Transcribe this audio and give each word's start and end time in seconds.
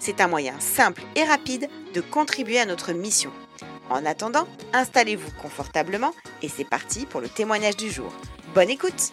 C'est 0.00 0.22
un 0.22 0.28
moyen 0.28 0.54
simple 0.60 1.02
et 1.14 1.24
rapide 1.24 1.68
de 1.94 2.00
contribuer 2.00 2.58
à 2.58 2.64
notre 2.64 2.94
mission. 2.94 3.30
En 3.90 4.06
attendant, 4.06 4.46
installez-vous 4.72 5.30
confortablement 5.42 6.12
et 6.42 6.48
c'est 6.48 6.64
parti 6.64 7.04
pour 7.04 7.20
le 7.20 7.28
témoignage 7.28 7.76
du 7.76 7.90
jour. 7.90 8.10
Bonne 8.54 8.70
écoute 8.70 9.12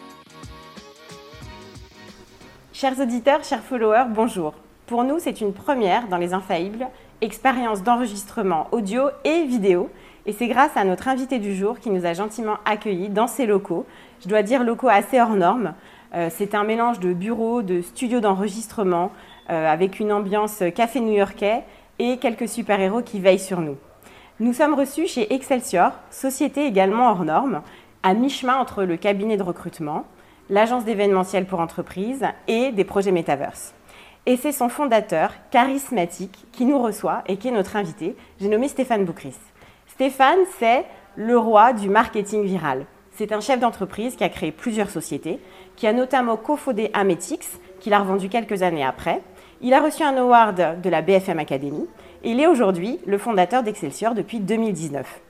Chers 2.72 2.98
auditeurs, 2.98 3.44
chers 3.44 3.62
followers, 3.62 4.06
bonjour. 4.08 4.54
Pour 4.86 5.04
nous, 5.04 5.18
c'est 5.18 5.42
une 5.42 5.52
première 5.52 6.08
dans 6.08 6.16
les 6.16 6.32
Infaillibles, 6.32 6.86
expérience 7.20 7.82
d'enregistrement 7.82 8.68
audio 8.72 9.10
et 9.24 9.44
vidéo. 9.44 9.90
Et 10.24 10.32
c'est 10.32 10.48
grâce 10.48 10.74
à 10.74 10.84
notre 10.84 11.08
invité 11.08 11.38
du 11.38 11.54
jour 11.54 11.80
qui 11.80 11.90
nous 11.90 12.06
a 12.06 12.14
gentiment 12.14 12.56
accueillis 12.64 13.10
dans 13.10 13.26
ses 13.26 13.44
locaux. 13.44 13.84
Je 14.22 14.28
dois 14.28 14.42
dire 14.42 14.64
locaux 14.64 14.88
assez 14.88 15.20
hors 15.20 15.36
normes. 15.36 15.74
Euh, 16.14 16.30
c'est 16.32 16.54
un 16.54 16.64
mélange 16.64 16.98
de 17.00 17.12
bureaux, 17.12 17.60
de 17.60 17.82
studios 17.82 18.20
d'enregistrement, 18.20 19.12
avec 19.48 20.00
une 20.00 20.12
ambiance 20.12 20.62
café 20.74 21.00
new-yorkais 21.00 21.62
et 21.98 22.18
quelques 22.18 22.48
super-héros 22.48 23.02
qui 23.02 23.20
veillent 23.20 23.38
sur 23.38 23.60
nous. 23.60 23.76
Nous 24.40 24.52
sommes 24.52 24.74
reçus 24.74 25.08
chez 25.08 25.32
Excelsior, 25.34 25.92
société 26.10 26.64
également 26.66 27.10
hors 27.10 27.24
norme, 27.24 27.62
à 28.02 28.14
mi-chemin 28.14 28.56
entre 28.56 28.84
le 28.84 28.96
cabinet 28.96 29.36
de 29.36 29.42
recrutement, 29.42 30.04
l'agence 30.48 30.84
d'événementiel 30.84 31.44
pour 31.44 31.60
entreprises 31.60 32.24
et 32.46 32.70
des 32.70 32.84
projets 32.84 33.10
Metaverse. 33.10 33.74
Et 34.26 34.36
c'est 34.36 34.52
son 34.52 34.68
fondateur, 34.68 35.32
charismatique, 35.50 36.46
qui 36.52 36.66
nous 36.66 36.80
reçoit 36.80 37.22
et 37.26 37.36
qui 37.36 37.48
est 37.48 37.52
notre 37.52 37.76
invité. 37.76 38.14
J'ai 38.40 38.48
nommé 38.48 38.68
Stéphane 38.68 39.04
Boucris. 39.04 39.34
Stéphane, 39.88 40.38
c'est 40.58 40.84
le 41.16 41.36
roi 41.36 41.72
du 41.72 41.88
marketing 41.88 42.44
viral. 42.44 42.86
C'est 43.12 43.32
un 43.32 43.40
chef 43.40 43.58
d'entreprise 43.58 44.14
qui 44.14 44.22
a 44.22 44.28
créé 44.28 44.52
plusieurs 44.52 44.90
sociétés, 44.90 45.40
qui 45.74 45.88
a 45.88 45.92
notamment 45.92 46.36
cofondé 46.36 46.90
Ametix, 46.92 47.58
qu'il 47.80 47.92
a 47.92 47.98
revendu 47.98 48.28
quelques 48.28 48.62
années 48.62 48.84
après, 48.84 49.22
il 49.60 49.74
a 49.74 49.80
reçu 49.80 50.02
un 50.02 50.16
award 50.16 50.80
de 50.80 50.90
la 50.90 51.02
BFM 51.02 51.38
Academy 51.38 51.86
et 52.22 52.30
il 52.30 52.40
est 52.40 52.46
aujourd'hui 52.46 53.00
le 53.06 53.18
fondateur 53.18 53.62
d'Excelsior 53.62 54.14
depuis 54.14 54.40
2019. 54.40 55.20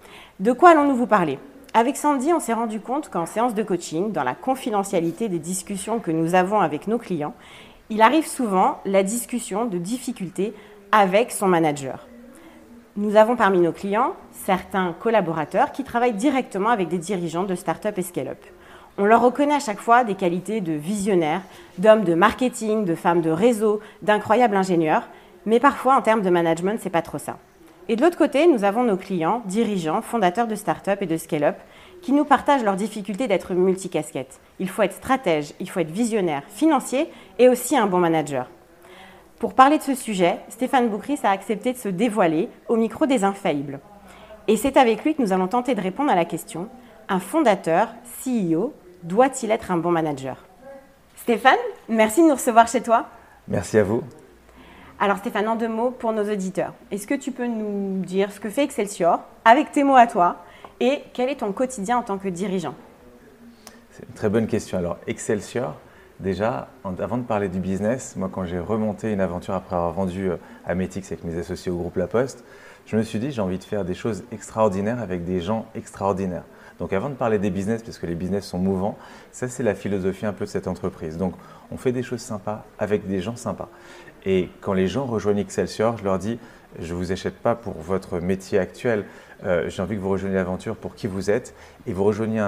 De 0.40 0.52
quoi 0.52 0.70
allons-nous 0.70 0.96
vous 0.96 1.06
parler? 1.06 1.38
Avec 1.74 1.96
Sandy, 1.96 2.32
on 2.32 2.40
s'est 2.40 2.52
rendu 2.52 2.80
compte 2.80 3.08
qu'en 3.08 3.26
séance 3.26 3.54
de 3.54 3.62
coaching, 3.62 4.12
dans 4.12 4.24
la 4.24 4.34
confidentialité 4.34 5.28
des 5.28 5.38
discussions 5.38 5.98
que 5.98 6.10
nous 6.10 6.34
avons 6.34 6.60
avec 6.60 6.88
nos 6.88 6.98
clients, 6.98 7.34
il 7.90 8.02
arrive 8.02 8.26
souvent 8.26 8.80
la 8.84 9.02
discussion 9.02 9.64
de 9.64 9.78
difficultés 9.78 10.52
avec 10.92 11.30
son 11.32 11.46
manager. 11.46 12.06
Nous 12.96 13.16
avons 13.16 13.36
parmi 13.36 13.60
nos 13.60 13.72
clients 13.72 14.14
certains 14.32 14.94
collaborateurs 14.98 15.72
qui 15.72 15.84
travaillent 15.84 16.14
directement 16.14 16.70
avec 16.70 16.88
des 16.88 16.98
dirigeants 16.98 17.44
de 17.44 17.54
start-up 17.54 17.96
et 17.96 18.02
scale-up. 18.02 18.44
On 19.00 19.04
leur 19.04 19.22
reconnaît 19.22 19.54
à 19.54 19.60
chaque 19.60 19.78
fois 19.78 20.02
des 20.02 20.16
qualités 20.16 20.60
de 20.60 20.72
visionnaires, 20.72 21.42
d'hommes 21.78 22.02
de 22.02 22.14
marketing, 22.14 22.84
de 22.84 22.96
femmes 22.96 23.20
de 23.20 23.30
réseau, 23.30 23.78
d'incroyables 24.02 24.56
ingénieurs, 24.56 25.04
mais 25.46 25.60
parfois 25.60 25.96
en 25.96 26.02
termes 26.02 26.22
de 26.22 26.30
management, 26.30 26.80
c'est 26.82 26.90
pas 26.90 27.00
trop 27.00 27.18
ça. 27.18 27.38
Et 27.88 27.94
de 27.94 28.02
l'autre 28.02 28.18
côté, 28.18 28.48
nous 28.48 28.64
avons 28.64 28.82
nos 28.82 28.96
clients, 28.96 29.42
dirigeants, 29.46 30.02
fondateurs 30.02 30.48
de 30.48 30.56
start-up 30.56 31.00
et 31.00 31.06
de 31.06 31.16
scale-up, 31.16 31.54
qui 32.02 32.10
nous 32.10 32.24
partagent 32.24 32.64
leur 32.64 32.74
difficulté 32.74 33.28
d'être 33.28 33.54
multicasquette. 33.54 34.40
Il 34.58 34.68
faut 34.68 34.82
être 34.82 34.94
stratège, 34.94 35.52
il 35.60 35.70
faut 35.70 35.78
être 35.78 35.92
visionnaire, 35.92 36.42
financier 36.48 37.08
et 37.38 37.48
aussi 37.48 37.76
un 37.76 37.86
bon 37.86 37.98
manager. 37.98 38.50
Pour 39.38 39.54
parler 39.54 39.78
de 39.78 39.84
ce 39.84 39.94
sujet, 39.94 40.40
Stéphane 40.48 40.88
Boucris 40.88 41.20
a 41.22 41.30
accepté 41.30 41.72
de 41.72 41.78
se 41.78 41.88
dévoiler 41.88 42.48
au 42.68 42.74
micro 42.74 43.06
des 43.06 43.22
infaillibles. 43.22 43.78
Et 44.48 44.56
c'est 44.56 44.76
avec 44.76 45.04
lui 45.04 45.14
que 45.14 45.22
nous 45.22 45.32
allons 45.32 45.46
tenter 45.46 45.76
de 45.76 45.80
répondre 45.80 46.10
à 46.10 46.16
la 46.16 46.24
question 46.24 46.68
un 47.08 47.20
fondateur, 47.20 47.88
CEO, 48.24 48.74
doit-il 49.02 49.50
être 49.50 49.70
un 49.70 49.76
bon 49.76 49.90
manager 49.90 50.36
Stéphane, 51.16 51.58
merci 51.88 52.22
de 52.22 52.28
nous 52.28 52.34
recevoir 52.34 52.68
chez 52.68 52.80
toi. 52.80 53.06
Merci 53.48 53.78
à 53.78 53.84
vous. 53.84 54.02
Alors 55.00 55.18
Stéphane, 55.18 55.46
en 55.46 55.56
deux 55.56 55.68
mots 55.68 55.90
pour 55.90 56.12
nos 56.12 56.24
auditeurs, 56.24 56.72
est-ce 56.90 57.06
que 57.06 57.14
tu 57.14 57.30
peux 57.30 57.46
nous 57.46 58.02
dire 58.02 58.32
ce 58.32 58.40
que 58.40 58.50
fait 58.50 58.64
Excelsior 58.64 59.20
avec 59.44 59.70
tes 59.70 59.84
mots 59.84 59.96
à 59.96 60.06
toi 60.06 60.38
et 60.80 61.02
quel 61.12 61.28
est 61.28 61.36
ton 61.36 61.52
quotidien 61.52 61.98
en 61.98 62.02
tant 62.02 62.18
que 62.18 62.28
dirigeant 62.28 62.74
C'est 63.92 64.08
une 64.08 64.14
très 64.14 64.28
bonne 64.28 64.46
question. 64.46 64.78
Alors 64.78 64.98
Excelsior, 65.06 65.76
déjà, 66.18 66.68
avant 66.82 67.18
de 67.18 67.22
parler 67.22 67.48
du 67.48 67.60
business, 67.60 68.16
moi 68.16 68.28
quand 68.32 68.44
j'ai 68.44 68.58
remonté 68.58 69.12
une 69.12 69.20
aventure 69.20 69.54
après 69.54 69.76
avoir 69.76 69.92
vendu 69.92 70.30
euh, 70.30 70.36
à 70.66 70.74
Metix 70.74 71.12
avec 71.12 71.24
mes 71.24 71.38
associés 71.38 71.70
au 71.70 71.76
groupe 71.76 71.96
La 71.96 72.06
Poste, 72.06 72.44
je 72.86 72.96
me 72.96 73.02
suis 73.02 73.18
dit 73.18 73.30
j'ai 73.30 73.42
envie 73.42 73.58
de 73.58 73.64
faire 73.64 73.84
des 73.84 73.94
choses 73.94 74.24
extraordinaires 74.32 75.00
avec 75.00 75.24
des 75.24 75.40
gens 75.40 75.66
extraordinaires. 75.74 76.44
Donc 76.78 76.92
avant 76.92 77.08
de 77.08 77.14
parler 77.14 77.38
des 77.38 77.50
business, 77.50 77.82
parce 77.82 77.98
que 77.98 78.06
les 78.06 78.14
business 78.14 78.46
sont 78.46 78.58
mouvants, 78.58 78.96
ça 79.32 79.48
c'est 79.48 79.62
la 79.62 79.74
philosophie 79.74 80.26
un 80.26 80.32
peu 80.32 80.44
de 80.44 80.50
cette 80.50 80.68
entreprise. 80.68 81.16
Donc 81.16 81.34
on 81.70 81.76
fait 81.76 81.92
des 81.92 82.02
choses 82.02 82.20
sympas 82.20 82.64
avec 82.78 83.06
des 83.06 83.20
gens 83.20 83.36
sympas. 83.36 83.68
Et 84.24 84.48
quand 84.60 84.72
les 84.72 84.88
gens 84.88 85.04
rejoignent 85.04 85.38
Excelsior, 85.38 85.96
je 85.98 86.04
leur 86.04 86.18
dis, 86.18 86.38
je 86.78 86.92
ne 86.92 86.98
vous 86.98 87.12
achète 87.12 87.36
pas 87.36 87.54
pour 87.54 87.74
votre 87.74 88.20
métier 88.20 88.58
actuel, 88.58 89.04
euh, 89.44 89.68
j'ai 89.68 89.82
envie 89.82 89.96
que 89.96 90.00
vous 90.00 90.10
rejoigniez 90.10 90.36
l'aventure 90.36 90.76
pour 90.76 90.94
qui 90.94 91.06
vous 91.06 91.30
êtes, 91.30 91.54
et 91.86 91.92
vous 91.92 92.04
rejoignez 92.04 92.40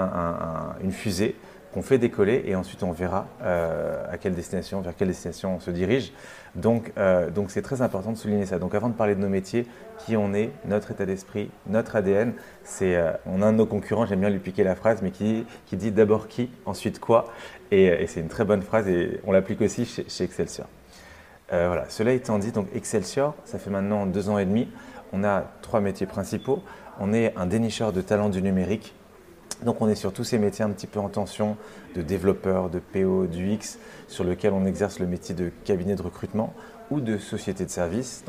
une 0.82 0.92
fusée 0.92 1.36
qu'on 1.72 1.82
fait 1.82 1.98
décoller 1.98 2.42
et 2.46 2.56
ensuite 2.56 2.82
on 2.82 2.92
verra 2.92 3.28
euh, 3.42 4.04
à 4.10 4.18
quelle 4.18 4.34
destination, 4.34 4.80
vers 4.80 4.94
quelle 4.96 5.08
destination 5.08 5.56
on 5.56 5.60
se 5.60 5.70
dirige. 5.70 6.12
Donc, 6.54 6.92
euh, 6.98 7.30
donc 7.30 7.50
c'est 7.50 7.62
très 7.62 7.82
important 7.82 8.12
de 8.12 8.16
souligner 8.16 8.46
ça. 8.46 8.58
Donc 8.58 8.74
avant 8.74 8.88
de 8.88 8.94
parler 8.94 9.14
de 9.14 9.20
nos 9.20 9.28
métiers, 9.28 9.66
qui 9.98 10.16
on 10.16 10.34
est, 10.34 10.50
notre 10.64 10.90
état 10.90 11.06
d'esprit, 11.06 11.50
notre 11.66 11.96
ADN, 11.96 12.32
c'est 12.64 12.96
euh, 12.96 13.12
on 13.26 13.42
a 13.42 13.46
un 13.46 13.52
de 13.52 13.58
nos 13.58 13.66
concurrents, 13.66 14.06
j'aime 14.06 14.20
bien 14.20 14.30
lui 14.30 14.38
piquer 14.38 14.64
la 14.64 14.74
phrase, 14.74 15.00
mais 15.02 15.10
qui, 15.10 15.46
qui 15.66 15.76
dit 15.76 15.92
d'abord 15.92 16.28
qui, 16.28 16.50
ensuite 16.66 16.98
quoi, 16.98 17.26
et, 17.70 18.06
c'est 18.08 18.20
une 18.20 18.28
très 18.28 18.44
bonne 18.44 18.62
phrase 18.62 18.88
et 18.88 19.20
on 19.24 19.32
l'applique 19.32 19.60
aussi 19.60 19.84
chez, 19.84 20.04
chez 20.08 20.24
Excelsior. 20.24 20.66
voilà. 21.50 21.84
Cela 21.88 22.12
étant 22.12 22.38
dit, 22.38 22.50
donc 22.50 22.66
Excelsior, 22.74 23.34
ça 23.44 23.58
fait 23.58 23.70
maintenant 23.70 24.06
deux 24.06 24.28
ans 24.28 24.38
et 24.38 24.44
demi, 24.44 24.68
on 25.12 25.24
a 25.24 25.44
trois 25.62 25.80
métiers 25.80 26.06
principaux. 26.06 26.62
On 26.98 27.12
est 27.12 27.34
un 27.36 27.46
dénicheur 27.46 27.92
de 27.92 28.00
talents 28.02 28.28
du 28.28 28.42
numérique 28.42 28.94
Donc 29.64 29.82
on 29.82 29.88
est 29.88 29.94
sur 29.94 30.12
tous 30.12 30.24
ces 30.24 30.38
métiers 30.38 30.64
un 30.64 30.70
petit 30.70 30.86
peu 30.86 31.00
en 31.00 31.08
tension, 31.08 31.56
de 31.94 32.02
développeur, 32.02 32.70
de 32.70 32.78
PO, 32.78 33.26
du 33.26 33.52
X, 33.52 33.78
sur 34.08 34.24
lequel 34.24 34.52
on 34.52 34.64
exerce 34.64 34.98
le 34.98 35.06
métier 35.06 35.34
de 35.34 35.50
cabinet 35.64 35.96
de 35.96 36.02
recrutement 36.02 36.54
ou 36.90 37.00
de 37.00 37.18
société 37.18 37.64
de 37.64 37.70
service. 37.70 38.24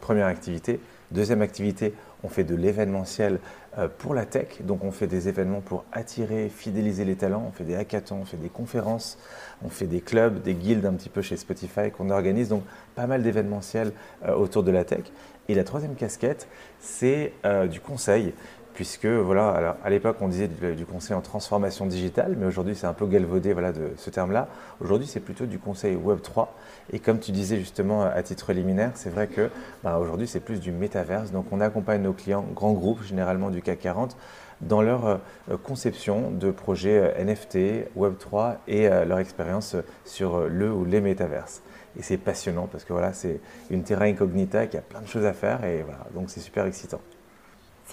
première 0.00 0.26
activité. 0.26 0.80
Deuxième 1.10 1.42
activité, 1.42 1.94
on 2.24 2.28
fait 2.28 2.44
de 2.44 2.54
l'événementiel 2.54 3.38
euh, 3.78 3.88
pour 3.98 4.14
la 4.14 4.24
tech. 4.26 4.62
Donc 4.62 4.84
on 4.84 4.90
fait 4.90 5.06
des 5.06 5.28
événements 5.28 5.60
pour 5.60 5.84
attirer, 5.92 6.48
fidéliser 6.48 7.04
les 7.04 7.16
talents. 7.16 7.44
On 7.48 7.52
fait 7.52 7.64
des 7.64 7.74
hackathons, 7.74 8.20
on 8.22 8.24
fait 8.24 8.36
des 8.36 8.48
conférences, 8.48 9.18
on 9.64 9.68
fait 9.68 9.86
des 9.86 10.00
clubs, 10.00 10.42
des 10.42 10.54
guildes 10.54 10.86
un 10.86 10.92
petit 10.94 11.08
peu 11.08 11.22
chez 11.22 11.36
Spotify 11.36 11.90
qu'on 11.90 12.10
organise. 12.10 12.48
Donc 12.48 12.64
pas 12.94 13.06
mal 13.06 13.22
d'événementiel 13.22 13.92
euh, 14.26 14.34
autour 14.34 14.62
de 14.62 14.70
la 14.70 14.84
tech. 14.84 15.04
Et 15.48 15.54
la 15.54 15.64
troisième 15.64 15.94
casquette, 15.94 16.48
c'est 16.80 17.32
euh, 17.44 17.66
du 17.66 17.80
conseil 17.80 18.32
puisque 18.74 19.06
voilà, 19.06 19.76
à 19.82 19.90
l'époque 19.90 20.16
on 20.20 20.28
disait 20.28 20.48
du, 20.48 20.84
conseil 20.84 21.16
en 21.16 21.20
transformation 21.20 21.86
digitale, 21.86 22.36
mais 22.38 22.46
aujourd'hui 22.46 22.74
c'est 22.74 22.86
un 22.86 22.92
peu 22.92 23.06
galvaudé 23.06 23.52
voilà, 23.52 23.72
de 23.72 23.92
ce 23.96 24.10
terme-là. 24.10 24.48
Aujourd'hui 24.80 25.06
c'est 25.06 25.20
plutôt 25.20 25.46
du 25.46 25.58
conseil 25.58 25.96
Web 25.96 26.20
3. 26.20 26.54
Et 26.92 26.98
comme 26.98 27.18
tu 27.18 27.32
disais 27.32 27.58
justement 27.58 28.02
à 28.02 28.22
titre 28.22 28.52
liminaire, 28.52 28.90
c'est 28.94 29.10
vrai 29.10 29.28
que 29.28 29.48
bah, 29.82 29.98
aujourd'hui 29.98 30.26
c'est 30.26 30.40
plus 30.40 30.60
du 30.60 30.72
métaverse. 30.72 31.30
Donc 31.30 31.46
on 31.52 31.60
accompagne 31.60 32.02
nos 32.02 32.12
clients, 32.12 32.44
grands 32.54 32.72
groupes 32.72 33.02
généralement 33.02 33.50
du 33.50 33.62
CAC 33.62 33.78
40, 33.78 34.16
dans 34.60 34.82
leur 34.82 35.06
euh, 35.06 35.16
conception 35.62 36.30
de 36.30 36.50
projets 36.50 37.14
euh, 37.16 37.24
NFT, 37.24 37.88
Web 37.96 38.18
3 38.18 38.58
et 38.66 38.88
euh, 38.88 39.04
leur 39.04 39.18
expérience 39.18 39.76
sur 40.04 40.48
le 40.48 40.72
ou 40.72 40.84
les 40.84 41.00
métaverses. 41.00 41.62
Et 41.96 42.02
c'est 42.02 42.18
passionnant 42.18 42.66
parce 42.70 42.84
que 42.84 42.92
voilà, 42.92 43.12
c'est 43.12 43.40
une 43.70 43.84
terra 43.84 44.04
incognita 44.06 44.66
qui 44.66 44.76
a 44.76 44.82
plein 44.82 45.00
de 45.00 45.06
choses 45.06 45.26
à 45.26 45.32
faire 45.32 45.64
et 45.64 45.82
voilà, 45.82 46.06
donc 46.12 46.28
c'est 46.28 46.40
super 46.40 46.66
excitant. 46.66 47.00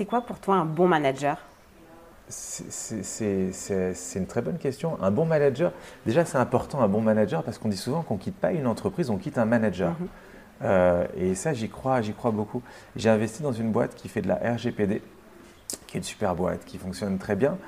C'est 0.01 0.07
quoi 0.07 0.21
pour 0.21 0.39
toi 0.39 0.55
un 0.55 0.65
bon 0.65 0.87
manager? 0.87 1.37
C'est 2.27 2.95
une 4.15 4.25
très 4.25 4.41
bonne 4.41 4.57
question. 4.57 4.97
Un 4.99 5.11
bon 5.11 5.25
manager, 5.25 5.71
déjà 6.07 6.25
c'est 6.25 6.39
important 6.39 6.81
un 6.81 6.87
bon 6.87 7.01
manager 7.01 7.43
parce 7.43 7.59
qu'on 7.59 7.69
dit 7.69 7.77
souvent 7.77 8.01
qu'on 8.01 8.15
ne 8.15 8.19
quitte 8.19 8.37
pas 8.37 8.51
une 8.51 8.65
entreprise, 8.65 9.11
on 9.11 9.17
quitte 9.17 9.37
un 9.37 9.45
manager. 9.45 9.91
Mhm. 9.91 10.07
Euh, 10.63 11.05
et 11.15 11.35
ça 11.35 11.53
j'y 11.53 11.69
crois, 11.69 12.01
j'y 12.01 12.13
crois 12.13 12.31
beaucoup. 12.31 12.63
J'ai 12.95 13.09
investi 13.09 13.43
dans 13.43 13.51
une 13.51 13.71
boîte 13.71 13.93
qui 13.93 14.09
fait 14.09 14.23
de 14.23 14.27
la 14.27 14.37
RGPD, 14.37 15.03
qui 15.85 15.97
est 15.97 15.99
une 15.99 16.03
super 16.03 16.33
boîte, 16.33 16.65
qui 16.65 16.79
fonctionne 16.79 17.19
très 17.19 17.35
bien. 17.35 17.59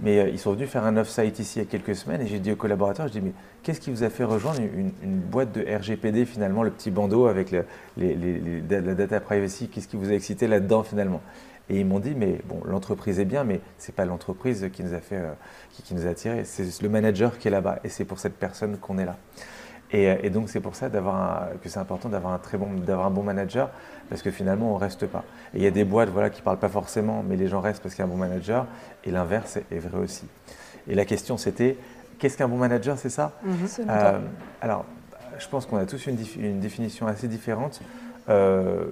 Mais 0.00 0.18
euh, 0.18 0.28
ils 0.28 0.40
sont 0.40 0.54
venus 0.54 0.68
faire 0.68 0.84
un 0.84 0.96
off-site 0.96 1.38
ici 1.38 1.60
il 1.60 1.62
y 1.62 1.66
a 1.66 1.70
quelques 1.70 1.94
semaines 1.94 2.20
et 2.20 2.26
j'ai 2.26 2.40
dit 2.40 2.50
aux 2.50 2.56
collaborateurs, 2.56 3.06
je 3.06 3.12
dis 3.12 3.20
mais 3.20 3.32
qu'est-ce 3.62 3.80
qui 3.80 3.90
vous 3.90 4.02
a 4.02 4.10
fait 4.10 4.24
rejoindre 4.24 4.60
une, 4.60 5.20
boîte 5.20 5.52
de 5.52 5.64
RGPD 5.64 6.26
finalement, 6.26 6.64
le 6.64 6.72
petit 6.72 6.90
bandeau 6.90 7.26
avec 7.26 7.52
la 7.52 8.94
data 8.94 9.20
privacy, 9.20 9.68
qu'est-ce 9.68 9.86
qui 9.86 9.96
vous 9.96 10.10
a 10.10 10.14
excité 10.14 10.48
là-dedans 10.48 10.82
finalement? 10.82 11.22
Et 11.68 11.80
ils 11.80 11.86
m'ont 11.86 11.98
dit, 11.98 12.14
mais 12.14 12.40
bon, 12.44 12.60
l'entreprise 12.64 13.18
est 13.18 13.24
bien, 13.24 13.44
mais 13.44 13.60
ce 13.78 13.90
n'est 13.90 13.94
pas 13.94 14.04
l'entreprise 14.04 14.68
qui 14.72 14.84
nous 14.84 14.94
a 14.94 15.00
fait, 15.00 15.16
euh, 15.16 15.32
qui, 15.72 15.94
nous 15.94 16.06
a 16.06 16.10
attiré, 16.10 16.44
c'est 16.44 16.82
le 16.82 16.88
manager 16.88 17.38
qui 17.38 17.48
est 17.48 17.50
là-bas, 17.50 17.80
et 17.82 17.88
c'est 17.88 18.04
pour 18.04 18.18
cette 18.20 18.34
personne 18.34 18.78
qu'on 18.78 18.98
est 18.98 19.04
là. 19.04 19.16
Et, 19.90 20.10
euh, 20.10 20.30
donc 20.30 20.48
c'est 20.48 20.60
pour 20.60 20.76
ça 20.76 20.88
que 20.88 21.68
c'est 21.68 21.78
important 21.78 22.08
d'avoir 22.08 22.32
un 22.32 22.38
très 22.38 22.56
bon, 22.56 22.72
d'avoir 22.74 23.06
un 23.06 23.10
bon 23.10 23.24
manager, 23.24 23.70
parce 24.08 24.22
que 24.22 24.30
finalement 24.30 24.72
on 24.72 24.76
reste 24.76 25.06
pas. 25.06 25.24
Et 25.54 25.58
il 25.58 25.62
y 25.62 25.66
a 25.66 25.72
des 25.72 25.84
boîtes, 25.84 26.10
voilà, 26.10 26.30
qui 26.30 26.40
parlent 26.40 26.58
pas 26.58 26.68
forcément, 26.68 27.24
mais 27.26 27.36
les 27.36 27.48
gens 27.48 27.60
restent 27.60 27.82
parce 27.82 27.94
qu'il 27.94 28.04
y 28.04 28.06
a 28.06 28.10
un 28.10 28.12
bon 28.12 28.18
manager, 28.18 28.66
et 29.04 29.10
l'inverse 29.10 29.58
est, 29.70 29.78
vrai 29.78 29.98
aussi. 29.98 30.26
Et 30.86 30.94
la 30.94 31.04
question 31.04 31.36
c'était, 31.36 31.76
qu'est-ce 32.20 32.38
qu'un 32.38 32.48
bon 32.48 32.58
manager, 32.58 32.96
c'est 32.96 33.10
ça? 33.10 33.32
Mhm. 33.42 33.54
euh, 33.88 34.18
Alors, 34.60 34.84
je 35.38 35.48
pense 35.48 35.66
qu'on 35.66 35.78
a 35.78 35.84
tous 35.84 36.06
une, 36.06 36.16
une, 36.38 36.60
définition 36.60 37.08
assez 37.08 37.26
différente. 37.26 37.80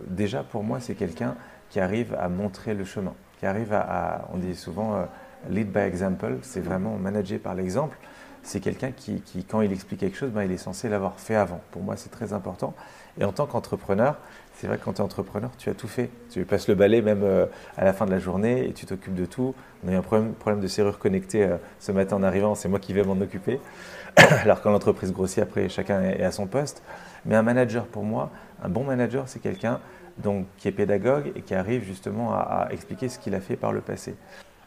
déjà, 0.08 0.42
pour 0.42 0.64
moi, 0.64 0.80
c'est 0.80 0.94
quelqu'un 0.94 1.36
qui 1.74 1.80
arrive 1.80 2.16
à 2.20 2.28
montrer 2.28 2.72
le 2.72 2.84
chemin, 2.84 3.14
qui 3.40 3.46
arrive 3.46 3.72
à, 3.72 4.28
on 4.32 4.38
dit 4.38 4.54
souvent 4.54 4.94
euh, 4.94 5.02
lead 5.50 5.72
by 5.72 5.80
example, 5.80 6.36
c'est 6.42 6.60
vraiment 6.60 6.96
manager 6.98 7.40
par 7.40 7.56
l'exemple. 7.56 7.98
C'est 8.44 8.60
quelqu'un 8.60 8.92
qui, 8.92 9.20
quand 9.50 9.60
il 9.60 9.72
explique 9.72 9.98
quelque 9.98 10.16
chose, 10.16 10.30
ben, 10.30 10.44
il 10.44 10.52
est 10.52 10.56
censé 10.56 10.88
l'avoir 10.88 11.18
fait 11.18 11.34
avant. 11.34 11.60
Pour 11.72 11.82
moi, 11.82 11.96
c'est 11.96 12.10
très 12.10 12.32
important. 12.32 12.74
Et 13.18 13.24
en 13.24 13.32
tant 13.32 13.46
qu'entrepreneur, 13.46 14.18
c'est 14.54 14.68
vrai 14.68 14.78
que 14.78 14.84
quand 14.84 14.92
tu 14.92 14.98
es 15.00 15.04
entrepreneur, 15.04 15.50
tu 15.58 15.68
as 15.68 15.74
tout 15.74 15.88
fait. 15.88 16.10
Tu 16.30 16.44
passes 16.44 16.68
le 16.68 16.76
balai 16.76 17.02
même 17.02 17.24
euh, 17.24 17.46
à 17.76 17.84
la 17.84 17.92
fin 17.92 18.06
de 18.06 18.12
la 18.12 18.20
journée 18.20 18.68
et 18.68 18.72
tu 18.72 18.86
t'occupes 18.86 19.16
de 19.16 19.26
tout. 19.26 19.52
On 19.84 19.88
a 19.88 19.92
eu 19.94 19.96
un 19.96 20.02
problème, 20.02 20.60
de 20.60 20.68
serrure 20.68 21.00
connectée 21.00 21.42
euh, 21.42 21.56
ce 21.80 21.90
matin 21.90 22.14
en 22.14 22.22
arrivant, 22.22 22.54
c'est 22.54 22.68
moi 22.68 22.78
qui 22.78 22.92
vais 22.92 23.02
m'en 23.02 23.20
occuper. 23.20 23.58
Alors 24.16 24.62
quand 24.62 24.70
l'entreprise 24.70 25.12
grossit, 25.12 25.42
après, 25.42 25.68
chacun 25.68 26.02
est 26.02 26.22
à 26.22 26.30
son 26.30 26.46
poste. 26.46 26.84
Mais 27.24 27.34
un 27.34 27.42
manager, 27.42 27.86
pour 27.86 28.04
moi, 28.04 28.30
un 28.62 28.68
bon 28.68 28.84
manager, 28.84 29.24
c'est 29.26 29.40
quelqu'un 29.40 29.80
donc, 30.18 30.46
qui 30.58 30.68
est 30.68 30.72
pédagogue 30.72 31.32
et 31.34 31.42
qui 31.42 31.54
arrive 31.54 31.84
justement 31.84 32.34
à, 32.34 32.68
expliquer 32.70 33.08
ce 33.08 33.18
qu'il 33.18 33.34
a 33.34 33.40
fait 33.40 33.56
par 33.56 33.72
le 33.72 33.80
passé. 33.80 34.14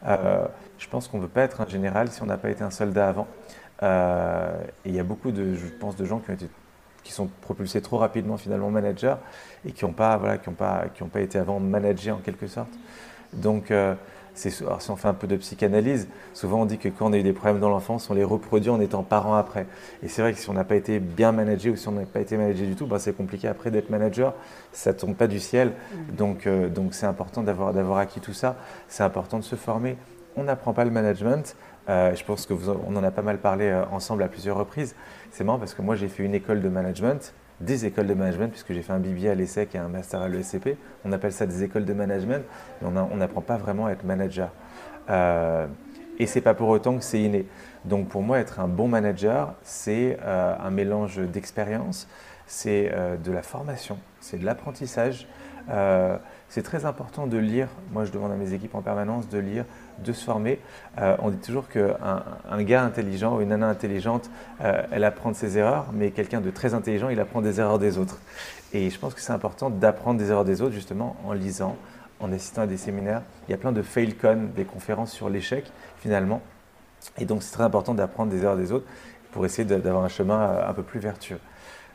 Euh, 0.05 0.45
je 0.77 0.87
pense 0.87 1.07
qu'on 1.07 1.17
ne 1.17 1.23
veut 1.23 1.29
pas 1.29 1.41
être 1.41 1.61
un 1.61 1.67
général 1.67 2.09
si 2.09 2.21
on 2.21 2.25
n'a 2.25 2.37
pas 2.37 2.49
été 2.49 2.63
un 2.63 2.69
soldat 2.69 3.09
avant. 3.09 3.27
Euh, 3.83 4.51
il 4.85 4.95
y 4.95 4.99
a 4.99 5.03
beaucoup 5.03 5.31
de, 5.31 5.55
je 5.55 5.67
pense, 5.67 5.95
de 5.95 6.05
gens 6.05 6.19
qui, 6.19 6.31
ont 6.31 6.33
été, 6.33 6.49
qui 7.03 7.11
sont 7.11 7.29
propulsés 7.41 7.81
trop 7.81 7.97
rapidement 7.97 8.37
finalement 8.37 8.69
managers 8.69 9.15
et 9.65 9.71
qui 9.71 9.85
n'ont 9.85 9.93
pas, 9.93 10.17
voilà, 10.17 10.37
qui 10.37 10.49
pas, 10.51 10.85
qui 10.93 11.03
pas 11.03 11.21
été 11.21 11.39
avant 11.39 11.59
managés 11.59 12.11
en 12.11 12.17
quelque 12.17 12.47
sorte. 12.47 12.71
Donc, 13.33 13.71
euh, 13.71 13.95
alors 14.61 14.81
si 14.81 14.91
on 14.91 14.95
fait 14.95 15.07
un 15.07 15.13
peu 15.13 15.27
de 15.27 15.35
psychanalyse, 15.37 16.07
souvent 16.33 16.61
on 16.61 16.65
dit 16.65 16.77
que 16.77 16.89
quand 16.89 17.09
on 17.09 17.13
a 17.13 17.17
eu 17.17 17.23
des 17.23 17.33
problèmes 17.33 17.59
dans 17.59 17.69
l'enfance, 17.69 18.09
on 18.09 18.13
les 18.13 18.23
reproduit 18.23 18.69
en 18.69 18.79
étant 18.79 19.03
parent 19.03 19.35
après. 19.35 19.65
Et 20.03 20.07
c'est 20.07 20.21
vrai 20.21 20.33
que 20.33 20.39
si 20.39 20.49
on 20.49 20.53
n'a 20.53 20.63
pas 20.63 20.75
été 20.75 20.99
bien 20.99 21.31
managé 21.31 21.69
ou 21.69 21.75
si 21.75 21.87
on 21.87 21.93
n'a 21.93 22.05
pas 22.05 22.19
été 22.19 22.37
managé 22.37 22.65
du 22.65 22.75
tout, 22.75 22.85
ben 22.85 22.99
c'est 22.99 23.13
compliqué 23.13 23.47
après 23.47 23.71
d'être 23.71 23.89
manager. 23.89 24.33
Ça 24.71 24.93
ne 24.93 24.97
tombe 24.97 25.15
pas 25.15 25.27
du 25.27 25.39
ciel. 25.39 25.73
Donc 26.15 26.45
euh, 26.47 26.69
donc 26.69 26.93
c'est 26.93 27.07
important 27.07 27.41
d'avoir 27.43 27.97
acquis 27.97 28.19
tout 28.19 28.33
ça. 28.33 28.57
C'est 28.87 29.03
important 29.03 29.39
de 29.39 29.43
se 29.43 29.55
former. 29.55 29.97
On 30.35 30.43
n'apprend 30.43 30.73
pas 30.73 30.85
le 30.85 30.91
management. 30.91 31.55
Euh, 31.89 32.13
je 32.13 32.23
pense 32.23 32.45
que 32.45 32.53
on 32.53 32.95
en 32.95 33.03
a 33.03 33.11
pas 33.11 33.21
mal 33.21 33.37
parlé 33.37 33.65
euh, 33.65 33.85
ensemble 33.91 34.21
à 34.23 34.27
plusieurs 34.27 34.57
reprises. 34.57 34.95
C'est 35.31 35.43
marrant 35.43 35.59
parce 35.59 35.73
que 35.73 35.81
moi 35.81 35.95
j'ai 35.95 36.09
fait 36.09 36.23
une 36.23 36.35
école 36.35 36.61
de 36.61 36.69
management 36.69 37.33
des 37.59 37.85
écoles 37.85 38.07
de 38.07 38.13
management, 38.13 38.49
puisque 38.49 38.73
j'ai 38.73 38.81
fait 38.81 38.93
un 38.93 38.99
BBA 38.99 39.31
à 39.31 39.35
l'ESSEC 39.35 39.75
et 39.75 39.77
un 39.77 39.87
master 39.87 40.21
à 40.21 40.29
l'ESCP. 40.29 40.77
On 41.05 41.11
appelle 41.11 41.31
ça 41.31 41.45
des 41.45 41.63
écoles 41.63 41.85
de 41.85 41.93
management, 41.93 42.43
mais 42.81 42.87
on 42.87 43.17
n'apprend 43.17 43.41
pas 43.41 43.57
vraiment 43.57 43.87
à 43.87 43.91
être 43.91 44.03
manager. 44.03 44.51
Euh, 45.09 45.67
et 46.19 46.25
c'est 46.25 46.41
pas 46.41 46.53
pour 46.53 46.69
autant 46.69 46.97
que 46.97 47.03
c'est 47.03 47.21
inné. 47.21 47.45
Donc 47.85 48.09
pour 48.09 48.21
moi, 48.21 48.39
être 48.39 48.59
un 48.59 48.67
bon 48.67 48.87
manager, 48.87 49.53
c'est 49.63 50.17
euh, 50.23 50.55
un 50.59 50.71
mélange 50.71 51.19
d'expérience, 51.19 52.07
c'est 52.47 52.91
euh, 52.93 53.17
de 53.17 53.31
la 53.31 53.41
formation, 53.41 53.97
c'est 54.19 54.39
de 54.39 54.45
l'apprentissage. 54.45 55.27
Euh, 55.69 56.17
c'est 56.49 56.63
très 56.63 56.85
important 56.85 57.27
de 57.27 57.37
lire. 57.37 57.67
Moi, 57.91 58.05
je 58.05 58.11
demande 58.11 58.31
à 58.31 58.35
mes 58.35 58.53
équipes 58.53 58.75
en 58.75 58.81
permanence 58.81 59.27
de 59.27 59.37
lire, 59.37 59.65
de 60.03 60.13
se 60.13 60.23
former. 60.23 60.59
Euh, 60.99 61.15
on 61.19 61.29
dit 61.29 61.37
toujours 61.37 61.67
qu'un 61.67 62.23
un 62.49 62.63
gars 62.63 62.83
intelligent 62.83 63.37
ou 63.37 63.41
une 63.41 63.49
nana 63.49 63.67
intelligente, 63.67 64.29
euh, 64.61 64.81
elle 64.91 65.03
apprend 65.03 65.31
de 65.31 65.35
ses 65.35 65.57
erreurs, 65.57 65.87
mais 65.93 66.11
quelqu'un 66.11 66.41
de 66.41 66.49
très 66.51 66.73
intelligent, 66.73 67.09
il 67.09 67.19
apprend 67.19 67.41
des 67.41 67.59
erreurs 67.59 67.79
des 67.79 67.97
autres. 67.97 68.19
Et 68.73 68.89
je 68.89 68.99
pense 68.99 69.13
que 69.13 69.21
c'est 69.21 69.33
important 69.33 69.69
d'apprendre 69.69 70.19
des 70.19 70.29
erreurs 70.29 70.45
des 70.45 70.61
autres, 70.61 70.73
justement, 70.73 71.15
en 71.25 71.33
lisant, 71.33 71.75
en 72.19 72.31
assistant 72.31 72.63
à 72.63 72.67
des 72.67 72.77
séminaires. 72.77 73.21
Il 73.47 73.51
y 73.51 73.53
a 73.53 73.57
plein 73.57 73.71
de 73.71 73.81
failcon, 73.81 74.49
des 74.55 74.65
conférences 74.65 75.11
sur 75.11 75.29
l'échec, 75.29 75.71
finalement. 75.99 76.41
Et 77.17 77.25
donc, 77.25 77.43
c'est 77.43 77.53
très 77.53 77.63
important 77.63 77.93
d'apprendre 77.93 78.31
des 78.31 78.43
erreurs 78.43 78.57
des 78.57 78.71
autres 78.71 78.87
pour 79.31 79.45
essayer 79.45 79.65
d'avoir 79.65 80.03
un 80.03 80.09
chemin 80.09 80.63
un 80.67 80.73
peu 80.73 80.83
plus 80.83 80.99
vertueux. 80.99 81.39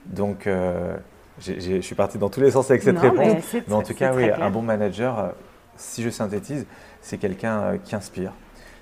Donc, 0.06 0.48
je 1.38 1.80
suis 1.80 1.94
parti 1.94 2.18
dans 2.18 2.28
tous 2.28 2.40
les 2.40 2.50
sens 2.50 2.70
avec 2.70 2.82
cette 2.82 2.98
réponse. 2.98 3.42
Mais, 3.66 3.74
en 3.74 3.82
tout 3.82 3.94
cas, 3.94 4.14
oui, 4.14 4.30
un 4.30 4.50
bon 4.50 4.62
manager, 4.62 5.18
euh, 5.18 5.28
si 5.76 6.02
je 6.02 6.10
synthétise, 6.10 6.66
c'est 7.02 7.18
quelqu'un 7.18 7.60
euh, 7.60 7.78
qui 7.78 7.94
inspire, 7.94 8.32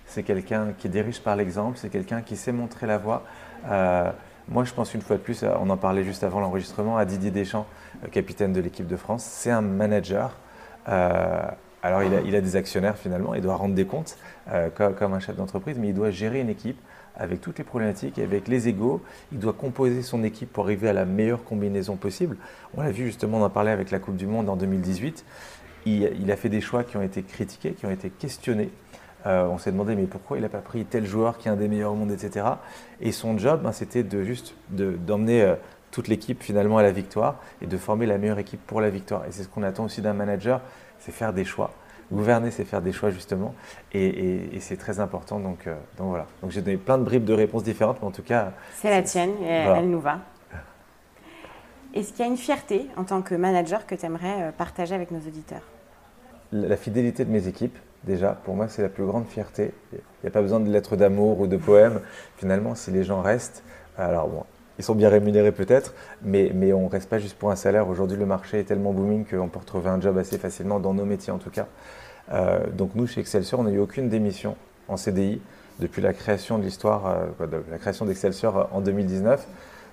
c'est 0.07 0.23
quelqu'un 0.23 0.69
qui 0.79 0.89
dirige 0.89 1.21
par 1.21 1.35
l'exemple, 1.35 1.79
c'est 1.79 1.89
quelqu'un 1.89 2.23
qui 2.23 2.37
sait 2.37 2.53
montrer 2.53 2.87
la 2.87 2.99
voie. 2.99 3.25
Euh, 3.69 4.11
moi, 4.49 4.65
je 4.65 4.73
pense 4.73 4.95
une 4.95 5.03
fois 5.03 5.17
de 5.17 5.23
plus, 5.23 5.45
on 5.61 5.71
en 5.71 5.77
parlait 5.77 6.05
juste 6.05 6.25
avant 6.25 6.41
l'enregistrement, 6.41 6.97
à 6.97 7.05
Didier 7.05 7.31
Deschamps, 7.31 7.67
capitaine 8.11 8.53
de 8.53 8.61
l'équipe 8.61 8.87
de 8.87 8.97
France. 8.97 9.25
C'est 9.25 9.51
un 9.51 9.61
manager. 9.61 10.37
alors, 10.87 12.03
il 12.03 12.35
a, 12.35 12.41
des 12.41 12.57
actionnaires 12.57 12.97
finalement, 12.97 13.35
il 13.35 13.43
doit 13.43 13.55
rendre 13.55 13.77
des 13.77 13.87
comptes 13.87 14.17
comme, 14.75 15.15
un 15.15 15.21
chef 15.21 15.37
d'entreprise, 15.37 15.79
mais 15.79 15.91
il 15.91 15.95
doit 15.95 16.11
gérer 16.11 16.41
une 16.41 16.49
équipe 16.49 16.81
avec 17.17 17.41
toutes 17.41 17.59
les 17.59 17.65
problématiques, 17.65 18.19
avec 18.19 18.49
les 18.49 18.67
égaux. 18.67 19.03
Il 19.31 19.39
doit 19.39 19.53
composer 19.53 20.03
son 20.03 20.25
équipe 20.25 20.53
pour 20.53 20.65
arriver 20.65 20.89
à 20.89 20.93
la 20.93 21.05
meilleure 21.05 21.45
combinaison 21.45 21.97
possible. 21.97 22.37
On 22.77 22.83
l'a 22.83 22.91
vu 22.91 23.05
justement, 23.05 23.39
on 23.39 23.45
en 23.45 23.51
parlait 23.51 23.71
avec 23.71 23.91
la 23.91 23.99
Coupe 23.99 24.17
du 24.17 24.27
Monde 24.27 24.49
en 24.49 24.57
2018. 24.57 25.25
Il, 25.87 26.31
a 26.31 26.37
fait 26.37 26.49
des 26.49 26.61
choix 26.61 26.85
qui 26.85 26.97
ont 26.97 27.03
été 27.03 27.23
critiqués, 27.23 27.73
qui 27.73 27.87
ont 27.87 27.91
été 27.91 28.11
questionnés. 28.11 28.71
Euh, 29.27 29.47
on 29.47 29.59
s'est 29.59 29.73
demandé 29.73 29.95
mais 29.95 30.07
pourquoi 30.07 30.39
il 30.39 30.43
n'a 30.43 30.49
pas 30.49 30.61
pris 30.61 30.85
tel 30.85 31.07
joueur 31.07 31.37
qui 31.37 31.49
est 31.49 31.51
un 31.51 31.57
des 31.57 31.69
meilleurs 31.69 31.93
au 31.93 31.97
monde, 31.97 32.11
etc. 32.11 32.47
Et 33.01 33.13
son 33.13 33.37
job, 33.37 33.63
ben, 33.63 33.73
c'était 33.73 34.03
de 34.03 34.23
juste 34.23 34.55
d'emmener 34.71 35.43
euh, 35.43 35.55
toute 35.91 36.09
l'équipe 36.09 36.43
finalement 36.43 36.79
à 36.79 36.83
la 36.83 36.93
victoire 36.93 37.37
et 37.61 37.67
de 37.67 37.77
former 37.77 38.07
la 38.07 38.19
meilleure 38.19 38.39
équipe 38.39 38.65
pour 38.67 38.81
la 38.81 38.91
victoire. 38.91 39.25
Et 39.27 39.33
c'est 39.33 39.43
ce 39.43 39.49
qu'on 39.49 39.63
attend 39.63 39.85
aussi 39.85 40.01
d'un 40.01 40.15
manager, 40.15 40.61
c'est 40.99 41.13
faire 41.13 41.33
des 41.33 41.45
choix. 41.45 41.71
Gouverner, 42.13 42.51
c'est 42.51 42.65
faire 42.65 42.83
des 42.83 42.93
choix 42.93 43.11
justement, 43.11 43.55
et, 43.93 44.59
c'est 44.59 44.77
très 44.77 44.99
important. 44.99 45.39
Donc, 45.39 45.67
euh, 45.67 45.77
donc 45.97 46.09
voilà. 46.09 46.27
Donc 46.43 46.51
j'ai 46.51 46.61
donné 46.61 46.77
plein 46.77 46.99
de 46.99 47.05
bribes 47.05 47.25
de 47.25 47.35
réponses 47.35 47.63
différentes, 47.63 47.99
mais 48.01 48.09
en 48.09 48.11
tout 48.11 48.23
cas. 48.23 48.53
C'est 48.75 48.91
la 48.91 49.03
tienne, 49.03 49.31
et 49.43 49.49
elle 49.49 49.89
nous 49.89 50.01
va. 50.01 50.19
Est-ce 51.93 52.13
qu'il 52.13 52.21
y 52.21 52.29
a 52.29 52.31
une 52.31 52.37
fierté 52.37 52.87
en 52.97 53.03
tant 53.03 53.21
que 53.21 53.35
manager 53.35 53.85
que 53.85 53.97
tu 53.97 54.07
aimerais 54.07 54.43
euh, 54.43 54.53
partager 54.53 54.95
avec 54.95 55.11
nos 55.11 55.19
auditeurs? 55.19 55.63
La 56.53 56.77
fidélité 56.77 57.25
de 57.25 57.31
mes 57.31 57.49
équipes. 57.49 57.77
déjà, 58.05 58.33
pour 58.45 58.55
moi, 58.55 58.69
c'est 58.69 58.83
la 58.83 58.89
plus 58.89 59.05
grande 59.05 59.27
fierté. 59.27 59.73
Il 59.93 59.99
n'y 60.23 60.29
a 60.29 60.31
pas 60.31 60.41
besoin 60.41 60.61
de 60.61 60.71
lettres 60.71 60.97
d'amour 60.97 61.41
ou 61.41 61.47
de 61.49 61.57
poèmes. 61.57 62.01
Finalement, 62.37 62.77
si 62.77 62.93
les 62.93 63.03
gens 63.03 63.23
restent, 63.23 63.65
alors 63.99 64.29
bon, 64.29 64.45
ils 64.79 64.85
sont 64.85 64.95
bien 64.95 65.09
rémunérés 65.09 65.53
peut-être, 65.53 65.95
mais, 66.23 66.53
mais 66.55 66.73
on 66.73 66.85
ne 66.85 66.89
reste 66.89 67.09
pas 67.09 67.19
juste 67.19 67.37
pour 67.37 67.51
un 67.51 67.57
salaire. 67.57 67.89
Aujourd'hui, 67.89 68.17
le 68.17 68.27
marché 68.27 68.61
est 68.61 68.65
tellement 68.65 68.93
booming 68.93 69.27
qu'on 69.27 69.49
peut 69.49 69.59
retrouver 69.59 69.91
un 69.91 70.01
job 70.01 70.17
assez 70.17 70.39
facilement 70.39 70.79
dans 70.79 70.95
nos 70.95 71.05
métiers 71.05 71.33
en 71.33 71.39
tout 71.39 71.51
cas. 71.51 71.67
Euh, 72.33 72.67
donc 72.73 72.95
nous, 72.95 73.07
chez 73.09 73.21
Excelsior, 73.21 73.61
on 73.61 73.65
n'a 73.65 73.73
eu 73.73 73.79
aucune 73.79 74.09
démission 74.09 74.57
en 74.89 74.97
CDI 74.97 75.41
depuis 75.81 76.03
la 76.03 76.13
création 76.13 76.57
de 76.59 76.63
l'histoire, 76.63 77.07
euh, 77.41 77.47
la 77.71 77.79
création 77.79 78.07
d'Excelsior 78.07 78.69
en 78.73 78.81
2019. 78.81 79.47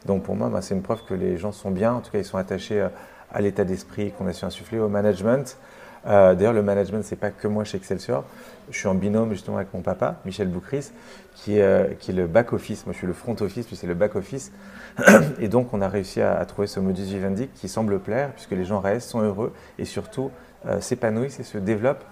Donc 0.05 0.23
pour 0.23 0.35
moi, 0.35 0.49
bah, 0.49 0.61
c'est 0.61 0.75
une 0.75 0.81
preuve 0.81 1.03
que 1.03 1.13
les 1.13 1.37
gens 1.37 1.51
sont 1.51 1.71
bien, 1.71 1.93
en 1.93 1.99
tout 2.01 2.11
cas 2.11 2.19
ils 2.19 2.25
sont 2.25 2.37
attachés 2.37 2.85
à 3.31 3.41
l'état 3.41 3.63
d'esprit 3.63 4.11
qu'on 4.11 4.27
a 4.27 4.33
su 4.33 4.45
insuffler, 4.45 4.79
au 4.79 4.89
management. 4.89 5.57
D'ailleurs, 6.05 6.53
le 6.53 6.63
management, 6.63 7.03
ce 7.03 7.11
n'est 7.11 7.19
pas 7.19 7.31
que 7.31 7.49
moi 7.49 7.65
chez 7.65 7.75
Excelsior. 7.75 8.23
Je 8.71 8.77
suis 8.77 8.87
en 8.87 8.95
binôme 8.95 9.31
justement 9.31 9.57
avec 9.57 9.73
mon 9.73 9.81
papa, 9.81 10.15
Michel 10.23 10.47
Boucris, 10.47 10.91
qui 11.35 11.57
est, 11.57 11.99
qui 11.99 12.11
est 12.11 12.13
le 12.13 12.27
back-office. 12.27 12.85
Moi, 12.85 12.93
je 12.93 12.99
suis 12.99 13.07
le 13.07 13.11
front-office, 13.11 13.67
lui, 13.67 13.75
c'est 13.75 13.87
le 13.87 13.93
back-office. 13.93 14.53
Et 15.41 15.49
donc, 15.49 15.73
on 15.73 15.81
a 15.81 15.89
réussi 15.89 16.21
à, 16.21 16.45
trouver 16.45 16.67
ce 16.67 16.79
modus 16.79 17.03
vivendi 17.03 17.49
qui 17.55 17.67
semble 17.67 17.99
plaire, 17.99 18.31
puisque 18.31 18.51
les 18.51 18.63
gens 18.63 18.79
restent, 18.79 19.09
sont 19.09 19.19
heureux 19.21 19.51
et 19.77 19.83
surtout 19.83 20.31
s'épanouissent 20.79 21.41
et 21.41 21.43
se 21.43 21.57
développent 21.57 22.05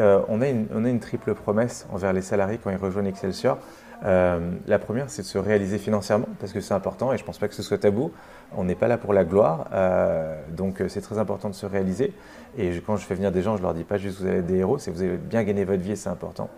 euh, 0.00 0.20
on, 0.28 0.40
a 0.40 0.48
une, 0.48 1.00
triple 1.00 1.34
promesse 1.34 1.86
envers 1.92 2.12
les 2.12 2.22
salariés 2.22 2.58
quand 2.62 2.70
ils 2.70 2.76
rejoignent 2.76 3.08
Excelsior. 3.08 3.58
Euh, 4.04 4.52
la 4.66 4.78
première, 4.78 5.10
c'est 5.10 5.22
de 5.22 5.26
se 5.26 5.38
réaliser 5.38 5.78
financièrement, 5.78 6.28
parce 6.40 6.52
que 6.52 6.60
c'est 6.60 6.74
important 6.74 7.12
et 7.12 7.16
je 7.16 7.22
ne 7.22 7.26
pense 7.26 7.38
pas 7.38 7.48
que 7.48 7.54
ce 7.54 7.62
soit 7.62 7.78
tabou. 7.78 8.12
On 8.56 8.64
n'est 8.64 8.74
pas 8.74 8.88
là 8.88 8.98
pour 8.98 9.12
la 9.12 9.24
gloire, 9.24 9.68
euh, 9.72 10.40
donc 10.50 10.82
c'est 10.88 11.00
très 11.00 11.18
important 11.18 11.48
de 11.48 11.54
se 11.54 11.66
réaliser. 11.66 12.12
Et 12.58 12.70
quand 12.84 12.96
je 12.96 13.06
fais 13.06 13.14
venir 13.14 13.32
des 13.32 13.42
gens, 13.42 13.56
je 13.56 13.62
ne 13.62 13.66
leur 13.66 13.74
dis 13.74 13.84
pas 13.84 13.98
juste 13.98 14.20
vous 14.20 14.26
avez 14.26 14.42
des 14.42 14.56
héros, 14.56 14.78
c'est 14.78 14.90
vous 14.90 15.02
avez 15.02 15.16
bien 15.16 15.42
gagné 15.44 15.64
votre 15.64 15.82
vie 15.82 15.92
et 15.92 15.96
c'est 15.96 16.10
important. 16.10 16.50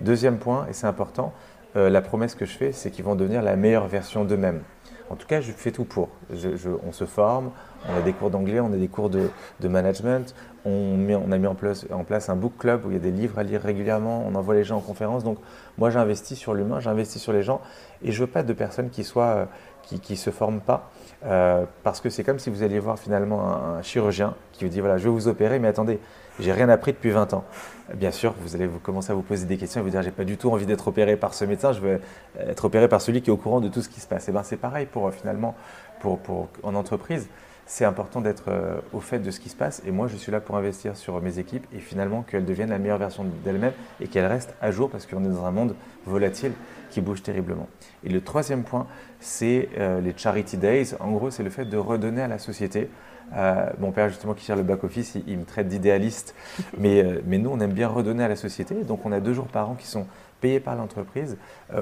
Deuxième 0.00 0.38
point, 0.38 0.66
et 0.68 0.72
c'est 0.72 0.86
important, 0.86 1.32
la 1.74 2.02
promesse 2.02 2.34
que 2.34 2.44
je 2.44 2.54
fais, 2.54 2.72
c'est 2.72 2.90
qu'ils 2.90 3.04
vont 3.04 3.14
devenir 3.14 3.40
la 3.40 3.56
meilleure 3.56 3.86
version 3.86 4.24
d'eux-mêmes. 4.24 4.60
En 5.12 5.16
tout 5.16 5.26
cas, 5.26 5.42
je 5.42 5.52
fais 5.52 5.72
tout 5.72 5.84
pour. 5.84 6.08
on 6.86 6.92
se 6.92 7.04
forme, 7.04 7.50
on 7.86 7.98
a 7.98 8.00
des 8.00 8.14
cours 8.14 8.30
d'anglais, 8.30 8.60
on 8.60 8.72
a 8.72 8.76
des 8.76 8.88
cours 8.88 9.10
de, 9.10 9.28
management, 9.62 10.34
on, 10.64 11.32
a 11.32 11.38
mis 11.38 11.46
en 11.46 11.54
place, 11.54 12.28
un 12.28 12.36
book 12.36 12.52
club 12.58 12.86
où 12.86 12.90
il 12.90 12.94
y 12.94 12.96
a 12.96 13.00
des 13.00 13.10
livres 13.10 13.38
à 13.38 13.42
lire 13.42 13.60
régulièrement, 13.62 14.24
on 14.26 14.34
envoie 14.34 14.54
les 14.54 14.64
gens 14.64 14.76
en 14.76 14.80
conférence. 14.80 15.24
Donc 15.24 15.38
moi 15.78 15.90
j'investis 15.90 16.38
sur 16.38 16.54
l'humain, 16.54 16.80
j'investis 16.80 17.20
sur 17.20 17.32
les 17.32 17.42
gens 17.42 17.60
et 18.02 18.12
je 18.12 18.20
veux 18.20 18.30
pas 18.30 18.42
de 18.42 18.52
personnes 18.52 18.90
qui 18.90 19.04
soient 19.04 19.48
qui 20.00 20.12
ne 20.12 20.18
se 20.18 20.30
forment 20.30 20.60
pas. 20.60 20.90
Euh, 21.24 21.64
parce 21.84 22.00
que 22.00 22.10
c'est 22.10 22.24
comme 22.24 22.38
si 22.38 22.50
vous 22.50 22.62
alliez 22.62 22.78
voir 22.78 22.98
finalement 22.98 23.54
un, 23.54 23.82
chirurgien 23.82 24.34
qui 24.52 24.64
vous 24.64 24.70
dit 24.70 24.80
voilà, 24.80 24.96
je 24.96 25.04
vais 25.04 25.10
vous 25.10 25.28
opérer, 25.28 25.58
mais 25.58 25.68
attendez, 25.68 26.00
j'ai 26.40 26.52
rien 26.52 26.68
appris 26.68 26.92
depuis 26.92 27.10
20 27.10 27.34
ans. 27.34 27.44
Bien 27.94 28.10
sûr, 28.10 28.34
vous 28.40 28.54
allez 28.54 28.66
vous 28.66 28.78
commencer 28.78 29.12
à 29.12 29.14
vous 29.14 29.22
poser 29.22 29.46
des 29.46 29.56
questions 29.56 29.80
et 29.80 29.84
vous 29.84 29.90
dire 29.90 30.02
j'ai 30.02 30.10
pas 30.10 30.24
du 30.24 30.36
tout 30.36 30.50
envie 30.50 30.66
d'être 30.66 30.88
opéré 30.88 31.16
par 31.16 31.34
ce 31.34 31.44
médecin, 31.44 31.72
je 31.72 31.80
veux 31.80 32.00
être 32.38 32.64
opéré 32.64 32.88
par 32.88 33.00
celui 33.00 33.22
qui 33.22 33.30
est 33.30 33.32
au 33.32 33.36
courant 33.36 33.60
de 33.60 33.68
tout 33.68 33.82
ce 33.82 33.88
qui 33.88 34.00
se 34.00 34.06
passe. 34.06 34.28
Et 34.28 34.32
ben 34.32 34.42
c'est 34.42 34.56
pareil 34.56 34.86
pour 34.86 35.08
euh, 35.08 35.10
finalement 35.10 35.54
pour, 36.00 36.18
pour, 36.18 36.48
en 36.62 36.74
entreprise 36.74 37.28
c'est 37.72 37.86
important 37.86 38.20
d'être 38.20 38.44
euh, 38.48 38.76
au 38.92 39.00
fait 39.00 39.18
de 39.18 39.30
ce 39.30 39.40
qui 39.40 39.48
se 39.48 39.56
passe. 39.56 39.80
Et 39.86 39.92
moi, 39.92 40.06
je 40.06 40.14
suis 40.16 40.30
là 40.30 40.40
pour 40.40 40.56
investir 40.56 40.94
sur 40.94 41.22
mes 41.22 41.38
équipes 41.38 41.66
et 41.74 41.78
finalement 41.78 42.20
qu'elles 42.20 42.44
deviennent 42.44 42.68
la 42.68 42.78
meilleure 42.78 42.98
version 42.98 43.24
d'elles-mêmes 43.44 43.72
et 43.98 44.08
qu'elles 44.08 44.26
restent 44.26 44.54
à 44.60 44.70
jour 44.70 44.90
parce 44.90 45.06
qu'on 45.06 45.24
est 45.24 45.28
dans 45.28 45.46
un 45.46 45.50
monde 45.52 45.74
volatile 46.04 46.52
qui 46.90 47.00
bouge 47.00 47.22
terriblement. 47.22 47.68
Et 48.04 48.10
le 48.10 48.20
troisième 48.20 48.62
point, 48.62 48.86
c'est 49.20 49.70
euh, 49.78 50.02
les 50.02 50.12
Charity 50.14 50.58
Days. 50.58 50.88
En 51.00 51.12
gros, 51.12 51.30
c'est 51.30 51.42
le 51.42 51.48
fait 51.48 51.64
de 51.64 51.78
redonner 51.78 52.20
à 52.20 52.28
la 52.28 52.38
société. 52.38 52.90
Euh, 53.34 53.70
mon 53.78 53.90
père, 53.90 54.10
justement, 54.10 54.34
qui 54.34 54.44
gère 54.44 54.56
le 54.56 54.64
back-office, 54.64 55.16
il, 55.26 55.38
me 55.38 55.44
traite 55.46 55.68
d'idéaliste. 55.68 56.34
mais, 56.78 57.02
mais 57.24 57.38
nous, 57.38 57.48
on 57.48 57.60
aime 57.60 57.72
bien 57.72 57.88
redonner 57.88 58.22
à 58.22 58.28
la 58.28 58.36
société. 58.36 58.74
Donc, 58.84 59.06
on 59.06 59.12
a 59.12 59.20
deux 59.20 59.32
jours 59.32 59.48
par 59.48 59.70
an 59.70 59.76
qui 59.76 59.86
sont 59.86 60.06
payés 60.42 60.60
par 60.60 60.74
l'entreprise, 60.74 61.38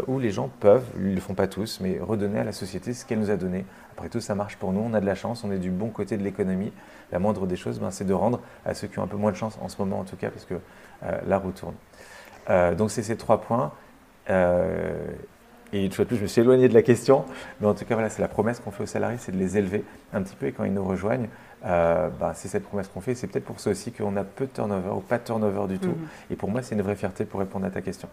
où 0.07 0.19
les 0.19 0.31
gens 0.31 0.51
peuvent, 0.61 0.85
ils 0.99 1.09
ne 1.09 1.15
le 1.15 1.21
font 1.21 1.33
pas 1.33 1.49
tous, 1.49 1.81
mais 1.81 1.99
redonner 1.99 2.41
à 2.41 2.45
la 2.45 2.53
société 2.53 2.93
ce 2.93 3.07
qu'elle 3.07 3.19
nous 3.19 3.31
a 3.31 3.37
donné 3.37 3.65
après 4.01 4.09
tout, 4.09 4.21
ça 4.21 4.35
marche 4.35 4.57
pour 4.57 4.73
nous, 4.73 4.81
on 4.81 4.95
a 4.95 5.01
de 5.03 5.05
la 5.05 5.15
chance, 5.15 5.45
on 5.45 5.53
est 5.53 5.59
du 5.59 5.69
bon 5.69 5.91
côté 5.91 6.17
de 6.17 6.23
l'économie. 6.23 6.73
La 7.13 7.19
moindre 7.19 7.47
des 7.47 7.57
choses, 7.57 7.79
ben, 7.79 7.91
c'est 7.91 8.07
de 8.07 8.15
rendre 8.15 8.41
à 8.65 8.73
ceux 8.73 8.89
qui 8.89 8.99
ont 8.99 9.03
un 9.03 9.07
peu 9.07 9.19
moins 9.19 9.31
de 9.31 9.37
chance 9.37 9.59
en 9.61 9.69
ce 9.69 9.77
moment, 9.79 9.99
en 9.99 10.05
tout 10.05 10.17
cas, 10.17 10.31
parce 10.31 10.47
que 10.47 10.55
euh, 10.55 11.21
la 11.27 11.37
roue 11.37 11.51
tourne. 11.51 11.75
Euh, 12.49 12.75
donc, 12.75 12.91
c'est 12.91 13.03
ces 13.03 13.19
trois 13.19 13.43
points. 13.43 13.73
Euh, 14.31 15.07
et 15.75 15.85
une 15.85 15.93
fois 15.93 16.07
de 16.07 16.09
plus, 16.09 16.17
je 16.17 16.23
me 16.23 16.29
suis 16.29 16.41
éloigné 16.41 16.67
de 16.71 16.73
la 16.73 16.81
question, 16.81 17.27
mais 17.61 17.67
en 17.67 17.75
tout 17.75 17.85
cas, 17.85 17.93
voilà, 17.93 18.09
c'est 18.09 18.23
la 18.23 18.29
promesse 18.29 18.59
qu'on 18.61 18.71
fait 18.71 18.85
aux 18.85 18.87
salariés, 18.87 19.19
c'est 19.19 19.33
de 19.33 19.37
les 19.37 19.59
élever 19.59 19.85
un 20.15 20.23
petit 20.23 20.35
peu. 20.35 20.47
Et 20.47 20.53
quand 20.53 20.65
ils 20.65 20.73
nous 20.73 20.85
rejoignent, 20.85 21.29
ben, 21.63 22.33
c'est 22.33 22.49
cette 22.49 22.65
promesse 22.65 22.89
qu'on 22.89 23.03
fait. 23.03 23.15
C'est 23.15 23.27
peut-être 23.27 23.45
pour 23.45 23.61
ça 23.61 23.69
aussi 23.69 23.93
qu'on 23.93 24.17
a 24.17 24.25
peu 24.25 24.47
de 24.47 24.53
turnover 24.53 24.93
ou 24.97 25.01
pas 25.01 25.19
de 25.19 25.25
turnover 25.25 25.69
du 25.69 25.79
tout. 25.79 25.89
Mhm. 25.89 26.09
Et 26.31 26.37
pour 26.37 26.51
moi, 26.51 26.63
c'est 26.63 26.75
une 26.75 26.81
vraie 26.81 26.97
fierté 26.97 27.27
pour 27.27 27.41
répondre 27.41 27.67
à 27.67 27.71
ta 27.71 27.83
question. 27.83 28.09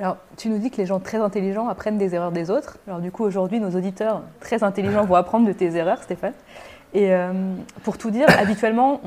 Alors, 0.00 0.16
tu 0.38 0.48
nous 0.48 0.56
dis 0.56 0.70
que 0.70 0.78
les 0.78 0.86
gens 0.86 0.98
très 0.98 1.18
intelligents 1.18 1.68
apprennent 1.68 1.98
des 1.98 2.14
erreurs 2.14 2.32
des 2.32 2.50
autres. 2.50 2.78
Alors, 2.86 3.00
du 3.00 3.12
coup, 3.12 3.22
aujourd'hui, 3.22 3.60
nos 3.60 3.76
auditeurs 3.76 4.22
très 4.40 4.64
intelligents 4.64 5.04
vont 5.04 5.14
apprendre 5.14 5.46
de 5.46 5.52
tes 5.52 5.76
erreurs, 5.76 6.02
Stéphane. 6.02 6.32
Et 6.94 7.12
euh, 7.12 7.34
pour 7.84 7.98
tout 7.98 8.10
dire, 8.10 8.26
habituellement, 8.40 9.02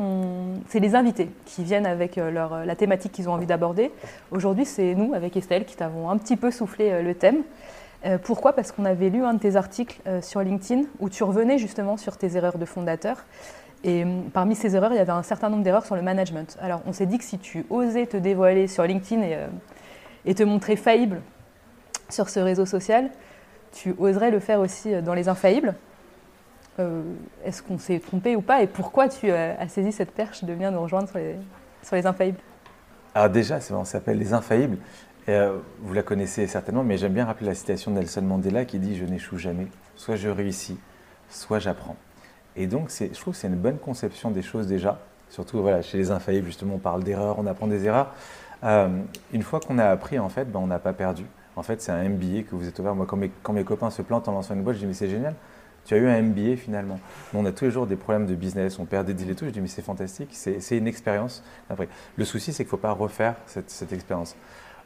c'est 0.70 0.80
les 0.80 0.94
invités 0.94 1.32
qui 1.46 1.64
viennent 1.64 1.88
avec 1.88 2.20
euh, 2.20 2.64
la 2.64 2.76
thématique 2.76 3.12
qu'ils 3.12 3.28
ont 3.28 3.34
envie 3.34 3.48
d'aborder. 3.48 3.92
Aujourd'hui, 4.30 4.66
c'est 4.66 4.94
nous, 4.94 5.16
avec 5.16 5.36
Estelle, 5.36 5.66
qui 5.66 5.76
t'avons 5.76 6.12
un 6.12 6.18
petit 6.18 6.38
peu 6.38 6.52
soufflé 6.52 6.92
euh, 6.92 7.02
le 7.02 7.16
thème. 7.16 7.42
pourquoi? 8.24 8.54
Parce 8.54 8.72
qu'on 8.72 8.86
avait 8.86 9.10
lu 9.10 9.24
un 9.24 9.34
de 9.34 9.40
tes 9.40 9.56
articles 9.56 10.00
sur 10.22 10.42
LinkedIn 10.42 10.84
où 11.00 11.10
tu 11.10 11.24
revenais 11.24 11.58
justement 11.58 11.98
sur 11.98 12.18
tes 12.18 12.36
erreurs 12.36 12.60
de 12.60 12.66
fondateur. 12.66 13.26
Et 13.84 14.06
parmi 14.32 14.56
ces 14.56 14.76
erreurs, 14.76 14.92
il 14.92 14.98
y 14.98 15.00
avait 15.00 15.12
un 15.12 15.24
certain 15.24 15.50
nombre 15.50 15.64
d'erreurs 15.64 15.86
sur 15.86 15.96
le 15.96 16.02
management. 16.02 16.58
Alors, 16.62 16.82
on 16.86 16.94
s'est 16.94 17.06
dit 17.06 17.18
que 17.18 17.24
si 17.24 17.40
tu 17.40 17.66
osais 17.70 18.06
te 18.06 18.18
dévoiler 18.18 18.68
sur 18.68 18.84
LinkedIn 18.84 19.22
et 19.22 19.38
et 20.26 20.36
te 20.36 20.44
montrer 20.44 20.76
faillible 20.76 21.22
sur 22.10 22.30
ce 22.30 22.40
réseau 22.40 22.66
social, 22.66 23.10
tu 23.72 23.96
oserais 23.98 24.32
le 24.32 24.40
faire 24.40 24.60
aussi 24.60 25.02
dans 25.02 25.14
les 25.14 25.28
infaillibles. 25.30 25.76
Euh, 26.80 27.02
est-ce 27.44 27.62
qu'on 27.62 27.78
s'est 27.78 28.00
trompé 28.00 28.36
ou 28.36 28.42
pas 28.42 28.62
Et 28.62 28.68
pourquoi 28.68 29.10
tu 29.10 29.32
as 29.32 29.68
saisi 29.68 29.92
cette 29.92 30.12
perche 30.12 30.44
de 30.44 30.54
venir 30.54 30.72
nous 30.72 30.82
rejoindre 30.82 31.10
sur 31.10 31.96
les, 31.96 32.06
infaillibles? 32.06 32.40
Alors 33.14 33.30
déjà, 33.30 33.60
on 33.72 33.86
s'appelle 33.86 34.18
les 34.18 34.34
infaillibles. 34.34 34.78
Euh, 35.30 35.60
vous 35.82 35.94
la 35.94 36.04
connaissez 36.04 36.48
certainement, 36.48 36.84
mais 36.84 36.98
j'aime 36.98 37.14
bien 37.14 37.26
rappeler 37.26 37.48
la 37.48 37.56
citation 37.56 37.92
de 37.92 37.98
Nelson 37.98 38.22
Mandela 38.24 38.66
qui 38.66 38.80
dit 38.80 38.98
«Je 38.98 39.06
n'échoue 39.06 39.38
jamais, 39.38 39.68
soit 39.96 40.16
je 40.16 40.30
réussis, 40.30 40.78
soit 41.30 41.60
j'apprends». 41.60 41.96
Et 42.56 42.68
donc, 42.68 42.92
je 42.92 43.20
trouve 43.20 43.34
que 43.34 43.40
c'est 43.40 43.48
une 43.48 43.56
bonne 43.56 43.78
conception 43.78 44.32
des 44.32 44.42
choses 44.42 44.68
déjà. 44.68 45.00
Surtout 45.30 45.62
voilà, 45.62 45.82
chez 45.82 45.98
les 45.98 46.12
infaillibles, 46.12 46.46
justement, 46.46 46.76
on 46.76 46.80
parle 46.80 47.04
d'erreurs, 47.04 47.40
on 47.40 47.48
apprend 47.48 47.68
des 47.68 47.86
erreurs. 47.86 48.14
Euh, 48.64 48.88
une 49.34 49.44
fois 49.44 49.60
qu'on 49.60 49.78
a 49.78 49.86
appris, 49.86 50.20
en 50.20 50.30
fait, 50.30 50.46
ben, 50.46 50.60
on 50.60 50.68
n'a 50.68 50.80
pas 50.80 50.94
perdu. 50.94 51.26
En 51.56 51.64
fait, 51.64 51.82
c'est 51.82 51.92
un 51.92 52.10
MBA 52.10 52.44
que 52.44 52.56
vous 52.56 52.68
êtes 52.68 52.78
ouvert. 52.80 52.96
Moi, 52.96 53.06
quand 53.06 53.54
mes, 53.54 53.64
copains 53.64 53.90
se 53.90 54.02
plantent 54.02 54.28
en 54.28 54.32
lançant 54.32 54.56
une 54.56 54.64
boîte, 54.64 54.76
je 54.76 54.82
dis 54.82 54.88
mais 54.88 54.94
c'est 54.94 55.10
génial. 55.10 55.36
Tu 55.86 55.94
as 55.94 55.98
eu 55.98 56.08
un 56.08 56.22
MBA 56.22 56.56
finalement. 56.56 57.00
on 57.34 57.46
a 57.46 57.52
tous 57.52 57.66
les 57.66 57.72
jours 57.72 57.86
des 57.86 57.98
problèmes 57.98 58.26
de 58.26 58.36
business, 58.36 58.80
on 58.80 58.86
perd 58.86 59.06
des 59.06 59.14
deals 59.14 59.30
et 59.32 59.36
tout. 59.36 59.46
Je 59.46 59.50
dis 59.52 59.62
mais 59.62 59.68
c'est 59.68 59.82
fantastique, 59.82 60.30
c'est 60.32 60.78
une 60.78 60.88
expérience. 60.88 61.44
Après, 61.70 61.90
le 62.18 62.26
souci, 62.26 62.54
c'est 62.54 62.64
qu'il 62.64 62.68
ne 62.68 62.70
faut 62.70 62.78
pas 62.78 62.94
refaire 62.94 63.36
cette, 63.46 63.92
expérience. 63.92 64.36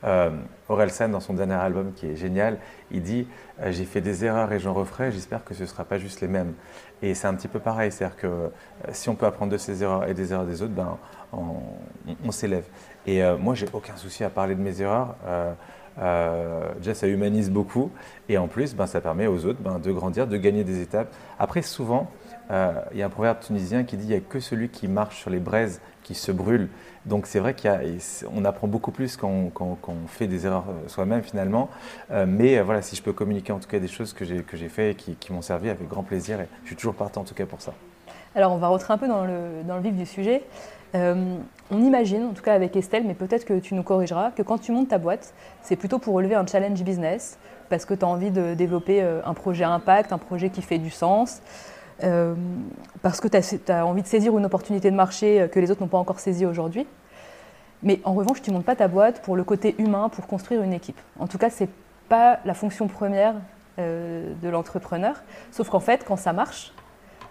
Euh, 0.03 0.31
Orelsan, 0.69 1.09
dans 1.09 1.19
son 1.19 1.33
dernier 1.33 1.55
album 1.55 1.93
qui 1.93 2.07
est 2.07 2.15
génial, 2.15 2.59
il 2.91 3.01
dit 3.01 3.27
euh, 3.61 3.71
J'ai 3.71 3.85
fait 3.85 4.01
des 4.01 4.25
erreurs 4.25 4.51
et 4.51 4.59
j'en 4.59 4.73
referai, 4.73 5.11
j'espère 5.11 5.43
que 5.43 5.53
ce 5.53 5.63
ne 5.63 5.67
sera 5.67 5.85
pas 5.85 5.97
juste 5.97 6.21
les 6.21 6.27
mêmes. 6.27 6.53
Et 7.01 7.13
c'est 7.13 7.27
un 7.27 7.33
petit 7.35 7.47
peu 7.47 7.59
pareil, 7.59 7.91
c'est-à-dire 7.91 8.17
que 8.17 8.27
euh, 8.27 8.49
si 8.91 9.09
on 9.09 9.15
peut 9.15 9.25
apprendre 9.25 9.51
de 9.51 9.57
ses 9.57 9.83
erreurs 9.83 10.07
et 10.07 10.13
des 10.13 10.33
erreurs 10.33 10.45
des 10.45 10.61
autres, 10.61 10.73
ben, 10.73 10.97
on, 11.31 12.31
s'élève. 12.31 12.65
Et 13.07 13.23
euh, 13.23 13.37
moi, 13.37 13.55
j'ai 13.55 13.67
aucun 13.73 13.95
souci 13.95 14.23
à 14.23 14.29
parler 14.29 14.53
de 14.53 14.61
mes 14.61 14.81
erreurs. 14.81 15.15
déjà, 15.97 16.93
ça 16.93 17.07
humanise 17.07 17.49
beaucoup. 17.49 17.91
Et 18.29 18.37
en 18.37 18.47
plus, 18.47 18.75
ben, 18.75 18.85
ça 18.85 19.01
permet 19.01 19.27
aux 19.27 19.45
autres 19.45 19.61
ben, 19.61 19.79
de 19.79 19.91
grandir, 19.91 20.27
de 20.27 20.37
gagner 20.37 20.63
des 20.63 20.81
étapes. 20.81 21.11
Après, 21.39 21.61
souvent, 21.61 22.11
il 22.49 22.97
y 22.97 23.01
a 23.01 23.05
un 23.05 23.09
proverbe 23.09 23.39
tunisien 23.39 23.83
qui 23.83 23.97
dit 23.97 24.05
Il 24.05 24.09
n'y 24.09 24.15
a 24.15 24.19
que 24.19 24.39
celui 24.39 24.69
qui 24.69 24.87
marche 24.87 25.17
sur 25.17 25.29
les 25.29 25.39
braises 25.39 25.81
qui 26.07 26.15
se 26.15 26.31
brûle. 26.31 26.69
Donc 27.05 27.25
c'est 27.25 27.39
vrai 27.39 27.53
qu'on 27.53 28.45
apprend 28.45 28.67
beaucoup 28.67 28.91
plus 28.91 29.17
quand 29.17 29.51
on, 29.59 30.07
fait 30.07 30.27
des 30.27 30.45
erreurs 30.45 30.65
euh, 30.69 30.87
soi-même 30.87 31.21
finalement. 31.21 31.69
Euh, 32.11 32.25
mais 32.27 32.57
euh, 32.57 32.63
voilà, 32.63 32.81
si 32.81 32.95
je 32.95 33.03
peux 33.03 33.11
communiquer 33.11 33.51
en 33.51 33.59
tout 33.59 33.67
cas 33.67 33.79
des 33.79 33.89
choses 33.89 34.13
que 34.13 34.23
j'ai 34.23 34.69
fait 34.69 34.91
et 34.91 34.95
qui, 34.95 35.33
m'ont 35.33 35.41
servi 35.41 35.69
avec 35.69 35.87
grand 35.87 36.03
plaisir, 36.03 36.39
et 36.39 36.47
je 36.63 36.67
suis 36.67 36.75
toujours 36.77 36.95
partant 36.95 37.21
en 37.21 37.23
tout 37.25 37.35
cas 37.35 37.45
pour 37.45 37.61
ça. 37.61 37.73
Alors 38.35 38.53
on 38.53 38.57
va 38.57 38.67
rentrer 38.67 38.93
un 38.93 38.97
peu 38.97 39.07
dans 39.07 39.25
le, 39.25 39.63
dans 39.67 39.75
le 39.75 39.81
vif 39.81 39.95
du 39.95 40.05
sujet. 40.05 40.43
On 41.71 41.81
imagine, 41.81 42.25
en 42.25 42.33
tout 42.33 42.43
cas 42.43 42.53
avec 42.53 42.75
Estelle, 42.75 43.03
mais 43.05 43.13
peut-être 43.13 43.45
que 43.45 43.59
tu 43.59 43.75
nous 43.75 43.83
corrigeras, 43.83 44.31
que 44.31 44.41
quand 44.41 44.57
tu 44.57 44.71
montes 44.71 44.89
ta 44.89 44.97
boîte, 44.97 45.33
c'est 45.61 45.75
plutôt 45.75 45.99
pour 45.99 46.15
relever 46.15 46.35
un 46.35 46.45
challenge 46.45 46.81
business, 46.83 47.37
parce 47.69 47.85
que 47.85 47.93
tu 47.93 48.05
as 48.05 48.07
envie 48.07 48.31
de 48.31 48.53
développer 48.53 49.01
un 49.01 49.33
projet 49.33 49.65
impact, 49.65 50.13
un 50.13 50.17
projet 50.17 50.49
qui 50.49 50.61
fait 50.61 50.77
du 50.77 50.89
sens. 50.89 51.41
Euh, 52.03 52.35
parce 53.01 53.19
que 53.19 53.27
tu 53.27 53.71
as, 53.71 53.85
envie 53.85 54.03
de 54.03 54.07
saisir 54.07 54.37
une 54.37 54.45
opportunité 54.45 54.91
de 54.91 54.95
marché 54.95 55.41
euh, 55.41 55.47
que 55.47 55.59
les 55.59 55.71
autres 55.71 55.81
n'ont 55.81 55.87
pas 55.87 55.97
encore 55.97 56.19
saisie 56.19 56.45
aujourd'hui. 56.45 56.85
Mais 57.83 57.99
en 58.03 58.13
revanche, 58.13 58.41
tu 58.41 58.51
ne 58.51 58.55
montes 58.55 58.65
pas 58.65 58.75
ta 58.75 58.87
boîte 58.87 59.21
pour 59.21 59.35
le 59.35 59.43
côté 59.43 59.75
humain, 59.79 60.09
pour 60.09 60.27
construire 60.27 60.61
une 60.61 60.73
équipe. 60.73 60.99
En 61.19 61.27
tout 61.27 61.37
cas, 61.37 61.49
ce 61.49 61.63
n'est 61.63 61.69
pas 62.09 62.39
la 62.45 62.53
fonction 62.53 62.87
première 62.87 63.35
euh, 63.79 64.33
de 64.41 64.49
l'entrepreneur. 64.49 65.15
Sauf 65.51 65.69
qu'en 65.69 65.79
fait, 65.79 66.03
quand 66.05 66.17
ça 66.17 66.33
marche, 66.33 66.73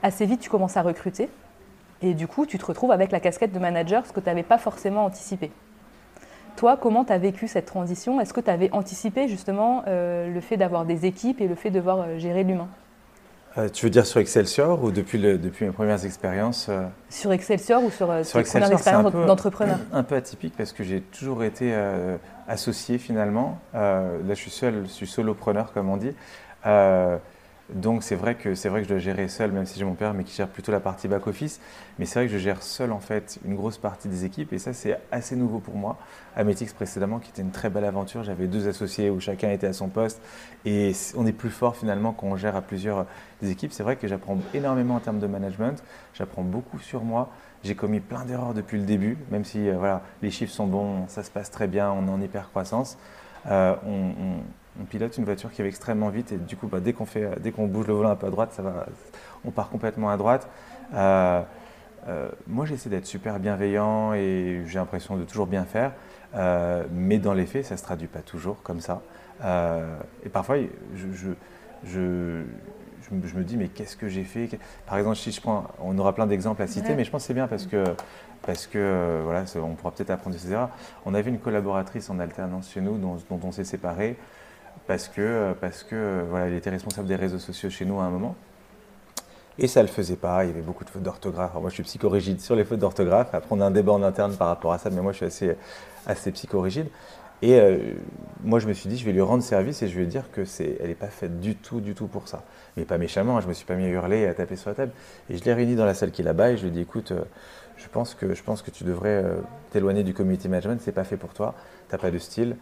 assez 0.02 0.26
vite, 0.26 0.40
tu 0.40 0.50
commences 0.50 0.76
à 0.76 0.82
recruter. 0.82 1.28
Et 2.02 2.14
du 2.14 2.26
coup, 2.26 2.46
tu 2.46 2.58
te 2.58 2.66
retrouves 2.66 2.92
avec 2.92 3.10
la 3.10 3.20
casquette 3.20 3.52
de 3.52 3.58
manager, 3.58 4.04
ce 4.06 4.12
que 4.12 4.20
tu 4.20 4.26
n'avais 4.26 4.42
pas 4.42 4.58
forcément 4.58 5.04
anticipé. 5.04 5.50
toi, 6.56 6.76
comment 6.76 7.04
tu 7.04 7.12
as 7.12 7.18
vécu 7.18 7.48
cette 7.48 7.66
transition? 7.66 8.20
Est-ce 8.20 8.32
que 8.32 8.40
tu 8.40 8.50
avais 8.50 8.70
anticipé 8.72 9.28
justement 9.28 9.82
le 9.86 10.40
fait 10.40 10.56
d'avoir 10.56 10.84
des 10.84 11.06
équipes 11.06 11.40
et 11.40 11.48
le 11.48 11.54
fait 11.54 11.70
de 11.70 11.76
devoir 11.76 12.18
gérer 12.18 12.44
l'humain? 12.44 12.68
Euh, 13.58 13.70
tu 13.70 13.86
veux 13.86 13.90
dire 13.90 14.04
sur 14.04 14.20
Excelsior 14.20 14.84
ou 14.84 14.90
depuis, 14.90 15.16
le, 15.16 15.38
depuis 15.38 15.64
mes 15.64 15.72
premières 15.72 16.04
expériences 16.04 16.66
euh? 16.68 16.86
Sur 17.08 17.32
Excelsior 17.32 17.82
ou 17.82 17.90
sur, 17.90 18.10
euh, 18.10 18.22
tes 18.22 18.42
premières 18.42 18.72
expériences 18.72 19.12
d'entrepreneur? 19.12 19.78
Un 19.92 20.02
peu 20.02 20.14
atypique 20.14 20.54
parce 20.56 20.72
que 20.72 20.84
j'ai 20.84 21.00
toujours 21.00 21.42
été 21.42 21.74
associé 22.48 22.98
finalement. 22.98 23.58
là, 23.72 24.10
je 24.28 24.34
suis 24.34 24.50
seul, 24.50 24.82
je 24.84 24.90
suis 24.90 25.06
solopreneur 25.06 25.72
comme 25.72 25.88
on 25.88 25.96
dit. 25.96 26.12
Donc 27.74 28.04
c'est 28.04 28.14
vrai 28.14 28.36
que 28.36 28.54
c'est 28.54 28.68
vrai 28.68 28.80
que 28.80 28.84
je 28.84 28.90
dois 28.90 28.98
gérer 28.98 29.26
seul, 29.26 29.50
même 29.50 29.66
si 29.66 29.78
j'ai 29.78 29.84
mon 29.84 29.94
père, 29.94 30.14
mais 30.14 30.22
qui 30.22 30.34
gère 30.34 30.48
plutôt 30.48 30.70
la 30.70 30.78
partie 30.78 31.08
back 31.08 31.26
office. 31.26 31.60
Mais 31.98 32.06
c'est 32.06 32.20
vrai 32.20 32.26
que 32.26 32.32
je 32.32 32.38
gère 32.38 32.62
seul 32.62 32.92
en 32.92 33.00
fait 33.00 33.38
une 33.44 33.56
grosse 33.56 33.76
partie 33.78 34.08
des 34.08 34.24
équipes, 34.24 34.52
et 34.52 34.58
ça 34.58 34.72
c'est 34.72 35.00
assez 35.10 35.34
nouveau 35.34 35.58
pour 35.58 35.74
moi. 35.74 35.98
Ametix 36.36 36.72
précédemment, 36.72 37.18
qui 37.18 37.30
était 37.30 37.42
une 37.42 37.50
très 37.50 37.68
belle 37.68 37.84
aventure, 37.84 38.22
j'avais 38.22 38.46
deux 38.46 38.68
associés 38.68 39.10
où 39.10 39.18
chacun 39.18 39.50
était 39.50 39.66
à 39.66 39.72
son 39.72 39.88
poste, 39.88 40.22
et 40.64 40.92
on 41.16 41.26
est 41.26 41.32
plus 41.32 41.50
fort 41.50 41.76
finalement 41.76 42.12
quand 42.12 42.28
on 42.28 42.36
gère 42.36 42.54
à 42.54 42.62
plusieurs 42.62 43.06
des 43.42 43.50
équipes. 43.50 43.72
C'est 43.72 43.82
vrai 43.82 43.96
que 43.96 44.06
j'apprends 44.06 44.38
énormément 44.54 44.94
en 44.94 45.00
termes 45.00 45.18
de 45.18 45.26
management, 45.26 45.82
j'apprends 46.14 46.42
beaucoup 46.42 46.78
sur 46.78 47.02
moi. 47.02 47.30
J'ai 47.64 47.74
commis 47.74 47.98
plein 47.98 48.24
d'erreurs 48.24 48.54
depuis 48.54 48.78
le 48.78 48.84
début, 48.84 49.18
même 49.32 49.44
si 49.44 49.68
euh, 49.68 49.76
voilà, 49.76 50.02
les 50.22 50.30
chiffres 50.30 50.52
sont 50.52 50.68
bons, 50.68 51.08
ça 51.08 51.24
se 51.24 51.32
passe 51.32 51.50
très 51.50 51.66
bien, 51.66 51.90
on 51.90 52.06
est 52.06 52.10
en 52.10 52.20
hyper 52.20 52.50
croissance. 52.50 52.96
Euh, 53.50 53.74
pilote 54.84 55.16
une 55.16 55.24
voiture 55.24 55.50
qui 55.50 55.62
va 55.62 55.68
extrêmement 55.68 56.10
vite 56.10 56.32
et 56.32 56.36
du 56.36 56.56
coup, 56.56 56.66
bah, 56.66 56.80
dès 56.80 56.92
qu'on 56.92 57.06
dès 57.40 57.50
qu'on 57.50 57.66
bouge 57.66 57.86
le 57.86 57.94
volant 57.94 58.10
un 58.10 58.16
peu 58.16 58.26
à 58.26 58.30
droite, 58.30 58.52
ça 58.52 58.62
va, 58.62 58.86
on 59.44 59.50
part 59.50 59.70
complètement 59.70 60.10
à 60.10 60.16
droite. 60.16 60.48
Euh, 60.94 61.42
euh, 62.08 62.28
moi, 62.46 62.66
j'essaie 62.66 62.88
d'être 62.88 63.06
super 63.06 63.38
bienveillant 63.40 64.12
et 64.14 64.62
j'ai 64.66 64.78
l'impression 64.78 65.16
de 65.16 65.24
toujours 65.24 65.46
bien 65.46 65.64
faire, 65.64 65.92
euh, 66.34 66.84
mais 66.92 67.18
dans 67.18 67.34
les 67.34 67.46
faits, 67.46 67.64
ça 67.64 67.74
ne 67.74 67.78
se 67.78 67.84
traduit 67.84 68.06
pas 68.06 68.20
toujours 68.20 68.62
comme 68.62 68.80
ça. 68.80 69.02
et 70.24 70.28
parfois, 70.28 70.56
je, 70.94 71.32
je, 71.84 72.44
me 73.10 73.42
dis, 73.42 73.56
mais 73.56 73.68
qu'est-ce 73.68 73.96
que 73.96 74.08
j'ai 74.08 74.24
fait? 74.24 74.48
Par 74.86 74.98
exemple, 74.98 75.16
si 75.16 75.32
je 75.32 75.40
prends, 75.40 75.66
on 75.80 75.98
aura 75.98 76.14
plein 76.14 76.26
d'exemples 76.26 76.62
à 76.62 76.66
citer, 76.66 76.94
mais 76.94 77.04
je 77.04 77.10
pense 77.10 77.22
que 77.22 77.26
c'est 77.26 77.34
bien 77.34 77.48
parce 77.48 77.66
que, 77.66 77.84
parce 78.42 78.66
que 78.66 79.20
voilà, 79.24 79.44
on 79.56 79.74
pourra 79.74 79.90
peut-être 79.90 80.10
apprendre 80.10 80.36
de 80.36 80.40
ces 80.40 80.52
erreurs. 80.52 80.70
On 81.04 81.14
avait 81.14 81.30
une 81.30 81.40
collaboratrice 81.40 82.08
en 82.08 82.20
alternance 82.20 82.70
chez 82.70 82.80
nous 82.80 82.98
dont, 82.98 83.16
dont 83.28 83.40
on 83.42 83.50
s'est 83.50 83.64
séparés 83.64 84.16
parce 84.86 85.08
que, 85.08 85.54
parce 85.60 85.82
que 85.82 86.24
voilà, 86.28 86.48
il 86.48 86.54
était 86.54 86.70
responsable 86.70 87.08
des 87.08 87.16
réseaux 87.16 87.38
sociaux 87.38 87.70
chez 87.70 87.84
nous 87.84 88.00
à 88.00 88.04
un 88.04 88.10
moment. 88.10 88.36
Et 89.58 89.68
ça 89.68 89.80
ne 89.80 89.86
le 89.86 89.92
faisait 89.92 90.16
pas, 90.16 90.44
il 90.44 90.48
y 90.48 90.50
avait 90.50 90.60
beaucoup 90.60 90.84
de 90.84 90.90
fautes 90.90 91.02
d'orthographe. 91.02 91.54
Moi, 91.54 91.70
je 91.70 91.74
suis 91.74 91.82
psychorigide 91.82 92.40
sur 92.40 92.56
les 92.56 92.64
fautes 92.64 92.78
d'orthographe. 92.78 93.34
Après, 93.34 93.48
on 93.50 93.60
a 93.60 93.66
un 93.66 93.70
débat 93.70 93.92
en 93.92 94.02
interne 94.02 94.34
par 94.36 94.48
rapport 94.48 94.72
à 94.72 94.78
ça, 94.78 94.90
mais 94.90 95.00
moi, 95.00 95.12
je 95.12 95.16
suis 95.16 95.26
assez, 95.26 95.56
assez 96.06 96.30
psychorigide. 96.32 96.88
Et 97.42 97.58
euh, 97.58 97.78
moi, 98.44 98.58
je 98.58 98.66
me 98.66 98.72
suis 98.72 98.88
dit, 98.88 98.98
je 98.98 99.04
vais 99.04 99.12
lui 99.12 99.20
rendre 99.20 99.42
service 99.42 99.82
et 99.82 99.88
je 99.88 99.94
vais 99.94 100.02
lui 100.02 100.08
dire 100.08 100.30
que 100.30 100.44
c'est, 100.44 100.78
n'est 100.82 100.94
pas 100.94 101.08
faite 101.08 101.40
du 101.40 101.54
tout, 101.54 101.80
du 101.80 101.94
tout 101.94 102.06
pour 102.06 102.28
ça. 102.28 102.42
Mais 102.76 102.84
pas 102.84 102.98
méchamment, 102.98 103.38
hein, 103.38 103.40
je 103.40 103.48
me 103.48 103.52
suis 103.52 103.66
pas 103.66 103.74
mis 103.74 103.84
à 103.84 103.88
hurler 103.88 104.20
et 104.20 104.26
à 104.26 104.34
taper 104.34 104.56
sur 104.56 104.70
la 104.70 104.76
table. 104.76 104.92
Et 105.30 105.36
je 105.36 105.44
l'ai 105.44 105.54
réuni 105.54 105.74
dans 105.74 105.84
la 105.84 105.94
salle 105.94 106.10
qui 106.10 106.22
est 106.22 106.24
là-bas 106.24 106.50
et 106.50 106.56
je 106.56 106.62
lui 106.62 106.68
ai 106.68 106.72
dit, 106.72 106.80
écoute, 106.80 107.12
euh, 107.12 107.24
je, 107.76 107.88
pense 107.88 108.14
que, 108.14 108.34
je 108.34 108.42
pense 108.42 108.62
que 108.62 108.70
tu 108.70 108.84
devrais 108.84 109.22
euh, 109.22 109.36
t'éloigner 109.70 110.02
du 110.02 110.14
community 110.14 110.48
management, 110.48 110.80
c'est 110.82 110.92
pas 110.92 111.04
fait 111.04 111.18
pour 111.18 111.34
toi, 111.34 111.54
tu 111.88 111.94
n'as 111.94 112.00
pas 112.00 112.10
de 112.10 112.18
style, 112.18 112.56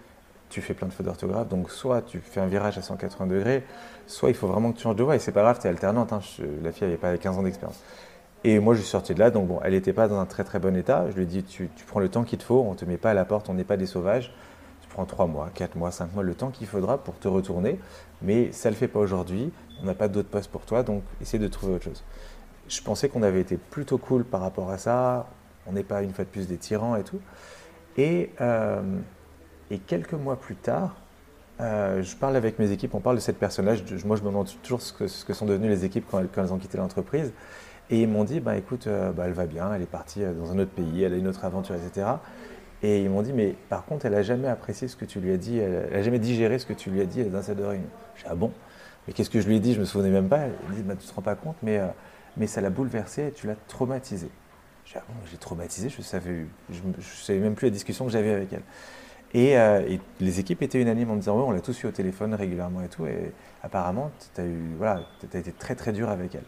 tu 0.55 0.63
fais 0.63 0.73
plein 0.75 0.87
de 0.87 0.93
fautes 0.93 1.07
d'orthographe. 1.07 1.49
Donc, 1.49 1.69
soit 1.69 2.01
tu 2.03 2.21
fais 2.21 2.41
un 2.41 2.47
virage 2.47 2.79
à 2.79 2.83
180 2.83 3.27
degrés, 3.27 3.65
soit 4.07 4.29
il 4.29 4.37
faut 4.37 4.47
vraiment 4.47 4.71
que 4.71 4.77
tu 4.77 4.85
changes 4.85 4.95
de 4.95 5.03
voie. 5.03 5.17
Et 5.17 5.19
c'est 5.19 5.33
pas 5.33 5.43
grave, 5.43 5.59
tu 5.61 5.67
es 5.67 5.71
alternante. 5.71 6.13
Hein. 6.13 6.21
la 6.63 6.71
fille 6.71 6.87
n'avait 6.87 6.97
pas 6.97 7.17
15 7.17 7.39
ans 7.39 7.43
d'expérience. 7.43 7.83
Et 8.45 8.61
moi, 8.61 8.75
je 8.75 8.81
suis 8.81 8.89
sorti 8.89 9.15
de 9.15 9.19
là. 9.19 9.33
Donc, 9.33 9.49
bon, 9.49 9.59
elle 9.65 9.73
n'était 9.73 9.93
pas 9.93 10.07
dans 10.07 10.21
un 10.21 10.27
très 10.27 10.45
très 10.45 10.61
bon 10.61 10.77
état. 10.77 11.11
Je 11.11 11.17
lui 11.17 11.25
ai 11.25 11.27
dit 11.27 11.43
tu, 11.43 11.69
prends 11.89 11.99
le 11.99 12.09
temps 12.09 12.23
qu'il 12.23 12.39
te 12.39 12.45
faut. 12.45 12.61
On 12.61 12.75
te 12.75 12.85
met 12.85 12.99
pas 12.99 13.11
à 13.11 13.15
la 13.15 13.25
porte, 13.25 13.49
on 13.49 13.55
n'est 13.55 13.65
pas 13.65 13.77
des 13.77 13.87
sauvages. 13.87 14.33
Tu 14.81 14.89
prends 14.89 15.07
3 15.07 15.27
mois, 15.27 15.51
4 15.53 15.75
mois, 15.75 15.91
5 15.91 16.15
mois, 16.15 16.23
le 16.23 16.35
temps 16.37 16.51
qu'il 16.51 16.69
faudra 16.69 16.99
pour 16.99 17.19
te 17.19 17.27
retourner. 17.27 17.81
Mais 18.23 18.53
ça 18.53 18.71
le 18.71 18.77
fait 18.77 18.87
pas 18.87 19.01
aujourd'hui. 19.01 19.51
On 19.83 19.87
n'a 19.87 19.95
pas 19.95 20.07
d'autres 20.07 20.29
postes 20.29 20.53
pour 20.53 20.67
toi. 20.67 20.85
Donc, 20.85 21.03
essaie 21.21 21.41
de 21.41 21.49
trouver 21.49 21.75
autre 21.75 21.85
chose. 21.85 22.05
Je 22.69 22.81
pensais 22.81 23.09
qu'on 23.09 23.25
avait 23.25 23.41
été 23.41 23.57
plutôt 23.57 23.99
cool 23.99 24.25
par 24.25 24.41
rapport 24.41 24.71
à 24.71 24.79
ça. 24.79 25.27
On 25.67 25.73
n'est 25.73 25.83
pas 25.83 26.03
une 26.03 26.13
fois 26.13 26.25
de 26.25 26.31
plus 26.31 26.47
des 26.47 26.59
tyrans 26.59 26.95
et 26.95 27.03
tout. 27.03 27.21
Et. 27.97 28.31
Euh, 28.41 29.01
et 29.71 29.79
quelques 29.79 30.15
mois 30.15 30.37
plus 30.37 30.57
tard, 30.57 30.97
euh, 31.61 32.03
je 32.03 32.17
parle 32.17 32.37
avec 32.37 32.59
mes 32.59 32.73
équipes, 32.73 32.95
on 32.95 33.01
parle 33.01 33.17
de 33.17 33.21
cette 33.21 33.39
personnage. 33.39 33.85
moi, 34.05 34.17
je 34.17 34.23
me 34.23 34.29
demande 34.29 34.49
toujours 34.63 34.83
ce 34.83 34.93
que, 34.93 35.33
sont 35.33 35.47
devenues 35.47 35.69
les 35.69 35.85
équipes 35.85 36.05
quand 36.11 36.21
elles, 36.21 36.53
ont 36.53 36.59
quitté 36.59 36.79
l'entreprise. 36.79 37.33
Et 37.91 38.03
ils 38.03 38.09
m'ont 38.09 38.25
dit, 38.25 38.41
bah, 38.41 38.57
écoute, 38.57 38.87
euh, 38.87 39.13
bah, 39.13 39.25
elle 39.27 39.33
va 39.33 39.47
bien, 39.47 39.73
elle 39.75 39.83
est 39.83 39.87
partie 39.87 40.23
euh, 40.25 40.33
dans 40.33 40.51
un 40.53 40.59
autre 40.59 40.71
pays, 40.71 41.03
elle 41.03 41.13
a 41.13 41.17
une 41.17 41.29
autre 41.29 41.45
aventure, 41.45 41.75
etc. 41.75 42.07
Et 42.83 43.03
ils 43.03 43.11
m'ont 43.11 43.23
dit, 43.23 43.33
mais 43.33 43.55
par 43.69 43.85
contre, 43.85 44.07
elle 44.07 44.13
n'a 44.13 44.23
jamais 44.23 44.49
apprécié 44.49 44.89
ce 44.89 44.97
que 44.97 45.05
tu 45.05 45.21
lui 45.21 45.33
as 45.33 45.37
dit, 45.37 45.59
elle 45.59 45.91
n'a 45.93 46.03
jamais 46.03 46.19
digéré 46.19 46.59
ce 46.59 46.67
que 46.67 46.73
tu 46.73 46.91
lui 46.91 47.01
as 47.01 47.07
dit 47.07 47.23
dans 47.25 47.43
cette 47.43 47.59
réunion. 47.59 47.89
J'ai 48.17 48.23
dit, 48.23 48.29
ah 48.31 48.35
bon? 48.35 48.51
Mais 49.07 49.13
qu'est-ce 49.13 49.31
que 49.31 49.41
je 49.41 49.47
lui 49.47 49.57
ai 49.57 49.61
dit? 49.61 49.73
Je 49.73 49.79
ne 49.79 49.83
me 49.83 49.87
souvenais 49.87 50.11
même 50.11 50.29
pas. 50.29 50.39
Elle 50.39 50.75
dit, 50.75 50.83
bah, 50.83 50.95
tu 50.99 51.07
ne 51.07 51.11
te 51.11 51.15
rends 51.15 51.23
pas 51.23 51.35
compte, 51.35 51.57
mais, 51.63 51.81
mais 52.37 52.47
ça 52.47 52.61
l'a 52.61 52.71
bouleversée 52.71 53.29
et 53.29 53.33
tu 53.33 53.47
l'as 53.47 53.57
traumatisée. 53.69 54.31
J'ai 54.87 54.95
dit, 54.95 54.99
ah 54.99 55.05
bon, 55.09 55.15
j'ai 55.31 55.39
traumatisé, 55.39 55.89
je 55.89 55.99
ne 55.99 56.03
savais, 56.03 56.47
je 56.71 57.23
savais 57.23 57.39
même 57.39 57.55
plus 57.55 57.67
la 57.67 57.71
discussion 57.71 58.05
que 58.07 58.13
j'avais 58.13 58.33
avec 58.33 58.53
elle. 58.53 58.63
Euh, 59.35 59.87
et, 59.89 60.01
les 60.21 60.41
équipes 60.41 60.63
étaient 60.63 60.81
unanimes 60.81 61.11
en 61.11 61.17
disant, 61.17 61.37
oui, 61.37 61.45
on 61.47 61.51
l'a 61.51 61.61
tous 61.61 61.83
eu 61.83 61.87
au 61.87 61.91
téléphone 61.91 62.35
régulièrement 62.35 62.83
et 62.83 62.89
tout. 62.89 63.07
Et 63.07 63.33
apparemment, 63.63 64.11
tu 64.35 64.41
as, 64.41 64.45
voilà, 64.79 65.01
as 65.33 65.39
été 65.39 65.53
très 65.53 65.75
très 65.75 65.93
dur 65.93 66.09
avec 66.09 66.35
elle. 66.35 66.45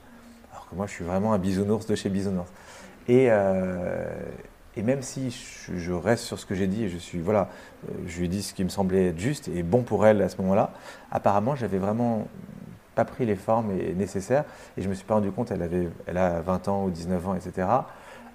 Alors 0.53 0.69
que 0.69 0.75
moi, 0.75 0.87
je 0.87 0.93
suis 0.93 1.05
vraiment 1.05 1.33
un 1.33 1.39
bisounours 1.39 1.87
de 1.87 1.95
chez 1.95 2.09
bisounours. 2.09 2.51
Et, 3.09 3.27
euh, 3.31 4.05
et 4.77 4.83
même 4.83 5.03
si 5.03 5.31
je, 5.75 5.93
reste 5.93 6.25
sur 6.25 6.39
ce 6.39 6.47
que 6.47 6.55
j'ai 6.55 6.67
dit, 6.67 6.85
et 6.85 6.89
je 6.89 6.99
suis 6.99 7.19
voilà, 7.19 7.49
euh, 7.89 7.93
je 8.07 8.19
lui 8.19 8.27
ai 8.27 8.29
dit 8.29 8.43
ce 8.43 8.53
qui 8.53 8.63
me 8.63 8.69
semblait 8.69 9.09
être 9.09 9.19
juste 9.19 9.49
et 9.49 9.63
bon 9.63 9.83
pour 9.83 10.07
elle 10.07 10.21
à 10.23 10.29
ce 10.29 10.37
moment-là, 10.43 10.73
apparemment, 11.11 11.55
j'avais 11.55 11.79
vraiment 11.79 12.29
pas 12.97 13.05
pris 13.05 13.27
les 13.27 13.37
formes 13.37 13.73
nécessaires 13.95 14.45
et 14.77 14.83
je 14.83 14.89
me 14.89 14.95
suis 14.95 15.05
pas 15.05 15.15
rendu 15.15 15.31
compte, 15.31 15.53
elle, 15.53 15.63
avait, 15.63 15.89
elle 16.07 16.17
a 16.17 16.41
20 16.41 16.69
ans 16.69 16.85
ou 16.85 16.91
19 16.91 17.29
ans, 17.29 17.35
etc. 17.37 17.69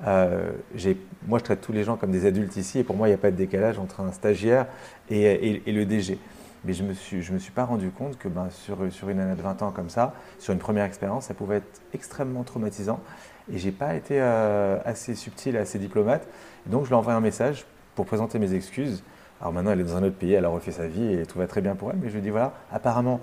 Euh, 0.08 0.52
moi, 1.28 1.40
je 1.40 1.44
traite 1.44 1.62
tous 1.62 1.74
les 1.74 1.84
gens 1.84 1.98
comme 1.98 2.12
des 2.12 2.26
adultes 2.26 2.56
ici, 2.56 2.80
et 2.80 2.84
pour 2.84 2.96
moi, 2.96 3.08
il 3.08 3.12
n'y 3.12 3.16
a 3.16 3.20
pas 3.20 3.32
de 3.32 3.36
décalage 3.36 3.78
entre 3.78 4.00
un 4.00 4.12
stagiaire 4.12 4.68
et, 5.10 5.62
le 5.68 5.86
DG. 5.86 6.18
Mais 6.64 6.74
je 6.74 6.84
ne 6.84 6.90
me, 6.90 6.94
suis, 6.94 7.18
me 7.32 7.40
suis 7.40 7.52
pas 7.52 7.66
rendu 7.66 7.90
compte 7.90 8.20
que 8.20 8.28
ben, 8.28 8.50
sur, 8.52 8.78
sur 8.92 9.10
une 9.10 9.20
année 9.20 9.36
de 9.36 9.42
20 9.42 9.64
ans 9.64 9.72
comme 9.72 9.90
ça, 9.90 10.14
sur 10.38 10.54
une 10.54 10.60
première 10.60 10.86
expérience, 10.86 11.26
ça 11.26 11.34
pouvait 11.34 11.58
être 11.58 11.82
extrêmement 11.94 12.44
traumatisant. 12.44 13.00
Et 13.52 13.58
je 13.58 13.66
n'ai 13.66 13.72
pas 13.72 13.96
été 13.96 14.22
euh, 14.22 14.78
assez 14.86 15.16
subtil, 15.16 15.58
assez 15.58 15.80
diplomate. 15.80 16.28
donc, 16.68 16.84
je 16.84 16.90
lui 16.90 16.96
ai 16.96 16.98
envoyé 16.98 17.18
un 17.18 17.22
message 17.22 17.66
pour 17.96 18.06
présenter 18.06 18.38
mes 18.38 18.54
excuses. 18.54 19.04
Alors 19.40 19.54
maintenant, 19.54 19.72
elle 19.72 19.82
est 19.82 19.86
dans 19.86 19.98
un 19.98 20.04
autre 20.04 20.18
pays, 20.18 20.34
elle 20.34 20.46
a 20.46 20.50
refait 20.50 20.72
sa 20.72 20.88
vie 20.88 21.14
et 21.14 21.26
tout 21.26 21.40
va 21.40 21.48
très 21.48 21.62
bien 21.62 21.76
pour 21.76 21.90
elle. 21.90 21.98
Mais 21.98 22.10
je 22.10 22.16
lui 22.16 22.22
dit 22.22 22.30
voilà, 22.30 22.54
apparemment, 22.72 23.20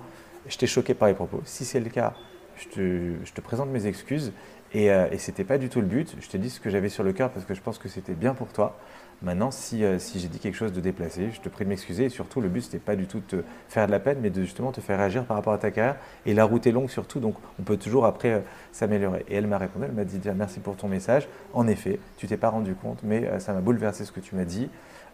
je 0.47 0.57
t'ai 0.57 0.67
choqué 0.67 0.93
par 0.93 1.07
les 1.07 1.13
propos. 1.13 1.41
Si 1.45 1.65
c'est 1.65 1.79
le 1.79 1.89
cas, 1.89 2.13
je 2.57 2.67
te, 2.67 3.31
te 3.33 3.41
présente 3.41 3.69
mes 3.69 3.85
excuses 3.85 4.33
et, 4.73 4.91
euh, 4.91 5.07
ce 5.17 5.31
n'était 5.31 5.43
pas 5.43 5.57
du 5.57 5.69
tout 5.69 5.81
le 5.81 5.87
but. 5.87 6.15
Je 6.19 6.27
t'ai 6.27 6.37
dit 6.37 6.49
ce 6.49 6.59
que 6.59 6.69
j'avais 6.69 6.89
sur 6.89 7.03
le 7.03 7.13
cœur 7.13 7.31
parce 7.31 7.45
que 7.45 7.53
je 7.53 7.61
pense 7.61 7.77
que 7.77 7.89
c'était 7.89 8.13
bien 8.13 8.33
pour 8.33 8.49
toi. 8.49 8.77
Maintenant, 9.21 9.51
si, 9.51 9.83
euh, 9.83 9.97
j'ai 10.15 10.29
dit 10.29 10.39
quelque 10.39 10.55
chose 10.55 10.71
de 10.71 10.79
déplacé, 10.79 11.29
je 11.33 11.41
te 11.41 11.49
prie 11.49 11.65
de 11.65 11.69
m'excuser. 11.69 12.05
Et 12.05 12.09
surtout, 12.09 12.39
le 12.39 12.47
but, 12.47 12.61
ce 12.61 12.67
n'était 12.67 12.79
pas 12.79 12.95
du 12.95 13.05
tout 13.05 13.19
de 13.19 13.25
te 13.25 13.43
faire 13.67 13.85
de 13.87 13.91
la 13.91 13.99
peine, 13.99 14.19
mais 14.21 14.29
de 14.29 14.41
justement 14.41 14.71
te 14.71 14.79
faire 14.79 14.97
réagir 14.97 15.25
par 15.25 15.35
rapport 15.35 15.51
à 15.51 15.57
ta 15.57 15.71
carrière. 15.71 15.97
Et 16.25 16.33
la 16.33 16.45
route 16.45 16.65
est 16.67 16.71
longue 16.71 16.89
surtout, 16.89 17.19
donc 17.19 17.35
on 17.59 17.63
peut 17.63 17.75
toujours 17.75 18.05
après 18.05 18.31
euh, 18.31 18.39
s'améliorer. 18.71 19.25
Et 19.27 19.35
elle 19.35 19.47
m'a 19.47 19.57
répondu, 19.57 19.85
elle 19.89 19.95
m'a 19.95 20.05
dit 20.05 20.21
merci 20.35 20.59
pour 20.59 20.77
ton 20.77 20.87
message. 20.87 21.27
En 21.53 21.67
effet, 21.67 21.99
tu 22.17 22.27
t'es 22.27 22.37
pas 22.37 22.49
rendu 22.49 22.75
compte, 22.75 22.99
mais 23.03 23.27
ça 23.39 23.53
m'a 23.53 23.61
bouleversé 23.61 24.05
ce 24.05 24.11
que 24.11 24.21
tu 24.21 24.35
m'as 24.35 24.45
dit. 24.45 24.69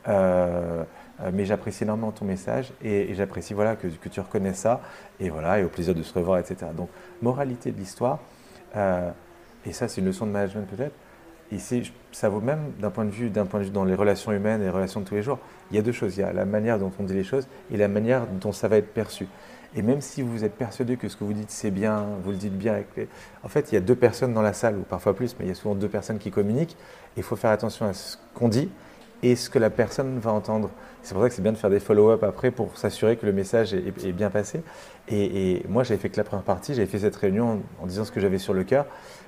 Mais 0.08 1.46
j'apprécie 1.46 1.84
énormément 1.84 2.12
ton 2.12 2.26
message 2.26 2.74
et, 2.84 3.14
j'apprécie 3.16 3.54
voilà, 3.54 3.76
que, 3.76 3.88
tu 3.88 4.20
reconnaisses 4.20 4.58
ça. 4.58 4.82
Et 5.20 5.30
voilà, 5.30 5.60
et 5.60 5.64
au 5.64 5.70
plaisir 5.70 5.96
de 5.96 6.04
se 6.04 6.14
revoir, 6.14 6.40
etc. 6.40 6.68
Donc, 6.76 6.90
moralité 7.22 7.72
de 7.72 7.78
l'histoire 7.78 8.20
et 9.66 9.74
ça 9.74 9.88
c'est 9.88 10.02
une 10.02 10.08
leçon 10.08 10.26
de 10.26 10.32
management 10.32 10.68
peut-être, 10.68 10.96
et 11.52 11.58
ça 12.12 12.30
vaut 12.30 12.42
même 12.42 12.72
d'un 12.80 12.90
point, 12.90 13.06
de 13.06 13.12
vue, 13.12 13.30
dans 13.30 13.86
les 13.86 13.96
relations 13.96 14.32
humaines 14.32 14.62
et 14.62 14.66
les 14.66 14.72
relations 14.72 15.02
de 15.02 15.06
tous 15.06 15.14
les 15.14 15.22
jours. 15.22 15.38
Il 15.70 15.76
y 15.76 15.80
a 15.80 15.84
deux 15.84 15.92
choses. 15.92 16.18
Il 16.18 16.22
y 16.22 16.24
a 16.24 16.34
la 16.34 16.44
manière 16.44 16.80
dont 16.80 16.92
on 17.00 17.04
dit 17.04 17.14
les 17.14 17.24
choses 17.24 17.48
et 17.72 17.78
la 17.78 17.88
manière 17.88 18.26
dont 18.26 18.52
ça 18.52 18.68
va 18.68 18.78
être 18.78 18.94
perçu. 18.94 19.28
Et 19.76 19.84
même 19.84 20.02
si 20.02 20.24
vous 20.24 20.44
êtes 20.44 20.56
persuadé 20.56 20.98
que 20.98 21.08
ce 21.08 21.16
que 21.16 21.24
vous 21.24 21.34
dites 21.34 21.52
c'est 21.52 21.70
bien, 21.70 22.06
vous 22.24 22.32
le 22.32 22.38
dites 22.38 22.58
bien. 22.58 22.74
Avec 22.74 22.88
En 23.44 23.48
fait, 23.48 23.72
il 23.72 23.76
y 23.76 23.78
a 23.78 23.82
deux 23.82 23.96
personnes 23.96 24.34
dans 24.34 24.42
la 24.42 24.54
salle, 24.54 24.78
ou 24.78 24.82
parfois 24.82 25.16
plus, 25.16 25.36
mais 25.38 25.46
il 25.46 25.50
y 25.50 25.52
a 25.52 25.56
souvent 25.56 25.76
deux 25.76 25.88
personnes 25.88 26.18
qui 26.18 26.32
communiquent. 26.32 26.76
il 27.16 27.22
faut 27.22 27.36
faire 27.36 27.52
attention 27.52 27.86
à 27.86 27.94
ce 27.94 28.18
qu'on 28.34 28.50
dit 28.50 28.72
et 29.26 29.36
ce 29.36 29.50
que 29.50 29.58
la 29.58 29.72
personne 29.72 30.20
va 30.20 30.32
entendre. 30.32 30.70
C'est 31.02 31.16
pour 31.16 31.24
ça 31.24 31.30
que 31.30 31.36
c'est 31.36 31.42
bien 31.42 31.52
de 31.52 31.58
faire 31.58 31.72
des 31.72 31.80
follow-up 31.80 32.24
après 32.24 32.52
pour 32.52 32.78
s'assurer 32.78 33.18
que 33.18 33.26
le 33.26 33.34
message 33.34 33.74
est, 33.74 34.12
bien 34.12 34.30
passé. 34.30 34.62
Et, 35.10 35.64
moi, 35.68 35.84
j'avais 35.84 36.00
fait 36.00 36.10
que 36.10 36.18
la 36.18 36.24
première 36.24 36.44
partie, 36.44 36.76
j'avais 36.76 36.86
fait 36.86 37.00
cette 37.00 37.16
réunion 37.16 37.64
en, 37.82 37.88
disant 37.88 38.06
ce 38.06 38.12
que 38.12 38.20
j'avais 38.20 38.38
sur 38.38 38.54
le 38.54 38.64
cœur, 38.64 38.86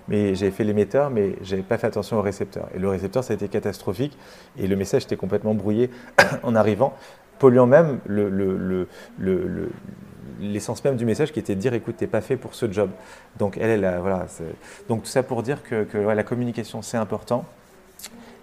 mais 0.08 0.36
j'avais 0.36 0.52
fait 0.52 0.64
l'émetteur, 0.64 1.10
mais 1.10 1.36
j'avais 1.42 1.64
pas 1.64 1.80
fait 1.80 1.88
attention 1.88 2.20
au 2.20 2.22
récepteur. 2.22 2.70
Et 2.76 2.80
le 2.80 2.88
récepteur, 2.90 3.24
ça 3.24 3.34
a 3.34 3.36
été 3.36 3.48
catastrophique, 3.48 4.16
et 4.56 4.68
le 4.68 4.76
message 4.76 5.06
était 5.06 5.18
complètement 5.18 5.56
brouillé 5.56 5.90
en 6.44 6.54
arrivant, 6.54 6.94
polluant 7.40 7.66
même 7.66 8.00
l'essence 10.40 10.84
même 10.84 10.96
du 10.96 11.06
message 11.06 11.32
qui 11.32 11.40
était 11.40 11.56
de 11.56 11.60
dire 11.60 11.74
écoute, 11.74 11.96
t'es 11.98 12.06
pas 12.06 12.22
fait 12.22 12.38
pour 12.38 12.54
ce 12.54 12.72
job. 12.72 12.92
Donc 13.40 13.58
elle, 13.58 13.82
voilà. 14.00 14.28
Donc 14.90 15.04
tout 15.04 15.10
ça 15.10 15.24
pour 15.24 15.42
dire 15.42 15.64
que, 15.64 15.88
la 15.98 16.24
communication 16.24 16.84
c'est 16.84 16.98
important 16.98 17.46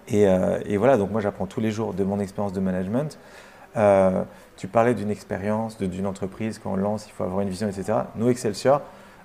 Et, 0.07 0.77
voilà, 0.77 0.97
donc 0.97 1.11
moi 1.11 1.21
j'apprends 1.21 1.47
tous 1.47 1.61
les 1.61 1.71
jours 1.71 1.93
de 1.93 2.03
mon 2.03 2.19
expérience 2.19 2.53
de 2.53 2.59
management. 2.59 3.17
tu 4.57 4.67
parlais 4.67 4.93
d'une 4.93 5.11
expérience, 5.11 5.77
d'une 5.77 6.05
entreprise, 6.05 6.59
quand 6.59 6.73
on 6.73 6.75
lance, 6.75 7.07
il 7.07 7.11
faut 7.11 7.23
avoir 7.23 7.41
une 7.41 7.49
vision, 7.49 7.67
etc. 7.67 7.99
Nous, 8.15 8.29
Excelsior, 8.29 8.81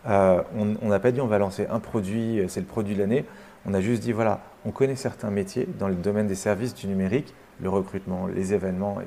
on 0.06 0.76
n'a 0.82 0.98
pas 0.98 1.12
dit 1.12 1.20
on 1.20 1.26
va 1.26 1.38
lancer 1.38 1.66
un 1.70 1.80
produit, 1.80 2.42
c'est 2.48 2.60
le 2.60 2.66
produit 2.66 2.94
de 2.94 3.00
l'année. 3.00 3.24
On 3.66 3.74
a 3.74 3.80
juste 3.80 4.02
dit 4.02 4.12
voilà, 4.12 4.40
on 4.64 4.70
connaît 4.70 4.96
certains 4.96 5.30
métiers 5.30 5.68
dans 5.78 5.88
le 5.88 5.94
domaine 5.94 6.26
des 6.26 6.34
services 6.34 6.74
du 6.74 6.86
numérique, 6.86 7.34
le 7.60 7.68
recrutement, 7.68 8.26
les 8.26 8.54
événements, 8.54 8.98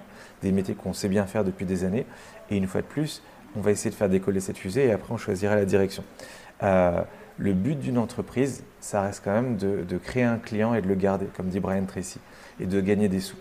des 0.43 0.51
métiers 0.51 0.75
qu'on 0.75 0.93
sait 0.93 1.09
bien 1.09 1.25
faire 1.25 1.43
depuis 1.43 1.65
des 1.65 1.83
années. 1.83 2.05
Et 2.51 2.57
une 2.57 2.67
fois 2.67 2.81
de 2.81 2.85
plus, 2.85 3.23
on 3.55 3.61
va 3.61 3.71
essayer 3.71 3.89
de 3.89 3.95
faire 3.95 4.09
décoller 4.09 4.39
cette 4.39 4.57
fusée 4.57 4.85
et 4.85 4.91
après 4.91 5.11
on 5.13 5.17
choisira 5.17 5.55
la 5.55 5.65
direction. 5.65 6.03
Le 7.37 7.53
but 7.53 7.79
d'une 7.79 7.97
entreprise, 7.97 8.63
ça 8.79 9.01
reste 9.01 9.21
quand 9.23 9.33
même 9.33 9.57
de, 9.57 9.97
créer 9.97 10.23
un 10.23 10.37
client 10.37 10.73
et 10.73 10.81
de 10.81 10.87
le 10.87 10.95
garder, 10.95 11.25
comme 11.35 11.47
dit 11.47 11.59
Brian 11.59 11.85
Tracy, 11.85 12.19
et 12.59 12.65
de 12.65 12.79
gagner 12.79 13.09
des 13.09 13.19
sous. 13.19 13.37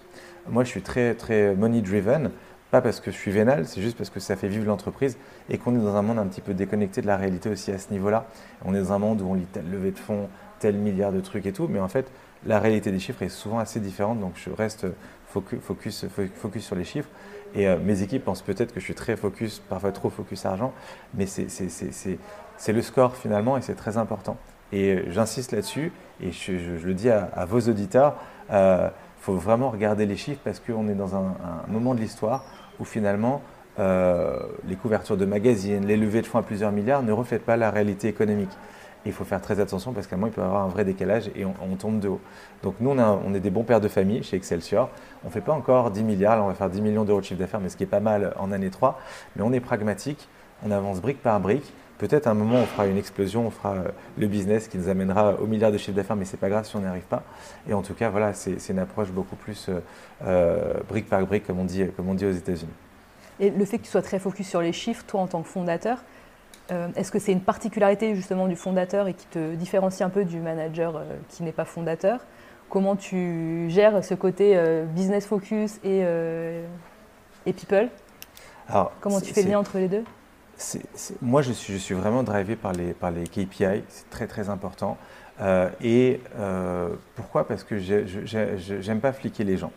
Moi, 0.49 0.65
je 0.65 0.71
suis 0.71 0.83
très, 0.83 1.15
très 1.15 1.55
money 1.55 1.83
driven, 1.83 2.31
pas 2.71 2.81
parce 2.81 3.01
que 3.01 3.11
je 3.11 3.17
suis 3.17 3.31
vénal, 3.31 3.67
c'est 3.67 3.83
juste 3.83 3.99
parce 3.99 4.09
que 4.09 4.19
ça 4.19 4.35
fait 4.35 4.49
vivre 4.49 4.65
l'entreprise 4.65 5.19
et 5.51 5.59
qu'on 5.59 5.75
est 5.77 5.83
dans 5.83 5.95
un 5.95 6.03
monde 6.03 6.19
un 6.19 6.27
petit 6.27 6.41
peu 6.41 6.55
déconnecté 6.55 7.03
de 7.03 7.07
la 7.07 7.19
réalité 7.19 7.51
aussi 7.51 7.71
à 7.71 7.79
ce 7.79 7.91
niveau-là. 7.93 8.27
On 8.65 8.75
est 8.75 8.79
dans 8.79 8.93
un 8.95 8.99
monde 8.99 9.21
où 9.21 9.27
on 9.27 9.35
lit 9.35 9.47
telle 9.53 9.71
levée 9.71 9.91
de 9.91 9.99
fonds, 9.99 10.29
tel 10.59 10.77
milliard 10.77 11.13
de 11.13 11.21
trucs 11.21 11.45
et 11.45 11.53
tout, 11.53 11.69
mais 11.69 11.81
en 11.81 11.89
fait, 11.89 12.11
la 12.47 12.59
réalité 12.59 12.91
des 12.91 12.99
chiffres 12.99 13.23
est 13.23 13.29
souvent 13.29 13.59
assez 13.59 13.79
différente, 13.79 14.21
donc 14.21 14.33
je 14.37 14.51
reste 14.51 14.87
focus, 15.29 15.61
focus, 15.61 16.07
focus 16.35 16.65
sur 16.65 16.77
les 16.77 16.85
chiffres. 16.85 17.11
Et 17.55 17.69
euh, 17.69 17.79
mes 17.79 18.03
équipes 18.03 18.25
pensent 18.25 18.43
peut-être 18.43 18.73
que 18.73 18.81
je 18.81 18.85
suis 18.85 18.95
très 18.95 19.17
focus, 19.17 19.61
parfois 19.69 19.93
trop 19.93 20.09
focus 20.09 20.47
argent, 20.47 20.73
mais 21.15 21.27
c'est 21.27 22.19
le 22.71 22.83
score 22.83 23.17
finalement 23.17 23.57
et 23.57 23.63
c'est 23.63 23.75
très 23.75 23.97
important. 23.97 24.37
Et 24.71 24.95
euh, 24.95 25.11
j'insiste 25.11 25.51
là-dessus 25.51 25.93
et 26.21 26.31
je, 26.31 26.53
le 26.87 26.95
dis 26.95 27.11
à, 27.11 27.45
vos 27.47 27.61
auditeurs, 27.61 28.15
il 28.49 28.55
euh, 28.55 28.89
faut 29.21 29.35
vraiment 29.35 29.71
regarder 29.71 30.07
les 30.07 30.17
chiffres 30.17 30.41
parce 30.45 30.61
qu'on 30.61 30.89
est 30.89 30.95
dans 30.95 31.17
un, 31.17 31.35
moment 31.67 31.97
de 31.97 32.01
l'histoire 32.01 32.45
où 32.79 32.85
finalement 32.85 33.43
les 33.79 34.77
couvertures 34.77 35.17
de 35.17 35.25
magazines, 35.25 35.87
les 35.87 35.97
levées 35.97 36.21
de 36.21 36.27
fonds 36.27 36.39
à 36.39 36.43
plusieurs 36.43 36.71
milliards 36.71 37.03
ne 37.03 37.11
reflètent 37.11 37.45
pas 37.45 37.57
la 37.57 37.71
réalité 37.71 38.07
économique 38.07 38.51
il 39.05 39.13
faut 39.13 39.25
faire 39.25 39.41
très 39.41 39.61
attention 39.61 39.93
parce 39.93 40.07
qu'à 40.07 40.17
un 40.17 40.19
moment, 40.19 40.31
il 40.31 40.35
peut 40.35 40.41
y 40.41 40.45
avoir 40.45 40.63
un 40.63 40.69
vrai 40.69 40.85
décalage 40.85 41.31
et 41.35 41.45
on, 41.45 41.77
tombe 41.77 41.99
de 41.99 42.09
haut. 42.09 42.21
Donc 42.63 42.77
nous, 42.81 42.91
on, 42.91 43.35
est 43.35 43.41
des 43.41 43.51
bons 43.51 43.65
pères 43.65 43.81
de 43.81 43.89
famille 43.89 44.23
chez 44.23 44.37
Excelsior. 44.37 44.91
On 45.25 45.29
ne 45.29 45.33
fait 45.33 45.41
pas 45.41 45.53
encore 45.53 45.91
10 45.91 46.03
milliards, 46.05 46.37
là 46.37 46.43
on 46.43 46.49
va 46.49 46.55
faire 46.55 46.71
10 46.71 46.81
millions 46.81 47.05
d'euros 47.05 47.21
de 47.21 47.25
chiffre 47.25 47.41
d'affaires, 47.41 47.61
mais 47.61 47.69
ce 47.69 47.77
qui 47.77 47.83
est 47.83 47.87
pas 47.87 48.01
mal 48.01 48.35
en 48.39 48.53
année 48.53 48.71
3. 48.71 48.99
Mais 49.37 49.43
on 49.43 49.53
est 49.53 49.61
pragmatique, 49.61 50.29
on 50.65 50.71
avance 50.71 51.01
brique 51.01 51.23
par 51.23 51.41
brique. 51.41 51.73
Peut-être 52.03 52.27
à 52.27 52.31
un 52.31 52.35
moment, 52.35 52.57
on 52.57 52.67
fera 52.67 52.89
une 52.89 52.99
explosion, 52.99 53.47
on 53.47 53.51
fera 53.53 53.75
euh, 53.75 53.89
le 54.19 54.27
business 54.27 54.67
qui 54.67 54.77
nous 54.77 54.89
amènera 54.89 55.35
au 55.41 55.47
milliard 55.47 55.71
de 55.71 55.79
chiffre 55.79 55.95
d'affaires, 55.95 56.17
mais 56.17 56.25
ce 56.25 56.33
n'est 56.33 56.39
pas 56.41 56.49
grave 56.49 56.67
si 56.67 56.75
on 56.75 56.81
n'y 56.81 56.87
arrive 56.87 57.05
pas. 57.05 57.23
Et 57.69 57.75
en 57.75 57.83
tout 57.83 57.95
cas, 57.95 58.11
voilà, 58.11 58.35
c'est 58.35 58.59
une 58.71 58.81
approche 58.81 59.13
beaucoup 59.13 59.37
plus 59.37 59.69
euh, 59.69 59.79
euh, 60.27 60.75
brique 60.89 61.09
par 61.09 61.25
brique, 61.25 61.47
comme 61.47 61.61
on 61.61 61.65
dit, 61.65 61.87
comme 61.97 62.09
on 62.09 62.15
dit 62.15 62.27
aux 62.27 62.33
États-Unis. 62.33 62.73
Et 63.39 63.51
le 63.51 63.65
fait 63.65 63.79
que 63.79 63.85
tu 63.85 63.89
sois 63.89 64.03
très 64.03 64.19
focus 64.19 64.49
sur 64.49 64.61
les 64.61 64.73
chiffres, 64.73 65.05
toi 65.07 65.21
en 65.21 65.29
tant 65.29 65.43
que 65.43 65.49
fondateur, 65.49 66.03
euh, 66.73 66.89
est-ce 66.97 67.13
que 67.13 67.21
c'est 67.21 67.31
une 67.31 67.41
particularité 67.41 68.17
justement 68.17 68.49
du 68.49 68.57
fondateur 68.57 69.07
et 69.07 69.15
qui 69.15 69.27
te 69.27 69.55
différencie 69.55 70.05
un 70.05 70.11
peu 70.11 70.25
du 70.25 70.41
manager 70.41 70.97
euh, 70.97 71.05
qui 71.29 71.45
n'est 71.45 71.53
pas 71.53 71.65
fondateur? 71.65 72.19
Comment 72.69 72.97
tu 72.97 73.67
gères 73.69 74.03
ce 74.03 74.15
côté 74.15 74.59
business 74.95 75.27
focus 75.27 75.79
et, 75.85 76.01
et 77.45 77.53
people? 77.53 77.91
Alors, 78.67 78.93
Comment 79.01 79.21
tu 79.21 79.35
fais 79.35 79.43
le 79.43 79.51
lien 79.51 79.59
entre 79.59 79.77
les 79.77 79.89
deux? 79.89 80.05
Moi, 81.21 81.43
je 81.43 81.53
suis, 81.53 81.73
je 81.73 81.79
suis, 81.79 81.95
vraiment 81.95 82.23
drivé 82.23 82.57
par 82.57 82.73
les, 82.73 82.93
par 82.93 83.11
les 83.11 83.25
KPI, 83.25 83.83
c'est 83.89 84.11
très 84.11 84.27
très 84.27 84.49
important. 84.49 84.97
et 85.83 86.21
pourquoi? 87.17 87.47
Parce 87.47 87.65
que 87.65 87.79
j'aime 87.79 89.01
pas 89.01 89.13
fliquer 89.13 89.45
les 89.45 89.57
gens. 89.57 89.73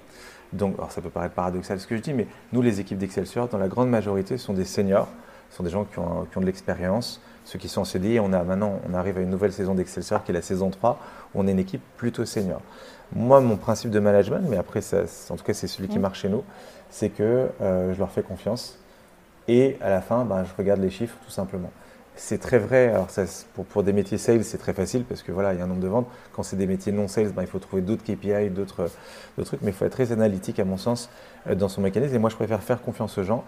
Donc, 0.53 0.75
alors 0.77 0.91
ça 0.91 1.01
peut 1.01 1.09
paraître 1.09 1.35
paradoxal 1.35 1.79
ce 1.79 1.87
que 1.87 1.97
je 1.97 2.01
dis, 2.01 2.13
mais 2.13 2.27
nous, 2.53 2.61
les 2.61 2.79
équipes 2.79 2.97
d'Excelsior, 2.97 3.47
dans 3.47 3.57
la 3.57 3.67
grande 3.67 3.89
majorité, 3.89 4.37
sont 4.37 4.53
des 4.53 4.65
seniors 4.65 5.09
ce 5.49 5.57
sont 5.57 5.63
des 5.63 5.69
gens 5.69 5.85
qui 5.85 5.99
ont, 5.99 6.41
de 6.41 6.45
l'expérience. 6.45 7.21
Ceux 7.45 7.59
qui 7.59 7.69
sont 7.69 7.81
en 7.81 7.85
CDI, 7.85 8.19
on 8.19 8.33
a 8.33 8.43
maintenant, 8.43 8.79
on 8.89 8.93
arrive 8.93 9.17
à 9.17 9.21
une 9.21 9.29
nouvelle 9.29 9.53
saison 9.53 9.75
d'Excelsior 9.75 10.23
qui 10.23 10.31
est 10.31 10.33
la 10.33 10.41
saison 10.41 10.69
3, 10.69 10.99
où 11.33 11.39
on 11.39 11.47
est 11.47 11.51
une 11.51 11.59
équipe 11.59 11.81
plutôt 11.95 12.25
senior. 12.25 12.59
Moi, 13.13 13.39
mon 13.39 13.55
principe 13.55 13.91
de 13.91 13.99
management, 13.99 14.41
mais 14.49 14.57
après, 14.57 14.81
en 14.81 15.35
tout 15.35 15.43
cas, 15.43 15.53
c'est 15.53 15.67
celui 15.67 15.87
qui 15.87 15.99
mm. 15.99 16.01
marche 16.01 16.21
chez 16.21 16.29
nous, 16.29 16.43
c'est 16.89 17.09
que 17.09 17.49
euh, 17.61 17.93
je 17.93 17.99
leur 17.99 18.11
fais 18.11 18.23
confiance 18.23 18.79
et 19.47 19.77
à 19.81 19.89
la 19.89 20.01
fin, 20.01 20.25
ben, 20.25 20.43
je 20.43 20.51
regarde 20.58 20.81
les 20.81 20.89
chiffres 20.89 21.17
tout 21.23 21.31
simplement. 21.31 21.71
C'est 22.15 22.39
très 22.39 22.60
vrai. 22.60 22.89
Alors 22.89 23.08
pour, 23.69 23.84
des 23.84 23.91
métiers 23.93 24.17
sales, 24.17 24.43
c'est 24.43 24.58
très 24.58 24.73
facile 24.73 25.03
parce 25.03 25.21
que 25.21 25.31
voilà, 25.31 25.53
il 25.53 25.60
y 25.60 25.62
a 25.62 25.65
un 25.65 25.67
nombre 25.67 25.81
de 25.81 25.88
ventes. 25.88 26.08
Quand 26.34 26.43
c'est 26.43 26.55
des 26.55 26.67
métiers 26.67 26.91
non 26.91 27.08
sales, 27.08 27.31
ben, 27.34 27.41
il 27.43 27.47
faut 27.47 27.60
trouver 27.60 27.81
d'autres 27.81 28.03
KPI, 28.03 28.49
d'autres 28.49 28.89
trucs. 29.43 29.62
Mais 29.62 29.71
il 29.71 29.73
faut 29.73 29.86
être 29.86 29.91
très 29.91 30.12
analytique, 30.12 30.60
à 30.60 30.65
mon 30.65 30.77
sens, 30.77 31.10
euh, 31.47 31.55
dans 31.55 31.67
son 31.67 31.81
mécanisme. 31.81 32.15
Et 32.15 32.19
moi, 32.19 32.29
je 32.29 32.36
préfère 32.36 32.63
faire 32.63 32.81
confiance 32.81 33.17
aux 33.17 33.23
gens 33.23 33.43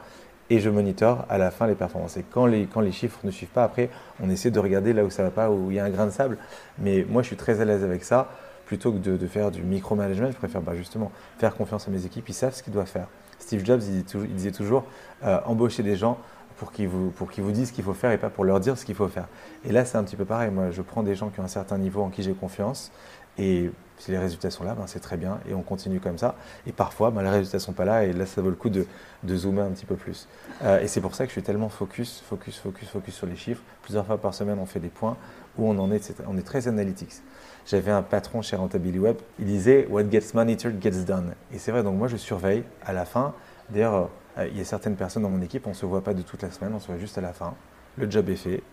et 0.50 0.60
je 0.60 0.70
monitore 0.70 1.26
à 1.30 1.38
la 1.38 1.52
fin 1.52 1.68
les 1.68 1.76
performances. 1.76 2.18
Et 2.18 2.24
quand 2.24 2.46
les, 2.46 2.66
quand 2.66 2.82
les 2.82 2.92
chiffres 2.92 3.20
ne 3.24 3.32
suivent 3.32 3.50
pas, 3.50 3.64
après, 3.64 3.90
on 4.22 4.30
essaie 4.30 4.52
de 4.52 4.60
regarder 4.60 4.94
là 4.94 5.04
où 5.04 5.10
ça 5.10 5.24
ne 5.24 5.28
va 5.28 5.34
pas, 5.34 5.50
où 5.50 5.72
il 5.72 5.78
y 5.78 5.80
a 5.80 5.86
un 5.86 5.90
grain 5.90 6.06
de 6.06 6.12
sable. 6.12 6.38
Mais 6.78 7.06
moi, 7.08 7.22
je 7.22 7.28
suis 7.28 7.38
très 7.38 7.62
à 7.62 7.66
l'aise 7.66 7.84
avec 7.84 8.04
ça. 8.04 8.30
Plutôt 8.66 8.92
que 8.92 8.98
de, 8.98 9.28
faire 9.28 9.50
du 9.50 9.64
micromanagement, 9.64 10.30
je 10.30 10.36
préfère 10.36 10.62
bah, 10.62 10.76
justement 10.76 11.10
faire 11.40 11.56
confiance 11.56 11.88
à 11.88 11.92
mes 11.92 12.06
équipes. 12.06 12.28
Ils 12.28 12.34
savent 12.34 12.54
ce 12.54 12.62
qu'ils 12.62 12.74
doivent 12.74 12.86
faire. 12.86 13.08
Steve 13.40 13.66
Jobs, 13.66 13.82
il, 13.84 14.04
disait 14.36 14.52
toujours 14.52 14.86
euh, 15.24 15.40
embaucher 15.46 15.84
des 15.84 15.96
gens 15.96 16.18
pour 16.58 16.72
qu'ils 16.72 16.88
vous, 16.88 17.52
disent 17.52 17.70
ce 17.70 17.74
qu'il 17.74 17.84
faut 17.84 17.94
faire 17.94 18.12
et 18.12 18.18
pas 18.18 18.30
pour 18.30 18.44
leur 18.44 18.60
dire 18.60 18.78
ce 18.78 18.86
qu'il 18.86 18.96
faut 18.96 19.08
faire. 19.08 19.28
Et 19.64 19.72
là, 19.72 19.86
c'est 19.86 19.98
un 19.98 20.04
petit 20.04 20.16
peu 20.16 20.26
pareil. 20.26 20.50
Moi, 20.50 20.72
je 20.72 20.82
prends 20.82 21.04
des 21.04 21.16
gens 21.16 21.30
qui 21.30 21.40
ont 21.40 21.44
un 21.44 21.48
certain 21.48 21.78
niveau 21.78 22.02
en 22.02 22.10
qui 22.10 22.24
j'ai 22.24 22.34
confiance 22.34 22.92
et 23.38 23.72
si 24.00 24.12
les 24.12 24.18
résultats 24.18 24.50
sont 24.50 24.64
là, 24.64 24.74
ben 24.76 24.86
c'est 24.88 25.00
très 25.00 25.18
bien 25.18 25.40
et 25.48 25.54
on 25.54 25.62
continue 25.62 26.00
comme 26.00 26.18
ça. 26.18 26.36
Et 26.66 26.72
parfois, 26.72 27.12
ben 27.12 27.22
les 27.22 27.30
résultats 27.30 27.58
ne 27.58 27.62
sont 27.62 27.74
pas 27.74 27.86
là 27.86 28.04
et 28.04 28.14
là, 28.14 28.26
ça 28.26 28.42
vaut 28.42 28.50
le 28.50 28.56
coup 28.56 28.70
de, 28.70 28.86
de 29.24 29.36
zoomer 29.36 29.62
un 29.62 29.72
petit 29.72 29.86
peu 29.86 29.96
plus. 29.96 30.28
Euh, 30.64 30.80
et 30.80 30.88
c'est 30.88 31.02
pour 31.02 31.16
ça 31.16 31.26
que 31.26 31.30
je 31.30 31.34
suis 31.34 31.44
tellement 31.44 31.70
focus, 31.70 32.24
focus, 32.28 32.58
focus, 32.58 32.90
focus 32.90 33.16
sur 33.16 33.28
les 33.28 33.36
chiffres. 33.36 33.62
Plusieurs 33.84 34.06
fois 34.06 34.18
par 34.18 34.34
semaine, 34.34 34.58
on 34.60 34.66
fait 34.66 34.80
des 34.80 34.90
points 34.90 35.18
où 35.58 35.70
on 35.70 35.78
en 35.78 35.92
est, 35.92 36.14
on 36.28 36.38
est 36.38 36.46
très 36.46 36.68
analytics. 36.68 37.22
J'avais 37.68 37.92
un 37.92 38.02
patron 38.02 38.42
chez 38.42 38.56
Rentability 38.56 39.00
Web, 39.00 39.18
il 39.40 39.46
disait 39.46 39.88
What 39.90 40.10
gets 40.10 40.34
monitored 40.34 40.82
gets 40.82 41.04
done. 41.06 41.34
Et 41.54 41.60
c'est 41.60 41.72
vrai, 41.72 41.84
donc 41.84 41.98
moi 41.98 42.08
je 42.08 42.18
surveille 42.18 42.64
à 42.86 42.94
la 42.94 43.06
fin. 43.06 43.34
D'ailleurs, 43.70 44.10
euh, 44.38 44.48
il 44.48 44.58
y 44.58 44.62
a 44.62 44.66
certaines 44.66 44.96
personnes 44.96 45.24
dans 45.24 45.30
mon 45.30 45.42
équipe, 45.42 45.68
on 45.68 45.72
ne 45.72 45.76
se 45.76 45.86
voit 45.86 46.02
pas 46.02 46.14
de 46.14 46.22
toute 46.22 46.42
la 46.42 46.50
semaine, 46.50 46.74
on 46.74 46.80
se 46.80 46.88
voit 46.88 46.98
juste 46.98 47.18
à 47.18 47.22
la 47.22 47.34
fin. 47.34 47.54
Le 47.98 48.10
job 48.10 48.30
est 48.30 48.36
fait, 48.36 48.64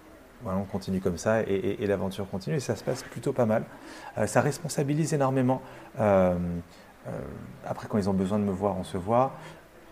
on 0.47 0.65
continue 0.65 1.01
comme 1.01 1.19
ça 1.19 1.43
et, 1.43 1.87
l'aventure 1.87 2.29
continue 2.29 2.57
et 2.57 2.61
ça 2.61 2.77
se 2.77 2.85
passe 2.85 3.03
plutôt 3.03 3.33
pas 3.33 3.47
mal. 3.47 3.65
Euh, 4.19 4.27
ça 4.27 4.41
responsabilise 4.41 5.15
énormément. 5.15 5.63
Euh, 6.01 6.35
euh, 7.07 7.11
après, 7.67 7.87
quand 7.89 7.99
ils 7.99 8.09
ont 8.09 8.15
besoin 8.15 8.39
de 8.39 8.45
me 8.45 8.53
voir, 8.53 8.77
on 8.79 8.85
se 8.85 8.97
voit. 8.97 9.33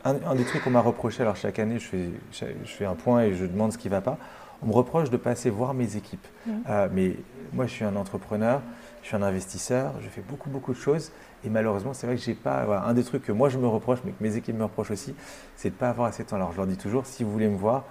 Un, 0.05 0.35
des 0.35 0.45
trucs 0.45 0.65
qu'on 0.65 0.71
m'a 0.71 0.81
reproché, 0.81 1.23
alors 1.23 1.37
chaque 1.37 1.61
année, 1.61 1.79
je 1.79 1.87
fais, 1.87 2.11
je 2.33 2.73
fais 2.73 2.85
un 2.85 2.97
point 2.97 3.23
et 3.23 3.35
je 3.35 3.45
demande 3.45 3.73
ce 3.73 3.79
qui 3.79 3.87
ne 3.87 3.93
va 3.93 4.01
pas. 4.01 4.19
On 4.61 4.67
me 4.67 4.73
reproche 4.73 5.11
de 5.11 5.17
ne 5.17 5.23
pas 5.23 5.31
assez 5.31 5.49
voir 5.49 5.75
mes 5.75 5.97
équipes. 5.97 6.27
Mmh. 6.47 6.53
mais 6.93 7.17
moi, 7.53 7.67
je 7.67 7.73
suis 7.73 7.85
un 7.85 7.95
entrepreneur, 7.95 8.63
je 9.03 9.09
suis 9.09 9.17
un 9.17 9.23
investisseur, 9.23 9.95
je 10.01 10.09
fais 10.09 10.23
beaucoup, 10.23 10.49
beaucoup 10.49 10.73
de 10.73 10.79
choses. 10.79 11.11
Et 11.45 11.51
malheureusement, 11.51 11.93
c'est 11.93 12.07
vrai 12.07 12.17
que 12.17 12.23
j'ai 12.23 12.35
pas. 12.35 12.85
un 12.87 12.95
des 12.95 13.03
trucs 13.03 13.25
que 13.25 13.33
moi 13.33 13.49
je 13.49 13.59
me 13.59 13.67
reproche, 13.67 13.99
mais 14.05 14.13
que 14.13 14.23
mes 14.23 14.37
équipes 14.37 14.57
me 14.57 14.65
reprochent 14.65 14.93
aussi, 14.93 15.15
c'est 15.57 15.71
de 15.71 15.75
ne 15.75 15.79
pas 15.79 15.89
avoir 15.89 16.09
assez 16.09 16.23
de 16.23 16.29
temps. 16.29 16.37
Alors 16.37 16.53
je 16.53 16.57
leur 16.57 16.67
dis 16.67 16.77
toujours, 16.77 17.05
si 17.07 17.25
vous 17.25 17.33
voulez 17.33 17.49
me 17.49 17.57
voir, 17.57 17.85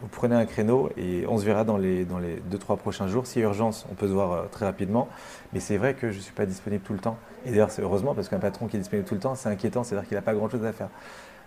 vous 0.00 0.08
prenez 0.08 0.34
un 0.34 0.44
créneau 0.44 0.90
et 0.96 1.24
on 1.26 1.38
se 1.38 1.44
verra 1.44 1.64
dans 1.64 1.78
les, 1.78 2.04
dans 2.04 2.18
les 2.18 2.36
2-3 2.50 2.76
prochains 2.76 3.06
jours. 3.06 3.26
S'il 3.26 3.40
y 3.40 3.44
a 3.44 3.48
urgence, 3.48 3.86
on 3.90 3.94
peut 3.94 4.08
se 4.08 4.12
voir 4.12 4.32
euh, 4.32 4.44
très 4.50 4.66
rapidement. 4.66 5.08
Mais 5.52 5.60
c'est 5.60 5.78
vrai 5.78 5.94
que 5.94 6.10
je 6.10 6.18
ne 6.18 6.22
suis 6.22 6.34
pas 6.34 6.44
disponible 6.44 6.82
tout 6.82 6.92
le 6.92 6.98
temps. 6.98 7.16
Et 7.46 7.50
d'ailleurs, 7.50 7.70
c'est 7.70 7.82
heureusement 7.82 8.14
parce 8.14 8.28
qu'un 8.28 8.38
patron 8.38 8.66
qui 8.66 8.76
est 8.76 8.80
disponible 8.80 9.08
tout 9.08 9.14
le 9.14 9.20
temps, 9.20 9.34
c'est 9.34 9.48
inquiétant, 9.48 9.84
c'est-à-dire 9.84 10.06
qu'il 10.06 10.16
n'a 10.16 10.22
pas 10.22 10.34
grand-chose 10.34 10.64
à 10.64 10.72
faire. 10.72 10.88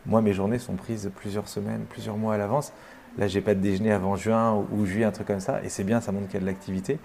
Moi, 0.05 0.21
mes 0.21 0.33
journées 0.33 0.59
sont 0.59 0.73
prises 0.73 1.11
plusieurs 1.15 1.47
semaines, 1.47 1.85
plusieurs 1.89 2.17
mois 2.17 2.33
à 2.33 2.37
l'avance. 2.37 2.73
Là, 3.19 3.27
j'ai 3.27 3.41
pas 3.41 3.53
de 3.53 3.59
déjeuner 3.59 3.91
avant 3.91 4.15
juin 4.15 4.65
ou, 4.71 4.85
juillet, 4.85 5.03
un 5.03 5.11
truc 5.11 5.27
comme 5.27 5.41
ça. 5.41 5.61
Et 5.63 5.69
c'est 5.69 5.83
bien, 5.83 5.99
ça 5.99 6.13
montre 6.13 6.27
qu'il 6.27 6.35
y 6.35 6.37
a 6.37 6.41
de 6.41 6.45
l'activité. 6.45 6.99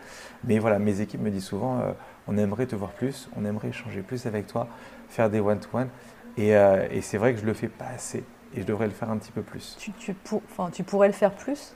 Mais 0.44 0.60
voilà, 0.60 0.78
mes 0.78 1.00
équipes 1.00 1.20
me 1.20 1.30
disent 1.30 1.44
souvent, 1.44 1.80
euh, 1.80 1.92
on 2.28 2.38
aimerait 2.38 2.66
te 2.66 2.76
voir 2.76 2.92
plus, 2.92 3.28
on 3.36 3.44
aimerait 3.44 3.68
échanger 3.68 4.00
plus 4.00 4.24
avec 4.26 4.46
toi, 4.46 4.68
faire 5.08 5.28
des 5.28 5.40
one-to-one. 5.40 5.88
Et, 6.38 6.56
euh, 6.56 6.86
et 6.92 7.00
c'est 7.00 7.18
vrai 7.18 7.34
que 7.34 7.40
je 7.40 7.44
le 7.44 7.52
fais 7.52 7.68
pas 7.68 7.86
assez 7.92 8.24
et 8.56 8.60
je 8.60 8.66
devrais 8.66 8.86
le 8.86 8.92
faire 8.92 9.10
un 9.10 9.18
petit 9.18 9.32
peu 9.32 9.42
plus. 9.42 9.76
Tu, 9.78 9.90
tu, 9.92 10.14
enfin, 10.50 10.70
tu 10.70 10.84
pourrais 10.84 11.08
le 11.08 11.14
faire 11.14 11.32
plus? 11.32 11.74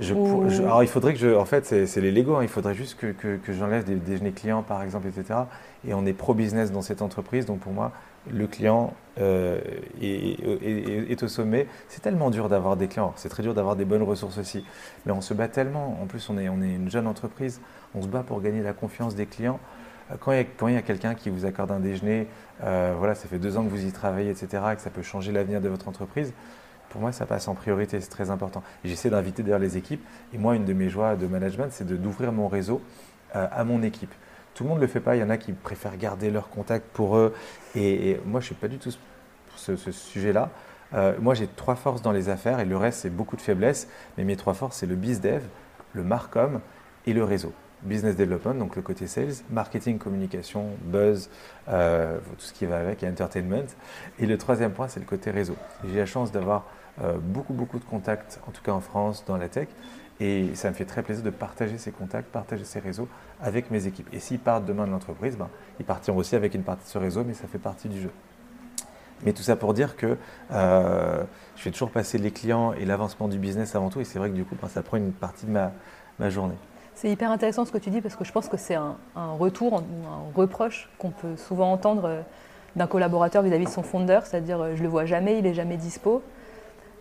Je, 0.00 0.12
alors 0.12 0.82
il 0.82 0.88
faudrait 0.88 1.12
que 1.12 1.20
je, 1.20 1.36
en 1.36 1.44
fait 1.44 1.64
c'est 1.64 2.00
les 2.00 2.10
Lego, 2.10 2.34
hein. 2.34 2.42
il 2.42 2.48
faudrait 2.48 2.74
juste 2.74 2.98
que, 2.98 3.12
que, 3.12 3.36
que 3.36 3.52
j'enlève 3.52 3.84
des 3.84 3.94
déjeuners 3.94 4.32
clients 4.32 4.64
par 4.64 4.82
exemple, 4.82 5.06
etc. 5.06 5.38
Et 5.86 5.94
on 5.94 6.04
est 6.04 6.12
pro-business 6.12 6.72
dans 6.72 6.82
cette 6.82 7.00
entreprise, 7.00 7.46
donc 7.46 7.60
pour 7.60 7.72
moi 7.72 7.92
le 8.30 8.46
client 8.46 8.94
euh, 9.20 9.60
est, 10.00 11.22
au 11.22 11.28
sommet. 11.28 11.66
C'est 11.88 12.00
tellement 12.00 12.30
dur 12.30 12.48
d'avoir 12.48 12.76
des 12.76 12.88
clients, 12.88 13.12
c'est 13.16 13.28
très 13.28 13.42
dur 13.42 13.54
d'avoir 13.54 13.76
des 13.76 13.84
bonnes 13.84 14.02
ressources 14.02 14.38
aussi, 14.38 14.64
mais 15.06 15.12
on 15.12 15.20
se 15.20 15.34
bat 15.34 15.48
tellement, 15.48 15.98
en 16.02 16.06
plus 16.06 16.28
on 16.30 16.38
est, 16.38 16.46
une 16.46 16.90
jeune 16.90 17.06
entreprise, 17.06 17.60
on 17.94 18.02
se 18.02 18.08
bat 18.08 18.22
pour 18.22 18.40
gagner 18.40 18.62
la 18.62 18.72
confiance 18.72 19.14
des 19.14 19.26
clients. 19.26 19.60
Euh, 20.10 20.16
quand 20.18 20.32
il 20.68 20.74
y 20.74 20.76
a, 20.76 20.82
quelqu'un 20.82 21.14
qui 21.14 21.30
vous 21.30 21.44
accorde 21.44 21.70
un 21.70 21.80
déjeuner, 21.80 22.26
euh, 22.62 22.94
voilà, 22.98 23.14
ça 23.14 23.28
fait 23.28 23.38
deux 23.38 23.56
ans 23.56 23.64
que 23.64 23.70
vous 23.70 23.84
y 23.84 23.92
travaillez, 23.92 24.30
etc., 24.30 24.62
et 24.72 24.76
que 24.76 24.82
ça 24.82 24.90
peut 24.90 25.02
changer 25.02 25.32
l'avenir 25.32 25.60
de 25.60 25.68
votre 25.68 25.88
entreprise, 25.88 26.32
pour 26.90 27.00
moi, 27.00 27.12
ça 27.12 27.26
passe 27.26 27.48
en 27.48 27.54
priorité, 27.54 28.00
c'est 28.00 28.10
très 28.10 28.30
important. 28.30 28.62
J'essaie 28.84 29.10
d'inviter 29.10 29.42
d'ailleurs 29.42 29.58
les 29.58 29.76
équipes, 29.76 30.04
et 30.32 30.38
moi, 30.38 30.54
une 30.54 30.64
de 30.64 30.72
mes 30.72 30.88
joies 30.88 31.16
de 31.16 31.26
management, 31.26 31.68
c'est 31.70 31.86
d'ouvrir 31.86 32.32
mon 32.32 32.46
réseau 32.46 32.80
à 33.32 33.64
mon 33.64 33.82
équipe. 33.82 34.14
Tout 34.54 34.62
le 34.62 34.68
monde 34.68 34.78
ne 34.78 34.82
le 34.82 34.88
fait 34.88 35.00
pas. 35.00 35.16
Il 35.16 35.20
y 35.20 35.22
en 35.22 35.30
a 35.30 35.36
qui 35.36 35.52
préfèrent 35.52 35.96
garder 35.96 36.30
leur 36.30 36.48
contact 36.48 36.86
pour 36.92 37.16
eux. 37.16 37.34
Et, 37.74 38.20
moi, 38.24 38.40
je 38.40 38.44
ne 38.44 38.46
suis 38.46 38.54
pas 38.54 38.68
du 38.68 38.78
tout 38.78 38.90
pour 39.48 39.58
ce, 39.58 39.76
sujet-là. 39.76 40.50
Euh, 40.94 41.14
moi, 41.20 41.34
j'ai 41.34 41.48
trois 41.48 41.74
forces 41.74 42.02
dans 42.02 42.12
les 42.12 42.28
affaires 42.28 42.60
et 42.60 42.64
le 42.64 42.76
reste, 42.76 43.00
c'est 43.00 43.10
beaucoup 43.10 43.36
de 43.36 43.40
faiblesses. 43.40 43.88
Mais 44.16 44.24
mes 44.24 44.36
trois 44.36 44.54
forces, 44.54 44.78
c'est 44.78 44.86
le 44.86 44.96
dev, 44.96 45.42
le 45.92 46.04
marcom 46.04 46.60
et 47.06 47.12
le 47.12 47.24
réseau. 47.24 47.52
Business 47.82 48.16
development, 48.16 48.54
donc 48.54 48.76
le 48.76 48.82
côté 48.82 49.06
sales, 49.06 49.34
marketing, 49.50 49.98
communication, 49.98 50.68
buzz, 50.84 51.28
euh, 51.68 52.18
tout 52.38 52.44
ce 52.46 52.52
qui 52.54 52.64
va 52.64 52.78
avec, 52.78 53.02
et 53.02 53.08
entertainment. 53.08 53.66
Et 54.18 54.26
le 54.26 54.38
troisième 54.38 54.72
point, 54.72 54.88
c'est 54.88 55.00
le 55.00 55.06
côté 55.06 55.30
réseau. 55.30 55.56
J'ai 55.86 55.98
la 55.98 56.06
chance 56.06 56.32
d'avoir 56.32 56.64
euh, 57.02 57.18
beaucoup, 57.20 57.52
beaucoup 57.52 57.78
de 57.78 57.84
contacts, 57.84 58.40
en 58.46 58.52
tout 58.52 58.62
cas 58.62 58.72
en 58.72 58.80
France, 58.80 59.24
dans 59.26 59.36
la 59.36 59.48
tech. 59.48 59.68
Et 60.20 60.54
ça 60.54 60.68
me 60.68 60.74
fait 60.74 60.84
très 60.84 61.02
plaisir 61.02 61.24
de 61.24 61.30
partager 61.30 61.76
ces 61.76 61.90
contacts, 61.90 62.30
partager 62.30 62.64
ces 62.64 62.78
réseaux 62.78 63.08
avec 63.42 63.70
mes 63.70 63.86
équipes. 63.86 64.08
Et 64.12 64.20
s'ils 64.20 64.38
partent 64.38 64.64
demain 64.64 64.86
de 64.86 64.92
l'entreprise, 64.92 65.36
ben, 65.36 65.48
ils 65.80 65.84
partiront 65.84 66.18
aussi 66.18 66.36
avec 66.36 66.54
une 66.54 66.62
partie 66.62 66.84
de 66.84 66.90
ce 66.90 66.98
réseau, 66.98 67.24
mais 67.24 67.34
ça 67.34 67.48
fait 67.48 67.58
partie 67.58 67.88
du 67.88 68.00
jeu. 68.00 68.10
Mais 69.24 69.32
tout 69.32 69.42
ça 69.42 69.56
pour 69.56 69.74
dire 69.74 69.96
que 69.96 70.16
euh, 70.52 71.24
je 71.56 71.62
fais 71.62 71.70
toujours 71.70 71.90
passer 71.90 72.18
les 72.18 72.30
clients 72.30 72.72
et 72.74 72.84
l'avancement 72.84 73.26
du 73.26 73.38
business 73.38 73.74
avant 73.74 73.90
tout. 73.90 74.00
Et 74.00 74.04
c'est 74.04 74.18
vrai 74.18 74.30
que 74.30 74.34
du 74.34 74.44
coup, 74.44 74.54
ben, 74.60 74.68
ça 74.68 74.82
prend 74.82 74.96
une 74.96 75.12
partie 75.12 75.46
de 75.46 75.52
ma, 75.52 76.30
journée. 76.30 76.54
C'est 76.94 77.10
hyper 77.10 77.32
intéressant 77.32 77.64
ce 77.64 77.72
que 77.72 77.78
tu 77.78 77.90
dis 77.90 78.00
parce 78.00 78.14
que 78.14 78.24
je 78.24 78.30
pense 78.30 78.48
que 78.48 78.56
c'est 78.56 78.76
un, 78.76 78.96
retour 79.16 79.72
ou 79.74 80.06
un 80.06 80.32
reproche 80.36 80.88
qu'on 80.98 81.10
peut 81.10 81.36
souvent 81.36 81.72
entendre 81.72 82.04
euh, 82.04 82.20
d'un 82.76 82.86
collaborateur 82.86 83.42
vis-à-vis 83.42 83.64
de 83.64 83.70
son 83.70 83.82
fondeur, 83.82 84.26
c'est-à-dire 84.26 84.60
euh, 84.60 84.76
je 84.76 84.82
le 84.82 84.88
vois 84.88 85.04
jamais, 85.04 85.38
il 85.38 85.46
est 85.46 85.54
jamais 85.54 85.76
dispo. 85.76 86.22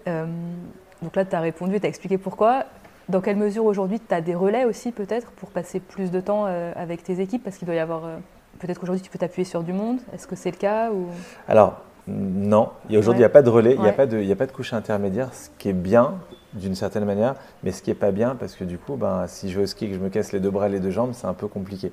donc 0.07 1.15
là, 1.15 1.25
tu 1.25 1.35
as 1.35 1.39
répondu, 1.39 1.79
tu 1.79 1.85
as 1.85 1.89
expliqué 1.89 2.17
pourquoi. 2.17 2.65
Dans 3.09 3.21
quelle 3.21 3.35
mesure 3.35 3.65
aujourd'hui 3.65 3.99
tu 3.99 4.13
as 4.13 4.21
des 4.21 4.35
relais 4.35 4.65
aussi 4.65 4.91
peut-être 4.91 5.31
pour 5.31 5.49
passer 5.49 5.79
plus 5.79 6.11
de 6.11 6.19
temps 6.19 6.45
euh, 6.47 6.71
avec 6.75 7.03
tes 7.03 7.19
équipes? 7.19 7.43
Parce 7.43 7.57
qu'il 7.57 7.65
doit 7.65 7.75
y 7.75 7.79
avoir. 7.79 8.05
Euh, 8.05 8.17
peut-être 8.59 8.79
qu'aujourd'hui 8.79 9.03
tu 9.03 9.09
peux 9.09 9.19
t'appuyer 9.19 9.45
sur 9.45 9.63
du 9.63 9.73
monde. 9.73 9.99
Est-ce 10.13 10.27
que 10.27 10.35
c'est 10.35 10.51
le 10.51 10.57
cas 10.57 10.91
ou... 10.91 11.07
Alors, 11.47 11.81
non. 12.07 12.69
Aujourd'hui, 12.89 13.19
il 13.19 13.19
n'y 13.19 13.23
a 13.23 13.29
pas 13.29 13.41
de 13.41 13.49
relais, 13.49 13.75
il 13.75 13.81
n'y 13.81 13.87
a, 13.87 13.93
pas 13.93 14.05
de, 14.05 14.31
a 14.31 14.35
pas 14.35 14.45
de 14.45 14.51
couche 14.51 14.73
intermédiaire, 14.73 15.33
ce 15.33 15.49
qui 15.57 15.69
est 15.69 15.73
bien 15.73 16.15
d'une 16.53 16.75
certaine 16.75 17.05
manière, 17.05 17.35
mais 17.63 17.71
ce 17.71 17.81
qui 17.81 17.89
n'est 17.89 17.95
pas 17.95 18.11
bien 18.11 18.35
parce 18.35 18.55
que 18.55 18.63
du 18.63 18.77
coup, 18.77 18.95
ben, 18.95 19.25
si 19.27 19.49
je 19.49 19.59
veux 19.59 19.65
ski 19.65 19.85
et 19.85 19.89
que 19.89 19.95
je 19.95 19.99
me 19.99 20.09
casse 20.09 20.31
les 20.33 20.39
deux 20.39 20.51
bras 20.51 20.67
et 20.67 20.71
les 20.71 20.79
deux 20.79 20.91
jambes, 20.91 21.11
c'est 21.13 21.27
un 21.27 21.33
peu 21.33 21.47
compliqué. 21.47 21.91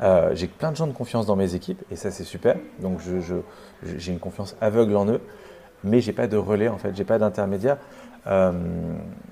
Euh, 0.00 0.30
j'ai 0.34 0.46
plein 0.46 0.70
de 0.70 0.76
gens 0.76 0.86
de 0.86 0.92
confiance 0.92 1.26
dans 1.26 1.34
mes 1.34 1.54
équipes 1.54 1.82
et 1.90 1.96
ça 1.96 2.10
c'est 2.10 2.24
super. 2.24 2.56
Donc 2.80 3.00
j'ai 3.82 4.12
une 4.12 4.20
confiance 4.20 4.56
aveugle 4.60 4.96
en 4.96 5.06
eux, 5.06 5.20
mais 5.84 6.00
j'ai 6.00 6.12
pas 6.12 6.26
de 6.26 6.36
relais 6.36 6.68
en 6.68 6.78
fait, 6.78 6.96
j'ai 6.96 7.04
pas 7.04 7.18
d'intermédiaire. 7.18 7.78
Euh, 8.26 8.52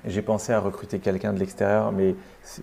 j'ai 0.06 0.22
pensé 0.22 0.52
à 0.52 0.60
recruter 0.60 1.00
quelqu'un 1.00 1.32
de 1.32 1.38
l'extérieur, 1.38 1.92
mais 1.92 2.14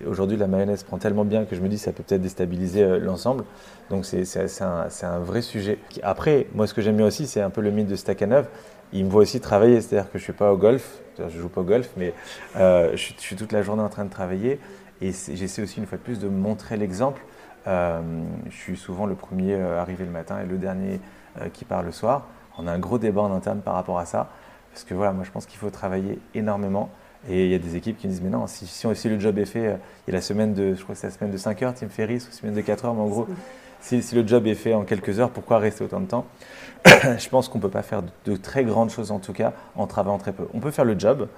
aujourd'hui 0.07 0.37
la 0.37 0.47
mayonnaise 0.47 0.83
prend 0.83 0.97
tellement 0.97 1.25
bien 1.25 1.45
que 1.45 1.55
je 1.55 1.61
me 1.61 1.67
dis 1.67 1.77
ça 1.77 1.91
peut 1.91 2.03
peut-être 2.03 2.21
déstabiliser 2.21 2.83
euh, 2.83 2.99
l'ensemble. 2.99 3.43
Donc 3.89 4.05
c'est 4.05 4.61
un, 4.61 5.19
vrai 5.19 5.41
sujet. 5.41 5.77
Après, 6.01 6.47
moi 6.55 6.65
ce 6.65 6.73
que 6.73 6.81
j'aime 6.81 6.97
bien 6.97 7.05
aussi, 7.05 7.27
c'est 7.27 7.41
un 7.41 7.49
peu 7.49 7.61
le 7.61 7.71
mythe 7.71 7.87
de 7.87 7.95
Stakhanov. 7.95 8.47
Il 8.93 9.05
me 9.05 9.09
voit 9.09 9.23
aussi 9.23 9.39
travailler, 9.39 9.81
c'est-à-dire 9.81 10.11
que 10.11 10.17
je 10.17 10.23
suis 10.23 10.33
pas 10.33 10.51
au 10.51 10.57
golf, 10.57 11.01
je 11.17 11.39
joue 11.39 11.49
pas 11.49 11.61
au 11.61 11.65
golf, 11.65 11.91
mais 11.97 12.13
euh, 12.57 12.91
je, 12.95 13.13
suis 13.17 13.35
toute 13.35 13.51
la 13.51 13.61
journée 13.61 13.81
en 13.81 13.89
train 13.89 14.05
de 14.05 14.11
travailler 14.11 14.59
et 15.01 15.11
j'essaie 15.11 15.61
aussi 15.61 15.79
une 15.79 15.87
fois 15.87 15.97
de 15.97 16.03
plus 16.03 16.19
de 16.19 16.29
montrer 16.29 16.77
l'exemple. 16.77 17.21
je 17.65 18.11
suis 18.49 18.77
souvent 18.77 19.05
le 19.05 19.15
premier 19.15 19.55
arrivé 19.55 20.05
le 20.05 20.11
matin 20.11 20.39
et 20.41 20.45
le 20.45 20.57
dernier 20.57 20.99
qui 21.53 21.65
part 21.65 21.83
le 21.83 21.91
soir. 21.91 22.27
On 22.57 22.67
a 22.67 22.71
un 22.71 22.79
gros 22.79 22.97
débat 22.97 23.21
en 23.21 23.33
interne 23.33 23.61
par 23.61 23.75
rapport 23.75 23.99
à 23.99 24.05
ça. 24.05 24.29
Parce 24.71 24.83
que 24.83 24.93
voilà, 24.93 25.13
moi 25.13 25.23
je 25.23 25.31
pense 25.31 25.45
qu'il 25.45 25.59
faut 25.59 25.69
travailler 25.69 26.19
énormément. 26.33 26.89
Et 27.29 27.45
il 27.45 27.51
y 27.51 27.55
a 27.55 27.59
des 27.59 27.75
équipes 27.75 27.97
qui 27.97 28.07
me 28.07 28.11
disent, 28.11 28.21
mais 28.21 28.29
non, 28.29 28.47
si, 28.47 28.67
si, 28.67 29.09
le 29.09 29.19
job 29.19 29.37
est 29.37 29.45
fait, 29.45 29.67
euh, 29.67 29.75
il 30.05 30.11
y 30.11 30.13
a 30.13 30.17
la 30.17 30.21
semaine 30.21 30.53
de, 30.53 30.75
je 30.75 30.83
crois 30.83 30.93
que 30.93 30.99
c'est 30.99 31.07
la 31.07 31.13
semaine 31.13 31.31
de 31.31 31.37
5 31.37 31.61
heures, 31.61 31.73
Tim 31.73 31.87
Ferriss, 31.87 32.25
ou 32.25 32.31
la 32.31 32.35
semaine 32.35 32.53
de 32.53 32.61
4 32.61 32.83
heures, 32.83 32.93
mais 32.93 33.01
en 33.01 33.07
gros, 33.07 33.27
si, 33.79 34.03
le 34.13 34.27
job 34.27 34.45
est 34.45 34.55
fait 34.55 34.73
en 34.73 34.83
quelques 34.83 35.19
heures, 35.19 35.29
pourquoi 35.29 35.59
rester 35.59 35.85
autant 35.85 36.01
de 36.01 36.05
temps? 36.05 36.25
Je 36.85 37.29
pense 37.29 37.47
qu'on 37.47 37.59
ne 37.59 37.61
peut 37.61 37.69
pas 37.69 37.81
faire 37.81 38.01
de, 38.25 38.35
très 38.35 38.65
grandes 38.65 38.89
choses, 38.89 39.11
en 39.11 39.19
tout 39.19 39.31
cas, 39.31 39.53
en 39.77 39.87
travaillant 39.87 40.17
très 40.17 40.33
peu. 40.33 40.47
On 40.53 40.59
peut 40.59 40.71
faire 40.71 40.83
le 40.83 40.99
job, 40.99 41.29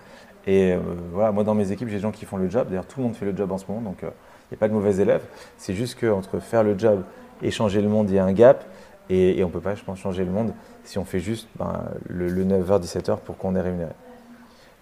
et 0.47 0.73
euh, 0.73 0.79
voilà, 1.11 1.31
moi 1.31 1.43
dans 1.43 1.53
mes 1.53 1.71
équipes, 1.71 1.87
j'ai 1.87 1.97
des 1.97 2.01
gens 2.01 2.11
qui 2.11 2.25
font 2.25 2.37
le 2.37 2.49
job. 2.49 2.67
D'ailleurs, 2.69 2.87
tout 2.87 2.99
le 2.99 3.05
monde 3.05 3.15
fait 3.15 3.25
le 3.25 3.35
job 3.35 3.51
en 3.51 3.59
ce 3.59 3.65
moment, 3.67 3.81
donc 3.81 4.03
euh, 4.03 4.09
il 4.49 4.53
n'y 4.53 4.57
a 4.57 4.59
pas 4.59 4.67
de 4.67 4.73
mauvais 4.73 4.95
élèves. 4.97 5.23
C'est 5.57 5.75
juste 5.75 5.99
qu'entre 5.99 6.39
faire 6.39 6.63
le 6.63 6.77
job 6.77 7.03
et 7.43 7.51
changer 7.51 7.81
le 7.81 7.89
monde, 7.89 8.09
il 8.09 8.15
y 8.15 8.19
a 8.19 8.25
un 8.25 8.33
gap. 8.33 8.65
Et, 9.09 9.43
on 9.43 9.47
ne 9.47 9.51
peut 9.51 9.59
pas, 9.59 9.75
je 9.75 9.83
pense, 9.83 9.99
changer 9.99 10.25
le 10.25 10.31
monde 10.31 10.53
si 10.85 10.97
on 10.97 11.05
fait 11.05 11.19
juste 11.19 11.47
ben, 11.57 11.83
le, 12.07 12.29
9h-17h 12.45 13.17
pour 13.19 13.37
qu'on 13.37 13.55
est 13.55 13.61
rémunéré. 13.61 13.91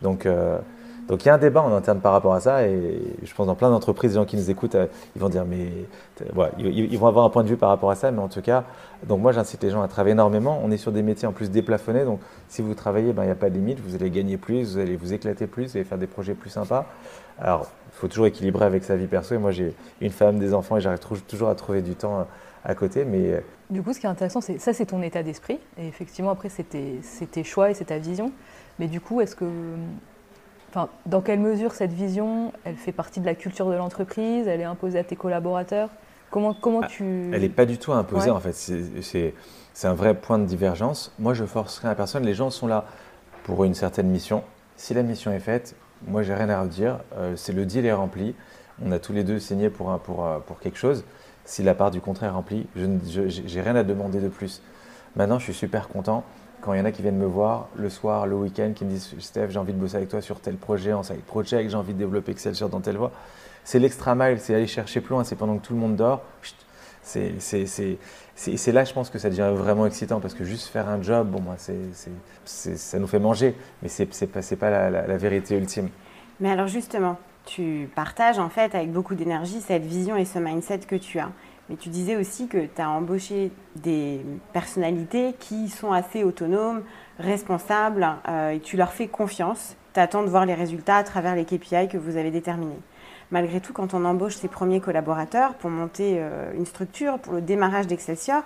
Donc, 0.01 0.25
euh, 0.25 0.57
donc 1.07 1.25
il 1.25 1.27
y 1.27 1.31
a 1.31 1.33
un 1.33 1.37
débat 1.37 1.61
en 1.61 1.73
interne 1.73 1.99
par 1.99 2.13
rapport 2.13 2.33
à 2.33 2.39
ça 2.39 2.65
et 2.65 3.01
je 3.23 3.33
pense 3.33 3.47
dans 3.47 3.55
plein 3.55 3.69
d'entreprises, 3.69 4.11
les 4.11 4.15
gens 4.15 4.25
qui 4.25 4.37
nous 4.37 4.49
écoutent, 4.49 4.75
euh, 4.75 4.87
ils 5.15 5.21
vont 5.21 5.29
dire 5.29 5.43
mais 5.45 5.67
ils, 6.59 6.97
vont 6.97 7.07
avoir 7.07 7.25
un 7.25 7.29
point 7.29 7.43
de 7.43 7.49
vue 7.49 7.57
par 7.57 7.69
rapport 7.69 7.91
à 7.91 7.95
ça, 7.95 8.11
mais 8.11 8.21
en 8.21 8.29
tout 8.29 8.41
cas, 8.41 8.63
donc 9.07 9.21
moi 9.21 9.33
j'incite 9.33 9.63
les 9.63 9.69
gens 9.69 9.81
à 9.81 9.87
travailler 9.87 10.13
énormément. 10.13 10.61
On 10.63 10.71
est 10.71 10.77
sur 10.77 10.91
des 10.91 11.01
métiers 11.01 11.27
en 11.27 11.33
plus 11.33 11.51
déplafonnés, 11.51 12.05
donc 12.05 12.21
si 12.47 12.61
vous 12.61 12.73
travaillez, 12.73 13.11
ben, 13.11 13.23
il 13.23 13.27
n'y 13.27 13.31
a 13.31 13.35
pas 13.35 13.49
de 13.49 13.55
limite, 13.55 13.79
vous 13.81 13.95
allez 13.95 14.09
gagner 14.09 14.37
plus, 14.37 14.73
vous 14.73 14.77
allez 14.77 14.95
vous 14.95 15.13
éclater 15.13 15.45
plus, 15.45 15.71
vous 15.71 15.77
allez 15.77 15.85
faire 15.85 15.97
des 15.97 16.07
projets 16.07 16.35
plus 16.35 16.49
sympas. 16.49 16.85
Alors 17.39 17.67
il 17.89 17.95
faut 17.95 18.07
toujours 18.07 18.27
équilibrer 18.27 18.65
avec 18.65 18.83
sa 18.83 18.95
vie 18.95 19.07
perso 19.07 19.35
et 19.35 19.37
moi 19.37 19.51
j'ai 19.51 19.73
une 19.99 20.11
femme, 20.11 20.39
des 20.39 20.53
enfants 20.53 20.77
et 20.77 20.81
j'arrive 20.81 20.99
toujours 21.27 21.49
à 21.49 21.55
trouver 21.55 21.81
du 21.81 21.95
temps 21.95 22.19
euh, 22.19 22.23
à 22.63 22.75
côté, 22.75 23.05
mais 23.05 23.41
du 23.73 23.81
coup, 23.81 23.91
ce 23.91 23.99
qui 23.99 24.05
est 24.05 24.09
intéressant, 24.09 24.39
c'est 24.39 24.59
ça, 24.59 24.71
c'est 24.71 24.85
ton 24.85 25.01
état 25.01 25.23
d'esprit. 25.23 25.59
Et 25.77 25.87
effectivement, 25.87 26.31
après, 26.31 26.49
c'est 26.49 26.63
tes, 26.69 27.43
choix 27.43 27.71
et 27.71 27.73
c'est 27.73 27.85
ta 27.85 27.97
vision. 27.97 28.31
Mais 28.79 28.87
du 28.87 29.01
coup, 29.01 29.19
est-ce 29.19 29.35
que, 29.35 29.45
enfin, 30.69 30.89
dans 31.05 31.21
quelle 31.21 31.39
mesure 31.39 31.73
cette 31.73 31.91
vision, 31.91 32.53
elle 32.65 32.75
fait 32.75 32.91
partie 32.91 33.19
de 33.19 33.25
la 33.25 33.35
culture 33.35 33.69
de 33.69 33.75
l'entreprise? 33.75 34.47
Elle 34.47 34.61
est 34.61 34.65
imposée 34.65 34.99
à 34.99 35.03
tes 35.03 35.15
collaborateurs? 35.15 35.89
Comment, 36.29 36.53
comment 36.53 36.81
ah, 36.83 36.87
tu 36.87 37.31
Elle 37.33 37.41
n'est 37.41 37.49
pas 37.49 37.65
du 37.65 37.77
tout 37.77 37.93
imposée 37.93 38.31
en 38.31 38.39
fait. 38.39 38.53
C'est 38.53 39.87
un 39.87 39.93
vrai 39.93 40.13
point 40.13 40.39
de 40.39 40.45
divergence. 40.45 41.11
Moi, 41.19 41.33
je 41.33 41.45
forcerai 41.45 41.89
à 41.89 41.95
personne. 41.95 42.23
Les 42.23 42.33
gens 42.33 42.51
sont 42.51 42.67
là 42.67 42.85
pour 43.43 43.63
une 43.63 43.73
certaine 43.73 44.07
mission. 44.07 44.43
Si 44.77 44.93
la 44.93 45.03
mission 45.03 45.31
est 45.31 45.39
faite, 45.39 45.75
moi, 46.07 46.21
j'ai 46.21 46.33
rien 46.33 46.49
à 46.49 46.61
redire. 46.61 46.99
Euh, 47.15 47.35
c'est 47.35 47.53
le 47.53 47.65
deal 47.65 47.85
est 47.85 47.93
rempli. 47.93 48.35
On 48.81 48.91
a 48.91 48.99
tous 48.99 49.13
les 49.13 49.23
deux 49.23 49.39
signé 49.39 49.69
pour, 49.69 49.91
un, 49.91 49.97
pour, 49.97 50.25
pour 50.47 50.59
quelque 50.59 50.77
chose. 50.77 51.03
Si 51.45 51.61
la 51.61 51.75
part 51.75 51.91
du 51.91 52.01
contrat 52.01 52.27
est 52.27 52.31
remplie, 52.31 52.67
je 52.75 52.85
n'ai 52.85 53.61
rien 53.61 53.75
à 53.75 53.83
demander 53.83 54.19
de 54.19 54.29
plus. 54.29 54.61
Maintenant, 55.15 55.39
je 55.39 55.43
suis 55.43 55.53
super 55.53 55.89
content 55.89 56.23
quand 56.63 56.73
il 56.73 56.79
y 56.79 56.81
en 56.81 56.85
a 56.85 56.91
qui 56.91 57.01
viennent 57.01 57.17
me 57.17 57.25
voir 57.25 57.67
le 57.75 57.89
soir, 57.89 58.25
le 58.25 58.35
week-end, 58.35 58.71
qui 58.73 58.85
me 58.85 58.89
disent 58.89 59.13
Steph, 59.19 59.49
j'ai 59.49 59.59
envie 59.59 59.73
de 59.73 59.77
bosser 59.77 59.97
avec 59.97 60.07
toi 60.07 60.21
sur 60.21 60.39
tel 60.39 60.55
projet, 60.55 60.93
en 60.93 61.03
side 61.03 61.21
project, 61.21 61.69
j'ai 61.69 61.75
envie 61.75 61.93
de 61.93 61.99
développer 61.99 62.31
Excel 62.31 62.55
sur 62.55 62.69
dans 62.69 62.79
telle 62.79 62.95
voie. 62.95 63.11
C'est 63.65 63.79
l'extra 63.79 64.15
mile, 64.15 64.37
c'est 64.39 64.55
aller 64.55 64.67
chercher 64.67 65.01
plus 65.01 65.13
loin, 65.13 65.25
c'est 65.25 65.35
pendant 65.35 65.57
que 65.57 65.65
tout 65.65 65.73
le 65.73 65.79
monde 65.79 65.97
dort. 65.97 66.21
C'est 67.01 67.33
là, 68.71 68.85
je 68.85 68.93
pense 68.93 69.09
que 69.09 69.19
ça 69.19 69.29
devient 69.29 69.51
vraiment 69.53 69.85
excitant 69.85 70.21
parce 70.21 70.33
que 70.33 70.45
juste 70.45 70.67
faire 70.67 70.87
un 70.87 71.01
job, 71.01 71.27
bon, 71.27 71.41
moi, 71.41 71.55
ça 71.57 72.99
nous 72.99 73.07
fait 73.07 73.19
manger, 73.19 73.55
mais 73.81 73.89
ce 73.89 74.03
n'est 74.03 74.27
pas, 74.27 74.41
pas 74.57 74.89
la 74.89 75.17
vérité 75.17 75.57
ultime. 75.57 75.89
Mais 76.39 76.49
alors 76.49 76.67
justement, 76.67 77.17
tu 77.45 77.89
partages 77.95 78.39
en 78.39 78.49
fait 78.49 78.75
avec 78.75 78.91
beaucoup 78.91 79.15
d'énergie 79.15 79.61
cette 79.61 79.83
vision 79.83 80.15
et 80.15 80.25
ce 80.25 80.39
mindset 80.39 80.79
que 80.79 80.95
tu 80.95 81.19
as. 81.19 81.29
Mais 81.69 81.75
tu 81.77 81.89
disais 81.89 82.15
aussi 82.15 82.47
que 82.47 82.65
tu 82.65 82.81
as 82.81 82.89
embauché 82.89 83.51
des 83.77 84.21
personnalités 84.51 85.33
qui 85.39 85.69
sont 85.69 85.93
assez 85.93 86.23
autonomes, 86.23 86.83
responsables, 87.19 88.05
euh, 88.27 88.51
et 88.51 88.59
tu 88.59 88.75
leur 88.75 88.91
fais 88.91 89.07
confiance. 89.07 89.77
Tu 89.93 89.99
attends 89.99 90.23
de 90.23 90.29
voir 90.29 90.45
les 90.45 90.55
résultats 90.55 90.97
à 90.97 91.03
travers 91.03 91.35
les 91.35 91.45
KPI 91.45 91.87
que 91.87 91.97
vous 91.97 92.17
avez 92.17 92.31
déterminés. 92.31 92.79
Malgré 93.31 93.61
tout, 93.61 93.71
quand 93.71 93.93
on 93.93 94.03
embauche 94.03 94.35
ses 94.35 94.49
premiers 94.49 94.81
collaborateurs 94.81 95.53
pour 95.55 95.69
monter 95.69 96.17
euh, 96.17 96.51
une 96.55 96.65
structure, 96.65 97.17
pour 97.19 97.33
le 97.33 97.41
démarrage 97.41 97.87
d'Excelsior, 97.87 98.43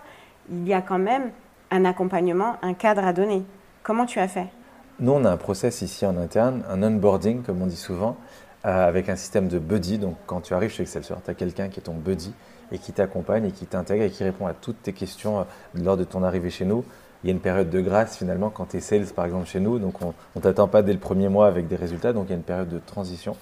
il 0.51 0.67
y 0.67 0.73
a 0.73 0.81
quand 0.81 0.99
même 0.99 1.31
un 1.71 1.85
accompagnement, 1.85 2.55
un 2.61 2.73
cadre 2.73 3.03
à 3.03 3.13
donner. 3.13 3.43
Comment 3.83 4.05
tu 4.05 4.19
as 4.19 4.27
fait? 4.27 4.47
Nous, 4.99 5.11
on 5.11 5.25
a 5.25 5.31
un 5.31 5.37
process 5.37 5.81
ici 5.81 6.05
en 6.05 6.17
interne, 6.17 6.63
un 6.69 6.81
onboarding, 6.83 7.43
comme 7.43 7.61
on 7.61 7.67
dit 7.67 7.75
souvent, 7.75 8.17
avec 8.63 9.07
un 9.09 9.15
système 9.15 9.47
de 9.47 9.59
buddy. 9.59 9.97
Donc, 9.97 10.15
quand 10.25 10.41
tu 10.41 10.53
arrives 10.53 10.71
chez 10.71 10.83
Excelsior, 10.83 11.19
tu 11.23 11.31
as 11.31 11.33
quelqu'un 11.33 11.69
qui 11.69 11.79
est 11.79 11.83
ton 11.83 11.93
buddy 11.93 12.33
et 12.71 12.79
qui 12.79 12.91
t'accompagne 12.93 13.45
et 13.45 13.51
qui 13.51 13.65
t'intègre 13.65 14.03
et 14.03 14.09
qui 14.09 14.23
répond 14.23 14.47
à 14.47 14.53
toutes 14.53 14.81
tes 14.81 14.93
questions 14.93 15.39
euh, 15.39 15.43
lors 15.75 15.97
de 15.97 16.03
ton 16.03 16.23
arrivée 16.23 16.49
chez 16.49 16.65
nous. 16.65 16.83
Il 17.23 17.27
y 17.27 17.31
a 17.31 17.33
une 17.33 17.41
période 17.41 17.69
de 17.69 17.81
grâce 17.81 18.17
finalement 18.17 18.49
quand 18.49 18.67
tu 18.67 18.77
es 18.77 18.79
sales 18.79 19.05
par 19.07 19.25
exemple 19.25 19.47
chez 19.47 19.59
nous, 19.59 19.79
donc 19.79 20.01
on 20.01 20.13
ne 20.35 20.41
t'attend 20.41 20.67
pas 20.67 20.83
dès 20.83 20.93
le 20.93 20.99
premier 20.99 21.29
mois 21.29 21.47
avec 21.47 21.67
des 21.67 21.75
résultats, 21.75 22.13
donc 22.13 22.25
il 22.27 22.29
y 22.29 22.33
a 22.33 22.37
une 22.37 22.43
période 22.43 22.69
de 22.69 22.77
transition, 22.77 23.35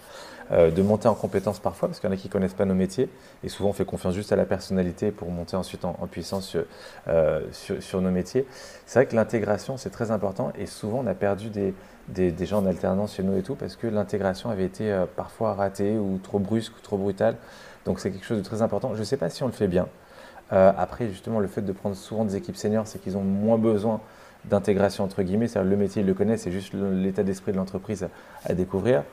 euh, 0.52 0.72
de 0.72 0.82
monter 0.82 1.10
en 1.10 1.14
compétence 1.14 1.60
parfois, 1.60 1.90
parce 1.90 2.00
qu'il 2.00 2.10
y 2.10 2.14
en 2.14 2.16
a 2.16 2.18
qui 2.18 2.28
ne 2.28 2.32
connaissent 2.32 2.54
pas 2.54 2.64
nos 2.64 2.74
métiers, 2.74 3.10
et 3.44 3.50
souvent 3.50 3.70
on 3.70 3.74
fait 3.74 3.84
confiance 3.84 4.14
juste 4.14 4.32
à 4.32 4.38
la 4.38 4.46
personnalité 4.46 5.12
pour 5.12 5.30
monter 5.30 5.58
ensuite 5.58 5.84
en, 5.84 5.94
puissance 6.10 6.56
sur, 7.52 8.02
nos 8.02 8.12
métiers. 8.12 8.48
C'est 8.86 9.00
vrai 9.00 9.06
que 9.08 9.16
l'intégration 9.16 9.76
c'est 9.76 9.90
très 9.90 10.10
important, 10.10 10.54
et 10.58 10.68
souvent 10.68 11.02
on 11.04 11.08
a 11.08 11.14
perdu 11.14 11.50
des, 11.50 11.74
des, 12.08 12.46
gens 12.46 12.60
en 12.60 12.66
alternance 12.66 13.16
chez 13.16 13.24
nous 13.24 13.38
et 13.38 13.42
tout, 13.42 13.56
parce 13.56 13.76
que 13.76 13.88
l'intégration 13.88 14.50
avait 14.50 14.66
été 14.66 14.92
euh, 14.92 15.06
parfois 15.06 15.54
ratée 15.54 15.98
ou 15.98 16.20
trop 16.22 16.40
brusque 16.40 16.78
ou 16.78 16.82
trop 16.82 16.98
brutale. 16.98 17.36
Donc 17.86 18.00
c'est 18.00 18.12
quelque 18.12 18.26
chose 18.26 18.38
de 18.38 18.44
très 18.44 18.62
important. 18.62 18.94
Je 18.94 19.00
ne 19.00 19.06
sais 19.06 19.18
pas 19.18 19.30
si 19.30 19.44
on 19.44 19.48
le 19.48 19.52
fait 19.52 19.68
bien. 19.68 19.88
Euh, 20.54 20.72
après, 20.78 21.08
justement, 21.08 21.40
le 21.40 21.48
fait 21.48 21.62
de 21.62 21.72
prendre 21.72 21.96
souvent 21.96 22.26
des 22.26 22.36
équipes 22.36 22.58
seniors, 22.58 22.88
c'est 22.88 23.00
qu'ils 23.00 23.18
ont 23.18 23.24
moins 23.24 23.58
besoin 23.58 24.02
d'intégration, 24.46 25.04
entre 25.04 25.24
guillemets. 25.24 25.48
C'est-à-dire 25.48 25.70
le 25.70 25.78
métier, 25.78 26.02
ils 26.02 26.06
le 26.08 26.14
connaissent, 26.14 26.44
c'est 26.44 26.52
juste 26.52 26.74
l'état 26.74 27.24
d'esprit 27.24 27.52
de 27.52 27.58
l'entreprise 27.58 28.08
à, 28.46 28.54
découvrir. 28.54 29.04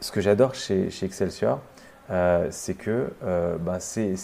Ce 0.00 0.12
que 0.12 0.20
j'adore 0.20 0.54
chez, 0.54 0.88
Excelsior, 1.02 1.60
euh, 2.10 2.48
c'est 2.50 2.74
que 2.74 3.10
bah, 3.60 3.80
c'est 3.80 4.14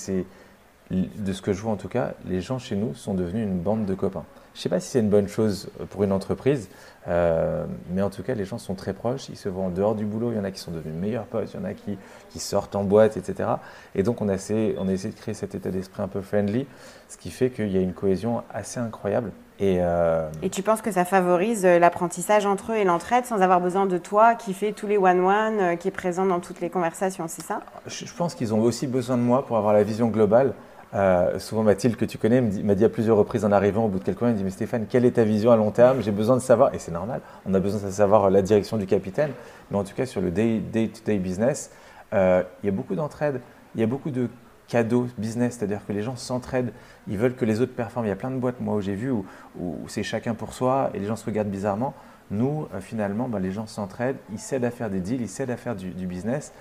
de 0.90 1.32
ce 1.32 1.42
que 1.42 1.52
je 1.52 1.60
vois 1.60 1.72
en 1.72 1.76
tout 1.76 1.88
cas, 1.88 2.12
les 2.26 2.40
gens 2.40 2.58
chez 2.58 2.76
nous 2.76 2.94
sont 2.94 3.14
devenus 3.14 3.44
une 3.44 3.58
bande 3.58 3.86
de 3.86 3.94
copains. 3.94 4.24
Je 4.54 4.60
ne 4.60 4.62
sais 4.62 4.68
pas 4.68 4.80
si 4.80 4.88
c'est 4.88 5.00
une 5.00 5.10
bonne 5.10 5.28
chose 5.28 5.68
pour 5.90 6.04
une 6.04 6.12
entreprise, 6.12 6.68
euh, 7.08 7.66
mais 7.90 8.02
en 8.02 8.10
tout 8.10 8.22
cas, 8.22 8.34
les 8.34 8.44
gens 8.44 8.58
sont 8.58 8.74
très 8.74 8.92
proches. 8.92 9.28
Ils 9.28 9.36
se 9.36 9.48
voient 9.48 9.64
en 9.64 9.70
dehors 9.70 9.94
du 9.94 10.04
boulot. 10.04 10.32
Il 10.32 10.36
y 10.36 10.40
en 10.40 10.44
a 10.44 10.50
qui 10.50 10.60
sont 10.60 10.72
devenus 10.72 10.94
meilleurs 10.94 11.26
potes, 11.26 11.52
il 11.52 11.60
y 11.60 11.62
en 11.62 11.64
a 11.64 11.74
qui, 11.74 11.98
qui 12.30 12.38
sortent 12.38 12.74
en 12.74 12.84
boîte, 12.84 13.16
etc. 13.16 13.48
Et 13.94 14.02
donc, 14.02 14.20
on 14.20 14.28
a, 14.28 14.34
essayé, 14.34 14.76
on 14.78 14.88
a 14.88 14.92
essayé 14.92 15.12
de 15.14 15.18
créer 15.18 15.34
cet 15.34 15.54
état 15.54 15.70
d'esprit 15.70 16.02
un 16.02 16.08
peu 16.08 16.20
friendly, 16.20 16.66
ce 17.08 17.16
qui 17.16 17.30
fait 17.30 17.50
qu'il 17.50 17.70
y 17.70 17.78
a 17.78 17.80
une 17.80 17.94
cohésion 17.94 18.42
assez 18.52 18.80
incroyable. 18.80 19.30
Et, 19.58 19.78
euh, 19.80 20.28
et, 20.42 20.50
tu 20.50 20.62
penses 20.62 20.82
que 20.82 20.92
ça 20.92 21.06
favorise 21.06 21.64
euh, 21.64 21.78
l'apprentissage 21.78 22.44
entre 22.44 22.72
eux 22.72 22.76
et 22.76 22.84
l'entraide 22.84 23.24
sans 23.24 23.40
avoir 23.40 23.58
besoin 23.58 23.86
de 23.86 23.96
toi 23.96 24.34
qui 24.34 24.52
fait 24.52 24.72
tous 24.72 24.86
les 24.86 24.98
one-one, 24.98 25.78
qui 25.78 25.88
est 25.88 25.92
présent 25.92 26.26
dans 26.26 26.40
toutes 26.40 26.60
les 26.60 26.68
conversations, 26.68 27.24
c'est 27.26 27.40
ça? 27.40 27.60
Je, 27.86 28.04
pense 28.14 28.34
qu'ils 28.34 28.52
ont 28.52 28.60
aussi 28.60 28.86
besoin 28.86 29.16
de 29.16 29.22
moi 29.22 29.46
pour 29.46 29.56
avoir 29.56 29.72
la 29.72 29.82
vision 29.82 30.08
globale. 30.08 30.52
Euh, 30.94 31.38
souvent 31.38 31.62
Mathilde, 31.62 31.96
que 31.96 32.04
tu 32.04 32.16
connais, 32.16 32.40
m'a 32.40 32.74
dit 32.74 32.84
à 32.84 32.88
plusieurs 32.88 33.16
reprises 33.16 33.44
en 33.44 33.52
arrivant 33.52 33.84
au 33.86 33.88
bout 33.88 33.98
de 33.98 34.04
quelques 34.04 34.20
mois, 34.20 34.30
il 34.30 34.34
me 34.34 34.38
dit 34.38 34.44
Mais 34.44 34.50
Stéphane, 34.50 34.86
quelle 34.88 35.04
est 35.04 35.12
ta 35.12 35.24
vision 35.24 35.50
à 35.50 35.56
long 35.56 35.70
terme? 35.70 36.00
J'ai 36.00 36.12
besoin 36.12 36.36
de 36.36 36.42
savoir, 36.42 36.74
et 36.74 36.78
c'est 36.78 36.92
normal, 36.92 37.20
on 37.44 37.54
a 37.54 37.60
besoin 37.60 37.80
de 37.80 37.92
savoir 37.92 38.30
la 38.30 38.42
direction 38.42 38.76
du 38.76 38.86
capitaine, 38.86 39.32
mais 39.70 39.76
en 39.76 39.84
tout 39.84 39.94
cas 39.94 40.06
sur 40.06 40.20
le 40.20 40.30
day-to-day 40.30 41.18
business, 41.18 41.70
euh, 42.12 42.42
il 42.62 42.66
y 42.66 42.68
a 42.68 42.72
beaucoup 42.72 42.94
d'entraide, 42.94 43.40
il 43.74 43.80
y 43.80 43.84
a 43.84 43.86
beaucoup 43.86 44.10
de 44.10 44.28
cadeaux 44.68 45.06
business, 45.18 45.56
c'est-à-dire 45.58 45.80
que 45.86 45.92
les 45.92 46.02
gens 46.02 46.16
s'entraident, 46.16 46.72
ils 47.08 47.18
veulent 47.18 47.36
que 47.36 47.44
les 47.44 47.60
autres 47.60 47.74
performent. 47.74 48.06
Il 48.06 48.10
y 48.10 48.12
a 48.12 48.16
plein 48.16 48.30
de 48.30 48.38
boîtes, 48.38 48.60
moi, 48.60 48.76
où 48.76 48.80
j'ai 48.80 48.94
vu, 48.94 49.10
où, 49.10 49.76
c'est 49.88 50.02
chacun 50.02 50.34
pour 50.34 50.52
soi 50.52 50.90
et 50.94 50.98
les 50.98 51.06
gens 51.06 51.16
se 51.16 51.24
regardent 51.24 51.50
bizarrement. 51.50 51.94
Nous, 52.30 52.66
euh, 52.74 52.80
finalement, 52.80 53.28
ben, 53.28 53.38
les 53.38 53.52
gens 53.52 53.66
s'entraident, 53.66 54.16
ils 54.32 54.38
s'aident 54.38 54.64
à 54.64 54.70
faire 54.70 54.90
des 54.90 55.00
deals, 55.00 55.20
ils 55.20 55.28
s'aident 55.28 55.50
à 55.50 55.56
faire 55.56 55.76
du, 55.76 56.06
business. 56.06 56.52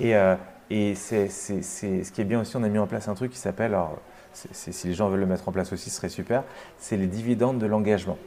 Et, 0.00 0.14
et 0.70 0.94
c'est, 0.94 1.28
ce 1.28 2.12
qui 2.12 2.20
est 2.20 2.24
bien 2.24 2.40
aussi, 2.40 2.56
on 2.56 2.62
a 2.62 2.68
mis 2.68 2.78
en 2.78 2.86
place 2.86 3.08
un 3.08 3.14
truc 3.14 3.32
qui 3.32 3.38
s'appelle, 3.38 3.74
alors 3.74 3.98
si 4.32 4.88
les 4.88 4.94
gens 4.94 5.08
veulent 5.08 5.20
le 5.20 5.26
mettre 5.26 5.48
en 5.48 5.52
place 5.52 5.72
aussi, 5.72 5.90
ce 5.90 5.96
serait 5.96 6.08
super, 6.08 6.42
c'est 6.78 6.96
les 6.96 7.06
dividendes 7.06 7.58
de 7.58 7.66
l'engagement. 7.66 8.18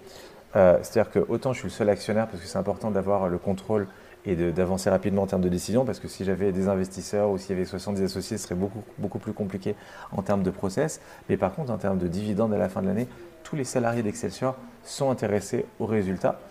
Euh, 0.55 0.77
c'est-à-dire 0.81 1.11
que 1.11 1.19
autant 1.29 1.51
je 1.51 1.59
suis 1.59 1.67
le 1.67 1.71
seul 1.73 1.89
actionnaire 1.89 2.27
parce 2.27 2.41
que 2.41 2.47
c'est 2.47 2.57
important 2.57 2.89
d'avoir 2.89 3.27
le 3.27 3.37
contrôle 3.37 3.87
et 4.25 4.35
d'avancer 4.51 4.89
rapidement 4.89 5.21
en 5.21 5.27
termes 5.27 5.41
de 5.41 5.49
décision, 5.49 5.85
parce 5.85 5.99
que 5.99 6.09
si 6.09 6.25
j'avais 6.25 6.51
des 6.51 6.67
investisseurs 6.67 7.29
ou 7.29 7.37
s'il 7.37 7.51
y 7.51 7.53
avait 7.53 7.65
70 7.65 8.03
associés, 8.03 8.37
ce 8.37 8.43
serait 8.43 8.55
beaucoup, 8.55 8.83
beaucoup 8.97 9.19
plus 9.19 9.31
compliqué 9.31 9.73
en 10.11 10.21
termes 10.21 10.43
de 10.43 10.49
process. 10.49 10.99
Mais 11.29 11.37
par 11.37 11.53
contre, 11.53 11.71
en 11.71 11.77
termes 11.77 11.97
de 11.97 12.07
dividendes 12.07 12.53
à 12.53 12.57
la 12.57 12.67
fin 12.67 12.81
de 12.81 12.87
l'année, 12.87 13.07
tous 13.43 13.55
les 13.55 13.63
salariés 13.63 14.03
d'Excelsior 14.03 14.57
sont 14.83 15.09
intéressés 15.11 15.65
aux 15.79 15.85
résultats. 15.85 16.41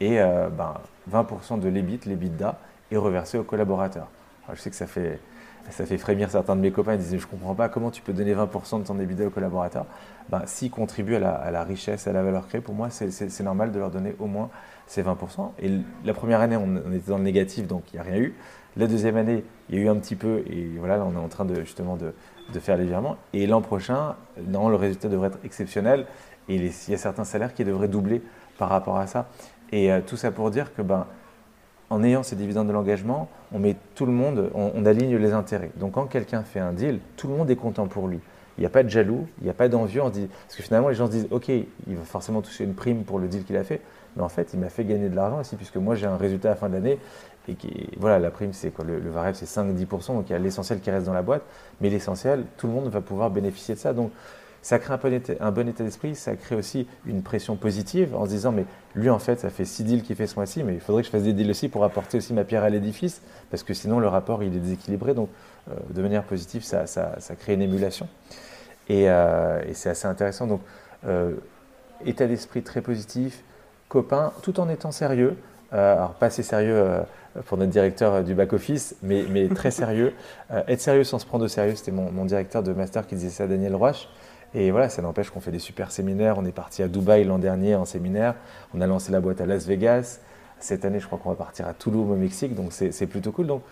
Et 0.00 0.20
euh, 0.20 0.48
ben, 0.48 0.74
20% 1.12 1.58
de 1.58 1.68
l'EBIT, 1.68 2.00
l'EBITDA, 2.06 2.56
est 2.92 2.96
reversé 2.96 3.36
aux 3.36 3.42
collaborateurs. 3.42 4.06
je 4.52 4.60
sais 4.60 4.70
que 4.70 4.76
ça 4.76 4.86
fait, 4.86 5.18
ça 5.70 5.86
fait 5.86 5.98
frémir 5.98 6.30
certains 6.30 6.56
de 6.56 6.60
mes 6.60 6.70
copains. 6.70 6.94
Ils 6.94 6.98
disaient 6.98 7.18
Je 7.18 7.26
comprends 7.26 7.54
pas 7.54 7.68
comment 7.68 7.90
tu 7.90 8.02
peux 8.02 8.12
donner 8.12 8.34
20% 8.34 8.80
de 8.80 8.86
ton 8.86 8.98
EBITDA 8.98 9.26
aux 9.26 9.30
collaborateurs? 9.30 9.86
Ben, 10.28 10.42
S'ils 10.46 10.70
contribuent 10.70 11.16
à 11.16 11.50
la, 11.50 11.64
richesse, 11.64 12.06
à 12.06 12.12
la 12.12 12.22
valeur 12.22 12.46
créée, 12.46 12.60
pour 12.60 12.74
moi, 12.74 12.88
c'est 12.90 13.40
normal 13.40 13.72
de 13.72 13.78
leur 13.78 13.90
donner 13.90 14.14
au 14.18 14.26
moins 14.26 14.50
ces 14.86 15.02
20%. 15.02 15.52
Et 15.60 15.70
la 16.04 16.14
première 16.14 16.40
année, 16.40 16.56
on, 16.56 16.92
était 16.92 17.10
dans 17.10 17.18
le 17.18 17.24
négatif, 17.24 17.66
donc 17.66 17.82
il 17.92 17.96
n'y 17.96 18.00
a 18.00 18.02
rien 18.02 18.18
eu. 18.18 18.34
La 18.76 18.86
deuxième 18.86 19.16
année, 19.16 19.44
il 19.68 19.76
y 19.76 19.78
a 19.78 19.82
eu 19.84 19.88
un 19.88 19.96
petit 19.96 20.16
peu, 20.16 20.42
et 20.50 20.68
voilà, 20.78 20.96
là, 20.96 21.06
on 21.06 21.14
est 21.14 21.24
en 21.24 21.28
train 21.28 21.44
de, 21.44 21.54
justement 21.60 21.96
de, 21.96 22.12
de 22.52 22.60
faire 22.60 22.76
les 22.76 22.84
virements. 22.84 23.16
Et 23.32 23.46
l'an 23.46 23.60
prochain, 23.60 24.16
non, 24.48 24.68
le 24.68 24.76
résultat 24.76 25.08
devrait 25.08 25.28
être 25.28 25.38
exceptionnel. 25.44 26.06
Et 26.48 26.56
il 26.56 26.64
y 26.66 26.94
a 26.94 26.98
certains 26.98 27.24
salaires 27.24 27.54
qui 27.54 27.64
devraient 27.64 27.88
doubler 27.88 28.22
par 28.58 28.68
rapport 28.68 28.98
à 28.98 29.06
ça. 29.06 29.28
Et 29.72 29.90
euh, 29.90 30.00
tout 30.06 30.16
ça 30.16 30.30
pour 30.30 30.50
dire 30.50 30.74
que 30.74 30.82
ben, 30.82 31.06
en 31.90 32.02
ayant 32.02 32.22
ces 32.22 32.36
dividendes 32.36 32.68
de 32.68 32.72
l'engagement, 32.72 33.28
on 33.52 33.58
met 33.58 33.76
tout 33.94 34.06
le 34.06 34.12
monde, 34.12 34.50
on, 34.54 34.84
aligne 34.86 35.16
les 35.16 35.32
intérêts. 35.32 35.70
Donc 35.76 35.92
quand 35.92 36.06
quelqu'un 36.06 36.42
fait 36.42 36.60
un 36.60 36.72
deal, 36.72 36.98
tout 37.16 37.28
le 37.28 37.34
monde 37.34 37.50
est 37.50 37.56
content 37.56 37.86
pour 37.86 38.08
lui. 38.08 38.20
Il 38.56 38.60
n'y 38.60 38.66
a 38.66 38.70
pas 38.70 38.82
de 38.82 38.88
jaloux, 38.88 39.26
il 39.40 39.44
n'y 39.44 39.50
a 39.50 39.54
pas 39.54 39.68
d'envie. 39.68 40.00
On 40.00 40.10
dit, 40.10 40.28
parce 40.46 40.56
que 40.56 40.62
finalement, 40.62 40.88
les 40.88 40.94
gens 40.94 41.06
se 41.06 41.10
disent, 41.10 41.28
OK, 41.30 41.48
il 41.48 41.66
va 41.96 42.04
forcément 42.04 42.40
toucher 42.40 42.64
une 42.64 42.74
prime 42.74 43.02
pour 43.02 43.18
le 43.18 43.26
deal 43.26 43.44
qu'il 43.44 43.56
a 43.56 43.64
fait, 43.64 43.80
mais 44.16 44.22
en 44.22 44.28
fait, 44.28 44.50
il 44.54 44.60
m'a 44.60 44.68
fait 44.68 44.84
gagner 44.84 45.08
de 45.08 45.16
l'argent 45.16 45.40
aussi, 45.40 45.56
puisque 45.56 45.76
moi, 45.76 45.96
j'ai 45.96 46.06
un 46.06 46.16
résultat 46.16 46.52
à 46.52 46.54
fin 46.54 46.68
de. 46.68 46.96
Et 47.46 47.56
voilà, 47.98 48.18
la 48.18 48.30
prime, 48.30 48.52
c'est 48.52 48.70
quoi 48.70 48.84
Le, 48.84 49.00
le 49.00 49.10
variable, 49.10 49.36
c'est 49.36 49.44
5-10%, 49.44 50.14
donc 50.14 50.30
il 50.30 50.32
y 50.32 50.34
a 50.34 50.38
l'essentiel 50.38 50.80
qui 50.80 50.90
reste 50.90 51.06
dans 51.06 51.12
la 51.12 51.22
boîte. 51.22 51.42
Mais 51.80 51.90
l'essentiel, 51.90 52.44
tout 52.56 52.68
le 52.68 52.72
monde 52.72 52.88
va 52.88 53.00
pouvoir 53.00 53.30
bénéficier 53.30 53.74
de 53.74 53.80
ça. 53.80 53.92
Donc, 53.92 54.12
ça 54.64 54.78
crée 54.78 54.94
un, 55.40 55.50
bon 55.52 55.68
état 55.68 55.84
d'esprit, 55.84 56.14
ça 56.14 56.36
crée 56.36 56.56
aussi 56.56 56.86
une 57.04 57.22
pression 57.22 57.54
positive 57.54 58.16
en 58.16 58.24
se 58.24 58.30
disant 58.30 58.50
mais 58.50 58.64
lui 58.94 59.10
en 59.10 59.18
fait 59.18 59.38
ça 59.38 59.50
fait 59.50 59.66
six 59.66 59.84
deals 59.84 60.02
qu'il 60.02 60.16
fait 60.16 60.26
ce 60.26 60.36
mois-ci, 60.36 60.62
mais 60.62 60.72
il 60.72 60.80
faudrait 60.80 61.02
que 61.02 61.06
je 61.06 61.12
fasse 61.12 61.24
des 61.24 61.34
deals 61.34 61.50
aussi 61.50 61.68
pour 61.68 61.84
apporter 61.84 62.16
aussi 62.16 62.32
ma 62.32 62.44
pierre 62.44 62.64
à 62.64 62.70
l'édifice, 62.70 63.20
parce 63.50 63.62
que 63.62 63.74
sinon 63.74 64.00
le 64.00 64.08
rapport 64.08 64.42
il 64.42 64.56
est 64.56 64.60
déséquilibré, 64.60 65.12
donc 65.12 65.28
euh, 65.68 65.74
de 65.90 66.00
manière 66.00 66.22
positive 66.22 66.64
ça, 66.64 66.86
crée 67.38 67.52
une 67.52 67.60
émulation. 67.60 68.08
Euh, 68.90 69.62
et, 69.68 69.74
c'est 69.74 69.90
assez 69.90 70.08
intéressant. 70.08 70.46
Donc 70.46 70.62
euh, 71.06 71.34
état 72.06 72.26
d'esprit 72.26 72.62
très 72.62 72.80
positif, 72.80 73.44
copain, 73.90 74.32
tout 74.40 74.60
en 74.60 74.70
étant 74.70 74.92
sérieux. 74.92 75.36
alors 75.72 76.14
pas 76.14 76.26
assez 76.26 76.42
sérieux 76.42 77.02
pour 77.44 77.58
notre 77.58 77.70
directeur 77.70 78.24
du 78.24 78.32
back-office, 78.32 78.96
mais, 79.02 79.46
très 79.54 79.70
sérieux. 79.70 80.14
être 80.50 80.80
sérieux 80.80 81.04
sans 81.04 81.18
se 81.18 81.26
prendre 81.26 81.44
au 81.44 81.48
sérieux, 81.48 81.74
c'était 81.74 81.92
mon, 81.92 82.10
mon, 82.10 82.24
directeur 82.24 82.62
de 82.62 82.72
master 82.72 83.06
qui 83.06 83.14
disait 83.14 83.28
ça, 83.28 83.46
Daniel 83.46 83.74
Roche. 83.74 84.08
Et 84.54 84.70
voilà, 84.70 84.88
ça 84.88 85.02
n'empêche 85.02 85.30
qu'on 85.30 85.40
fait 85.40 85.50
des 85.50 85.58
super 85.58 85.90
séminaires. 85.90 86.38
On 86.38 86.44
est 86.44 86.52
parti 86.52 86.82
à 86.82 86.88
Dubaï 86.88 87.24
l'an 87.24 87.38
dernier 87.38 87.74
en 87.74 87.84
séminaire. 87.84 88.34
On 88.72 88.80
a 88.80 88.86
lancé 88.86 89.10
la 89.10 89.20
boîte 89.20 89.40
à 89.40 89.46
Las 89.46 89.66
Vegas. 89.66 90.20
Cette 90.60 90.84
année, 90.84 91.00
je 91.00 91.06
crois 91.06 91.18
qu'on 91.18 91.30
va 91.30 91.34
partir 91.34 91.66
à 91.66 91.74
Toulouse 91.74 92.08
au 92.10 92.14
Mexique. 92.14 92.54
Donc 92.54 92.72
c'est 92.72 93.06
plutôt 93.06 93.32
cool. 93.32 93.48
Donc 93.48 93.62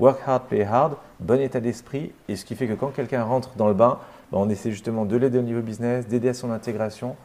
work 0.00 0.20
hard, 0.26 0.42
pay 0.48 0.64
hard, 0.64 0.96
bon 1.20 1.40
état 1.40 1.60
d'esprit. 1.60 2.12
Et 2.28 2.34
ce 2.34 2.44
qui 2.44 2.56
fait 2.56 2.66
que 2.66 2.74
quand 2.74 2.88
quelqu'un 2.88 3.22
rentre 3.22 3.50
dans 3.56 3.68
le 3.68 3.74
bain, 3.74 4.00
ben, 4.32 4.38
on 4.38 4.48
essaie 4.48 4.72
justement 4.72 5.04
de 5.04 5.16
l'aider 5.16 5.38
au 5.38 5.42
niveau 5.42 5.60
business, 5.60 6.08
d'aider 6.08 6.30
à 6.30 6.34
son 6.34 6.50
intégration. 6.50 7.16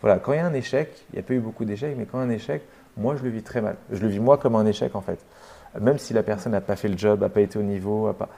Voilà, 0.00 0.18
quand 0.18 0.32
il 0.32 0.36
y 0.36 0.40
a 0.40 0.46
un 0.46 0.52
échec, 0.54 0.90
il 1.12 1.16
n'y 1.16 1.20
a 1.20 1.22
pas 1.22 1.34
eu 1.34 1.38
beaucoup 1.38 1.64
d'échecs, 1.64 1.94
mais 1.96 2.06
quand 2.06 2.18
il 2.18 2.22
y 2.22 2.24
a 2.24 2.26
un 2.26 2.30
échec, 2.30 2.62
moi 2.96 3.14
je 3.16 3.22
le 3.22 3.30
vis 3.30 3.42
très 3.42 3.60
mal. 3.60 3.76
Je 3.92 4.00
le 4.00 4.08
vis 4.08 4.20
moi 4.20 4.36
comme 4.36 4.56
un 4.56 4.66
échec 4.66 4.96
en 4.96 5.00
fait. 5.00 5.24
Même 5.80 5.98
si 5.98 6.12
la 6.12 6.22
personne 6.22 6.52
n'a 6.52 6.60
pas 6.60 6.76
fait 6.76 6.88
le 6.88 6.98
job, 6.98 7.20
n'a 7.20 7.28
pas 7.28 7.40
été 7.40 7.58
au 7.58 7.62
niveau, 7.62 8.08
n'a 8.08 8.14
pas 8.14 8.28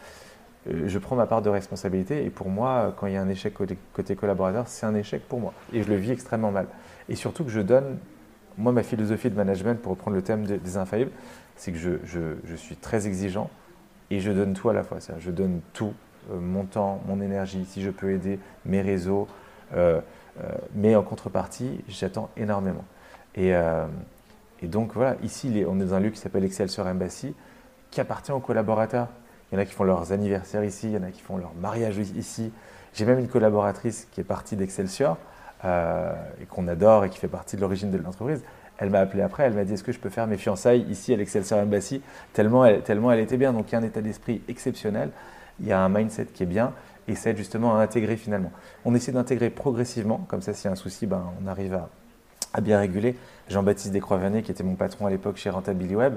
je 0.69 0.99
prends 0.99 1.17
ma 1.17 1.27
part 1.27 1.43
de 1.43 1.51
responsabilité 1.51 2.25
et 2.25 2.31
pour 2.31 2.49
moi, 2.49 2.95
quand 2.97 3.07
il 3.07 3.13
y 3.13 3.17
a 3.17 3.23
un 3.23 3.29
échec 3.29 3.55
côté, 3.55 4.17
collaborateur, 4.17 4.67
c'est 4.67 4.87
un 4.87 4.95
échec 4.95 5.23
pour 5.29 5.41
moi 5.41 5.53
et 5.73 5.83
je 5.83 5.89
le 5.89 5.97
vis 5.97 6.11
extrêmement 6.11 6.51
mal. 6.51 6.67
Et 7.09 7.15
surtout 7.15 7.45
que 7.45 7.51
je 7.51 7.61
donne, 7.61 7.99
moi, 8.59 8.73
ma 8.73 8.83
philosophie 8.83 9.31
de 9.31 9.37
management, 9.37 9.81
pour 9.81 9.93
reprendre 9.93 10.17
le 10.17 10.23
thème 10.23 10.45
des, 10.45 10.77
infaillibles, 10.77 11.13
c'est 11.57 11.73
que 11.73 11.79
je, 11.79 12.57
suis 12.57 12.77
très 12.77 13.07
exigeant 13.07 13.51
et 14.11 14.21
je 14.21 14.33
donne 14.33 14.55
tout 14.55 14.69
à 14.69 14.73
la 14.73 14.83
fois. 14.83 14.99
Je 15.19 15.31
donne 15.31 15.61
tout, 15.73 15.95
euh, 16.33 16.41
mon 16.41 16.65
temps, 16.65 17.01
mon 17.07 17.21
énergie, 17.21 17.65
si 17.65 17.83
je 17.83 17.91
peux 17.91 18.11
aider, 18.11 18.39
mes 18.65 18.83
réseaux, 18.83 19.29
euh, 19.75 20.01
mais 20.75 20.97
en 20.97 21.03
contrepartie, 21.03 21.81
j'attends 21.89 22.29
énormément. 22.37 22.85
Et, 23.37 23.53
et, 24.63 24.67
donc 24.67 24.95
voilà, 24.95 25.17
ici, 25.23 25.65
on 25.67 25.79
est 25.81 25.85
dans 25.85 25.95
un 25.95 26.01
lieu 26.01 26.11
qui 26.11 26.19
s'appelle 26.19 26.45
Excelsior 26.45 26.87
Embassy, 26.87 27.35
qui 27.91 28.01
appartient 28.01 28.33
aux 28.33 28.41
collaborateurs. 28.41 29.09
Il 29.51 29.55
y 29.55 29.59
en 29.59 29.61
a 29.61 29.65
qui 29.65 29.75
font 29.75 29.85
leurs 29.85 30.13
anniversaires 30.13 30.65
ici, 30.65 30.89
il 30.89 30.93
y 30.93 30.97
en 30.97 31.03
a 31.03 31.11
qui 31.11 31.21
font 31.21 31.37
leur 31.37 31.55
mariage 31.55 31.99
ici. 31.99 32.53
J'ai 32.95 33.05
même 33.05 33.19
une 33.19 33.29
collaboratrice 33.29 34.09
qui 34.11 34.21
est 34.21 34.25
partie 34.25 34.57
d'Excelsior 34.57 35.19
euh, 35.65 36.13
et 36.41 36.47
qu'on 36.47 36.67
adore 36.69 37.05
et 37.05 37.11
qui 37.11 37.19
fait 37.19 37.29
partie 37.29 37.57
de 37.57 37.61
l'origine 37.61 37.91
de 37.91 37.99
l'entreprise. 37.99 38.43
Elle 38.79 38.91
m'a 38.91 39.01
appelé 39.01 39.23
après, 39.23 39.45
elle 39.45 39.55
m'a 39.55 39.65
dit 39.65 39.75
est-ce 39.75 39.85
que 39.85 39.93
je 39.93 39.99
peux 39.99 40.11
faire 40.11 40.27
mes 40.27 40.37
fiançailles 40.37 40.85
ici 40.91 41.15
à 41.15 41.17
l'Excelsior 41.17 41.61
Embassy? 41.61 42.03
Tellement 42.33 42.65
elle, 42.65 42.83
tellement 42.83 43.13
elle 43.13 43.21
était 43.21 43.37
bien. 43.37 43.53
Donc 43.53 43.71
il 43.71 43.73
y 43.73 43.75
a 43.77 43.79
un 43.79 43.85
état 43.85 44.03
d'esprit 44.03 44.43
exceptionnel, 44.49 45.11
il 45.61 45.67
y 45.67 45.73
a 45.73 45.81
un 45.81 45.89
mindset 45.89 46.27
qui 46.27 46.43
est 46.43 46.47
bien 46.47 46.73
et 47.09 47.15
ça 47.15 47.31
aide 47.31 47.37
justement 47.37 47.79
à 47.79 47.83
intégrer 47.83 48.17
finalement. 48.17 48.53
On 48.85 48.95
essaie 48.95 49.13
d'intégrer 49.13 49.51
progressivement, 49.51 50.25
comme 50.29 50.43
ça 50.43 50.53
s'il 50.53 50.67
y 50.67 50.69
a 50.69 50.73
un 50.73 50.77
souci, 50.77 51.07
ben, 51.07 51.23
on 51.43 51.47
arrive 51.47 51.75
à, 51.75 51.89
bien 52.61 52.79
réguler. 52.79 53.17
Jean-Baptiste 53.49 53.93
Descroix-Vernet, 53.93 54.43
qui 54.43 54.51
était 54.51 54.65
mon 54.65 54.77
patron 54.77 55.07
à 55.07 55.11
l'époque 55.11 55.37
chez 55.37 55.51
Rentability 55.51 55.95
Web, 55.95 56.17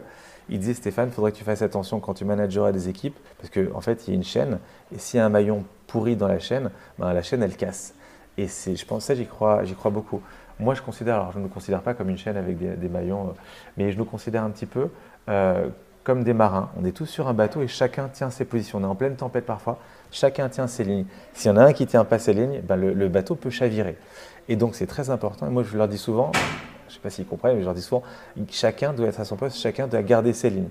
il 0.50 0.60
disait 0.60 0.74
Stéphane, 0.74 1.10
il 1.10 1.14
faudrait 1.14 1.32
que 1.32 1.38
tu 1.38 1.44
fasses 1.44 1.62
attention 1.62 2.00
quand 2.00 2.14
tu 2.14 2.26
manageras 2.26 2.72
des 2.72 2.90
équipes, 2.90 3.18
parce 3.40 3.50
qu'en 3.50 3.78
en 3.78 3.82
fait, 3.82 4.08
il 4.08 4.12
y 4.12 4.14
a 4.14 4.16
une 4.16 4.24
chaîne, 4.24 4.60
et 4.94 5.00
s'il 5.00 5.18
y 5.18 5.22
a 5.22 5.26
un 5.26 5.30
maillon 5.30 5.64
pourri 5.88 6.16
dans 6.16 6.28
la 6.28 6.40
chaîne, 6.40 6.72
ben, 6.98 7.14
la 7.14 7.22
chaîne, 7.22 7.44
elle 7.44 7.56
casse. 7.56 7.94
Et 8.38 8.48
c'est, 8.48 8.76
je 8.76 8.86
pense 8.86 9.06
ça, 9.06 9.16
j'y 9.16 9.26
crois, 9.26 9.64
j'y 9.64 9.76
crois 9.76 9.92
beaucoup. 9.92 10.22
Moi, 10.60 10.76
je 10.76 10.82
considère, 10.82 11.16
alors 11.16 11.32
je 11.32 11.40
ne 11.40 11.44
me 11.44 11.50
considère 11.50 11.82
pas 11.82 11.94
comme 11.94 12.10
une 12.10 12.18
chaîne 12.18 12.38
avec 12.38 12.58
des, 12.58 12.90
maillons, 12.90 13.28
euh, 13.28 13.32
mais 13.78 13.92
je 13.92 13.98
nous 13.98 14.06
considère 14.06 14.44
un 14.44 14.50
petit 14.50 14.66
peu 14.66 14.90
euh, 15.30 15.68
comme 16.04 16.24
des 16.24 16.34
marins. 16.34 16.70
On 16.80 16.86
est 16.86 16.92
tous 16.92 17.06
sur 17.06 17.28
un 17.28 17.34
bateau 17.34 17.62
et 17.62 17.68
chacun 17.68 18.08
tient 18.10 18.30
ses 18.30 18.46
positions. 18.46 18.80
On 18.80 18.84
est 18.84 18.86
en 18.86 18.96
pleine 18.96 19.16
tempête 19.16 19.46
parfois, 19.46 19.80
chacun 20.12 20.50
tient 20.50 20.68
ses 20.68 20.84
lignes. 20.84 21.06
S'il 21.34 21.50
y 21.50 21.54
en 21.54 21.58
a 21.58 21.64
un 21.64 21.74
qui 21.74 21.86
tient 21.86 22.04
pas 22.04 22.20
ses 22.20 22.34
lignes, 22.34 22.62
ben, 22.62 22.76
le 22.76 23.08
bateau 23.08 23.36
peut 23.36 23.50
chavirer. 23.50 23.98
Et 24.50 24.56
donc, 24.56 24.76
c'est 24.76 24.88
très 24.88 25.12
important. 25.12 25.48
Et 25.48 25.52
moi, 25.52 25.64
je 25.64 25.78
leur 25.78 25.88
dis 25.88 26.00
souvent, 26.00 26.32
je 26.90 26.94
ne 26.94 26.96
sais 26.96 27.02
pas 27.02 27.10
s'ils 27.10 27.26
comprennent, 27.26 27.56
mais 27.56 27.62
je 27.62 27.66
leur 27.66 27.74
dis 27.74 27.82
souvent, 27.82 28.04
chacun 28.50 28.94
doit 28.94 29.08
être 29.08 29.20
à 29.20 29.26
son 29.26 29.36
poste, 29.36 29.58
chacun 29.58 29.88
doit 29.88 30.02
garder 30.04 30.34
ses 30.34 30.50
lignes. 30.50 30.70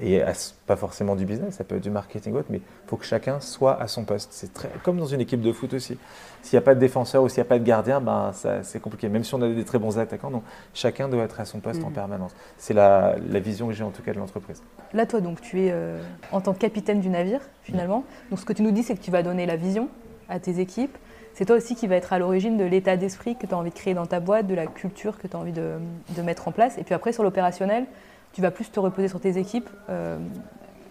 Et 0.00 0.20
pas 0.66 0.74
forcément 0.74 1.14
du 1.14 1.24
business, 1.24 1.54
ça 1.54 1.62
peut 1.62 1.76
être 1.76 1.82
du 1.82 1.90
marketing 1.90 2.32
ou 2.32 2.38
autre, 2.38 2.48
mais 2.50 2.58
il 2.58 2.88
faut 2.88 2.96
que 2.96 3.04
chacun 3.04 3.38
soit 3.38 3.80
à 3.80 3.86
son 3.86 4.04
poste. 4.04 4.30
C'est 4.32 4.52
très 4.52 4.68
comme 4.82 4.98
dans 4.98 5.06
une 5.06 5.20
équipe 5.20 5.40
de 5.40 5.52
foot 5.52 5.72
aussi. 5.72 5.96
S'il 6.42 6.56
n'y 6.56 6.58
a 6.58 6.62
pas 6.62 6.74
de 6.74 6.80
défenseur 6.80 7.22
ou 7.22 7.28
s'il 7.28 7.38
n'y 7.38 7.46
a 7.46 7.48
pas 7.48 7.60
de 7.60 7.64
gardien, 7.64 8.00
ben, 8.00 8.32
c'est 8.62 8.80
compliqué. 8.80 9.08
Même 9.08 9.22
si 9.22 9.34
on 9.34 9.42
a 9.42 9.48
des 9.48 9.64
très 9.64 9.78
bons 9.78 9.96
attaquants, 9.96 10.32
donc 10.32 10.42
chacun 10.72 11.08
doit 11.08 11.22
être 11.22 11.38
à 11.38 11.44
son 11.44 11.60
poste 11.60 11.84
en 11.84 11.90
mm. 11.90 11.94
permanence. 11.94 12.32
C'est 12.58 12.74
la, 12.74 13.14
vision 13.38 13.68
que 13.68 13.72
j'ai 13.72 13.84
en 13.84 13.90
tout 13.90 14.02
cas 14.02 14.12
de 14.12 14.18
l'entreprise. 14.18 14.62
Là, 14.94 15.06
toi, 15.06 15.20
donc, 15.20 15.40
tu 15.40 15.62
es 15.62 15.70
euh, 15.70 16.02
en 16.32 16.40
tant 16.40 16.54
que 16.54 16.58
capitaine 16.58 17.00
du 17.00 17.08
navire, 17.08 17.40
finalement. 17.62 18.04
Donc, 18.30 18.40
ce 18.40 18.44
que 18.44 18.52
tu 18.52 18.62
nous 18.62 18.72
dis, 18.72 18.82
c'est 18.82 18.96
que 18.96 19.02
tu 19.02 19.12
vas 19.12 19.22
donner 19.22 19.46
la 19.46 19.56
vision, 19.56 19.88
à 20.28 20.40
tes 20.40 20.58
équipes. 20.58 20.96
C'est 21.34 21.44
toi 21.44 21.56
aussi 21.56 21.74
qui 21.74 21.86
va 21.86 21.96
être 21.96 22.12
à 22.12 22.18
l'origine 22.18 22.56
de 22.56 22.64
l'état 22.64 22.96
d'esprit 22.96 23.36
que 23.36 23.46
tu 23.46 23.54
as 23.54 23.58
envie 23.58 23.70
de 23.70 23.74
créer 23.74 23.94
dans 23.94 24.06
ta 24.06 24.20
boîte, 24.20 24.46
de 24.46 24.54
la 24.54 24.66
culture 24.66 25.18
que 25.18 25.26
tu 25.26 25.36
as 25.36 25.38
envie 25.38 25.52
de, 25.52 25.78
mettre 26.22 26.48
en 26.48 26.52
place. 26.52 26.78
Et 26.78 26.84
puis 26.84 26.94
après, 26.94 27.12
sur 27.12 27.22
l'opérationnel, 27.22 27.86
tu 28.32 28.40
vas 28.40 28.50
plus 28.50 28.70
te 28.70 28.80
reposer 28.80 29.08
sur 29.08 29.20
tes 29.20 29.36
équipes 29.36 29.68
euh, 29.90 30.18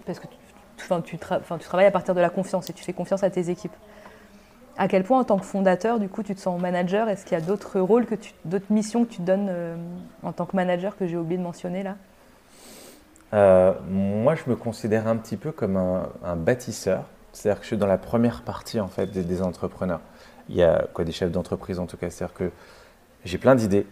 parce 0.06 0.20
que 0.20 0.28
tu, 0.28 1.18
tu, 1.18 1.18
travailles 1.18 1.86
à 1.86 1.92
partir 1.92 2.14
de 2.14 2.22
la 2.22 2.30
confiance 2.30 2.70
et 2.70 2.74
tu 2.74 2.84
fais 2.84 2.94
confiance 2.94 3.24
à 3.24 3.30
tes 3.30 3.50
équipes. 3.50 3.76
À 4.78 4.88
quel 4.88 5.04
point, 5.04 5.20
en 5.20 5.24
tant 5.24 5.38
que 5.38 5.46
fondateur, 5.46 6.00
du 6.00 6.10
coup, 6.10 6.24
tu 6.24 6.34
te 6.34 6.42
sens 6.42 6.60
manager? 6.60 7.08
Est-ce 7.08 7.26
qu'il 7.26 7.38
y 7.38 7.42
a 7.42 7.46
d'autres 7.46 7.80
rôles, 7.80 8.06
d'autres 8.44 8.72
missions 8.72 9.06
que 9.06 9.12
tu 9.12 9.18
te 9.18 9.22
donnes 9.22 9.48
euh, 9.50 9.76
en 10.24 10.32
tant 10.32 10.46
que 10.46 10.56
manager 10.56 10.98
que 10.98 11.06
j'ai 11.06 11.16
oublié 11.16 11.38
de 11.38 11.44
mentionner 11.44 11.84
là? 11.84 11.96
Euh, 13.34 13.74
Moi, 13.88 14.36
je 14.36 14.50
me 14.50 14.56
considère 14.56 15.08
un 15.08 15.16
petit 15.18 15.38
peu 15.38 15.52
comme 15.52 15.78
un, 15.78 16.36
bâtisseur. 16.36 17.04
C'est-à-dire 17.34 17.60
que 17.60 17.64
je 17.64 17.68
suis 17.68 17.78
dans 17.78 17.88
la 17.88 17.98
première 17.98 18.42
partie 18.42 18.80
en 18.80 18.88
fait 18.88 19.08
des, 19.08 19.42
entrepreneurs. 19.42 20.02
Il 20.50 20.56
y 20.56 20.64
a 20.64 20.86
quoi 20.94 21.06
des 21.06 21.12
chefs 21.12 21.32
d'entreprise 21.32 21.80
en 21.80 21.86
tout 21.86 21.98
cas. 21.98 22.10
C'est-à-dire 22.10 22.36
que 22.36 22.52
j'ai 23.26 23.38
plein 23.38 23.56
d'idées. 23.56 23.86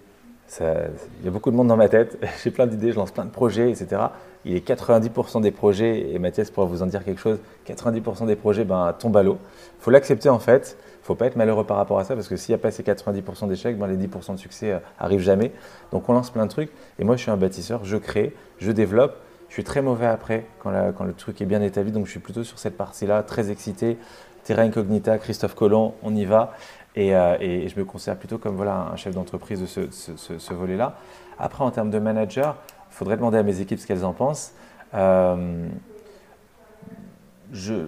il 0.60 1.26
y 1.26 1.28
a 1.28 1.32
beaucoup 1.32 1.52
de 1.52 1.56
monde 1.56 1.68
dans 1.68 1.78
ma 1.78 1.90
tête. 1.90 2.18
j'ai 2.44 2.52
plein 2.52 2.68
d'idées, 2.68 2.92
je 2.92 2.98
lance 2.98 3.12
plein 3.12 3.26
de 3.26 3.30
projets, 3.30 3.70
etc. 3.70 4.02
Il 4.44 4.56
est 4.56 4.68
90% 4.68 5.42
des 5.42 5.52
projets, 5.52 6.12
et 6.12 6.18
Mathias 6.18 6.50
pourra 6.50 6.66
vous 6.66 6.82
en 6.82 6.88
dire 6.88 7.04
quelque 7.04 7.22
chose, 7.22 7.40
90% 7.68 8.26
des 8.26 8.36
projets 8.36 8.66
ben, 8.66 8.94
tombent 8.98 9.18
à 9.18 9.24
l'eau. 9.24 9.38
Il 9.80 9.84
faut 9.84 9.92
l'accepter 9.92 10.30
en 10.30 10.40
fait. 10.40 10.78
Il 10.80 11.02
ne 11.02 11.06
faut 11.06 11.16
pas 11.16 11.28
être 11.28 11.36
malheureux 11.36 11.64
par 11.64 11.78
rapport 11.78 12.00
à 12.00 12.04
ça 12.04 12.16
parce 12.16 12.28
que 12.28 12.36
s'il 12.36 12.54
n'y 12.54 12.60
a 12.60 12.62
pas 12.62 12.72
ces 12.72 12.84
90% 12.84 13.48
d'échecs, 13.48 13.78
ben, 13.78 13.88
les 13.88 13.98
10% 13.98 14.34
de 14.34 14.38
succès 14.38 14.72
euh, 14.72 14.80
arrivent 15.00 15.22
jamais. 15.22 15.52
Donc 15.92 16.10
on 16.10 16.14
lance 16.14 16.30
plein 16.30 16.46
de 16.46 16.52
trucs. 16.52 16.72
Et 17.00 17.04
moi 17.04 17.16
je 17.16 17.22
suis 17.22 17.32
un 17.32 17.38
bâtisseur, 17.38 17.86
je 17.86 17.98
crée, 17.98 18.36
je 18.60 18.72
développe. 18.72 19.16
Je 19.50 19.56
suis 19.56 19.64
très 19.66 19.82
mauvais 19.82 20.06
après 20.06 20.46
quand, 20.60 20.72
le 20.72 21.14
truc 21.14 21.42
est 21.42 21.46
bien 21.46 21.62
établi. 21.62 21.92
Donc 21.92 22.06
je 22.06 22.12
suis 22.12 22.20
plutôt 22.20 22.44
sur 22.44 22.58
cette 22.58 22.78
partie-là, 22.78 23.22
très 23.24 23.52
excité. 23.52 23.98
Terra 24.44 24.64
Incognita, 24.64 25.18
Christophe 25.18 25.56
Colomb, 25.56 25.94
on 26.04 26.16
y 26.16 26.26
va. 26.26 26.54
Et, 26.96 27.16
euh, 27.16 27.38
je 27.40 27.80
me 27.80 27.86
considère 27.86 28.18
plutôt 28.18 28.38
comme 28.38 28.56
voilà, 28.56 28.90
un 28.92 28.96
chef 28.96 29.14
d'entreprise 29.14 29.62
de 29.62 29.66
ce, 29.66 30.54
volet-là. 30.54 30.98
Après, 31.40 31.64
en 31.64 31.72
termes 31.72 31.90
de 31.90 32.00
manager, 32.00 32.58
il 32.92 32.96
faudrait 32.96 33.18
demander 33.18 33.38
à 33.38 33.44
mes 33.44 33.62
équipes 33.62 33.80
ce 33.80 33.88
qu'elles 33.88 34.06
en 34.06 34.14
pensent. 34.14 34.54
Euh, 34.94 35.68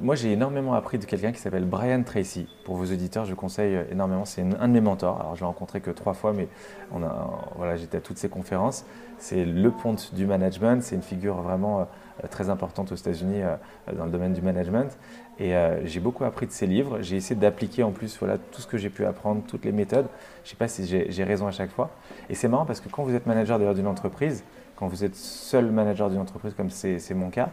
moi, 0.01 0.15
j'ai 0.15 0.33
énormément 0.33 0.73
appris 0.73 0.99
de 0.99 1.05
quelqu'un 1.05 1.31
qui 1.31 1.39
s'appelle 1.39 1.65
Brian 1.65 2.03
Tracy. 2.03 2.47
Pour 2.65 2.75
vos 2.75 2.85
auditeurs, 2.85 3.25
je 3.25 3.33
conseille 3.33 3.79
énormément. 3.91 4.25
C'est 4.25 4.41
un 4.41 4.67
de 4.67 4.73
mes 4.73 4.81
mentors. 4.81 5.19
Alors, 5.21 5.35
je 5.35 5.41
l'ai 5.41 5.45
rencontré 5.45 5.79
que 5.79 5.91
trois 5.91 6.13
fois, 6.13 6.33
mais 6.33 6.49
on 6.91 7.01
a, 7.01 7.29
voilà, 7.55 7.77
j'étais 7.77 7.97
à 7.97 8.01
toutes 8.01 8.17
ses 8.17 8.29
conférences. 8.29 8.85
C'est 9.19 9.45
le 9.45 9.71
ponte 9.71 10.13
du 10.15 10.25
management. 10.25 10.83
C'est 10.83 10.95
une 10.95 11.01
figure 11.01 11.41
vraiment 11.41 11.79
euh, 11.79 11.83
très 12.29 12.49
importante 12.49 12.91
aux 12.91 12.95
États-Unis 12.95 13.41
euh, 13.41 13.55
dans 13.93 14.05
le 14.05 14.11
domaine 14.11 14.33
du 14.33 14.41
management. 14.41 14.97
Et 15.39 15.55
euh, 15.55 15.85
j'ai 15.85 15.99
beaucoup 15.99 16.23
appris 16.23 16.47
de 16.47 16.51
ses 16.51 16.67
livres. 16.67 17.01
J'ai 17.01 17.17
essayé 17.17 17.39
d'appliquer 17.39 17.83
en 17.83 17.91
plus 17.91 18.17
voilà, 18.19 18.37
tout 18.37 18.61
ce 18.61 18.67
que 18.67 18.77
j'ai 18.77 18.89
pu 18.89 19.05
apprendre, 19.05 19.41
toutes 19.47 19.65
les 19.65 19.71
méthodes. 19.71 20.07
Je 20.43 20.47
ne 20.47 20.49
sais 20.51 20.55
pas 20.55 20.67
si 20.67 20.85
j'ai 20.85 21.23
raison 21.23 21.47
à 21.47 21.51
chaque 21.51 21.71
fois. 21.71 21.91
Et 22.29 22.35
c'est 22.35 22.47
marrant 22.47 22.65
parce 22.65 22.79
que 22.79 22.89
quand 22.89 23.03
vous 23.03 23.15
êtes 23.15 23.25
manager 23.25 23.57
d'ailleurs 23.57 23.75
d'une 23.75 23.87
entreprise, 23.87 24.43
quand 24.75 24.87
vous 24.87 25.03
êtes 25.03 25.15
seul 25.15 25.71
manager 25.71 26.09
d'une 26.09 26.19
entreprise, 26.19 26.53
comme 26.53 26.69
c'est 26.69 27.13
mon 27.13 27.29
cas, 27.29 27.49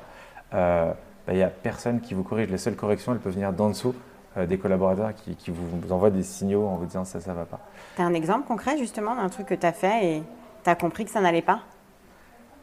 il 0.52 0.56
bah, 0.56 0.94
n'y 1.32 1.42
a 1.42 1.48
personne 1.48 2.00
qui 2.00 2.14
vous 2.14 2.22
corrige. 2.22 2.50
Les 2.50 2.58
seules 2.58 2.76
corrections, 2.76 3.12
elles 3.12 3.18
peuvent 3.18 3.34
venir 3.34 3.52
d'en 3.52 3.68
dessous 3.68 3.94
euh, 4.36 4.46
des 4.46 4.58
collaborateurs 4.58 5.12
qui, 5.14 5.50
vous 5.50 5.92
envoient 5.92 6.10
des 6.10 6.22
signaux 6.22 6.64
en 6.64 6.76
vous 6.76 6.86
disant 6.86 7.04
ça, 7.04 7.18
ça 7.18 7.34
va 7.34 7.44
pas. 7.44 7.58
Tu 7.96 8.02
as 8.02 8.04
un 8.04 8.14
exemple 8.14 8.46
concret 8.46 8.78
justement 8.78 9.16
d'un 9.16 9.28
truc 9.28 9.46
que 9.46 9.54
tu 9.54 9.66
as 9.66 9.72
fait 9.72 10.06
et 10.06 10.22
tu 10.62 10.70
as 10.70 10.76
compris 10.76 11.04
que 11.04 11.10
ça 11.10 11.20
n'allait 11.20 11.42
pas? 11.42 11.62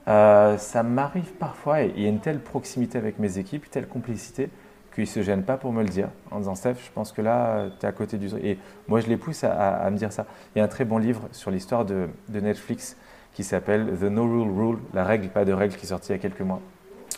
Euh, 0.07 0.57
Ça 0.57 0.83
m'arrive 0.83 1.33
parfois 1.33 1.81
il 1.81 2.01
y 2.01 2.05
a 2.05 2.09
une 2.09 2.19
telle 2.19 2.39
proximité 2.39 2.97
avec 2.97 3.19
mes 3.19 3.37
équipes, 3.37 3.69
telle 3.69 3.87
complicité 3.87 4.49
qu'ils 4.93 5.03
ne 5.03 5.09
se 5.09 5.21
gênent 5.21 5.43
pas 5.43 5.57
pour 5.57 5.71
me 5.71 5.83
le 5.83 5.89
dire 5.89 6.09
en 6.31 6.39
disant 6.39 6.55
Steph, 6.55 6.75
je 6.83 6.91
pense 6.91 7.11
que 7.11 7.21
là, 7.21 7.67
tu 7.79 7.85
es 7.85 7.89
à 7.89 7.91
côté 7.91 8.17
du. 8.17 8.27
Et 8.43 8.57
moi, 8.87 8.99
je 8.99 9.07
les 9.07 9.17
pousse 9.17 9.43
à, 9.43 9.87
me 9.91 9.97
dire 9.97 10.11
ça. 10.11 10.25
Il 10.55 10.59
y 10.59 10.61
a 10.61 10.65
un 10.65 10.67
très 10.67 10.85
bon 10.85 10.97
livre 10.97 11.27
sur 11.31 11.51
l'histoire 11.51 11.85
de, 11.85 12.09
Netflix 12.29 12.97
qui 13.33 13.43
s'appelle 13.43 13.95
The 13.99 14.03
No 14.03 14.23
Rule 14.23 14.51
Rule, 14.51 14.77
la 14.95 15.03
règle, 15.03 15.29
pas 15.29 15.45
de 15.45 15.53
règle, 15.53 15.75
qui 15.75 15.85
est 15.85 15.89
sorti 15.89 16.09
il 16.09 16.11
y 16.13 16.15
a 16.15 16.17
quelques 16.17 16.41
mois. 16.41 16.61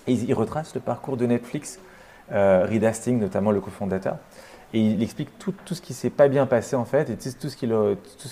Il 0.07 0.33
retrace 0.33 0.75
le 0.75 0.81
parcours 0.81 1.15
de 1.15 1.25
Netflix, 1.25 1.79
euh, 2.33 2.65
Reed 2.65 2.83
Hastings 2.83 3.19
notamment 3.19 3.51
le 3.51 3.61
cofondateur. 3.61 4.17
Et 4.73 4.81
il 4.81 5.01
explique 5.01 5.29
tout, 5.39 5.53
ce 5.65 5.81
qui 5.81 5.93
s'est 5.93 6.09
pas 6.09 6.27
bien 6.27 6.45
passé 6.45 6.75
en 6.75 6.85
fait 6.85 7.09
et 7.09 7.15
tout 7.15 7.49
ce 7.49 7.55
qu'il 7.55 7.73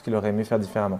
qu'il 0.04 0.16
aurait 0.16 0.30
aimé 0.30 0.44
faire 0.44 0.60
différemment. 0.60 1.00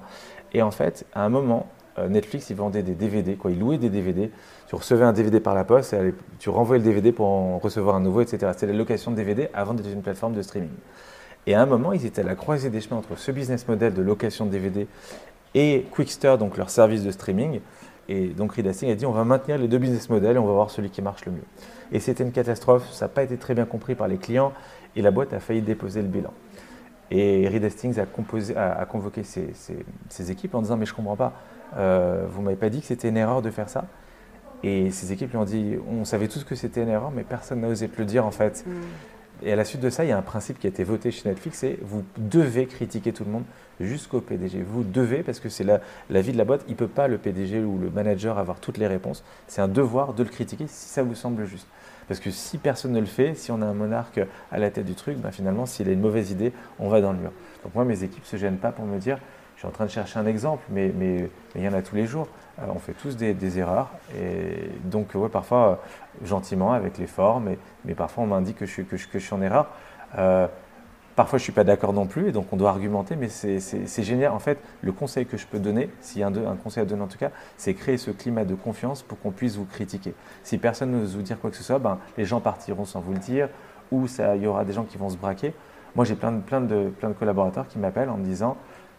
Et 0.54 0.62
en 0.62 0.72
fait, 0.72 1.06
à 1.14 1.24
un 1.24 1.30
moment, 1.30 1.68
Netflix, 2.10 2.50
il 2.50 2.56
vendait 2.56 2.84
des 2.84 2.94
DVD, 2.94 3.36
quoi. 3.36 3.52
il 3.52 3.60
louait 3.60 3.78
des 3.78 3.90
DVD. 3.90 4.30
Tu 4.68 4.76
recevais 4.76 5.06
un 5.06 5.14
DVD 5.14 5.40
par 5.40 5.56
la 5.56 5.64
poste, 5.64 5.94
et 5.94 6.14
tu 6.40 6.50
renvoyais 6.50 6.84
le 6.84 6.90
DVD 6.90 7.12
pour 7.12 7.28
en 7.28 7.58
recevoir 7.58 7.96
un 7.96 8.02
nouveau, 8.02 8.22
etc. 8.22 8.52
C'était 8.54 8.72
la 8.72 8.78
location 8.78 9.12
de 9.12 9.16
DVD 9.16 9.50
avant 9.54 9.74
d'être 9.74 9.92
une 9.92 10.02
plateforme 10.02 10.34
de 10.34 10.42
streaming. 10.42 10.70
Et 11.48 11.56
à 11.56 11.62
un 11.62 11.66
moment, 11.66 11.94
ils 11.94 12.06
étaient 12.06 12.22
à 12.22 12.26
la 12.26 12.36
croisée 12.36 12.70
des 12.70 12.82
chemins 12.82 12.98
entre 12.98 13.18
ce 13.18 13.32
business 13.32 13.68
model 13.68 13.94
de 13.94 14.02
location 14.02 14.46
de 14.46 14.52
DVD 14.52 14.88
et 15.56 15.86
Quickster, 15.92 16.36
donc 16.38 16.58
leur 16.58 16.70
service 16.70 17.04
de 17.04 17.12
streaming. 17.12 17.62
Et 18.10 18.28
donc 18.28 18.54
Reed 18.54 18.68
Hastings 18.68 18.92
a 18.92 18.96
dit 18.96 19.06
on 19.06 19.12
va 19.12 19.24
maintenir 19.24 19.58
les 19.58 19.68
deux 19.68 19.78
business 19.78 20.10
models 20.10 20.36
et 20.36 20.40
on 20.40 20.46
va 20.46 20.54
voir 20.54 20.70
celui 20.70 20.90
qui 20.90 21.02
marche 21.02 21.26
le 21.26 21.32
mieux. 21.34 21.46
Et 21.92 22.00
c'était 22.00 22.24
une 22.24 22.32
catastrophe, 22.32 22.90
ça 22.92 23.06
n'a 23.06 23.10
pas 23.10 23.24
été 23.24 23.38
très 23.38 23.54
bien 23.54 23.66
compris 23.66 23.96
par 23.96 24.08
les 24.08 24.18
clients 24.18 24.54
et 24.96 25.02
la 25.02 25.12
boîte 25.12 25.34
a 25.34 25.40
failli 25.40 25.62
déposer 25.62 26.02
le 26.02 26.08
bilan. 26.08 26.34
Et 27.12 27.48
Reed 27.48 27.64
Hastings 27.64 28.00
a, 28.00 28.06
convoqué 28.86 29.24
ses, 29.24 30.32
équipes 30.32 30.56
en 30.56 30.62
disant 30.62 30.78
mais 30.78 30.86
je 30.86 30.94
comprends 30.94 31.16
pas, 31.16 31.34
euh, 31.76 32.26
vous 32.30 32.40
ne 32.40 32.46
m'avez 32.46 32.58
pas 32.58 32.70
dit 32.70 32.82
que 32.82 32.88
c'était 32.88 33.10
une 33.10 33.18
erreur 33.18 33.42
de 33.42 33.50
faire 33.50 33.70
ça. 33.70 33.86
Et 34.64 34.90
ses 34.92 35.12
équipes 35.12 35.32
lui 35.32 35.38
ont 35.38 35.46
dit 35.46 35.76
on 35.90 36.06
savait 36.06 36.28
tous 36.28 36.44
que 36.44 36.56
c'était 36.56 36.82
une 36.82 36.90
erreur 36.90 37.12
mais 37.12 37.24
personne 37.24 37.62
n'a 37.62 37.68
osé 37.68 37.88
te 37.88 38.00
le 38.00 38.06
dire 38.06 38.26
en 38.26 38.32
fait. 38.32 38.66
Hmm. 38.66 38.72
Et 39.44 39.54
à 39.54 39.56
la 39.56 39.66
suite 39.66 39.82
de 39.82 39.92
ça, 39.92 40.04
il 40.04 40.08
y 40.08 40.12
a 40.12 40.18
un 40.18 40.24
principe 40.24 40.58
qui 40.58 40.66
a 40.66 40.70
été 40.70 40.84
voté 40.84 41.12
chez 41.12 41.30
Netflix, 41.30 41.60
c'est 41.60 41.78
vous 41.84 42.04
devez 42.18 42.66
critiquer 42.66 43.14
tout 43.14 43.24
le 43.24 43.30
monde 43.30 43.44
jusqu'au 43.80 44.20
PDG. 44.20 44.64
Vous 44.64 44.84
devez, 44.84 45.22
parce 45.22 45.40
que 45.40 45.48
c'est 45.48 45.64
la, 45.64 45.80
la, 46.10 46.22
vie 46.22 46.32
de 46.32 46.40
la 46.40 46.44
boîte, 46.44 46.64
il 46.68 46.72
ne 46.72 46.78
peut 46.78 46.88
pas 46.88 47.08
le 47.08 47.20
PDG 47.20 47.60
ou 47.60 47.78
le 47.78 47.92
manager 47.92 48.40
avoir 48.40 48.60
toutes 48.60 48.80
les 48.80 48.88
réponses. 48.88 49.24
C'est 49.46 49.62
un 49.62 49.68
devoir 49.68 50.14
de 50.14 50.24
le 50.24 50.30
critiquer 50.30 50.66
si 50.68 50.90
ça 50.90 51.04
vous 51.04 51.14
semble 51.14 51.46
juste. 51.46 51.68
Parce 52.08 52.20
que 52.20 52.32
si 52.32 52.58
personne 52.58 52.94
ne 52.94 53.00
le 53.00 53.06
fait, 53.06 53.36
si 53.36 53.52
on 53.52 53.62
a 53.62 53.66
un 53.66 53.74
monarque 53.74 54.22
à 54.52 54.60
la 54.60 54.72
tête 54.72 54.86
du 54.86 54.96
truc, 54.96 55.18
ben 55.18 55.32
finalement, 55.32 55.66
s'il 55.66 55.90
a 55.90 55.92
une 55.92 56.00
mauvaise 56.00 56.32
idée, 56.32 56.54
on 56.80 56.90
va 56.90 57.02
dans 57.02 57.12
le 57.12 57.20
mur. 57.20 57.32
Donc 57.64 57.76
moi, 57.76 57.86
mes 57.86 58.04
équipes 58.04 58.24
ne 58.24 58.28
se 58.28 58.38
gênent 58.38 58.58
pas 58.58 58.72
pour 58.72 58.86
me 58.86 58.98
dire, 58.98 59.20
je 59.58 59.62
suis 59.62 59.68
en 59.68 59.72
train 59.72 59.86
de 59.86 59.90
chercher 59.90 60.20
un 60.20 60.28
exemple, 60.28 60.64
mais, 60.70 60.94
il 61.56 61.64
y 61.64 61.68
en 61.68 61.74
a 61.74 61.82
tous 61.82 61.96
les 61.96 62.06
jours. 62.06 62.28
Euh, 62.60 62.66
on 62.70 62.78
fait 62.78 62.94
tous 62.94 63.18
des, 63.18 63.58
erreurs. 63.58 63.90
Et 64.16 64.70
donc, 64.84 65.16
ouais, 65.16 65.30
parfois, 65.30 65.80
euh, 66.24 66.26
gentiment, 66.28 66.74
avec 66.74 67.00
l'effort, 67.00 67.40
mais, 67.40 67.58
mais 67.84 67.96
parfois, 67.96 68.26
on 68.26 68.28
m'indique 68.28 68.58
que 68.58 68.68
je, 68.68 68.72
suis, 68.72 69.34
en 69.34 69.42
erreur. 69.42 69.68
Euh, 70.20 70.46
parfois, 71.16 71.40
je 71.40 71.42
ne 71.42 71.46
suis 71.46 71.54
pas 71.54 71.64
d'accord 71.64 71.92
non 71.92 72.06
plus, 72.06 72.28
et 72.28 72.32
donc 72.32 72.54
on 72.54 72.56
doit 72.56 72.70
argumenter, 72.70 73.16
mais 73.16 73.30
c'est 73.30 74.04
génial. 74.04 74.32
En 74.32 74.38
fait, 74.38 74.60
le 74.84 74.92
conseil 74.92 75.26
que 75.26 75.38
je 75.38 75.48
peux 75.48 75.58
donner, 75.58 75.90
s'il 76.02 76.22
y 76.22 76.24
a 76.24 76.28
un, 76.28 76.56
conseil 76.56 76.84
à 76.84 76.86
donner 76.86 77.02
en 77.02 77.08
tout 77.08 77.18
cas, 77.18 77.32
c'est 77.58 77.74
créer 77.74 77.98
ce 77.98 78.12
climat 78.12 78.46
de 78.46 78.54
confiance 78.54 79.02
pour 79.02 79.20
qu'on 79.20 79.32
puisse 79.32 79.56
vous 79.56 79.66
critiquer. 79.66 80.14
Si 80.44 80.60
personne 80.60 80.92
n'ose 80.92 81.16
vous 81.16 81.24
dire 81.24 81.40
quoi 81.40 81.50
que 81.50 81.58
ce 81.58 81.64
soit, 81.64 81.80
ben, 81.80 81.98
les 82.16 82.26
gens 82.26 82.42
partiront 82.42 82.86
sans 82.86 83.00
vous 83.00 83.14
le 83.14 83.20
dire, 83.20 83.50
ou 83.92 84.06
il 84.36 84.44
y 84.44 84.46
aura 84.46 84.66
des 84.66 84.74
gens 84.74 84.84
qui 84.84 85.00
vont 85.00 85.10
se 85.10 85.18
braquer. 85.18 85.56
Moi, 85.96 86.06
j'ai 86.06 86.14
plein, 86.14 86.32
de, 86.32 86.90
plein 86.90 87.10
de 87.10 87.16
collaborateurs 87.16 87.68
qui 87.68 87.80
m'appellent 87.80 88.10
en 88.10 88.18
me 88.18 88.24
disant 88.24 88.56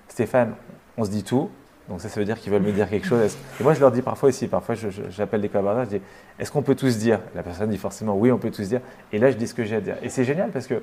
Stéphane, 0.08 0.54
on 0.96 1.04
se 1.04 1.10
dit 1.10 1.22
tout, 1.22 1.50
donc 1.88 2.00
ça, 2.00 2.08
ça 2.08 2.20
veut 2.20 2.26
dire 2.26 2.38
qu'ils 2.38 2.52
veulent 2.52 2.62
me 2.62 2.72
dire 2.72 2.88
quelque 2.88 3.06
chose. 3.06 3.36
Et 3.58 3.62
moi, 3.62 3.72
je 3.72 3.80
leur 3.80 3.90
dis 3.90 4.02
parfois 4.02 4.28
aussi, 4.28 4.46
parfois 4.46 4.74
j'appelle 5.08 5.40
des 5.40 5.48
collaborateurs, 5.48 5.84
je 5.84 5.98
dis, 5.98 6.02
est-ce 6.38 6.52
qu'on 6.52 6.62
peut 6.62 6.74
tous 6.74 6.98
dire? 6.98 7.20
La 7.34 7.42
personne 7.42 7.70
dit 7.70 7.78
forcément, 7.78 8.16
oui, 8.16 8.30
on 8.30 8.38
peut 8.38 8.50
tous 8.50 8.68
dire. 8.68 8.80
Et 9.12 9.18
là, 9.18 9.30
je 9.30 9.36
dis 9.36 9.46
ce 9.46 9.54
que 9.54 9.64
j'ai 9.64 9.76
à 9.76 9.80
dire. 9.80 9.96
Et 10.02 10.08
c'est 10.10 10.24
génial 10.24 10.50
parce 10.50 10.66
que 10.66 10.82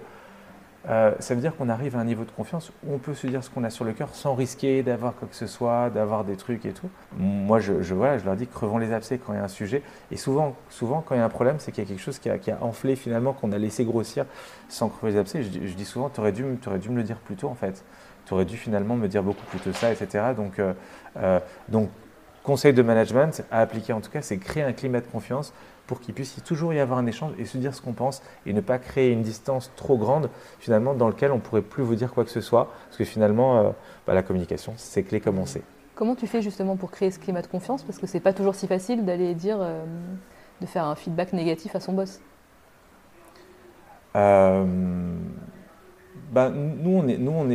euh, 0.88 1.14
ça 1.20 1.34
veut 1.34 1.42
dire 1.42 1.56
qu'on 1.56 1.70
arrive 1.70 1.96
à 1.96 2.00
un 2.00 2.06
niveau 2.06 2.26
de 2.26 2.32
confiance 2.32 2.72
où 2.86 2.94
on 2.94 3.00
peut 3.00 3.16
se 3.16 3.26
dire 3.26 3.44
ce 3.44 3.50
qu'on 3.50 3.64
a 3.64 3.72
sur 3.72 3.86
le 3.86 3.94
cœur 3.94 4.10
sans 4.14 4.36
risquer 4.36 4.84
d'avoir 4.84 5.16
quoi 5.16 5.28
que 5.28 5.36
ce 5.36 5.48
soit, 5.48 5.90
d'avoir 5.90 6.24
des 6.24 6.36
trucs 6.36 6.66
et 6.66 6.74
tout. 6.74 6.90
Moi, 7.18 7.60
je, 7.60 7.74
voilà, 7.94 8.18
je 8.18 8.26
leur 8.26 8.36
dis 8.36 8.46
crevons 8.48 8.78
les 8.78 8.92
abcès 8.92 9.18
quand 9.18 9.34
il 9.34 9.38
y 9.38 9.40
a 9.40 9.44
un 9.44 9.48
sujet. 9.48 9.82
Et 10.12 10.18
souvent, 10.18 10.56
souvent 10.70 11.02
quand 11.02 11.16
il 11.16 11.20
y 11.20 11.22
a 11.22 11.26
un 11.26 11.30
problème, 11.30 11.56
c'est 11.60 11.72
qu'il 11.72 11.84
y 11.84 11.88
a 11.88 11.90
quelque 11.90 12.04
chose 12.04 12.20
qui 12.20 12.30
a, 12.30 12.38
enflé 12.62 12.96
finalement, 12.96 13.34
qu'on 13.34 13.52
a 13.52 13.58
laissé 13.58 13.84
grossir 13.84 14.26
sans 14.70 14.90
crever 14.90 15.14
les 15.14 15.20
abcès. 15.20 15.42
Je, 15.44 15.50
dis 15.50 15.86
souvent, 15.86 16.10
tu 16.10 16.20
aurais, 16.20 16.34
aurais 16.68 16.80
dû 16.80 16.90
me 16.90 16.98
le 16.98 17.04
dire 17.04 17.18
plus 17.18 17.36
tôt 17.36 17.48
en 17.48 17.56
fait 17.56 17.84
tu 18.26 18.34
aurais 18.34 18.46
dû 18.46 18.58
finalement 18.58 18.96
me 18.96 19.08
dire 19.08 19.24
beaucoup 19.24 19.46
plus 19.46 19.64
de 19.64 19.72
ça, 19.72 19.92
etc. 19.92 20.34
Donc, 20.36 20.60
euh, 20.60 20.74
euh, 21.18 21.40
donc 21.70 21.90
conseil 22.44 22.74
de 22.74 22.82
management 22.82 23.44
à 23.52 23.62
appliquer 23.62 23.94
en 23.94 24.02
tout 24.02 24.12
cas, 24.12 24.22
c'est 24.22 24.38
créer 24.38 24.64
un 24.64 24.74
climat 24.74 25.02
de 25.02 25.08
confiance 25.08 25.54
pour 25.88 26.00
qu'il 26.00 26.14
puisse 26.14 26.42
toujours 26.44 26.74
y 26.74 26.80
avoir 26.80 26.98
un 26.98 27.06
échange 27.06 27.34
et 27.38 27.46
se 27.46 27.58
dire 27.58 27.74
ce 27.76 27.82
qu'on 27.82 27.94
pense 27.94 28.24
et 28.46 28.54
ne 28.54 28.62
pas 28.62 28.80
créer 28.80 29.12
une 29.12 29.22
distance 29.22 29.72
trop 29.76 29.98
grande 29.98 30.30
finalement 30.60 30.96
dans 30.96 31.08
lequel 31.08 31.32
on 31.32 31.36
ne 31.36 31.42
pourrait 31.42 31.62
plus 31.62 31.84
vous 31.84 31.96
dire 31.96 32.12
quoi 32.12 32.24
que 32.24 32.32
ce 32.32 32.42
soit 32.42 32.72
parce 32.88 32.98
que 32.98 33.04
finalement 33.04 33.60
euh, 33.60 33.70
bah, 34.08 34.16
la 34.16 34.24
communication 34.24 34.74
c'est 34.78 35.04
clé 35.04 35.20
comme 35.20 35.38
on 35.38 35.46
sait. 35.46 35.62
Comment 35.94 36.16
tu 36.16 36.28
fais 36.28 36.42
justement 36.42 36.76
pour 36.76 36.92
créer 36.92 37.12
ce 37.12 37.20
climat 37.20 37.42
de 37.42 37.48
confiance? 37.48 37.84
Parce 37.84 38.00
que 38.00 38.08
c'est 38.08 38.20
pas 38.20 38.34
toujours 38.34 38.56
si 38.56 38.68
facile 38.68 39.06
d'aller 39.06 39.34
dire 39.34 39.60
de 40.60 40.66
faire 40.66 40.86
un 40.86 40.96
feedback 40.96 41.32
négatif 41.32 41.74
à 41.76 41.80
son 41.80 41.94
boss. 41.94 42.20
Bah, 46.32 46.50
nous, 46.50 47.04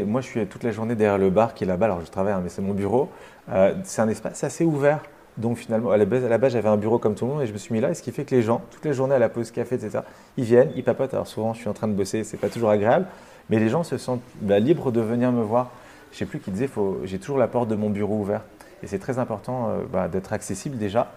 moi, 0.06 0.20
je 0.20 0.26
suis 0.26 0.46
toute 0.46 0.62
la 0.62 0.70
journée 0.70 0.94
derrière 0.94 1.18
le 1.18 1.30
bar 1.30 1.54
qui 1.54 1.64
est 1.64 1.66
là-bas. 1.66 1.86
Alors, 1.86 2.00
je 2.04 2.10
travaille, 2.10 2.32
hein, 2.32 2.40
mais 2.42 2.48
c'est 2.48 2.62
mon 2.62 2.74
bureau. 2.74 3.08
Euh, 3.50 3.74
c'est 3.84 4.02
un 4.02 4.08
espace 4.08 4.44
assez 4.44 4.64
ouvert. 4.64 5.02
Donc, 5.36 5.56
finalement, 5.56 5.90
à 5.90 5.96
la 5.96 6.04
base, 6.04 6.22
base 6.22 6.52
j'avais 6.52 6.68
un 6.68 6.76
bureau 6.76 6.98
comme 6.98 7.14
tout 7.14 7.24
le 7.24 7.32
monde 7.32 7.42
et 7.42 7.46
je 7.46 7.52
me 7.52 7.58
suis 7.58 7.72
mis 7.72 7.80
là. 7.80 7.90
Et 7.90 7.94
ce 7.94 8.02
qui 8.02 8.12
fait 8.12 8.24
que 8.24 8.34
les 8.34 8.42
gens, 8.42 8.62
toute 8.70 8.84
la 8.84 8.92
journée 8.92 9.14
à 9.14 9.18
la 9.18 9.28
pause 9.28 9.50
café, 9.50 9.76
etc., 9.76 10.00
ils 10.36 10.44
viennent, 10.44 10.70
ils 10.76 10.84
papotent. 10.84 11.14
Alors, 11.14 11.26
souvent, 11.26 11.54
je 11.54 11.60
suis 11.60 11.68
en 11.68 11.72
train 11.72 11.88
de 11.88 11.94
bosser, 11.94 12.24
c'est 12.24 12.36
pas 12.36 12.48
toujours 12.48 12.70
agréable. 12.70 13.06
Mais 13.48 13.58
les 13.58 13.68
gens 13.68 13.82
se 13.82 13.98
sentent 13.98 14.22
bah, 14.40 14.58
libres 14.58 14.92
de 14.92 15.00
venir 15.00 15.32
me 15.32 15.42
voir. 15.42 15.70
Je 16.12 16.18
sais 16.18 16.26
plus 16.26 16.38
qui 16.40 16.50
disait, 16.50 16.68
j'ai 17.04 17.18
toujours 17.18 17.38
la 17.38 17.48
porte 17.48 17.68
de 17.68 17.76
mon 17.76 17.90
bureau 17.90 18.16
ouverte. 18.18 18.44
Et 18.82 18.86
c'est 18.86 18.98
très 18.98 19.18
important 19.18 19.68
euh, 19.68 19.78
bah, 19.90 20.08
d'être 20.08 20.32
accessible 20.32 20.76
déjà. 20.76 21.12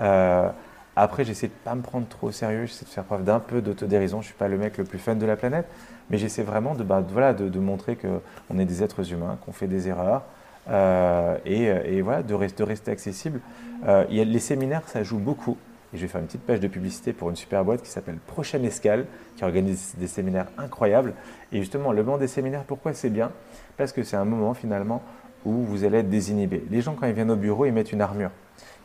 Euh, 0.00 0.48
après, 0.96 1.24
j'essaie 1.24 1.46
de 1.46 1.52
pas 1.64 1.74
me 1.74 1.82
prendre 1.82 2.08
trop 2.08 2.28
au 2.28 2.32
sérieux, 2.32 2.66
j'essaie 2.66 2.84
de 2.84 2.90
faire 2.90 3.04
preuve 3.04 3.24
d'un 3.24 3.40
peu 3.40 3.60
d'autodérision. 3.60 4.20
Je 4.20 4.26
suis 4.26 4.34
pas 4.34 4.48
le 4.48 4.58
mec 4.58 4.78
le 4.78 4.84
plus 4.84 4.98
fun 4.98 5.14
de 5.14 5.26
la 5.26 5.36
planète, 5.36 5.66
mais 6.10 6.18
j'essaie 6.18 6.42
vraiment 6.42 6.74
de, 6.74 6.84
bah, 6.84 7.02
voilà, 7.08 7.32
de, 7.32 7.58
montrer 7.58 7.96
qu'on 7.96 8.58
est 8.58 8.64
des 8.64 8.82
êtres 8.82 9.12
humains, 9.12 9.38
qu'on 9.44 9.52
fait 9.52 9.66
des 9.66 9.88
erreurs, 9.88 10.22
euh, 10.70 11.36
et, 11.44 12.02
voilà, 12.02 12.22
de, 12.22 12.34
rester, 12.34 12.64
rester 12.64 12.90
accessible. 12.90 13.40
a, 13.86 14.04
les 14.10 14.38
séminaires, 14.38 14.82
ça 14.86 15.02
joue 15.02 15.18
beaucoup. 15.18 15.56
Et 15.92 15.96
je 15.96 16.02
vais 16.02 16.08
faire 16.08 16.20
une 16.20 16.26
petite 16.26 16.42
page 16.42 16.60
de 16.60 16.68
publicité 16.68 17.14
pour 17.14 17.30
une 17.30 17.36
super 17.36 17.64
boîte 17.64 17.82
qui 17.82 17.88
s'appelle 17.88 18.18
Prochaine 18.26 18.64
Escale, 18.64 19.06
qui 19.36 19.44
organise 19.44 19.94
des 19.96 20.06
séminaires 20.06 20.48
incroyables. 20.58 21.14
Et 21.50 21.60
justement, 21.60 21.92
le 21.92 22.02
moment 22.02 22.18
des 22.18 22.26
séminaires, 22.26 22.64
pourquoi 22.64 22.92
c'est 22.92 23.08
bien? 23.08 23.30
Parce 23.78 23.92
que 23.92 24.02
c'est 24.02 24.16
un 24.16 24.26
moment 24.26 24.52
finalement 24.52 25.02
où 25.46 25.52
vous 25.52 25.84
allez 25.84 25.98
être 25.98 26.10
désinhibé. 26.10 26.62
Les 26.70 26.82
gens, 26.82 26.94
quand 26.94 27.06
ils 27.06 27.14
viennent 27.14 27.30
au 27.30 27.36
bureau, 27.36 27.64
ils 27.64 27.72
mettent 27.72 27.92
une 27.92 28.02
armure. 28.02 28.30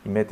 Ils 0.05 0.11
mettent, 0.11 0.31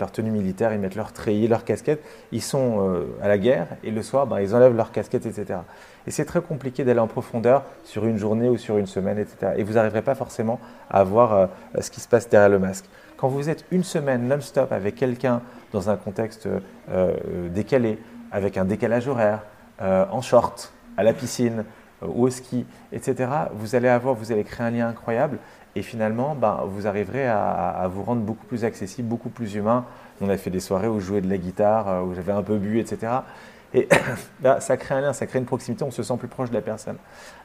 leur 0.00 0.12
tenue 0.12 0.30
militaire, 0.30 0.72
ils 0.74 0.78
mettent 0.78 0.94
leur 0.94 1.12
treillis, 1.12 1.48
leur 1.48 1.64
casquette. 1.64 2.02
Ils 2.32 2.42
sont 2.42 2.86
euh, 2.86 3.06
à 3.22 3.28
la 3.28 3.38
guerre 3.38 3.68
et 3.82 3.90
le 3.90 4.02
soir, 4.02 4.26
ben, 4.26 4.40
ils 4.40 4.54
enlèvent 4.54 4.76
leur 4.76 4.92
casquette, 4.92 5.24
etc. 5.24 5.60
Et 6.06 6.10
c'est 6.10 6.26
très 6.26 6.42
compliqué 6.42 6.84
d'aller 6.84 7.00
en 7.00 7.06
profondeur 7.06 7.64
sur 7.84 8.04
une 8.04 8.18
journée 8.18 8.48
ou 8.48 8.58
sur 8.58 8.76
une 8.76 8.86
semaine, 8.86 9.18
etc. 9.18 9.52
Et 9.56 9.62
vous 9.62 9.74
n'arriverez 9.74 10.02
pas 10.02 10.14
forcément 10.14 10.60
à 10.90 11.02
voir 11.02 11.32
euh, 11.32 11.46
ce 11.80 11.90
qui 11.90 12.00
se 12.00 12.08
passe 12.08 12.28
derrière 12.28 12.50
le 12.50 12.58
masque. 12.58 12.84
Quand 13.16 13.28
vous 13.28 13.48
êtes 13.48 13.64
une 13.70 13.84
semaine 13.84 14.28
non-stop 14.28 14.70
avec 14.70 14.96
quelqu'un 14.96 15.40
dans 15.72 15.88
un 15.88 15.96
contexte 15.96 16.46
euh, 16.90 17.14
décalé, 17.48 17.98
avec 18.32 18.58
un 18.58 18.64
décalage 18.64 19.08
horaire, 19.08 19.44
en 19.80 20.20
short, 20.20 20.72
à 20.96 21.02
la 21.02 21.12
piscine, 21.12 21.64
ou 22.02 22.26
au 22.26 22.30
ski, 22.30 22.64
etc., 22.92 23.30
vous 23.52 23.74
allez 23.74 23.88
avoir, 23.88 24.14
vous 24.14 24.32
allez 24.32 24.44
créer 24.44 24.66
un 24.66 24.70
lien 24.70 24.88
incroyable 24.88 25.38
et 25.76 25.82
finalement, 25.82 26.34
ben, 26.34 26.62
vous 26.66 26.86
arriverez 26.86 27.26
à, 27.26 27.88
vous 27.92 28.02
rendre 28.02 28.22
beaucoup 28.22 28.46
plus 28.46 28.64
accessible, 28.64 29.08
beaucoup 29.08 29.28
plus 29.28 29.54
humain. 29.54 29.84
On 30.20 30.28
a 30.28 30.36
fait 30.36 30.50
des 30.50 30.60
soirées 30.60 30.88
où 30.88 31.00
je 31.00 31.06
jouais 31.06 31.20
de 31.20 31.28
la 31.28 31.36
guitare, 31.36 31.88
euh, 31.88 32.02
où 32.02 32.14
j'avais 32.14 32.32
un 32.32 32.42
peu 32.42 32.58
bu, 32.58 32.78
etc. 32.78 33.12
Et 33.72 33.88
ben, 34.40 34.60
ça 34.60 34.76
crée 34.76 34.94
un 34.94 35.00
lien, 35.00 35.12
ça 35.12 35.26
crée 35.26 35.40
une 35.40 35.44
proximité, 35.44 35.84
on 35.84 35.90
se 35.90 36.02
sent 36.02 36.16
plus 36.16 36.28
proche 36.28 36.50
de 36.50 36.54
la 36.54 36.62
personne. 36.62 36.96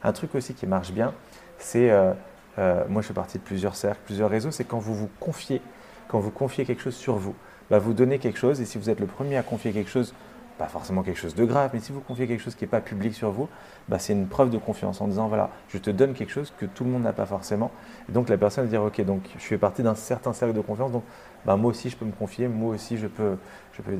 Un 0.04 0.12
truc 0.12 0.34
aussi 0.34 0.54
qui 0.54 0.66
marche 0.66 0.92
bien, 0.92 1.12
c'est, 1.58 1.90
euh, 1.90 2.12
euh, 2.58 2.84
moi 2.88 3.02
je 3.02 3.08
fais 3.08 3.14
partie 3.14 3.38
de 3.38 3.42
plusieurs 3.42 3.74
cercles, 3.74 4.00
plusieurs 4.04 4.30
réseaux, 4.30 4.52
c'est 4.52 4.64
quand 4.64 4.78
vous 4.78 4.94
vous 4.94 5.10
confiez, 5.18 5.60
quand 6.06 6.20
vous 6.20 6.30
confiez 6.30 6.64
quelque 6.64 6.82
chose 6.82 6.96
sur 6.96 7.16
vous, 7.16 7.34
ben, 7.68 7.78
vous 7.78 7.94
donnez 7.94 8.18
quelque 8.20 8.38
chose, 8.38 8.60
et 8.60 8.64
si 8.64 8.78
vous 8.78 8.90
êtes 8.90 9.00
le 9.00 9.06
premier 9.06 9.36
à 9.36 9.42
confier 9.42 9.72
quelque 9.72 9.90
chose 9.90 10.14
pas 10.60 10.66
forcément 10.66 11.02
quelque 11.02 11.18
chose 11.18 11.34
de 11.34 11.46
grave, 11.46 11.70
mais 11.72 11.80
si 11.80 11.90
vous 11.90 12.02
confiez 12.02 12.26
quelque 12.26 12.42
chose 12.42 12.54
qui 12.54 12.64
n'est 12.64 12.70
pas 12.70 12.82
public 12.82 13.14
sur 13.14 13.30
vous, 13.30 13.48
bah, 13.88 13.98
c'est 13.98 14.12
une 14.12 14.26
preuve 14.26 14.50
de 14.50 14.58
confiance 14.58 15.00
en 15.00 15.08
disant 15.08 15.26
voilà, 15.26 15.48
je 15.70 15.78
te 15.78 15.88
donne 15.88 16.12
quelque 16.12 16.30
chose 16.30 16.52
que 16.58 16.66
tout 16.66 16.84
le 16.84 16.90
monde 16.90 17.02
n'a 17.02 17.14
pas 17.14 17.24
forcément. 17.24 17.70
Et 18.10 18.12
donc 18.12 18.28
la 18.28 18.36
personne 18.36 18.64
va 18.64 18.70
dire 18.70 18.82
ok, 18.82 19.00
donc 19.06 19.22
je 19.38 19.42
fais 19.42 19.56
partie 19.56 19.82
d'un 19.82 19.94
certain 19.94 20.34
cercle 20.34 20.54
de 20.54 20.60
confiance, 20.60 20.92
donc 20.92 21.04
bah, 21.46 21.56
moi 21.56 21.70
aussi 21.70 21.88
je 21.88 21.96
peux 21.96 22.04
me 22.04 22.12
confier, 22.12 22.46
moi 22.46 22.74
aussi 22.74 22.98
je 22.98 23.06
peux. 23.06 23.38
Je 23.72 23.80
peux 23.80 23.96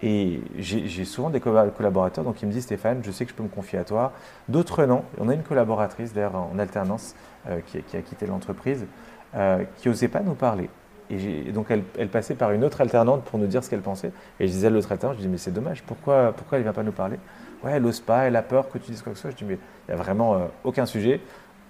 et, 0.00 0.40
j'ai 0.56 1.04
souvent 1.04 1.28
des 1.28 1.40
collaborateurs 1.40 2.24
donc, 2.24 2.36
qui 2.36 2.46
me 2.46 2.52
disent 2.52 2.62
Stéphane, 2.62 3.02
je 3.04 3.10
sais 3.10 3.26
que 3.26 3.32
je 3.32 3.36
peux 3.36 3.42
me 3.42 3.48
confier 3.48 3.78
à 3.78 3.84
toi. 3.84 4.12
D'autres 4.48 4.86
non. 4.86 5.04
On 5.18 5.28
a 5.28 5.34
une 5.34 5.42
collaboratrice 5.42 6.14
d'ailleurs 6.14 6.36
en 6.36 6.58
alternance 6.58 7.14
euh, 7.48 7.60
qui, 7.66 7.96
a 7.96 8.00
quitté 8.00 8.24
l'entreprise 8.24 8.86
euh, 9.34 9.64
qui 9.76 9.88
n'osait 9.88 10.08
pas 10.08 10.20
nous 10.20 10.34
parler. 10.34 10.70
Et, 11.10 11.52
donc 11.52 11.66
elle, 11.70 12.08
passait 12.08 12.34
par 12.34 12.52
une 12.52 12.64
autre 12.64 12.80
alternante 12.80 13.24
pour 13.24 13.38
nous 13.38 13.46
dire 13.46 13.64
ce 13.64 13.70
qu'elle 13.70 13.80
pensait. 13.80 14.12
Et 14.40 14.46
je 14.46 14.52
disais 14.52 14.66
à 14.66 14.70
l'autre 14.70 14.92
alternante, 14.92 15.16
je 15.18 15.22
dis 15.22 15.28
mais 15.28 15.38
c'est 15.38 15.52
dommage, 15.52 15.82
pourquoi, 15.82 16.32
pourquoi 16.32 16.58
elle 16.58 16.62
ne 16.62 16.68
vient 16.68 16.74
pas 16.74 16.82
nous 16.82 16.92
parler? 16.92 17.18
Ouais, 17.62 17.72
elle 17.72 17.82
n'ose 17.82 18.00
pas, 18.00 18.24
elle 18.24 18.36
a 18.36 18.42
peur 18.42 18.68
que 18.70 18.78
tu 18.78 18.90
dises 18.90 19.02
quoi 19.02 19.12
que 19.12 19.16
ce 19.16 19.22
soit. 19.22 19.30
Je 19.30 19.36
dis 19.36 19.44
mais 19.44 19.58
il 19.88 19.94
n'y 19.94 20.00
a 20.00 20.02
vraiment 20.02 20.34
euh, 20.34 20.46
aucun 20.64 20.86
sujet. 20.86 21.20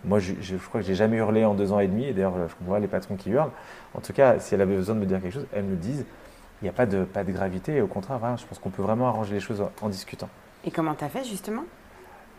Moi, 0.05 0.20
je, 0.20 0.57
crois 0.57 0.80
que 0.80 0.86
j'ai 0.86 0.95
jamais 0.95 1.16
hurlé 1.16 1.45
en 1.45 1.55
deux 1.55 1.72
ans 1.72 1.80
et 1.80 1.89
demi. 1.89 2.05
Et 2.05 2.12
d'ailleurs, 2.12 2.34
je 2.49 2.55
vois 2.64 2.78
les 2.78 2.86
patrons 2.86 3.16
qui 3.16 3.30
hurlent. 3.30 3.51
En 3.95 4.01
tout 4.01 4.12
cas, 4.12 4.39
si 4.39 4.55
elle 4.55 4.61
avait 4.61 4.76
besoin 4.76 4.95
de 4.95 5.01
me 5.01 5.07
dire 5.07 5.20
quelque 5.20 5.34
chose, 5.34 5.47
elle 5.53 5.64
me 5.64 5.70
le 5.70 5.76
dise. 5.76 6.05
Il 6.61 6.64
n'y 6.64 6.68
a 6.68 6.72
pas 6.72 6.86
de, 6.86 7.05
pas 7.05 7.24
de 7.24 7.32
gravité. 7.32 7.80
Au 7.80 7.86
contraire, 7.86 8.18
je 8.36 8.45
pense 8.45 8.59
qu'on 8.59 8.70
peut 8.70 8.82
vraiment 8.82 9.09
arranger 9.09 9.34
les 9.34 9.41
choses 9.41 9.62
en, 9.80 9.89
discutant. 9.89 10.28
Et 10.64 10.70
comment 10.70 10.95
tu 10.95 11.05
as 11.05 11.09
fait 11.09 11.24
justement? 11.24 11.62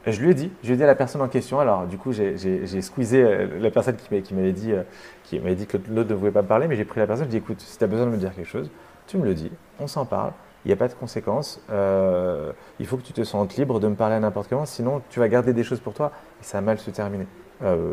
Je 0.07 0.21
lui 0.21 0.31
ai 0.31 0.33
dit, 0.33 0.51
je 0.63 0.67
lui 0.67 0.73
ai 0.75 0.77
dit 0.77 0.83
à 0.83 0.87
la 0.87 0.95
personne 0.95 1.21
en 1.21 1.27
question. 1.27 1.59
Alors, 1.59 1.85
du 1.85 1.97
coup, 1.97 2.11
j'ai 2.11 2.81
squeezé 2.81 3.23
euh, 3.23 3.47
la 3.59 3.71
personne 3.71 3.95
qui 3.95 4.33
m'avait 4.33 4.53
dit, 4.53 4.71
euh, 4.71 4.83
qui 5.23 5.39
dit 5.39 5.67
que 5.67 5.77
l'autre 5.89 6.09
ne 6.09 6.15
voulait 6.15 6.31
pas 6.31 6.41
me 6.41 6.47
parler, 6.47 6.67
mais 6.67 6.75
j'ai 6.75 6.85
pris 6.85 6.99
la 6.99 7.07
personne. 7.07 7.25
Je 7.25 7.31
lui 7.31 7.37
ai 7.37 7.39
dit, 7.39 7.45
écoute, 7.45 7.61
si 7.61 7.77
tu 7.77 7.83
as 7.83 7.87
besoin 7.87 8.05
de 8.05 8.11
me 8.11 8.17
dire 8.17 8.33
quelque 8.33 8.47
chose, 8.47 8.69
tu 9.07 9.17
me 9.17 9.25
le 9.25 9.33
dis, 9.33 9.51
on 9.79 9.87
s'en 9.87 10.05
parle. 10.05 10.31
Il 10.65 10.69
n'y 10.69 10.73
a 10.73 10.77
pas 10.77 10.87
de 10.87 10.93
conséquences. 10.93 11.61
Euh, 11.69 12.51
il 12.79 12.85
faut 12.85 12.97
que 12.97 13.03
tu 13.03 13.13
te 13.13 13.23
sentes 13.23 13.55
libre 13.55 13.79
de 13.79 13.87
me 13.87 13.95
parler 13.95 14.15
à 14.15 14.19
n'importe 14.19 14.49
comment, 14.49 14.65
sinon 14.65 15.01
tu 15.09 15.19
vas 15.19 15.29
garder 15.29 15.53
des 15.53 15.63
choses 15.63 15.79
pour 15.79 15.93
toi 15.93 16.11
et 16.41 16.43
ça 16.43 16.57
va 16.57 16.61
mal 16.61 16.79
se 16.79 16.91
terminer. 16.91 17.27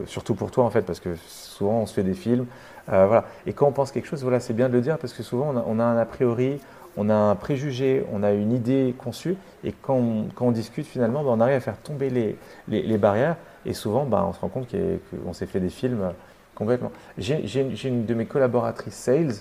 surtout 0.06 0.34
pour 0.34 0.50
toi 0.50 0.64
en 0.64 0.70
fait, 0.70 0.82
parce 0.82 0.98
que 0.98 1.14
souvent 1.28 1.80
on 1.82 1.86
se 1.86 1.94
fait 1.94 2.02
des 2.02 2.14
films, 2.14 2.46
voilà. 2.88 3.24
Et 3.46 3.52
quand 3.52 3.68
on 3.68 3.72
pense 3.72 3.92
quelque 3.92 4.08
chose, 4.08 4.22
voilà, 4.22 4.40
c'est 4.40 4.52
bien 4.52 4.68
de 4.68 4.74
le 4.74 4.80
dire 4.80 4.98
parce 4.98 5.12
que 5.12 5.22
souvent 5.22 5.52
on 5.54 5.56
a, 5.56 5.64
on 5.64 5.78
a 5.78 5.84
un 5.84 5.96
a 5.96 6.04
priori, 6.04 6.60
on 6.96 7.08
a 7.08 7.14
un 7.14 7.34
préjugé, 7.34 8.04
on 8.12 8.22
a 8.22 8.32
une 8.32 8.52
idée 8.52 8.94
conçue, 8.96 9.36
et 9.64 9.72
quand 9.72 10.00
on, 10.40 10.50
discute 10.50 10.86
finalement, 10.86 11.22
ben, 11.22 11.30
on 11.30 11.40
arrive 11.40 11.56
à 11.56 11.60
faire 11.60 11.78
tomber 11.78 12.10
les, 12.10 12.98
barrières, 12.98 13.36
et 13.64 13.74
souvent 13.74 14.04
ben, 14.04 14.24
on 14.28 14.32
se 14.32 14.40
rend 14.40 14.48
compte 14.48 14.68
qu'on 14.70 15.32
s'est 15.32 15.46
fait 15.46 15.60
des 15.60 15.68
films 15.68 16.12
complètement. 16.54 16.92
J'ai 17.18 17.88
une 17.88 18.06
de 18.06 18.14
mes 18.14 18.26
collaboratrices 18.26 18.94
sales 18.94 19.34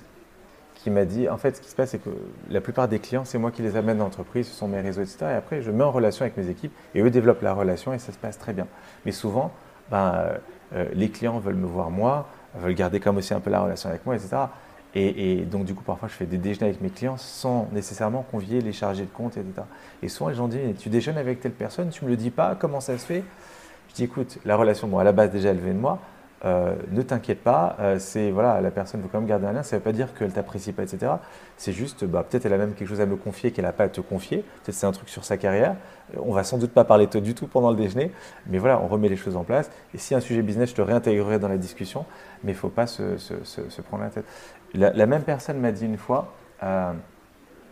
qui 0.76 0.89
m'a 0.89 1.06
dit, 1.06 1.30
en 1.30 1.38
fait 1.38 1.56
ce 1.56 1.62
qui 1.62 1.70
se 1.70 1.76
passe 1.76 1.91
c'est 1.91 2.03
que 2.03 2.10
la 2.49 2.62
plupart 2.62 2.88
des 2.88 2.99
clients, 2.99 3.26
c'est 3.26 3.38
moi 3.38 3.51
qui 3.51 3.62
les 3.62 3.76
amène 3.78 3.97
dans 3.97 4.03
l'entreprise, 4.03 4.47
ce 4.47 4.53
sont 4.53 4.68
mes 4.68 4.82
réseaux, 4.82 5.01
etc. 5.01 5.18
Et 5.22 5.34
après 5.34 5.62
je 5.62 5.72
mets 5.72 5.84
en 5.84 5.91
relation 5.91 6.24
avec 6.24 6.38
mes 6.38 6.49
équipes, 6.49 6.74
et 6.93 7.01
eux 7.01 7.10
développent 7.10 7.41
la 7.41 7.53
relation, 7.53 7.93
et 7.93 7.99
ça 7.99 8.12
se 8.12 8.18
passe 8.18 8.38
très 8.38 8.53
bien. 8.53 8.68
Mais 9.06 9.12
souvent, 9.12 9.51
ben, 9.89 10.38
euh, 10.74 10.86
les 10.93 11.10
clients 11.10 11.39
veulent 11.39 11.56
me 11.56 11.68
voir 11.68 11.89
moi, 11.89 12.28
veulent 12.56 12.76
garder 12.76 12.99
comme 12.99 13.18
aussi 13.18 13.34
un 13.34 13.39
peu 13.39 13.49
la 13.49 13.62
relation 13.62 13.89
avec 13.89 14.06
moi, 14.06 14.16
etc. 14.16 14.38
Et, 14.98 15.43
donc, 15.43 15.66
du 15.66 15.74
coup, 15.76 15.84
parfois, 15.84 16.08
je 16.08 16.14
fais 16.14 16.26
des 16.26 16.38
déjeuners 16.38 16.70
avec 16.70 16.82
mes 16.82 16.89
clients 16.89 17.18
sans 17.18 17.68
nécessairement 17.74 18.26
convier 18.32 18.62
les 18.62 18.72
chargés 18.72 19.04
de 19.04 19.10
compte, 19.10 19.36
etc. 19.36 19.68
Et 20.02 20.08
souvent, 20.08 20.30
les 20.30 20.36
gens 20.36 20.48
disent 20.48 20.78
Tu 20.80 20.88
déjeunes 20.88 21.18
avec 21.18 21.41
telle 21.41 21.52
personne, 21.52 21.89
tu 21.89 22.06
ne 22.06 22.10
me 22.10 22.12
le 22.12 22.18
dis 22.18 22.30
pas, 22.30 22.56
comment 22.58 22.80
ça 22.80 22.98
se 22.98 23.06
fait? 23.06 23.24
Je 23.89 23.96
dis 23.96 24.04
Écoute, 24.06 24.38
la 24.46 24.56
relation, 24.56 24.88
bon, 24.88 24.98
à 24.98 25.04
la 25.04 25.12
base, 25.12 25.32
déjà, 25.32 25.50
elle 25.50 25.60
vient 25.60 25.74
de 25.74 25.80
moi. 25.80 26.00
Euh, 26.43 26.76
ne 26.91 27.02
t'inquiète 27.02 27.41
pas, 27.41 27.76
euh, 27.80 27.98
c'est 27.98 28.30
voilà, 28.30 28.62
la 28.62 28.70
personne 28.70 29.02
veut 29.02 29.08
quand 29.12 29.20
même 29.20 29.28
garder 29.28 29.48
un 29.48 29.54
lien. 29.54 29.64
Ça 29.64 29.76
ne 29.76 29.80
veut 29.80 29.84
pas 29.84 29.93
dire 29.93 30.14
qu'elle 30.14 30.32
t'apprécie 30.32 30.74
pas, 30.74 30.84
etc. 30.84 31.14
C'est 31.58 31.72
juste, 31.72 32.06
bah, 32.06 32.24
peut-être 32.30 32.46
elle 32.46 32.54
a 32.54 32.58
même 32.58 32.74
quelque 32.74 32.88
chose 32.88 33.02
à 33.02 33.08
me 33.08 33.16
confier 33.16 33.52
qu'elle 33.52 33.66
n'a 33.66 33.72
pas 33.72 33.86
à 33.86 33.89
te 33.89 34.00
confier. 34.02 34.43
Peut-être 34.64 34.76
c'est 34.76 34.86
un 34.86 34.91
truc 34.91 35.10
sur 35.10 35.26
sa 35.26 35.38
carrière. 35.38 35.76
On 36.20 36.34
va 36.34 36.43
sans 36.43 36.60
doute 36.60 36.72
pas 36.72 36.84
parler 36.84 37.08
de 37.08 37.20
du 37.20 37.34
tout 37.34 37.48
pendant 37.48 37.72
le 37.72 37.78
déjeuner, 37.78 38.12
mais 38.46 38.60
voilà, 38.60 38.80
on 38.80 38.88
remet 38.88 39.10
les 39.10 39.16
choses 39.16 39.36
en 39.36 39.43
place. 39.43 39.72
Et 39.96 39.98
si 39.98 40.14
un 40.14 40.20
sujet 40.20 40.43
business, 40.43 40.70
je 40.70 40.76
te 40.76 40.82
réintégrerai 40.82 41.39
dans 41.39 41.48
la 41.48 41.58
discussion, 41.58 42.06
mais 42.43 42.52
il 42.52 42.56
ne 42.56 42.60
faut 42.60 42.70
pas 42.70 42.86
se, 42.86 43.04
prendre 43.88 44.04
la 44.04 44.10
tête. 44.10 44.26
La, 44.76 45.05
même 45.05 45.23
personne 45.23 45.59
m'a 45.59 45.71
dit 45.71 45.86
une 45.86 45.97
fois, 45.97 46.34
euh, 46.63 46.93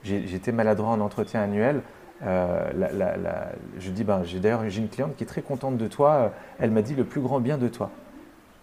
j'étais 0.03 0.51
maladroit 0.51 0.91
en 0.91 0.99
entretien 0.99 1.41
annuel. 1.41 1.81
je 2.21 3.89
dis, 3.89 4.03
ben, 4.03 4.23
j'ai 4.23 4.39
d'ailleurs 4.39 4.63
une 4.63 4.89
cliente 4.89 5.15
qui 5.15 5.23
est 5.23 5.27
très 5.27 5.41
contente 5.41 5.77
de 5.77 5.87
toi. 5.87 6.31
Elle 6.59 6.71
m'a 6.71 6.81
dit 6.81 6.95
le 6.95 7.03
plus 7.03 7.21
grand 7.21 7.39
bien 7.39 7.57
de 7.57 7.67
toi. 7.67 7.91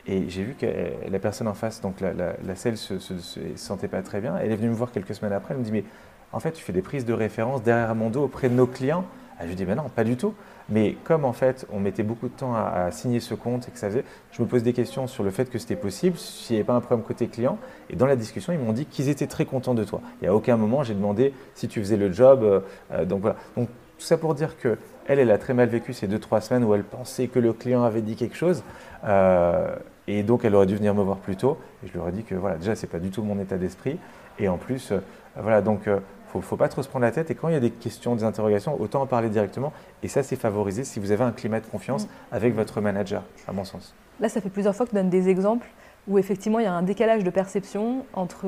Et 0.07 0.29
j'ai 0.29 0.43
vu 0.43 0.55
que 0.55 0.67
la 1.11 1.19
personne 1.19 1.47
en 1.47 1.55
face, 1.55 1.81
donc 1.81 2.01
la, 2.01 2.13
la, 2.13 2.55
selle, 2.55 2.77
se, 2.77 2.99
se, 2.99 3.19
se, 3.19 3.41
sentait 3.57 3.89
pas 3.89 4.03
très 4.03 4.21
bien. 4.21 4.37
Elle 4.39 4.51
est 4.51 4.57
venue 4.57 4.71
me 4.71 4.75
voir 4.75 4.91
quelques 4.93 5.15
semaines 5.15 5.33
après. 5.33 5.55
Elle 5.55 5.61
me 5.61 5.65
dit 5.65 5.73
Mais 5.73 5.85
en 6.33 6.41
fait, 6.41 6.53
tu 6.53 6.63
fais 6.63 6.73
des 6.73 6.83
prises 6.83 7.05
de 7.05 7.13
référence 7.13 7.63
derrière 7.63 7.95
mon 7.95 8.11
dos 8.11 8.25
auprès 8.25 8.49
de 8.49 8.55
nos 8.55 8.67
clients. 8.67 9.05
Je 9.43 9.49
lui 9.49 9.57
dis 9.57 9.65
Mais 9.65 9.75
non, 9.75 9.89
pas 9.95 10.05
du 10.05 10.17
tout. 10.17 10.35
Mais 10.71 10.97
comme 11.05 11.25
en 11.25 11.33
fait, 11.33 11.67
on 11.73 11.81
mettait 11.81 12.03
beaucoup 12.03 12.29
de 12.29 12.33
temps 12.33 12.55
à, 12.55 12.91
signer 12.91 13.21
ce 13.21 13.35
compte 13.35 13.69
et 13.69 13.71
que 13.73 13.79
ça 13.79 13.89
faisait, 13.89 14.05
je 14.31 14.41
me 14.41 14.47
pose 14.47 14.63
des 14.63 14.73
questions 14.73 15.07
sur 15.07 15.25
le 15.25 15.31
fait 15.31 15.51
que 15.51 15.59
c'était 15.59 15.77
possible, 15.77 16.17
s'il 16.17 16.55
n'y 16.55 16.61
avait 16.61 16.67
pas 16.67 16.75
un 16.75 16.81
problème 16.81 17.05
côté 17.05 17.27
client. 17.27 17.59
Et 17.91 17.97
dans 17.97 18.07
la 18.07 18.17
discussion, 18.17 18.53
ils 18.53 18.59
m'ont 18.59 18.73
dit 18.73 18.87
qu'ils 18.87 19.09
étaient 19.09 19.27
très 19.27 19.45
contents 19.45 19.75
de 19.75 19.83
toi. 19.83 20.01
N'y 20.23 20.29
a 20.29 20.35
aucun 20.35 20.57
moment, 20.57 20.85
j'ai 20.85 20.95
demandé 20.95 21.35
si 21.55 21.67
tu 21.67 21.81
faisais 21.81 21.97
le 21.97 22.13
job. 22.13 22.45
Euh, 22.45 22.61
euh, 22.93 23.05
donc 23.05 23.23
voilà. 23.23 23.37
Donc 23.57 23.69
tout 23.99 24.07
ça 24.07 24.17
pour 24.17 24.35
dire 24.35 24.57
que 24.59 24.79
elle, 25.09 25.19
elle 25.19 25.31
a 25.33 25.39
très 25.39 25.55
mal 25.55 25.69
vécu 25.69 25.93
ces 25.93 26.07
deux 26.07 26.21
trois 26.21 26.41
semaines 26.41 26.63
où 26.63 26.73
elle 26.73 26.85
pensait 26.85 27.27
que 27.27 27.41
le 27.41 27.53
client 27.53 27.83
avait 27.83 28.03
dit 28.03 28.15
quelque 28.15 28.37
chose. 28.37 28.63
Euh, 29.05 29.75
et 30.07 30.23
donc, 30.23 30.45
elle 30.45 30.55
aurait 30.55 30.67
dû 30.67 30.77
venir 30.77 30.95
me 30.95 31.03
voir 31.03 31.19
plus 31.19 31.37
tôt. 31.37 31.59
Et 31.83 31.89
je 31.89 31.93
lui 31.93 31.99
aurais 31.99 32.13
dit 32.13 32.23
que, 32.23 32.35
voilà, 32.35 32.57
déjà, 32.57 32.77
ce 32.77 32.87
n'est 32.87 32.91
pas 32.91 32.99
du 32.99 33.11
tout 33.11 33.23
mon 33.23 33.39
état 33.41 33.59
d'esprit. 33.59 33.99
Et 34.39 34.49
en 34.49 34.57
plus, 34.57 34.93
voilà, 35.37 35.63
donc, 35.63 35.89
il 36.35 36.39
euh, 36.39 36.41
ne 36.41 36.45
faut, 36.45 36.57
pas 36.57 36.69
trop 36.69 36.83
se 36.83 36.89
prendre 36.89 37.05
la 37.05 37.13
tête. 37.13 37.31
Et 37.31 37.35
quand 37.35 37.49
il 37.49 37.55
y 37.55 37.57
a 37.57 37.61
des 37.61 37.71
questions, 37.71 38.17
des 38.17 38.25
interrogations, 38.25 38.81
autant 38.81 39.03
en 39.03 39.07
parler 39.07 39.29
directement. 39.29 39.73
Et 40.03 40.09
ça, 40.09 40.23
c'est 40.23 40.37
favorisé 40.37 40.85
si 40.85 41.01
vous 41.01 41.13
avez 41.13 41.25
un 41.25 41.33
climat 41.33 41.61
de 41.61 41.67
confiance 41.67 42.05
mm. 42.05 42.09
avec 42.33 42.55
votre 42.55 42.81
manager, 42.81 43.23
à 43.47 43.53
mon 43.53 43.65
sens. 43.65 43.95
Là, 44.21 44.29
ça 44.29 44.41
fait 44.41 44.51
plusieurs 44.51 44.75
fois 44.75 44.87
que 44.87 44.91
tu 44.91 44.97
donnes 44.97 45.11
des 45.11 45.29
exemples 45.29 45.67
où 46.09 46.19
effectivement, 46.19 46.59
il 46.59 46.65
y 46.65 46.67
a 46.67 46.73
un 46.73 46.83
décalage 46.83 47.25
de 47.25 47.31
perception 47.31 48.05
entre, 48.15 48.47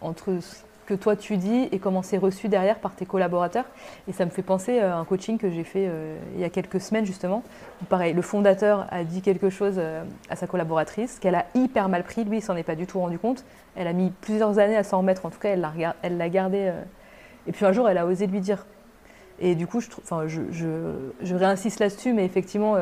entre 0.00 0.38
que 0.86 0.94
toi 0.94 1.16
tu 1.16 1.36
dis 1.36 1.68
et 1.70 1.78
comment 1.78 2.02
c'est 2.02 2.18
reçu 2.18 2.48
derrière 2.48 2.78
par 2.78 2.94
tes 2.94 3.06
collaborateurs. 3.06 3.64
Et 4.08 4.12
ça 4.12 4.24
me 4.24 4.30
fait 4.30 4.42
penser 4.42 4.80
à 4.80 4.96
un 4.96 5.04
coaching 5.04 5.38
que 5.38 5.50
j'ai 5.50 5.64
fait 5.64 5.86
euh, 5.88 6.18
il 6.34 6.40
y 6.40 6.44
a 6.44 6.50
quelques 6.50 6.80
semaines 6.80 7.04
justement. 7.04 7.42
pareil, 7.88 8.12
le 8.12 8.22
fondateur 8.22 8.86
a 8.90 9.04
dit 9.04 9.22
quelque 9.22 9.50
chose 9.50 9.74
euh, 9.78 10.02
à 10.28 10.36
sa 10.36 10.46
collaboratrice 10.46 11.18
qu'elle 11.18 11.34
a 11.34 11.46
hyper 11.54 11.88
mal 11.88 12.02
pris. 12.02 12.24
Lui, 12.24 12.38
il 12.38 12.42
s'en 12.42 12.56
est 12.56 12.62
pas 12.62 12.74
du 12.74 12.86
tout 12.86 12.98
rendu 12.98 13.18
compte. 13.18 13.44
Elle 13.76 13.86
a 13.86 13.92
mis 13.92 14.10
plusieurs 14.20 14.58
années 14.58 14.76
à 14.76 14.84
s'en 14.84 14.98
remettre. 14.98 15.26
En 15.26 15.30
tout 15.30 15.38
cas, 15.38 15.50
elle 15.50 15.60
l'a, 15.60 15.72
elle 16.02 16.16
l'a 16.16 16.28
gardé. 16.28 16.68
Euh. 16.68 16.82
Et 17.46 17.52
puis 17.52 17.64
un 17.64 17.72
jour, 17.72 17.88
elle 17.88 17.98
a 17.98 18.06
osé 18.06 18.26
lui 18.26 18.40
dire. 18.40 18.66
Et 19.40 19.54
du 19.54 19.66
coup, 19.66 19.80
je, 19.80 19.88
je, 20.50 21.34
réinsiste 21.34 21.80
là-dessus, 21.80 22.12
mais 22.12 22.24
effectivement, 22.24 22.76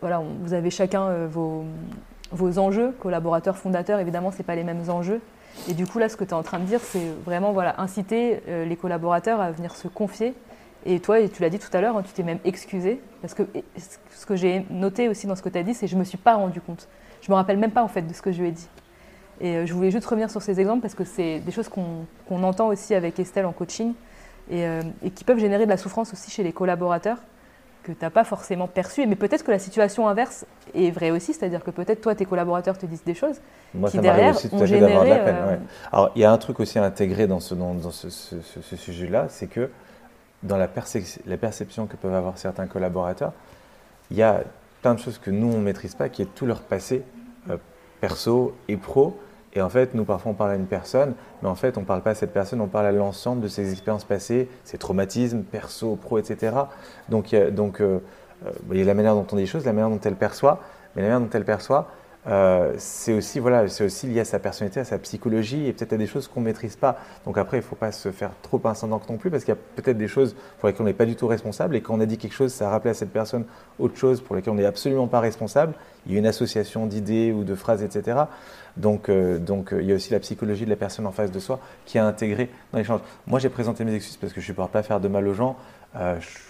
voilà, 0.00 0.22
vous 0.40 0.54
avez 0.54 0.70
chacun 0.70 1.26
vos, 1.26 1.64
vos 2.30 2.58
enjeux, 2.58 2.92
collaborateurs, 3.00 3.56
fondateurs, 3.56 3.98
évidemment, 3.98 4.30
ce 4.30 4.38
n'est 4.38 4.44
pas 4.44 4.54
les 4.54 4.62
mêmes 4.62 4.88
enjeux. 4.88 5.20
Et 5.68 5.74
du 5.74 5.86
coup, 5.86 5.98
là, 5.98 6.08
ce 6.08 6.16
que 6.16 6.24
tu 6.24 6.30
es 6.30 6.34
en 6.34 6.42
train 6.42 6.58
de 6.58 6.64
dire, 6.64 6.80
c'est 6.80 7.08
vraiment 7.24 7.52
voilà, 7.52 7.80
inciter 7.80 8.40
les 8.48 8.76
collaborateurs 8.76 9.40
à 9.40 9.50
venir 9.52 9.76
se 9.76 9.86
confier 9.86 10.34
et 10.84 11.00
toi, 11.00 11.16
tu 11.28 11.42
l'as 11.42 11.50
dit 11.50 11.58
tout 11.58 11.74
à 11.76 11.80
l'heure, 11.80 11.96
hein, 11.96 12.02
tu 12.02 12.12
t'es 12.12 12.22
même 12.22 12.40
excusé. 12.44 13.00
Parce 13.20 13.34
que 13.34 13.42
ce 14.10 14.26
que 14.26 14.34
j'ai 14.34 14.66
noté 14.70 15.08
aussi 15.08 15.26
dans 15.26 15.36
ce 15.36 15.42
que 15.42 15.48
tu 15.48 15.58
as 15.58 15.62
dit, 15.62 15.74
c'est 15.74 15.86
que 15.86 15.90
je 15.90 15.94
ne 15.94 16.00
me 16.00 16.04
suis 16.04 16.18
pas 16.18 16.34
rendu 16.34 16.60
compte. 16.60 16.88
Je 17.20 17.30
ne 17.30 17.34
me 17.34 17.36
rappelle 17.36 17.58
même 17.58 17.70
pas 17.70 17.82
en 17.82 17.88
fait 17.88 18.02
de 18.02 18.12
ce 18.12 18.20
que 18.20 18.32
je 18.32 18.40
lui 18.40 18.48
ai 18.48 18.52
dit. 18.52 18.68
Et 19.40 19.56
euh, 19.56 19.66
je 19.66 19.72
voulais 19.74 19.90
juste 19.90 20.06
revenir 20.06 20.30
sur 20.30 20.42
ces 20.42 20.60
exemples 20.60 20.82
parce 20.82 20.94
que 20.94 21.04
c'est 21.04 21.38
des 21.40 21.52
choses 21.52 21.68
qu'on 21.68 22.42
entend 22.42 22.68
aussi 22.68 22.94
avec 22.94 23.18
Estelle 23.18 23.46
en 23.46 23.52
coaching 23.52 23.94
euh, 24.52 24.82
et, 25.04 25.10
qui 25.10 25.24
peuvent 25.24 25.38
générer 25.38 25.64
de 25.64 25.70
la 25.70 25.76
souffrance 25.76 26.12
aussi 26.12 26.30
chez 26.30 26.42
les 26.42 26.52
collaborateurs 26.52 27.18
que 27.82 27.92
tu 27.92 27.98
n'as 28.02 28.10
pas 28.10 28.24
forcément 28.24 28.66
perçu. 28.68 29.06
Mais 29.06 29.16
peut-être 29.16 29.44
que 29.44 29.50
la 29.50 29.58
situation 29.58 30.08
inverse 30.08 30.44
est 30.74 30.90
vraie 30.90 31.10
aussi, 31.10 31.32
c'est-à-dire 31.32 31.62
que 31.64 31.70
peut-être 31.70 32.00
toi, 32.00 32.14
tes 32.14 32.24
collaborateurs 32.24 32.78
te 32.78 32.86
disent 32.86 33.04
des 33.04 33.14
choses 33.14 33.40
Moi, 33.74 33.90
qui 33.90 33.96
ça 33.96 34.02
derrière 34.02 34.36
aussi 34.36 34.48
ont 34.52 34.64
généré... 34.66 35.04
De 35.04 35.10
la 35.10 35.18
peine, 35.18 35.36
euh, 35.38 35.56
Alors, 35.92 36.12
il 36.14 36.22
y 36.22 36.24
a 36.24 36.32
un 36.32 36.38
truc 36.38 36.60
aussi 36.60 36.78
intégré 36.78 37.26
dans 37.26 37.40
ce, 37.40 37.54
dans, 37.54 37.90
ce, 37.90 38.08
ce 38.10 38.76
sujet-là, 38.76 39.26
c'est 39.28 39.46
que 39.46 39.70
dans 40.42 40.56
la, 40.56 40.68
perception 40.68 41.86
que 41.86 41.96
peuvent 41.96 42.14
avoir 42.14 42.38
certains 42.38 42.66
collaborateurs, 42.66 43.32
il 44.10 44.16
y 44.16 44.22
a 44.22 44.42
plein 44.82 44.94
de 44.94 44.98
choses 44.98 45.18
que 45.18 45.30
nous, 45.30 45.48
on 45.48 45.58
ne 45.58 45.62
maîtrise 45.62 45.94
pas, 45.94 46.08
qui 46.08 46.22
est 46.22 46.34
tout 46.34 46.46
leur 46.46 46.60
passé 46.60 47.04
euh, 47.50 47.56
perso 48.00 48.56
et 48.68 48.76
pro. 48.76 49.18
Et 49.54 49.60
en 49.60 49.68
fait, 49.68 49.94
nous, 49.94 50.04
parfois, 50.04 50.32
on 50.32 50.34
parle 50.34 50.52
à 50.52 50.54
une 50.54 50.66
personne, 50.66 51.14
mais 51.42 51.48
en 51.48 51.54
fait, 51.54 51.76
on 51.76 51.82
ne 51.82 51.86
parle 51.86 52.02
pas 52.02 52.10
à 52.10 52.14
cette 52.14 52.32
personne, 52.32 52.60
on 52.60 52.68
parle 52.68 52.86
à 52.86 52.92
l'ensemble 52.92 53.42
de 53.42 53.48
ses 53.48 53.70
expériences 53.70 54.04
passées, 54.04 54.48
ses 54.64 54.78
traumatismes, 54.78 55.42
perso, 55.42 55.96
pro, 55.96 56.18
etc. 56.18 56.56
Donc, 57.10 57.34
donc, 57.52 57.80
euh, 57.80 57.98
euh, 58.46 58.50
il 58.70 58.78
y 58.78 58.82
a 58.82 58.84
la 58.84 58.94
manière 58.94 59.14
dont 59.14 59.26
on 59.30 59.36
dit 59.36 59.42
les 59.42 59.46
choses, 59.46 59.66
la 59.66 59.72
manière 59.72 59.90
dont 59.90 60.00
elle 60.02 60.16
perçoit, 60.16 60.60
mais 60.94 61.02
la 61.02 61.08
manière 61.08 61.28
dont 61.28 61.36
elle 61.36 61.44
perçoit, 61.44 61.90
euh, 62.28 62.74
c'est 62.78 63.12
aussi, 63.12 63.40
voilà, 63.40 63.64
aussi 63.64 64.06
lié 64.06 64.20
à 64.20 64.24
sa 64.24 64.38
personnalité, 64.38 64.78
à 64.78 64.84
sa 64.84 64.98
psychologie 64.98 65.66
et 65.66 65.72
peut-être 65.72 65.94
à 65.94 65.96
des 65.96 66.06
choses 66.06 66.28
qu'on 66.28 66.40
ne 66.40 66.46
maîtrise 66.46 66.76
pas. 66.76 66.98
Donc 67.24 67.36
après, 67.36 67.56
il 67.56 67.60
ne 67.60 67.64
faut 67.64 67.76
pas 67.76 67.90
se 67.90 68.12
faire 68.12 68.30
trop 68.42 68.60
incendant 68.64 69.00
non 69.08 69.16
plus 69.16 69.30
parce 69.30 69.44
qu'il 69.44 69.52
y 69.52 69.56
a 69.56 69.60
peut-être 69.76 69.98
des 69.98 70.06
choses 70.06 70.36
pour 70.58 70.68
lesquelles 70.68 70.82
on 70.82 70.86
n'est 70.86 70.92
pas 70.92 71.06
du 71.06 71.16
tout 71.16 71.26
responsable 71.26 71.74
et 71.74 71.80
quand 71.80 71.94
on 71.94 72.00
a 72.00 72.06
dit 72.06 72.18
quelque 72.18 72.34
chose, 72.34 72.52
ça 72.52 72.68
a 72.68 72.70
rappelé 72.70 72.90
à 72.90 72.94
cette 72.94 73.10
personne 73.12 73.44
autre 73.78 73.96
chose 73.96 74.20
pour 74.20 74.36
lesquelles 74.36 74.52
on 74.52 74.56
n'est 74.56 74.64
absolument 74.64 75.08
pas 75.08 75.20
responsable. 75.20 75.74
Il 76.06 76.12
y 76.12 76.16
a 76.16 76.18
une 76.18 76.26
association 76.26 76.86
d'idées 76.86 77.32
ou 77.32 77.42
de 77.42 77.54
phrases, 77.56 77.82
etc. 77.82 78.18
Donc, 78.76 79.08
euh, 79.08 79.38
donc 79.38 79.72
euh, 79.72 79.82
il 79.82 79.88
y 79.88 79.92
a 79.92 79.96
aussi 79.96 80.12
la 80.12 80.20
psychologie 80.20 80.64
de 80.64 80.70
la 80.70 80.76
personne 80.76 81.06
en 81.06 81.12
face 81.12 81.32
de 81.32 81.40
soi 81.40 81.58
qui 81.86 81.98
a 81.98 82.06
intégré 82.06 82.50
dans 82.72 82.78
l'échange. 82.78 83.00
Moi, 83.26 83.40
j'ai 83.40 83.48
présenté 83.48 83.84
mes 83.84 83.94
excuses 83.94 84.16
parce 84.16 84.32
que 84.32 84.40
je 84.40 84.46
ne 84.46 84.52
supporte 84.52 84.70
pas 84.70 84.82
faire 84.84 85.00
de 85.00 85.08
mal 85.08 85.26
aux 85.26 85.34
gens. 85.34 85.56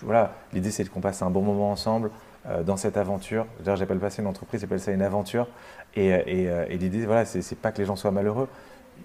voilà, 0.02 0.34
l'idée 0.52 0.70
c'est 0.70 0.84
qu'on 0.88 1.00
passe 1.00 1.22
un 1.22 1.30
bon 1.30 1.42
moment 1.42 1.70
ensemble. 1.70 2.10
Euh, 2.48 2.64
dans 2.64 2.76
cette 2.76 2.96
aventure. 2.96 3.46
D'ailleurs, 3.60 3.76
j'appelle 3.76 4.00
pas 4.00 4.10
ça 4.10 4.20
une 4.20 4.26
entreprise, 4.26 4.60
j'appelle 4.62 4.80
ça 4.80 4.90
une 4.90 5.02
aventure. 5.02 5.46
Et, 5.94 6.12
euh, 6.12 6.22
euh, 6.26 6.66
et, 6.68 6.76
l'idée, 6.76 7.06
voilà, 7.06 7.24
c'est 7.24 7.54
pas 7.54 7.70
que 7.70 7.78
les 7.78 7.84
gens 7.84 7.94
soient 7.94 8.10
malheureux. 8.10 8.48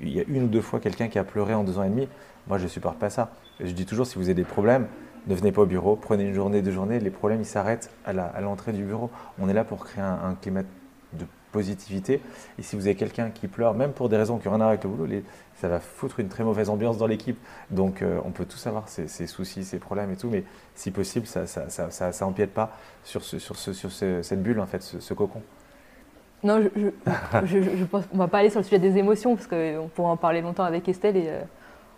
Il 0.02 0.10
y 0.10 0.20
a 0.20 0.24
une 0.28 0.46
ou 0.46 0.48
deux 0.48 0.62
fois 0.62 0.80
quelqu'un 0.80 1.08
qui 1.08 1.20
a 1.20 1.24
pleuré 1.24 1.54
en 1.54 1.64
deux 1.64 1.78
ans 1.78 1.84
et 1.84 1.90
demi. 1.90 2.10
Moi, 2.48 2.58
je 2.58 2.66
supporte 2.66 2.98
pas 2.98 3.12
ça. 3.12 3.30
je 3.60 3.72
dis 3.74 3.86
toujours, 3.86 4.08
si 4.08 4.16
vous 4.16 4.24
avez 4.24 4.34
des 4.34 4.44
problèmes, 4.44 4.88
ne 5.28 5.36
venez 5.36 5.52
pas 5.52 5.62
au 5.62 5.66
bureau, 5.68 5.96
prenez 5.96 6.24
une 6.24 6.34
journée, 6.34 6.64
deux 6.64 6.72
journées, 6.72 7.00
les 7.00 7.12
problèmes, 7.12 7.42
ils 7.42 7.46
s'arrêtent 7.46 7.92
à 8.06 8.42
l'entrée 8.42 8.74
du 8.74 8.84
bureau. 8.84 9.12
On 9.38 9.50
est 9.50 9.54
là 9.54 9.64
pour 9.64 9.86
créer 9.86 10.04
un, 10.04 10.36
climat 10.42 10.64
positivité. 11.52 12.22
Et 12.60 12.62
si 12.62 12.76
vous 12.76 12.88
avez 12.88 12.96
quelqu'un 12.96 13.30
qui 13.30 13.48
pleure, 13.48 13.74
même 13.74 13.92
pour 13.92 14.10
des 14.10 14.18
raisons 14.18 14.38
qui 14.38 14.48
n'ont 14.48 14.54
rien 14.54 14.62
à 14.62 14.66
voir 14.66 14.70
avec 14.70 14.84
le 14.84 14.90
boulot, 14.90 15.08
ça 15.60 15.68
va 15.68 15.80
foutre 15.80 16.20
une 16.20 16.30
très 16.30 16.44
mauvaise 16.44 16.70
ambiance 16.70 16.98
dans 16.98 17.08
l'équipe. 17.08 17.38
Donc 17.72 18.02
euh, 18.02 18.20
on 18.26 18.32
peut 18.32 18.46
tous 18.46 18.68
avoir 18.68 18.88
ses, 18.88 19.08
soucis, 19.28 19.64
ses 19.64 19.80
problèmes 19.80 20.12
et 20.12 20.16
tout, 20.16 20.30
mais 20.30 20.44
si 20.76 20.92
possible, 20.92 21.26
ça 21.26 21.46
ça, 21.48 22.26
empiète 22.26 22.54
pas 22.54 22.72
sur, 23.04 23.24
ce, 23.24 23.40
sur, 23.40 23.56
ce, 23.56 23.74
sur 23.74 23.92
cette 23.92 24.42
bulle, 24.42 24.60
en 24.60 24.68
fait, 24.68 24.82
ce, 24.82 25.14
cocon. 25.14 25.42
Non, 26.44 26.62
je, 27.44 27.84
pense 27.86 28.06
qu'on 28.06 28.18
va 28.18 28.28
pas 28.28 28.40
aller 28.40 28.50
sur 28.50 28.60
le 28.60 28.64
sujet 28.64 28.80
des 28.80 28.98
émotions, 28.98 29.36
parce 29.36 29.48
qu'on 29.48 29.90
pourra 29.94 30.12
en 30.12 30.18
parler 30.18 30.42
longtemps 30.42 30.64
avec 30.64 30.88
Estelle, 30.88 31.18
et 31.18 31.30
euh, 31.30 31.42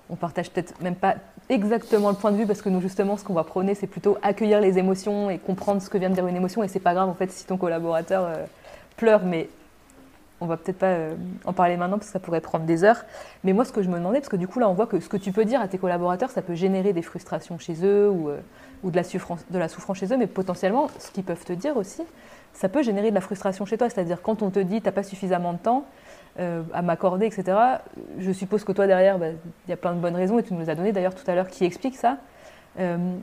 on 0.10 0.16
partage 0.16 0.50
peut-être 0.50 0.82
même 0.82 0.96
pas 0.96 1.16
exactement 1.50 2.10
le 2.10 2.16
point 2.16 2.32
de 2.32 2.38
vue, 2.38 2.48
parce 2.48 2.62
que 2.62 2.70
nous, 2.70 2.80
justement, 2.80 3.18
ce 3.18 3.26
qu'on 3.26 3.34
va 3.34 3.44
prôner, 3.44 3.76
c'est 3.76 3.88
plutôt 3.88 4.18
accueillir 4.22 4.62
les 4.62 4.78
émotions 4.78 5.30
et 5.30 5.38
comprendre 5.38 5.82
ce 5.82 5.90
que 5.90 5.98
vient 5.98 6.10
de 6.10 6.16
dire 6.16 6.26
une 6.26 6.38
émotion, 6.38 6.64
et 6.64 6.70
c'est 6.70 6.80
pas 6.80 6.94
grave, 6.94 7.10
en 7.10 7.14
fait, 7.14 7.32
si 7.32 7.46
ton 7.46 7.58
collaborateur 7.58 8.24
euh, 8.24 8.46
pleure, 9.00 9.24
mais 9.24 9.50
on 10.42 10.46
va 10.46 10.58
peut-être 10.58 10.78
pas 10.78 10.88
euh, 10.88 11.16
en 11.46 11.54
parler 11.54 11.78
maintenant 11.78 11.98
parce 11.98 12.08
que 12.08 12.14
ça 12.14 12.20
pourrait 12.20 12.42
prendre 12.42 12.66
des 12.66 12.84
heures. 12.84 13.04
Mais 13.44 13.54
moi, 13.54 13.66
ce 13.66 13.72
que 13.72 13.82
je 13.82 13.90
me 13.90 13.98
demandais, 13.98 14.20
parce 14.20 14.30
que 14.30 14.36
du 14.36 14.48
coup, 14.48 14.60
là, 14.60 14.70
on 14.70 14.74
voit 14.74 14.88
que 14.88 15.00
ce 15.00 15.10
que 15.10 15.18
tu 15.18 15.32
peux 15.32 15.46
dire 15.46 15.62
à 15.62 15.68
tes 15.68 15.78
collaborateurs, 15.78 16.30
ça 16.30 16.42
peut 16.42 16.56
générer 16.56 16.94
des 16.94 17.02
frustrations 17.02 17.58
chez 17.58 17.76
eux 17.84 18.10
ou, 18.10 18.30
euh, 18.30 18.40
ou 18.84 18.92
de, 18.92 18.96
la 18.96 19.04
souffrance, 19.04 19.40
de 19.50 19.58
la 19.58 19.68
souffrance 19.68 19.98
chez 19.98 20.14
eux, 20.14 20.18
mais 20.18 20.28
potentiellement, 20.28 20.90
ce 21.00 21.12
qu'ils 21.12 21.24
peuvent 21.24 21.44
te 21.44 21.54
dire 21.54 21.78
aussi, 21.78 22.04
ça 22.54 22.70
peut 22.70 22.84
générer 22.84 23.10
de 23.10 23.16
la 23.16 23.22
frustration 23.22 23.66
chez 23.66 23.78
toi. 23.78 23.90
C'est-à-dire, 23.90 24.22
quand 24.22 24.42
on 24.42 24.50
te 24.50 24.60
dit, 24.60 24.82
tu 24.82 24.86
n'as 24.86 24.92
pas 24.92 25.04
suffisamment 25.04 25.54
de 25.54 25.60
temps 25.60 25.86
euh, 26.40 26.62
à 26.74 26.82
m'accorder, 26.82 27.26
etc., 27.26 27.58
je 28.18 28.32
suppose 28.32 28.64
que 28.64 28.72
toi, 28.72 28.88
derrière, 28.88 29.18
bah, 29.18 29.28
il 29.68 29.70
y 29.70 29.74
a 29.74 29.78
plein 29.78 29.94
de 29.94 30.00
bonnes 30.00 30.16
raisons, 30.16 30.40
et 30.40 30.44
tu 30.44 30.54
nous 30.54 30.70
as 30.70 30.76
donné 30.76 30.92
d'ailleurs 30.92 31.16
tout 31.16 31.30
à 31.30 31.36
l'heure 31.36 31.48
qui 31.48 31.66
explique 31.66 31.96
ça. 31.98 32.18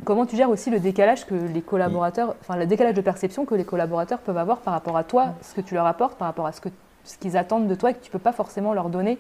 Comment 0.04 0.26
tu 0.26 0.36
gères 0.36 0.50
aussi 0.50 0.70
le 0.70 0.80
décalage 0.80 1.26
que 1.26 1.34
les 1.34 1.62
collaborateurs, 1.62 2.36
enfin 2.40 2.57
le 2.57 2.66
décalage 2.66 2.94
de 2.94 3.00
perception 3.00 3.44
que 3.44 3.54
les 3.54 3.64
collaborateurs 3.64 4.18
peuvent 4.18 4.36
avoir 4.36 4.59
par 4.59 4.74
rapport 4.74 4.96
à 4.96 5.04
toi, 5.04 5.34
ce 5.42 5.54
que 5.54 5.61
tu 5.61 5.74
leur 5.74 5.86
apportes, 5.86 6.16
par 6.18 6.28
rapport 6.28 6.46
à 6.46 6.52
ce 6.52 6.61
que 6.61 6.68
ce 7.07 7.16
qu'ils 7.16 7.36
attendent 7.36 7.68
de 7.68 7.74
toi 7.74 7.90
et 7.90 7.94
que 7.94 8.00
tu 8.00 8.09
ne 8.09 8.12
peux 8.12 8.18
pas 8.18 8.32
forcément 8.32 8.74
leur 8.74 8.88
donner 8.88 9.18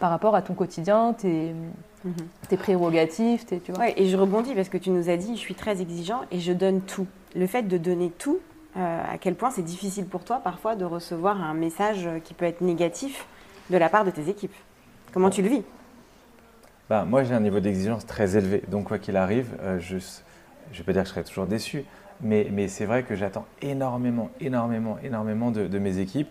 par 0.00 0.10
rapport 0.10 0.34
à 0.34 0.42
ton 0.42 0.54
quotidien, 0.54 1.12
tes, 1.12 1.52
mhm. 2.04 2.14
tes 2.48 2.56
prérogatives, 2.56 3.44
tes, 3.44 3.60
tu 3.60 3.72
vois. 3.72 3.88
et 3.96 4.08
je 4.08 4.16
rebondis 4.16 4.54
parce 4.54 4.68
que 4.68 4.78
tu 4.78 4.90
nous 4.90 5.08
as 5.08 5.16
dit, 5.16 5.34
je 5.34 5.40
suis 5.40 5.54
très 5.54 5.80
exigeant 5.80 6.22
et 6.30 6.40
je 6.40 6.52
donne 6.52 6.80
tout. 6.82 7.06
Le 7.34 7.46
fait 7.46 7.62
de 7.62 7.78
donner 7.78 8.10
tout, 8.10 8.38
euh, 8.76 9.02
à 9.12 9.18
quel 9.18 9.34
point 9.34 9.50
c'est 9.50 9.62
difficile 9.62 10.06
pour 10.06 10.24
toi 10.24 10.40
parfois 10.42 10.76
de 10.76 10.84
recevoir 10.84 11.42
un 11.42 11.54
message 11.54 12.08
qui 12.24 12.34
peut 12.34 12.44
être 12.44 12.60
négatif 12.60 13.26
de 13.70 13.76
la 13.76 13.88
part 13.88 14.04
de 14.04 14.10
tes 14.10 14.28
équipes. 14.28 14.54
Comment 15.12 15.30
tu 15.30 15.42
le 15.42 15.48
vis? 15.48 15.62
Bah, 16.88 17.04
Moi, 17.04 17.24
j'ai 17.24 17.34
un 17.34 17.40
niveau 17.40 17.60
d'exigence 17.60 18.06
très 18.06 18.36
élevé. 18.36 18.62
Donc, 18.68 18.88
quoi 18.88 18.98
qu'il 18.98 19.16
arrive, 19.16 19.56
euh, 19.62 19.78
je 19.80 19.96
ne 19.96 20.76
vais 20.76 20.84
pas 20.84 20.92
dire 20.92 21.02
que 21.02 21.08
je 21.08 21.14
serai 21.14 21.24
toujours 21.24 21.46
déçu, 21.46 21.84
mais, 22.20 22.68
c'est 22.68 22.86
vrai 22.86 23.02
que 23.04 23.14
j'attends 23.14 23.46
énormément, 23.62 24.30
énormément, 24.40 24.98
énormément 25.02 25.50
de, 25.50 25.66
de 25.66 25.78
mes 25.78 25.98
équipes 25.98 26.28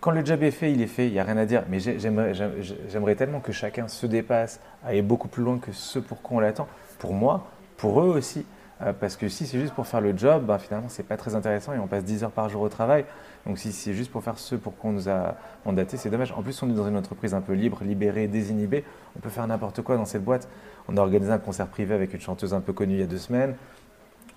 quand 0.00 0.10
le 0.12 0.24
job 0.24 0.42
est 0.42 0.50
fait, 0.50 0.72
il 0.72 0.80
est 0.80 0.86
fait, 0.86 1.06
il 1.06 1.12
n'y 1.12 1.18
a 1.18 1.24
rien 1.24 1.36
à 1.36 1.44
dire. 1.44 1.64
Mais 1.68 1.78
j'aimerais 1.78 3.14
tellement 3.14 3.40
que 3.40 3.52
chacun 3.52 3.86
se 3.86 4.06
dépasse, 4.06 4.60
aille 4.84 5.02
beaucoup 5.02 5.28
plus 5.28 5.42
loin 5.42 5.58
que 5.58 5.72
ce 5.72 5.98
pour 5.98 6.22
quoi 6.22 6.38
on 6.38 6.40
l'attend. 6.40 6.68
Pour 6.98 7.12
moi, 7.12 7.46
pour 7.76 8.00
eux 8.00 8.08
aussi. 8.08 8.46
Euh, 8.82 8.92
parce 8.98 9.16
que 9.16 9.28
si 9.28 9.46
c'est 9.46 9.58
juste 9.58 9.74
pour 9.74 9.86
faire 9.86 10.00
le 10.00 10.16
job, 10.16 10.44
ben, 10.46 10.58
finalement, 10.58 10.88
ce 10.88 11.02
n'est 11.02 11.08
pas 11.08 11.16
très 11.16 11.34
intéressant 11.34 11.72
et 11.72 11.78
on 11.78 11.86
passe 11.86 12.04
10 12.04 12.24
heures 12.24 12.30
par 12.30 12.48
jour 12.48 12.62
au 12.62 12.68
travail. 12.68 13.04
Donc 13.46 13.58
si 13.58 13.72
c'est 13.72 13.94
juste 13.94 14.10
pour 14.10 14.22
faire 14.22 14.38
ce 14.38 14.54
pour 14.54 14.76
quoi 14.76 14.90
on 14.90 14.92
nous 14.94 15.08
a 15.08 15.34
mandaté, 15.64 15.96
c'est 15.96 16.10
dommage. 16.10 16.32
En 16.32 16.42
plus, 16.42 16.62
on 16.62 16.70
est 16.70 16.74
dans 16.74 16.88
une 16.88 16.96
entreprise 16.96 17.34
un 17.34 17.40
peu 17.40 17.52
libre, 17.52 17.80
libérée, 17.82 18.26
désinhibée. 18.26 18.84
On 19.16 19.20
peut 19.20 19.30
faire 19.30 19.46
n'importe 19.46 19.82
quoi 19.82 19.96
dans 19.96 20.04
cette 20.04 20.24
boîte. 20.24 20.48
On 20.88 20.96
a 20.96 21.00
organisé 21.00 21.32
un 21.32 21.38
concert 21.38 21.66
privé 21.66 21.94
avec 21.94 22.14
une 22.14 22.20
chanteuse 22.20 22.54
un 22.54 22.60
peu 22.60 22.72
connue 22.72 22.94
il 22.94 23.00
y 23.00 23.02
a 23.02 23.06
deux 23.06 23.18
semaines 23.18 23.54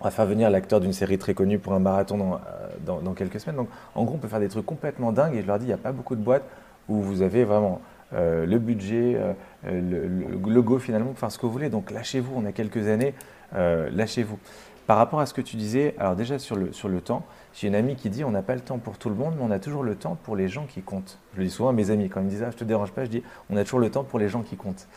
on 0.04 0.08
va 0.08 0.12
faire 0.12 0.26
venir 0.26 0.50
l'acteur 0.50 0.82
d'une 0.82 0.92
série 0.92 1.18
très 1.18 1.34
connue 1.34 1.60
pour 1.60 1.72
un 1.72 1.80
marathon 1.80 2.18
dans, 2.18 3.08
euh, 3.08 3.14
quelques 3.16 3.40
semaines. 3.40 3.56
Donc, 3.56 3.70
en 3.96 4.04
gros, 4.04 4.16
on 4.16 4.18
peut 4.18 4.28
faire 4.28 4.42
des 4.42 4.50
trucs 4.50 4.66
complètement 4.66 5.14
dingues. 5.14 5.36
Et 5.36 5.42
je 5.42 5.48
leur 5.48 5.60
dis, 5.60 5.66
il 5.66 5.70
n'y 5.70 5.74
a 5.74 5.78
pas 5.78 5.94
beaucoup 5.94 6.18
de 6.18 6.22
boîtes 6.22 6.44
où 6.90 6.96
vous 7.02 7.22
avez 7.22 7.46
vraiment 7.46 7.80
euh, 8.14 8.46
le 8.46 8.60
budget, 8.60 9.16
euh, 9.16 9.34
le, 9.64 10.52
logo 10.52 10.78
finalement 10.78 11.12
pour 11.12 11.20
faire 11.20 11.32
ce 11.32 11.38
que 11.38 11.46
vous 11.46 11.54
voulez. 11.54 11.70
Donc, 11.70 11.90
lâchez-vous. 11.90 12.34
On 12.36 12.46
a 12.46 12.52
quelques 12.52 12.90
années. 12.90 13.14
Lâchez-vous. 13.54 14.40
Par 14.88 14.98
rapport 14.98 15.22
à 15.22 15.26
ce 15.26 15.34
que 15.34 15.42
tu 15.42 15.56
disais, 15.56 15.96
alors 15.98 16.16
déjà 16.16 16.40
sur 16.40 16.58
le, 16.58 16.74
sur 16.74 16.90
le 16.90 17.00
temps, 17.00 17.24
j'ai 17.54 17.68
une 17.68 17.76
amie 17.76 17.96
qui 17.96 18.10
dit 18.10 18.24
on 18.24 18.32
n'a 18.32 18.42
pas 18.42 18.56
le 18.56 18.62
temps 18.62 18.80
pour 18.80 18.98
tout 18.98 19.10
le 19.10 19.16
monde, 19.16 19.36
mais 19.38 19.44
on 19.44 19.52
a 19.52 19.60
toujours 19.60 19.84
le 19.84 19.96
temps 19.96 20.18
pour 20.24 20.36
les 20.36 20.50
gens 20.50 20.66
qui 20.66 20.82
comptent. 20.82 21.20
Je 21.34 21.40
le 21.40 21.46
dis 21.46 21.52
souvent 21.52 21.70
à 21.70 21.74
mes 21.74 21.90
amis, 21.90 22.10
quand 22.10 22.20
ils 22.20 22.26
me 22.26 22.30
disent 22.30 22.44
ah, 22.44 22.52
je 22.52 22.58
te 22.58 22.66
dérange 22.66 22.92
pas, 22.92 23.06
je 23.06 23.10
dis 23.10 23.24
on 23.50 23.56
a 23.56 23.64
toujours 23.64 23.80
le 23.80 23.90
temps 23.90 24.04
pour 24.04 24.20
les 24.20 24.28
gens 24.28 24.42
qui 24.42 24.58
comptent. 24.58 24.88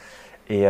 Et, 0.49 0.67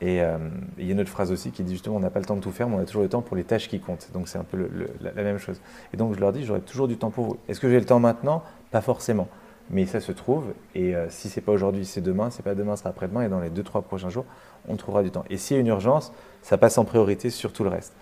et 0.00 0.22
euh, 0.22 0.38
il 0.78 0.86
y 0.86 0.90
a 0.90 0.92
une 0.92 1.00
autre 1.00 1.10
phrase 1.10 1.32
aussi 1.32 1.50
qui 1.50 1.64
dit 1.64 1.72
justement 1.72 1.96
on 1.96 2.00
n'a 2.00 2.10
pas 2.10 2.20
le 2.20 2.24
temps 2.24 2.36
de 2.36 2.40
tout 2.40 2.52
faire, 2.52 2.68
mais 2.68 2.76
on 2.76 2.80
a 2.80 2.84
toujours 2.84 3.02
le 3.02 3.08
temps 3.08 3.22
pour 3.22 3.36
les 3.36 3.44
tâches 3.44 3.68
qui 3.68 3.80
comptent. 3.80 4.10
Donc 4.12 4.28
c'est 4.28 4.38
un 4.38 4.44
peu 4.44 4.68
la, 5.00 5.22
même 5.22 5.38
chose. 5.38 5.60
Et 5.92 5.96
donc 5.96 6.14
je 6.14 6.20
leur 6.20 6.32
dis 6.32 6.44
j'aurai 6.44 6.60
toujours 6.60 6.86
du 6.86 6.96
temps 6.96 7.10
pour 7.10 7.24
vous. 7.24 7.36
Est-ce 7.48 7.58
que 7.58 7.68
j'ai 7.68 7.80
le 7.80 7.86
temps 7.86 7.98
maintenant? 7.98 8.42
Pas 8.70 8.80
forcément. 8.80 9.28
Mais 9.70 9.86
ça 9.86 10.00
se 10.00 10.12
trouve. 10.12 10.54
Et 10.74 10.94
euh, 10.94 11.08
si 11.10 11.28
c'est 11.28 11.40
pas 11.40 11.52
aujourd'hui, 11.52 11.84
c'est 11.84 12.00
demain. 12.00 12.30
C'est 12.30 12.42
pas 12.42 12.54
demain, 12.54 12.76
ce 12.76 12.80
sera 12.80 12.90
après-demain. 12.90 13.22
Et 13.22 13.28
dans 13.28 13.40
les 13.40 13.50
deux 13.50 13.62
trois 13.62 13.82
prochains 13.82 14.08
jours, 14.08 14.24
on 14.68 14.76
trouvera 14.76 15.02
du 15.02 15.10
temps. 15.10 15.24
Et 15.30 15.36
s'il 15.36 15.56
y 15.56 15.58
a 15.58 15.60
une 15.60 15.68
urgence, 15.68 16.12
ça 16.42 16.58
passe 16.58 16.78
en 16.78 16.84
priorité 16.84 17.30
sur 17.30 17.52
tout 17.52 17.64
le 17.64 17.70
reste. 17.70 17.94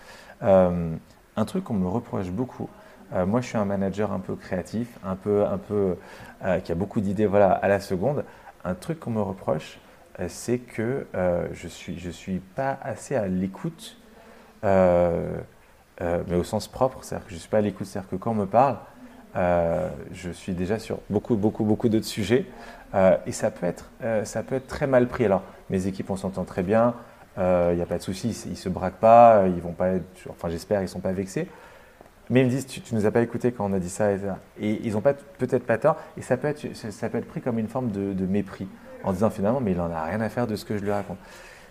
Euh, 0.43 0.95
un 1.37 1.45
truc 1.45 1.65
qu'on 1.65 1.75
me 1.75 1.89
reproche 1.89 2.31
beaucoup. 2.31 2.69
moi, 3.13 3.41
je 3.41 3.49
suis 3.49 3.59
un 3.59 3.67
manager 3.67 4.11
un 4.11 4.21
peu 4.21 4.37
créatif, 4.37 4.99
un 5.05 5.17
peu, 5.17 5.45
un 5.45 5.59
peu 5.59 5.97
qui 6.65 6.73
a 6.73 6.75
beaucoup 6.75 7.03
d'idées, 7.03 7.27
voilà, 7.27 7.53
à 7.53 7.69
la 7.69 7.79
seconde. 7.79 8.25
Un 8.65 8.75
truc 8.75 8.99
qu'on 9.01 9.11
me 9.11 9.21
reproche, 9.21 9.79
euh, 10.21 10.27
c'est 10.29 10.59
que 10.59 11.07
euh, 11.15 11.49
je 11.53 11.69
suis, 11.69 11.99
je 11.99 12.11
suis 12.11 12.39
pas 12.39 12.79
assez 12.83 13.15
à 13.17 13.27
l'écoute, 13.29 13.97
euh, 14.65 15.39
mais 16.01 16.37
au 16.37 16.45
sens 16.45 16.69
propre, 16.69 16.99
c'est-à-dire 17.03 17.27
que 17.27 17.33
je 17.33 17.39
suis 17.39 17.49
pas 17.49 17.59
à 17.59 17.63
l'écoute, 17.63 17.87
c'est-à-dire 17.87 18.11
que 18.11 18.17
quand 18.17 18.33
on 18.33 18.35
me 18.35 18.47
parle, 18.47 18.77
je 19.37 20.31
suis 20.33 20.53
déjà 20.53 20.79
sur 20.79 20.99
beaucoup, 21.11 21.37
beaucoup, 21.37 21.65
beaucoup 21.65 21.89
d'autres 21.89 22.07
sujets, 22.07 22.47
et 23.27 23.33
ça 23.33 23.51
peut, 23.51 23.67
être, 23.67 23.91
ça 24.25 24.43
peut 24.43 24.55
être 24.55 24.67
très 24.67 24.87
mal 24.87 25.07
pris. 25.07 25.27
Alors, 25.27 25.43
mes 25.71 25.87
équipes, 25.87 26.11
on 26.11 26.17
s'entend 26.17 26.45
très 26.45 26.63
bien, 26.63 26.95
il 27.37 27.77
n'y 27.77 27.83
a 27.83 27.87
pas 27.87 27.99
de 27.99 28.03
souci, 28.03 28.31
ils 28.47 28.51
ne 28.53 28.57
se 28.57 28.69
braquent 28.69 29.01
pas, 29.01 29.45
ils 29.47 29.61
vont 29.61 29.73
pas 29.73 29.93
enfin 30.31 30.49
j'espère, 30.49 30.81
ils 30.81 30.85
ne 30.85 30.89
sont 30.89 31.01
pas 31.01 31.13
vexés. 31.13 31.49
Mais 32.29 32.41
ils 32.41 32.47
me 32.47 32.51
disent, 32.51 32.67
tu, 32.67 32.81
ne 32.93 32.99
nous 32.99 33.07
as 33.07 33.11
pas 33.11 33.21
écouté 33.21 33.53
quand 33.53 33.71
on 33.71 33.73
a 33.73 33.79
dit 33.79 33.91
ça 33.91 34.13
et. 34.13 34.19
Et 34.61 34.81
ils 34.85 34.95
n'ont 34.95 35.01
peut-être 35.01 35.65
pas 35.65 35.79
tort. 35.79 35.97
Et 36.17 36.23
ça 36.23 36.37
peut, 36.37 36.49
être, 36.49 36.75
ça 36.75 37.09
peut 37.09 37.19
être 37.19 37.29
pris 37.29 37.41
comme 37.41 37.59
une 37.59 37.69
forme 37.69 37.91
de, 37.91 38.27
mépris, 38.27 38.69
en 39.05 39.13
disant 39.13 39.31
finalement, 39.31 39.61
mais 39.61 39.73
il 39.73 39.77
n'en 39.77 39.91
a 39.91 40.05
rien 40.05 40.21
à 40.21 40.29
faire 40.29 40.47
de 40.47 40.57
ce 40.57 40.65
que 40.65 40.77
je 40.77 40.83
lui 40.83 40.91
raconte. 40.91 41.19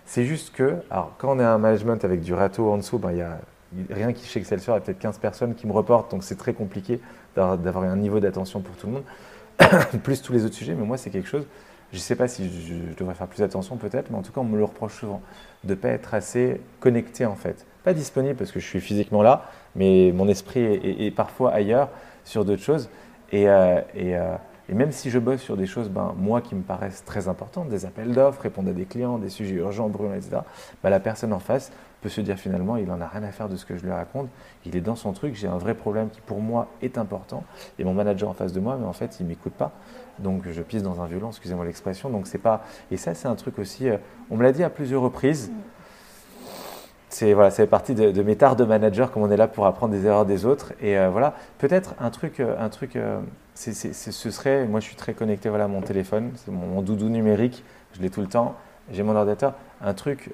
C'est 0.06 0.24
juste 0.24 0.54
que, 0.54 0.76
alors 0.90 1.12
quand 1.18 1.36
on 1.36 1.40
est 1.40 1.44
un 1.44 1.58
management 1.58 2.04
avec 2.04 2.20
du 2.20 2.32
râteau 2.32 2.70
en 2.70 2.78
dessous, 2.78 2.98
ben, 2.98 3.10
il 3.10 3.18
y 3.18 3.22
a 3.22 3.38
rien 3.90 4.12
qui 4.12 4.26
chez 4.26 4.40
Excelsior, 4.40 4.76
il 4.76 4.80
y 4.80 4.82
a 4.82 4.84
peut-être 4.84 4.98
15 4.98 5.18
personnes 5.18 5.54
qui 5.54 5.66
me 5.66 5.72
reportent, 5.72 6.10
donc 6.10 6.24
c'est 6.24 6.36
très 6.36 6.52
compliqué 6.52 7.00
d'avoir 7.36 7.84
un 7.84 7.96
niveau 7.96 8.20
d'attention 8.20 8.60
pour 8.60 8.76
tout 8.76 8.86
le 8.86 8.92
monde, 8.94 9.04
plus 10.02 10.22
tous 10.22 10.32
les 10.32 10.44
autres 10.44 10.54
sujets. 10.54 10.74
Mais 10.74 10.84
moi, 10.84 10.96
c'est 10.96 11.10
quelque 11.10 11.28
chose, 11.28 11.46
je 11.92 11.98
ne 11.98 12.02
sais 12.02 12.16
pas 12.16 12.28
si 12.28 12.48
je, 12.48 12.98
devrais 12.98 13.14
faire 13.14 13.26
plus 13.26 13.42
attention 13.42 13.76
peut-être, 13.76 14.10
mais 14.10 14.18
en 14.18 14.22
tout 14.22 14.32
cas, 14.32 14.40
on 14.40 14.44
me 14.44 14.58
le 14.58 14.64
reproche 14.64 15.00
souvent, 15.00 15.22
de 15.64 15.70
ne 15.70 15.74
pas 15.74 15.88
être 15.88 16.14
assez 16.14 16.60
connecté 16.80 17.26
en 17.26 17.36
fait. 17.36 17.64
Pas 17.84 17.94
disponible 17.94 18.34
parce 18.34 18.50
que 18.50 18.60
je 18.60 18.66
suis 18.66 18.80
physiquement 18.80 19.22
là, 19.22 19.50
mais 19.76 20.12
mon 20.14 20.28
esprit 20.28 20.60
est, 20.60 21.10
parfois 21.14 21.52
ailleurs 21.52 21.88
sur 22.24 22.44
d'autres 22.44 22.62
choses. 22.62 22.88
Et, 23.30 23.48
euh, 23.48 23.80
euh, 23.96 24.36
et, 24.68 24.74
même 24.74 24.90
si 24.90 25.10
je 25.10 25.18
bosse 25.18 25.40
sur 25.40 25.56
des 25.56 25.66
choses, 25.66 25.88
ben, 25.88 26.12
moi, 26.16 26.40
qui 26.40 26.56
me 26.56 26.62
paraissent 26.62 27.04
très 27.04 27.28
importantes, 27.28 27.68
des 27.68 27.84
appels 27.84 28.12
d'offres, 28.12 28.42
répondre 28.42 28.70
à 28.70 28.72
des 28.72 28.84
clients, 28.84 29.18
des 29.18 29.28
sujets 29.28 29.54
urgents, 29.54 29.88
brûlants, 29.88 30.14
etc., 30.14 30.38
ben, 30.82 30.90
la 30.90 31.00
personne 31.00 31.32
en 31.32 31.38
face 31.38 31.70
peut 32.06 32.10
se 32.10 32.20
dire 32.20 32.38
finalement, 32.38 32.76
il 32.76 32.86
n'en 32.86 33.00
a 33.00 33.06
rien 33.06 33.22
à 33.22 33.32
faire 33.32 33.48
de 33.48 33.56
ce 33.56 33.66
que 33.66 33.76
je 33.76 33.82
lui 33.82 33.90
raconte, 33.90 34.28
il 34.64 34.76
est 34.76 34.80
dans 34.80 34.96
son 34.96 35.12
truc, 35.12 35.34
j'ai 35.34 35.48
un 35.48 35.58
vrai 35.58 35.74
problème 35.74 36.08
qui 36.08 36.20
pour 36.20 36.40
moi 36.40 36.68
est 36.82 36.98
important, 36.98 37.42
et 37.78 37.84
mon 37.84 37.94
manager 37.94 38.28
en 38.28 38.34
face 38.34 38.52
de 38.52 38.60
moi, 38.60 38.76
mais 38.80 38.86
en 38.86 38.92
fait, 38.92 39.18
il 39.18 39.24
ne 39.24 39.28
m'écoute 39.30 39.54
pas. 39.54 39.72
Donc 40.18 40.44
je 40.50 40.62
pisse 40.62 40.82
dans 40.82 41.00
un 41.00 41.06
violon, 41.06 41.28
excusez-moi 41.28 41.64
l'expression. 41.64 42.08
Donc 42.08 42.26
c'est 42.26 42.38
pas. 42.38 42.64
Et 42.90 42.96
ça, 42.96 43.14
c'est 43.14 43.28
un 43.28 43.34
truc 43.34 43.58
aussi. 43.58 43.88
Euh, 43.88 43.98
on 44.30 44.36
me 44.36 44.42
l'a 44.42 44.52
dit 44.52 44.62
à 44.62 44.70
plusieurs 44.70 45.02
reprises. 45.02 45.50
Mm 45.50 45.54
c'est 47.16 47.32
voilà, 47.32 47.50
ça 47.50 47.56
fait 47.56 47.66
partie 47.66 47.94
de, 47.94 48.22
mes 48.22 48.36
tares 48.36 48.56
de 48.56 48.64
manager, 48.64 49.10
comme 49.10 49.22
on 49.22 49.30
est 49.30 49.36
là 49.36 49.48
pour 49.48 49.64
apprendre 49.66 49.94
des 49.94 50.04
erreurs 50.04 50.26
des 50.26 50.44
autres. 50.44 50.74
Et 50.80 50.98
euh, 50.98 51.08
voilà, 51.08 51.34
peut-être 51.58 51.94
un 51.98 52.10
truc, 52.10 52.40
euh, 52.40 52.54
un 52.58 52.68
truc, 52.68 52.96
euh, 52.96 53.20
ce 53.54 54.30
serait, 54.30 54.66
moi 54.66 54.80
je 54.80 54.86
suis 54.86 54.96
très 54.96 55.14
connecté 55.14 55.48
voilà, 55.48 55.64
à 55.64 55.68
mon 55.68 55.80
téléphone, 55.80 56.32
c'est 56.36 56.50
mon, 56.50 56.82
doudou 56.82 57.08
numérique, 57.08 57.64
je 57.94 58.02
l'ai 58.02 58.10
tout 58.10 58.20
le 58.20 58.26
temps. 58.26 58.54
J'ai 58.90 59.02
mon 59.02 59.16
ordinateur. 59.16 59.54
Un 59.82 59.94
truc 59.94 60.30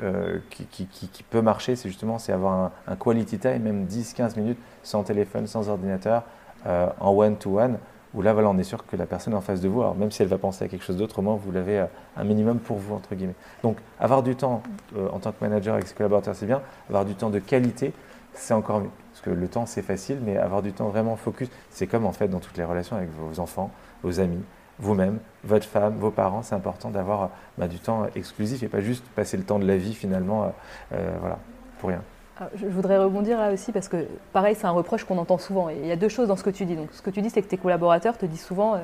qui, 0.51 0.87
qui, 0.87 1.23
peut 1.25 1.41
marcher, 1.41 1.75
c'est 1.75 1.89
justement 1.89 2.19
avoir 2.29 2.71
un, 2.87 2.97
quality 2.97 3.39
time, 3.39 3.63
même 3.63 3.87
10-15 3.87 4.39
minutes 4.39 4.59
sans 4.83 5.03
téléphone, 5.03 5.47
sans 5.47 5.69
ordinateur, 5.69 6.23
en 6.67 7.11
one-to-one 7.11 7.79
où 8.15 8.23
là, 8.23 8.33
voilà, 8.33 8.51
on 8.51 8.59
est 8.59 8.65
sûr 8.65 8.85
que 8.87 8.97
la 8.97 9.07
personne 9.07 9.35
en 9.35 9.41
face 9.41 9.61
de 9.61 9.69
vous, 9.69 9.83
même 9.95 10.11
si 10.11 10.23
elle 10.23 10.29
va 10.29 10.39
penser 10.39 10.65
à 10.65 10.69
quelque 10.69 10.85
chose 10.85 10.97
d'autre, 10.97 11.19
au 11.21 11.23
moins 11.23 11.37
vous 11.37 11.51
l'avez 11.51 11.81
euh, 11.81 11.87
un 12.17 12.25
minimum 12.25 12.59
pour 12.59 12.77
vous, 12.77 12.95
entre 12.95 13.15
guillemets. 13.15 13.35
Donc, 13.63 13.79
avoir 13.99 14.23
du 14.23 14.37
temps 14.37 14.63
euh, 14.97 15.09
en 15.11 15.19
tant 15.19 15.33
que 15.33 15.39
manager 15.41 15.75
avec 15.75 15.87
ses 15.87 15.95
collaborateurs, 15.95 16.35
c'est 16.35 16.47
bien. 16.47 16.61
Avoir 16.89 17.05
du 17.05 17.15
temps 17.15 17.31
de 17.31 17.39
qualité, 17.39 17.93
c'est 18.35 18.55
encore 18.55 18.81
mieux. 18.81 18.91
Parce 19.13 19.23
que 19.23 19.31
le 19.31 19.49
temps, 19.49 19.67
c'est 19.67 19.83
facile, 19.83 20.19
mais 20.23 20.37
avoir 20.37 20.63
du 20.63 20.73
temps 20.73 20.89
vraiment 20.89 21.17
focus, 21.17 21.49
c'est 21.71 21.87
comme 21.87 22.05
en 22.05 22.13
fait 22.13 22.29
dans 22.29 22.41
toutes 22.41 22.57
les 22.57 22.65
relations 22.65 22.97
avec 22.97 23.11
vos 23.11 23.41
enfants, 23.41 23.71
vos 24.03 24.21
amis, 24.21 24.43
vous-même, 24.79 25.19
votre 25.45 25.67
femme, 25.67 25.95
vos 25.97 26.11
parents, 26.11 26.43
c'est 26.43 26.55
important 26.55 26.91
d'avoir 26.91 27.31
bah, 27.59 27.69
du 27.69 27.79
temps 27.79 28.07
exclusif 28.15 28.63
et 28.63 28.69
pas 28.69 28.81
juste 28.81 29.05
passer 29.15 29.37
le 29.37 29.43
temps 29.45 29.59
de 29.59 29.67
la 29.67 29.77
vie 29.77 29.95
finalement, 29.95 30.53
euh, 30.93 31.11
voilà, 31.21 31.39
pour 31.79 31.91
rien. 31.91 32.03
Ah, 32.41 32.49
je 32.57 32.67
voudrais 32.67 32.99
rebondir 32.99 33.39
là 33.39 33.53
aussi 33.53 33.73
parce 33.73 33.89
que, 33.89 34.07
pareil, 34.33 34.57
c'est 34.59 34.67
un 34.67 34.71
reproche 34.71 35.05
qu'on 35.05 35.19
entend 35.19 35.39
souvent. 35.39 35.69
Et 35.69 35.77
il 35.81 35.87
y 35.87 35.93
a 35.93 35.97
deux 35.97 36.09
choses 36.09 36.29
dans 36.29 36.37
ce 36.37 36.43
que 36.43 36.51
tu 36.51 36.65
dis. 36.65 36.75
Donc, 36.75 36.89
ce 36.93 37.03
que 37.03 37.11
tu 37.11 37.21
dis, 37.21 37.31
c'est 37.31 37.43
que 37.43 37.49
tes 37.49 37.59
collaborateurs 37.59 38.17
te 38.17 38.27
disent 38.27 38.45
souvent 38.45 38.75
euh, 38.75 38.79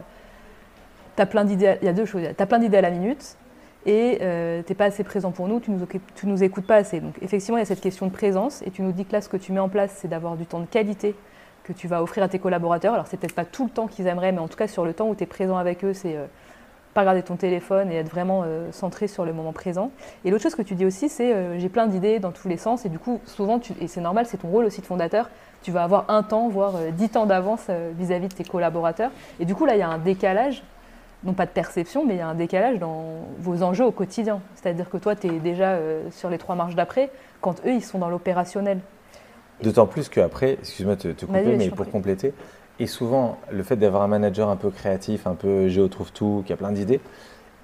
as 1.16 1.26
plein 1.26 1.45
d'idées. 1.45 1.76
Il 1.82 1.86
y 1.86 1.89
a 1.89 1.93
deux 1.93 2.05
choses. 2.05 2.22
Tu 2.36 2.43
as 2.43 2.47
plein 2.47 2.59
d'idées 2.59 2.76
à 2.76 2.82
la 2.82 2.91
minute 2.91 3.36
et 3.86 4.18
euh, 4.20 4.62
tu 4.62 4.72
n'es 4.72 4.76
pas 4.76 4.84
assez 4.84 5.03
présent 5.03 5.30
pour 5.30 5.49
nous, 5.49 5.61
tu 5.61 5.70
nous, 5.70 5.86
tu 6.14 6.26
nous 6.26 6.45
écoutes 6.45 6.66
pas 6.66 6.76
assez. 6.76 7.01
Donc, 7.01 7.14
effectivement, 7.22 7.57
il 7.57 7.61
y 7.61 7.62
a 7.62 7.66
cette 7.66 7.80
question 7.80 8.07
de 8.07 8.12
présence. 8.12 8.62
Et 8.62 8.70
tu 8.70 8.82
nous 8.82 8.93
dis 8.93 9.05
que 9.05 9.12
là, 9.12 9.22
ce 9.22 9.28
que 9.28 9.36
tu 9.36 9.53
mets 9.53 9.61
en 9.61 9.68
place, 9.68 9.93
c'est 9.97 10.09
d'avoir 10.09 10.36
du 10.36 10.47
temps 10.47 10.61
de 10.61 10.66
qualité 10.66 11.14
que 11.69 11.73
tu 11.75 11.87
vas 11.87 12.03
offrir 12.03 12.25
à 12.25 12.29
tes 12.29 12.39
collaborateurs. 12.39 12.95
Alors, 12.95 13.07
c'est 13.07 13.19
peut-être 13.19 13.35
pas 13.35 13.45
tout 13.45 13.64
le 13.64 13.71
temps 13.71 13.87
qu'ils 13.87 14.07
aimeraient, 14.07 14.33
mais 14.33 14.39
en 14.39 14.49
tout 14.49 14.57
cas, 14.57 14.66
sur 14.66 14.85
le 14.85 14.95
temps 14.95 15.09
où 15.09 15.14
tu 15.14 15.23
es 15.23 15.27
présent 15.27 15.57
avec 15.57 15.85
eux, 15.85 15.93
c'est. 15.93 16.16
Euh, 16.16 16.27
pas 16.95 17.03
regarder 17.03 17.23
ton 17.23 17.37
téléphone 17.37 17.93
et 17.93 17.97
être 17.97 18.09
vraiment 18.09 18.43
euh, 18.45 18.73
centré 18.73 19.09
sur 19.09 19.27
le 19.27 19.35
moment 19.35 19.53
présent. 19.53 19.93
Et 20.25 20.31
l'autre 20.31 20.43
chose 20.43 20.55
que 20.55 20.62
tu 20.62 20.75
dis 20.75 20.87
aussi, 20.87 21.11
c'est 21.11 21.35
euh, 21.35 21.59
j'ai 21.59 21.69
plein 21.69 21.87
d'idées 21.87 22.19
dans 22.19 22.33
tous 22.33 22.49
les 22.49 22.57
sens 22.57 22.87
et 22.87 22.89
du 22.89 22.99
coup, 22.99 23.21
souvent, 23.27 23.61
et 23.79 23.87
c'est 23.87 24.01
normal, 24.01 24.25
c'est 24.27 24.39
ton 24.39 24.49
rôle 24.49 24.64
aussi 24.64 24.81
de 24.81 24.87
fondateur, 24.87 25.29
tu 25.62 25.71
vas 25.71 25.85
avoir 25.85 26.07
un 26.09 26.23
temps, 26.23 26.49
voire 26.49 26.73
dix 26.93 27.11
temps 27.11 27.27
d'avance 27.27 27.66
vis-à-vis 27.99 28.29
de 28.29 28.35
tes 28.35 28.43
collaborateurs. 28.43 29.11
Et 29.39 29.45
du 29.45 29.55
coup, 29.55 29.66
là, 29.66 29.77
il 29.77 29.81
y 29.81 29.83
a 29.83 29.89
un 29.89 29.99
décalage, 29.99 30.64
non 31.25 31.35
pas 31.35 31.45
de 31.45 31.51
perception, 31.51 32.07
mais 32.07 32.14
il 32.14 32.19
y 32.19 32.23
a 32.23 32.27
un 32.27 32.35
décalage 32.35 32.79
dans 32.79 33.05
vos 33.39 33.62
enjeux 33.62 33.85
au 33.85 33.93
quotidien. 33.93 34.41
C'est-à-dire 34.57 34.89
que 34.89 34.97
toi, 34.97 35.14
tu 35.14 35.27
es 35.27 35.39
déjà 35.41 35.79
sur 36.11 36.31
les 36.31 36.39
trois 36.39 36.55
marches 36.55 36.75
d'après, 36.75 37.11
quand 37.43 37.61
eux, 37.66 37.75
ils 37.75 37.85
sont 37.85 37.99
dans 37.99 38.09
l'opérationnel. 38.09 38.81
D'autant 39.63 39.87
plus 39.87 40.09
qu'après, 40.09 40.53
excuse-moi 40.53 40.97
de 40.97 41.13
te, 41.13 41.27
couper, 41.27 41.57
mais 41.57 41.71
pour 41.71 41.91
compléter, 41.91 42.33
et 42.81 42.87
souvent, 42.87 43.39
le 43.51 43.63
fait 43.63 43.77
d'avoir 43.77 44.03
un 44.03 44.09
manager 44.09 44.49
un 44.49 44.57
peu 44.57 44.71
créatif, 44.71 45.27
un 45.27 45.35
peu 45.35 45.69
géo 45.69 45.89
trouve 45.89 46.13
tout, 46.13 46.45
qui 46.47 46.53
a 46.53 46.57
plein 46.57 46.71
d'idées, 46.71 47.01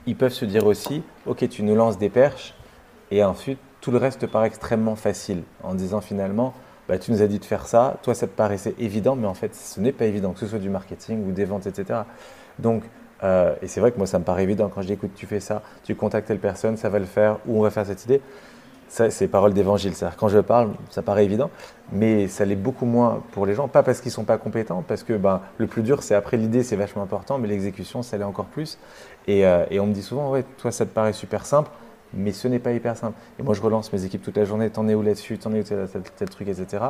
ils 0.07 0.17
peuvent 0.17 0.33
se 0.33 0.45
dire 0.45 0.67
aussi, 0.67 1.03
ok, 1.27 1.49
tu 1.49 1.63
nous 1.63 1.77
lances 1.77 1.99
des 1.99 2.09
perches, 2.09 2.55
et 3.11 3.23
ensuite 3.23 3.59
tout 3.81 3.91
le 3.91 3.99
reste 3.99 4.23
te 4.23 4.27
paraît 4.27 4.49
extrêmement 4.49 4.97
facile, 4.97 5.43
en 5.63 5.75
disant 5.75 6.01
finalement, 6.01 6.55
bah, 6.89 6.99
tu 6.99 7.13
nous 7.13 7.23
as 7.23 7.27
dit 7.27 7.39
de 7.39 7.45
faire 7.45 7.67
ça, 7.67 7.99
toi 8.03 8.15
ça 8.15 8.27
te 8.27 8.33
paraissait 8.33 8.75
évident, 8.79 9.15
mais 9.17 9.27
en 9.27 9.35
fait 9.35 9.55
ce 9.55 9.81
n'est 9.81 9.93
pas 9.93 10.07
évident, 10.07 10.33
que 10.33 10.41
ce 10.41 10.47
soit 10.47 10.59
du 10.59 10.71
marketing 10.71 11.27
ou 11.29 11.33
des 11.33 11.45
ventes, 11.45 11.67
etc. 11.67 12.01
Donc, 12.59 12.83
euh, 13.23 13.55
et 13.63 13.69
c'est 13.69 13.81
vrai 13.81 13.93
que 13.93 13.99
moi 13.99 14.07
ça 14.07 14.19
me 14.19 14.25
paraît 14.25 14.43
évident 14.43 14.69
quand 14.69 14.83
je 14.83 14.89
dis 14.89 14.93
écoute, 14.95 15.13
tu 15.15 15.27
fais 15.27 15.41
ça, 15.41 15.63
tu 15.85 15.95
contactes 15.95 16.29
telle 16.29 16.39
personne, 16.39 16.77
ça 16.77 16.89
va 16.89 16.99
le 16.99 17.05
faire, 17.05 17.39
ou 17.47 17.59
on 17.59 17.63
va 17.63 17.71
faire 17.71 17.87
cette 17.87 18.05
idée. 18.05 18.21
Ça, 18.89 19.11
c'est 19.11 19.28
parole 19.28 19.55
d'évangile. 19.55 19.93
quand 20.16 20.28
je 20.28 20.39
parle, 20.39 20.70
ça 20.91 21.03
paraît 21.03 21.24
évident, 21.24 21.51
mais 21.93 22.28
ça 22.28 22.45
l'est 22.45 22.55
beaucoup 22.57 22.87
moins 22.87 23.22
pour 23.32 23.47
les 23.47 23.55
gens. 23.55 23.66
Pas 23.66 23.82
parce 23.82 24.01
qu'ils 24.01 24.11
ne 24.11 24.14
sont 24.14 24.24
pas 24.24 24.39
compétents, 24.39 24.85
parce 24.87 25.03
que 25.03 25.14
ben, 25.14 25.41
le 25.59 25.66
plus 25.66 25.82
dur, 25.82 26.03
c'est 26.03 26.14
après 26.14 26.37
l'idée, 26.37 26.62
c'est 26.62 26.76
vachement 26.76 27.03
important, 27.03 27.39
mais 27.39 27.49
l'exécution, 27.49 28.03
ça 28.03 28.16
l'est 28.16 28.24
encore 28.24 28.47
plus. 28.47 28.78
Et, 29.26 29.47
euh, 29.47 29.64
et, 29.70 29.80
on 29.80 29.87
me 29.87 29.93
dit 29.93 30.03
souvent, 30.03 30.30
ouais, 30.30 30.45
toi, 30.59 30.70
ça 30.70 30.85
te 30.87 30.91
paraît 30.91 31.12
super 31.12 31.47
simple, 31.47 31.70
mais 32.12 32.32
ce 32.32 32.47
n'est 32.47 32.59
pas 32.59 32.72
hyper 32.72 32.97
simple. 32.97 33.18
Et 33.39 33.43
moi, 33.43 33.55
je 33.55 33.62
relance 33.62 33.93
mes 33.93 34.05
équipes 34.05 34.22
toute 34.22 34.37
la 34.37 34.45
journée, 34.45 34.70
t'en 34.70 34.87
es 34.87 34.95
où 34.95 35.03
là-dessus, 35.03 35.39
t'en 35.39 35.53
es 35.55 35.61
où 35.61 35.64
tel, 35.64 35.89
tel, 36.16 36.28
truc, 36.28 36.49
etc. 36.49 36.85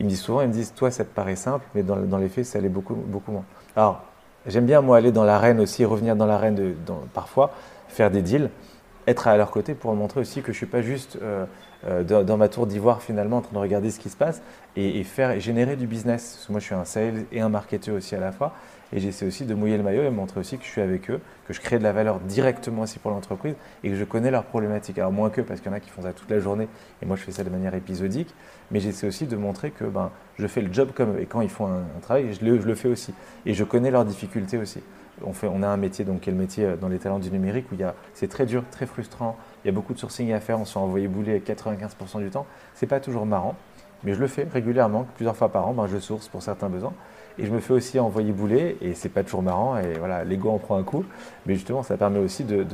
Ils 0.00 0.06
me 0.06 0.10
disent 0.10 0.22
souvent, 0.22 0.40
ils 0.40 0.48
me 0.48 0.52
disent, 0.52 0.72
toi, 0.74 0.90
ça 0.90 1.04
te 1.04 1.14
paraît 1.14 1.36
simple, 1.36 1.64
mais 1.74 1.82
dans, 1.82 1.96
dans 1.96 2.18
les 2.18 2.28
faits, 2.28 2.46
ça 2.46 2.60
l'est 2.60 2.68
beaucoup, 2.68 2.94
beaucoup 2.94 3.32
moins. 3.32 3.44
Alors, 3.76 4.02
j'aime 4.46 4.66
bien, 4.66 4.80
moi, 4.80 4.96
aller 4.96 5.12
dans 5.12 5.24
l'arène 5.24 5.60
aussi, 5.60 5.84
revenir 5.84 6.16
dans 6.16 6.26
l'arène 6.26 6.74
parfois, 7.14 7.52
faire 7.88 8.10
des 8.10 8.22
deals 8.22 8.50
être 9.06 9.28
à 9.28 9.36
leur 9.36 9.50
côté 9.50 9.74
pour 9.74 9.94
montrer 9.94 10.20
aussi 10.20 10.40
que 10.40 10.46
je 10.46 10.50
ne 10.50 10.56
suis 10.56 10.66
pas 10.66 10.82
juste 10.82 11.18
euh, 11.22 11.44
euh, 11.86 12.02
dans, 12.02 12.36
ma 12.36 12.48
tour 12.48 12.66
d'ivoire 12.66 13.02
finalement 13.02 13.38
en 13.38 13.40
train 13.40 13.54
de 13.54 13.58
regarder 13.58 13.90
ce 13.90 14.00
qui 14.00 14.08
se 14.08 14.16
passe 14.16 14.42
et, 14.76 15.04
faire 15.04 15.38
générer 15.38 15.76
du 15.76 15.86
business. 15.86 16.46
Moi 16.50 16.60
je 16.60 16.66
suis 16.66 16.74
un 16.74 16.84
sales 16.84 17.24
et 17.32 17.40
un 17.40 17.48
marketeur 17.48 17.96
aussi 17.96 18.14
à 18.14 18.20
la 18.20 18.32
fois. 18.32 18.52
Et 18.92 19.00
j'essaie 19.00 19.26
aussi 19.26 19.44
de 19.44 19.54
mouiller 19.54 19.76
le 19.76 19.82
maillot 19.82 20.04
et 20.04 20.10
montrer 20.10 20.38
aussi 20.38 20.58
que 20.58 20.64
je 20.64 20.70
suis 20.70 20.80
avec 20.80 21.10
eux, 21.10 21.20
que 21.48 21.52
je 21.52 21.60
crée 21.60 21.76
de 21.76 21.82
la 21.82 21.92
valeur 21.92 22.20
directement 22.20 22.82
aussi 22.82 23.00
pour 23.00 23.10
l'entreprise 23.10 23.56
et 23.82 23.90
que 23.90 23.96
je 23.96 24.04
connais 24.04 24.30
leurs 24.30 24.44
problématiques. 24.44 24.98
Alors 24.98 25.10
moins 25.10 25.28
que 25.28 25.40
parce 25.40 25.60
qu'il 25.60 25.70
y 25.70 25.74
en 25.74 25.76
a 25.76 25.80
qui 25.80 25.90
font 25.90 26.02
ça 26.02 26.12
toute 26.12 26.30
la 26.30 26.38
journée 26.38 26.68
et 27.02 27.06
moi 27.06 27.16
je 27.16 27.22
fais 27.22 27.32
ça 27.32 27.42
de 27.42 27.50
manière 27.50 27.74
épisodique, 27.74 28.32
mais 28.70 28.78
j'essaie 28.78 29.08
aussi 29.08 29.26
de 29.26 29.36
montrer 29.36 29.72
que 29.72 29.84
ben, 29.84 30.12
je 30.38 30.46
fais 30.46 30.60
le 30.60 30.72
job 30.72 30.90
comme 30.94 31.18
et 31.18 31.26
quand 31.26 31.40
ils 31.40 31.48
font 31.48 31.66
un, 31.66 31.82
travail, 32.00 32.32
je 32.32 32.44
le 32.44 32.74
fais 32.76 32.88
aussi. 32.88 33.12
Et 33.44 33.54
je 33.54 33.64
connais 33.64 33.90
leurs 33.90 34.04
difficultés 34.04 34.56
aussi 34.56 34.82
on, 35.24 35.32
fait, 35.32 35.48
on 35.48 35.62
a 35.62 35.68
un 35.68 35.76
métier 35.76 36.04
donc, 36.04 36.20
qui 36.20 36.30
est 36.30 36.32
le 36.32 36.38
métier 36.38 36.64
euh, 36.64 36.76
dans 36.76 36.88
les 36.88 36.98
talents 36.98 37.18
du 37.18 37.30
numérique 37.30 37.66
où 37.72 37.76
c'est 38.14 38.28
très 38.28 38.46
dur, 38.46 38.64
très 38.70 38.86
frustrant, 38.86 39.36
il 39.64 39.68
y 39.68 39.70
a 39.70 39.72
beaucoup 39.72 39.94
de 39.94 39.98
sourcing 39.98 40.32
à 40.32 40.40
faire, 40.40 40.60
on 40.60 40.64
se 40.64 40.72
fait 40.72 40.78
envoyer 40.78 41.08
bouler 41.08 41.40
95% 41.40 42.20
du 42.20 42.30
temps. 42.30 42.46
C'est 42.74 42.86
pas 42.86 43.00
toujours 43.00 43.26
marrant, 43.26 43.56
mais 44.04 44.14
je 44.14 44.20
le 44.20 44.26
fais 44.26 44.46
régulièrement, 44.52 45.06
plusieurs 45.16 45.36
fois 45.36 45.48
par 45.48 45.66
an, 45.68 45.72
ben, 45.72 45.86
je 45.86 45.98
source 45.98 46.28
pour 46.28 46.42
certains 46.42 46.68
besoins. 46.68 46.92
Et 47.38 47.44
je 47.44 47.52
me 47.52 47.60
fais 47.60 47.74
aussi 47.74 47.98
envoyer 47.98 48.32
bouler, 48.32 48.78
et 48.80 48.94
c'est 48.94 49.08
pas 49.08 49.22
toujours 49.22 49.42
marrant, 49.42 49.76
et 49.76 49.94
voilà, 49.98 50.24
l'ego 50.24 50.50
en 50.50 50.58
prend 50.58 50.76
un 50.76 50.82
coup. 50.82 51.04
Mais 51.44 51.54
justement, 51.54 51.82
ça 51.82 51.96
permet 51.96 52.18
aussi 52.18 52.44
de, 52.44 52.64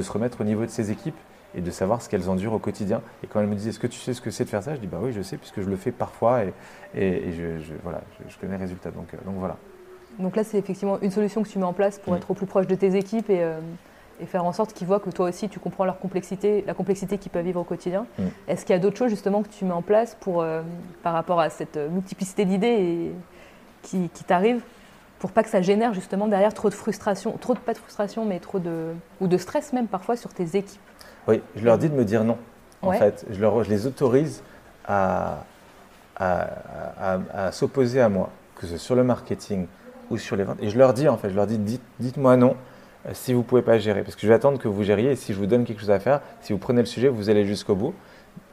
se 0.00 0.12
remettre 0.12 0.40
au 0.40 0.44
niveau 0.44 0.64
de 0.64 0.70
ses 0.70 0.90
équipes 0.90 1.16
et 1.54 1.60
de 1.60 1.70
savoir 1.70 2.02
ce 2.02 2.08
qu'elles 2.08 2.28
endurent 2.28 2.54
au 2.54 2.58
quotidien. 2.58 3.00
Et 3.22 3.26
quand 3.26 3.40
elles 3.40 3.46
me 3.46 3.54
disent 3.54 3.68
Est-ce 3.68 3.78
que 3.78 3.86
tu 3.86 3.98
sais 3.98 4.14
ce 4.14 4.20
que 4.20 4.30
c'est 4.30 4.44
de 4.44 4.50
faire 4.50 4.62
ça? 4.62 4.74
Je 4.74 4.80
dis 4.80 4.86
Bah 4.86 4.98
oui, 5.00 5.12
je 5.12 5.22
sais, 5.22 5.36
puisque 5.36 5.60
je 5.60 5.68
le 5.68 5.76
fais 5.76 5.92
parfois 5.92 6.44
et, 6.44 6.52
et, 6.94 7.32
je, 7.32 7.74
voilà, 7.82 8.00
je, 8.28 8.36
connais 8.38 8.52
les 8.52 8.62
résultats. 8.62 8.90
Donc, 8.90 9.14
euh, 9.14 9.18
donc 9.24 9.36
voilà. 9.38 9.56
Donc 10.18 10.36
là, 10.36 10.44
c'est 10.44 10.58
effectivement 10.58 10.98
une 11.00 11.10
solution 11.10 11.42
que 11.42 11.48
tu 11.48 11.58
mets 11.58 11.64
en 11.64 11.72
place 11.72 11.98
pour 11.98 12.16
être 12.16 12.30
au 12.30 12.34
plus 12.34 12.46
proche 12.46 12.66
de 12.66 12.74
tes 12.74 12.96
équipes 12.96 13.30
euh, 13.30 13.58
et, 14.20 14.26
faire 14.26 14.44
en 14.44 14.52
sorte 14.52 14.72
qu'ils 14.72 14.86
voient 14.86 15.00
que 15.00 15.10
toi 15.10 15.28
aussi, 15.28 15.48
tu 15.48 15.60
comprends 15.60 15.84
leur 15.84 15.98
complexité, 15.98 16.64
la 16.66 16.74
complexité 16.74 17.18
qu'ils 17.18 17.30
peuvent 17.30 17.44
vivre 17.44 17.60
au 17.60 17.64
quotidien. 17.64 18.06
Mm. 18.18 18.22
Est-ce 18.48 18.64
qu'il 18.64 18.74
y 18.74 18.76
a 18.76 18.80
d'autres 18.80 18.96
choses 18.96 19.10
justement 19.10 19.42
que 19.42 19.48
tu 19.48 19.64
mets 19.64 19.72
en 19.72 19.82
place 19.82 20.16
pour, 20.20 20.42
euh, 20.42 20.62
par 21.02 21.12
rapport 21.12 21.40
à 21.40 21.50
cette 21.50 21.76
multiplicité 21.76 22.44
d'idées 22.44 23.12
qui, 23.82 24.08
qui 24.12 24.24
t'arrivent 24.24 24.62
pour 25.18 25.32
pas 25.32 25.42
que 25.42 25.50
ça 25.50 25.62
génère 25.62 25.94
justement 25.94 26.28
derrière 26.28 26.54
trop 26.54 26.68
de 26.68 26.74
frustration, 26.74 27.32
trop 27.40 27.54
de 27.54 27.58
pas 27.58 27.72
de 27.72 27.78
frustration, 27.78 28.24
mais 28.24 28.38
trop 28.38 28.58
de 28.58 28.92
ou 29.20 29.26
de 29.26 29.36
stress 29.36 29.72
même 29.72 29.88
parfois 29.88 30.16
sur 30.16 30.32
tes 30.32 30.56
équipes? 30.56 30.80
Oui, 31.26 31.42
je 31.56 31.64
leur 31.64 31.76
dis 31.78 31.88
de 31.88 31.94
me 31.94 32.04
dire 32.04 32.24
non. 32.24 32.38
En 32.82 32.92
fait, 32.92 33.26
je, 33.28 33.40
leur, 33.40 33.64
je 33.64 33.70
les 33.70 33.88
autorise 33.88 34.44
à, 34.86 35.44
à, 36.16 36.46
à 37.34 37.52
s'opposer 37.52 38.00
à 38.00 38.08
moi, 38.08 38.30
que 38.54 38.62
ce 38.62 38.68
soit 38.68 38.78
sur 38.78 38.94
le 38.94 39.02
marketing, 39.02 39.66
ou 40.10 40.18
sur 40.18 40.36
les 40.36 40.44
ventes. 40.44 40.58
Et 40.60 40.70
je 40.70 40.78
leur 40.78 40.92
dis, 40.94 41.08
en 41.08 41.16
fait, 41.16 41.30
je 41.30 41.34
leur 41.34 41.46
dis, 41.46 41.58
dites, 41.98 42.16
moi 42.16 42.36
non. 42.36 42.56
euh, 43.06 43.10
si 43.12 43.32
vous 43.32 43.40
ne 43.40 43.44
pouvez 43.44 43.62
pas 43.62 43.78
gérer. 43.78 44.02
Parce 44.02 44.14
que 44.14 44.22
je 44.22 44.28
vais 44.28 44.34
attendre 44.34 44.58
que 44.58 44.68
vous 44.68 44.82
gériez 44.82 45.12
et 45.12 45.16
si 45.16 45.32
je 45.32 45.38
vous 45.38 45.46
donne 45.46 45.64
quelque 45.64 45.80
chose 45.80 45.90
à 45.90 46.00
faire, 46.00 46.20
si 46.40 46.52
vous 46.52 46.58
prenez 46.58 46.80
le 46.80 46.86
sujet, 46.86 47.08
vous 47.08 47.30
allez 47.30 47.44
jusqu'au 47.44 47.74
bout, 47.74 47.94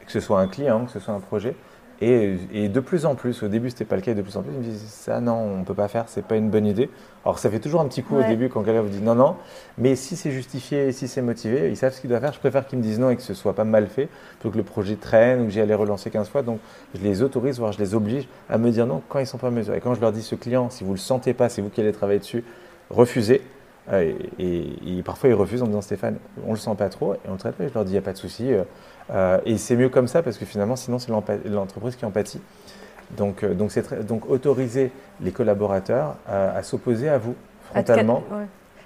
que 0.06 0.12
ce 0.12 0.20
soit 0.20 0.40
un 0.40 0.48
client, 0.48 0.86
que 0.86 0.92
ce 0.92 1.00
soit 1.00 1.14
un 1.14 1.20
projet. 1.20 1.56
Et, 2.02 2.68
de 2.68 2.80
plus 2.82 3.06
en 3.06 3.16
plus, 3.16 3.42
au 3.44 3.48
début 3.48 3.70
c'était 3.70 3.86
pas 3.86 3.96
le 3.96 4.02
cas, 4.02 4.14
de 4.14 4.22
plus 4.22 4.36
en 4.36 4.42
plus 4.42 4.52
ils 4.52 4.58
me 4.58 4.64
disent 4.64 4.84
ça 4.86 5.22
non, 5.22 5.60
on 5.60 5.64
peut 5.64 5.74
pas 5.74 5.88
faire, 5.88 6.06
c'est 6.08 6.26
pas 6.26 6.36
une 6.36 6.50
bonne 6.50 6.66
idée. 6.66 6.90
Alors 7.24 7.40
ça 7.40 7.50
fait 7.50 7.60
toujours 7.60 7.80
un 7.80 7.88
petit 7.88 8.04
coup 8.04 8.18
au 8.18 8.24
début 8.24 8.50
quand 8.50 8.64
quelqu'un 8.64 8.82
vous 8.82 8.90
dit 8.90 9.02
non 9.02 9.16
non, 9.16 9.38
mais 9.78 9.96
si 9.96 10.18
c'est 10.18 10.32
justifié, 10.32 10.92
si 10.92 11.08
c'est 11.08 11.22
motivé, 11.22 11.70
ils 11.70 11.78
savent 11.78 11.94
ce 11.94 12.02
qu'ils 12.02 12.10
doivent 12.10 12.22
faire. 12.22 12.34
Je 12.34 12.40
préfère 12.40 12.68
qu'ils 12.68 12.80
me 12.80 12.84
disent 12.84 13.00
non 13.00 13.10
et 13.10 13.16
que 13.16 13.22
ce 13.22 13.34
soit 13.34 13.54
pas 13.54 13.64
mal 13.64 13.88
fait, 13.88 14.10
plutôt 14.32 14.52
que 14.52 14.58
le 14.58 14.64
projet 14.64 14.96
traîne 14.96 15.42
ou 15.42 15.46
que 15.46 15.52
j'y 15.52 15.62
allais 15.62 15.74
relancer 15.74 16.10
15 16.10 16.28
fois. 16.28 16.42
Donc 16.42 16.60
je 16.94 17.02
les 17.02 17.22
autorise, 17.22 17.60
voire 17.60 17.72
je 17.72 17.80
les 17.80 17.96
oblige 17.96 18.28
à 18.50 18.58
me 18.58 18.72
dire 18.72 18.88
non 18.88 19.02
quand 19.08 19.20
ils 19.20 19.28
sont 19.28 19.38
pas 19.38 19.50
mesurés. 19.50 19.78
Et 19.78 19.82
quand 19.82 19.94
je 19.94 20.02
leur 20.02 20.12
dis 20.12 20.22
ce 20.22 20.36
client, 20.36 20.70
si 20.70 20.84
vous 20.84 20.92
le 20.92 21.00
sentez 21.00 21.34
pas, 21.34 21.48
c'est 21.48 21.62
vous 21.62 21.70
qui 21.70 21.80
allez 21.80 21.94
travailler 21.94 22.20
dessus, 22.20 22.44
refusez. 22.90 23.42
Euh, 23.92 24.14
et, 24.40 25.04
parfois 25.06 25.30
ils 25.30 25.36
refusent 25.36 25.62
en 25.62 25.66
me 25.66 25.70
disant 25.70 25.82
Stéphane, 25.82 26.18
on 26.46 26.52
le 26.52 26.58
sent 26.58 26.76
pas 26.78 26.90
trop 26.90 27.14
et 27.14 27.20
on 27.28 27.34
le 27.34 27.38
traite 27.38 27.56
pas. 27.56 27.68
je 27.68 27.74
leur 27.74 27.86
dis 27.86 27.92
il 27.92 27.94
n'y 27.94 28.00
a 28.00 28.02
pas 28.02 28.14
de 28.14 28.18
souci. 28.18 28.52
Euh, 28.52 28.64
euh, 29.12 29.40
et 29.46 29.58
c'est 29.58 29.76
mieux 29.76 29.90
comme 29.90 30.08
ça 30.08 30.24
parce 30.24 30.38
que 30.38 30.46
finalement, 30.46 30.76
sinon, 30.76 31.00
c'est 31.00 31.12
l'entreprise 31.12 31.96
qui 31.96 32.06
empathie. 32.06 32.42
Donc, 33.12 33.44
euh, 33.44 33.54
donc, 33.54 33.72
donc, 34.06 34.30
autoriser 34.30 34.92
les 35.22 35.32
collaborateurs 35.32 36.16
à, 36.28 36.64
s'opposer 36.64 37.10
à 37.10 37.18
vous 37.18 37.36
frontalement. 37.72 38.24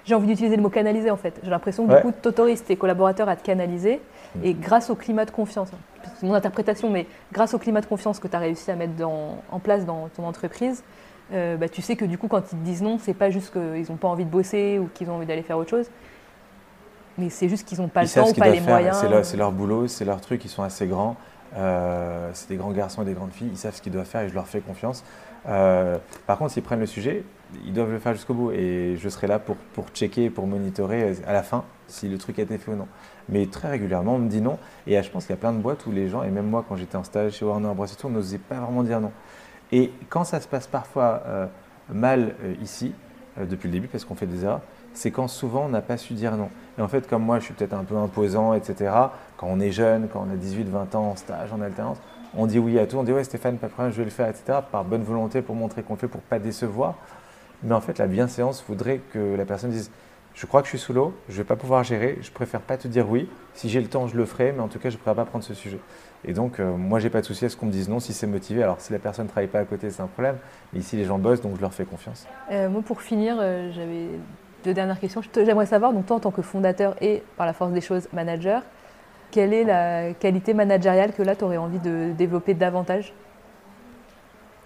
J'ai 0.04 0.14
envie 0.14 0.26
d'utiliser 0.26 0.56
le 0.56 0.62
mot 0.62 0.70
canaliser 0.70 1.10
en 1.10 1.16
fait. 1.16 1.38
J'ai 1.42 1.50
l'impression 1.50 1.86
que 1.86 1.94
du 1.94 2.00
coup, 2.00 2.12
tu 2.22 2.28
autorises 2.28 2.64
tes 2.64 2.76
collaborateurs 2.76 3.28
à 3.28 3.36
te 3.36 3.44
canaliser 3.44 4.00
mm. 4.34 4.44
et 4.44 4.54
grâce 4.54 4.88
au 4.88 4.94
climat 4.94 5.26
de 5.26 5.30
confiance, 5.30 5.68
c'est 6.18 6.26
mon 6.26 6.34
interprétation, 6.34 6.90
mais 6.90 7.06
grâce 7.32 7.52
au 7.52 7.58
climat 7.58 7.82
de 7.82 7.86
confiance 7.86 8.18
que 8.18 8.26
tu 8.26 8.34
as 8.34 8.38
réussi 8.38 8.70
à 8.70 8.76
mettre 8.76 8.92
en 9.04 9.58
place 9.58 9.84
dans 9.84 10.08
ton 10.08 10.24
entreprise, 10.24 10.82
euh, 11.32 11.56
bah, 11.56 11.68
tu 11.68 11.82
sais 11.82 11.96
que 11.96 12.04
du 12.04 12.18
coup, 12.18 12.28
quand 12.28 12.52
ils 12.52 12.58
te 12.58 12.64
disent 12.64 12.82
non, 12.82 12.98
c'est 12.98 13.14
pas 13.14 13.30
juste 13.30 13.52
qu'ils 13.52 13.86
n'ont 13.88 13.96
pas 13.96 14.08
envie 14.08 14.24
de 14.24 14.30
bosser 14.30 14.78
ou 14.78 14.88
qu'ils 14.92 15.10
ont 15.10 15.14
envie 15.14 15.26
d'aller 15.26 15.42
faire 15.42 15.58
autre 15.58 15.70
chose, 15.70 15.86
mais 17.18 17.30
c'est 17.30 17.48
juste 17.48 17.66
qu'ils 17.66 17.80
n'ont 17.80 17.88
pas 17.88 18.02
le 18.02 18.08
temps 18.08 18.28
ou 18.28 18.34
pas 18.34 18.48
les 18.48 18.60
moyens. 18.60 19.04
C'est 19.22 19.36
leur, 19.36 19.52
boulot, 19.52 19.86
c'est 19.86 20.04
leur 20.04 20.20
truc, 20.20 20.44
ils 20.44 20.48
sont 20.50 20.62
assez 20.62 20.86
grands. 20.86 21.16
Euh, 21.56 22.30
c'est 22.32 22.48
des 22.48 22.56
grands 22.56 22.70
garçons 22.70 23.02
et 23.02 23.04
des 23.04 23.14
grandes 23.14 23.32
filles, 23.32 23.50
ils 23.50 23.58
savent 23.58 23.74
ce 23.74 23.82
qu'ils 23.82 23.92
doivent 23.92 24.06
faire 24.06 24.22
et 24.22 24.28
je 24.28 24.34
leur 24.34 24.46
fais 24.46 24.60
confiance. 24.60 25.04
Euh, 25.48 25.98
par 26.26 26.38
contre, 26.38 26.52
s'ils 26.52 26.62
prennent 26.62 26.80
le 26.80 26.86
sujet, 26.86 27.24
ils 27.64 27.72
doivent 27.72 27.90
le 27.90 27.98
faire 27.98 28.12
jusqu'au 28.12 28.34
bout 28.34 28.52
et 28.52 28.96
je 28.96 29.08
serai 29.08 29.26
là 29.26 29.38
pour, 29.38 29.56
pour 29.56 29.88
checker, 29.88 30.30
pour 30.30 30.46
monitorer 30.46 31.16
à 31.26 31.32
la 31.32 31.42
fin 31.42 31.64
si 31.88 32.08
le 32.08 32.18
truc 32.18 32.38
a 32.38 32.42
été 32.42 32.56
fait 32.58 32.70
ou 32.70 32.76
non. 32.76 32.86
Mais 33.28 33.46
très 33.46 33.68
régulièrement, 33.68 34.14
on 34.14 34.18
me 34.18 34.28
dit 34.28 34.40
non. 34.40 34.58
Et 34.86 35.02
je 35.02 35.10
pense 35.10 35.26
qu'il 35.26 35.34
y 35.34 35.38
a 35.38 35.40
plein 35.40 35.52
de 35.52 35.58
boîtes 35.58 35.86
où 35.86 35.92
les 35.92 36.08
gens, 36.08 36.22
et 36.22 36.30
même 36.30 36.46
moi 36.46 36.64
quand 36.68 36.76
j'étais 36.76 36.96
en 36.96 37.04
stage 37.04 37.32
chez 37.32 37.44
Warner 37.44 37.72
Bros. 37.74 37.86
on 38.04 38.10
n'osait 38.10 38.38
pas 38.38 38.56
vraiment 38.56 38.82
dire 38.82 39.00
non. 39.00 39.12
Et 39.72 39.92
quand 40.08 40.24
ça 40.24 40.40
se 40.40 40.48
passe 40.48 40.66
parfois 40.66 41.22
euh, 41.26 41.46
mal 41.88 42.34
ici, 42.62 42.92
depuis 43.38 43.68
le 43.68 43.72
début, 43.72 43.88
parce 43.88 44.04
qu'on 44.04 44.16
fait 44.16 44.26
des 44.26 44.44
erreurs, 44.44 44.60
c'est 44.94 45.10
quand 45.10 45.28
souvent 45.28 45.64
on 45.66 45.68
n'a 45.68 45.80
pas 45.80 45.96
su 45.96 46.14
dire 46.14 46.36
non. 46.36 46.48
Et 46.78 46.82
en 46.82 46.88
fait, 46.88 47.08
comme 47.08 47.22
moi, 47.22 47.38
je 47.38 47.44
suis 47.44 47.54
peut-être 47.54 47.74
un 47.74 47.84
peu 47.84 47.96
imposant, 47.96 48.54
etc., 48.54 48.92
quand 49.36 49.46
on 49.48 49.60
est 49.60 49.72
jeune, 49.72 50.08
quand 50.08 50.24
on 50.28 50.32
a 50.32 50.36
18, 50.36 50.68
20 50.68 50.94
ans 50.94 51.10
en 51.10 51.16
stage, 51.16 51.52
en 51.52 51.60
alternance, 51.60 51.98
on 52.36 52.46
dit 52.46 52.58
oui 52.58 52.78
à 52.78 52.86
tout, 52.86 52.96
on 52.96 53.02
dit 53.02 53.12
ouais 53.12 53.24
Stéphane, 53.24 53.58
pas 53.58 53.66
de 53.66 53.72
problème, 53.72 53.92
je 53.92 53.98
vais 53.98 54.04
le 54.04 54.10
faire, 54.10 54.28
etc., 54.28 54.58
par 54.70 54.84
bonne 54.84 55.02
volonté 55.02 55.42
pour 55.42 55.54
montrer 55.54 55.82
qu'on 55.82 55.94
le 55.94 55.98
fait, 55.98 56.08
pour 56.08 56.20
pas 56.20 56.38
décevoir. 56.38 56.94
Mais 57.62 57.74
en 57.74 57.80
fait, 57.80 57.98
la 57.98 58.06
bienséance 58.06 58.64
voudrait 58.66 59.00
que 59.12 59.36
la 59.36 59.44
personne 59.44 59.70
dise 59.70 59.90
je 60.34 60.46
crois 60.46 60.62
que 60.62 60.66
je 60.66 60.70
suis 60.70 60.78
sous 60.78 60.92
l'eau, 60.92 61.14
je 61.28 61.34
ne 61.34 61.38
vais 61.38 61.44
pas 61.44 61.56
pouvoir 61.56 61.84
gérer, 61.84 62.18
je 62.22 62.30
préfère 62.30 62.60
pas 62.60 62.76
te 62.76 62.88
dire 62.88 63.10
oui. 63.10 63.28
Si 63.54 63.68
j'ai 63.68 63.80
le 63.80 63.88
temps, 63.88 64.06
je 64.06 64.16
le 64.16 64.24
ferai, 64.24 64.52
mais 64.52 64.60
en 64.60 64.68
tout 64.68 64.78
cas, 64.78 64.88
je 64.88 64.96
ne 64.96 65.00
pourrais 65.00 65.14
pas 65.14 65.24
prendre 65.24 65.44
ce 65.44 65.54
sujet. 65.54 65.80
Et 66.24 66.32
donc, 66.32 66.60
euh, 66.60 66.76
moi, 66.76 66.98
j'ai 66.98 67.10
pas 67.10 67.20
de 67.20 67.26
souci 67.26 67.44
à 67.44 67.48
ce 67.48 67.56
qu'on 67.56 67.66
me 67.66 67.72
dise 67.72 67.88
non 67.88 68.00
si 68.00 68.12
c'est 68.12 68.26
motivé. 68.26 68.62
Alors, 68.62 68.80
si 68.80 68.92
la 68.92 68.98
personne 68.98 69.26
ne 69.26 69.30
travaille 69.30 69.48
pas 69.48 69.58
à 69.58 69.64
côté, 69.64 69.90
c'est 69.90 70.02
un 70.02 70.06
problème. 70.06 70.36
Mais 70.72 70.80
ici, 70.80 70.96
les 70.96 71.04
gens 71.04 71.18
bossent, 71.18 71.40
donc 71.40 71.56
je 71.56 71.60
leur 71.60 71.74
fais 71.74 71.84
confiance. 71.84 72.26
Euh, 72.50 72.68
moi, 72.68 72.82
pour 72.82 73.02
finir, 73.02 73.36
euh, 73.40 73.70
j'avais 73.72 74.06
deux 74.64 74.74
dernières 74.74 75.00
questions. 75.00 75.22
J'aimerais 75.34 75.66
savoir, 75.66 75.92
donc 75.92 76.06
toi 76.06 76.16
en 76.16 76.20
tant 76.20 76.30
que 76.30 76.42
fondateur 76.42 76.94
et 77.00 77.22
par 77.36 77.46
la 77.46 77.52
force 77.52 77.72
des 77.72 77.80
choses 77.80 78.08
manager, 78.12 78.62
quelle 79.30 79.52
est 79.52 79.64
la 79.64 80.12
qualité 80.14 80.54
managériale 80.54 81.12
que 81.12 81.22
là 81.22 81.36
tu 81.36 81.44
aurais 81.44 81.56
envie 81.56 81.78
de 81.78 82.12
développer 82.16 82.54
davantage? 82.54 83.12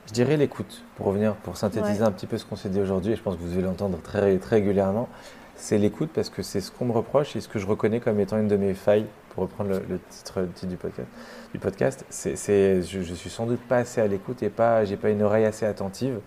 Je 0.07 0.13
dirais 0.13 0.37
l'écoute, 0.37 0.85
pour 0.97 1.07
revenir, 1.07 1.35
pour 1.37 1.57
synthétiser 1.57 2.03
un 2.03 2.13
petit 2.13 2.27
peu 2.27 2.37
ce 2.37 2.45
qu'on 2.45 2.57
s'est 2.57 2.69
dit 2.69 2.81
aujourd'hui, 2.81 3.13
et 3.13 3.17
je 3.17 3.23
pense 3.23 3.37
que 3.37 3.41
vous 3.41 3.49
devez 3.49 3.63
l'entendre 3.63 3.99
très, 4.03 4.37
très 4.39 4.57
régulièrement. 4.57 5.09
C'est 5.57 5.79
l'écoute 5.79 6.11
parce 6.15 6.31
que 6.31 6.43
c'est 6.43 6.61
ce 6.61 6.71
qu'on 6.71 6.85
me 6.85 6.93
reproche 6.93 7.37
et 7.37 7.41
ce 7.41 7.49
que 7.49 7.59
je 7.59 7.67
reconnais 7.67 8.01
comme 8.01 8.21
étant 8.21 8.39
une 8.39 8.49
de 8.49 8.57
mes 8.57 8.75
failles, 8.75 9.07
pour 9.31 9.45
reprendre 9.45 9.71
le, 9.71 9.99
titre, 10.11 10.47
du 10.67 10.77
podcast. 10.77 11.09
Du 11.53 11.59
podcast 11.59 12.05
c'est, 12.09 12.83
je, 12.83 13.01
je 13.01 13.15
suis 13.15 13.31
sans 13.31 13.47
doute 13.47 13.61
pas 13.61 13.79
assez 13.79 14.01
à 14.01 14.07
l'écoute 14.07 14.43
et 14.43 14.51
pas, 14.51 14.85
j'ai 14.85 14.97
pas 14.97 15.11
une 15.11 15.23
oreille 15.23 15.45
assez 15.45 15.65
attentive. 15.65 16.21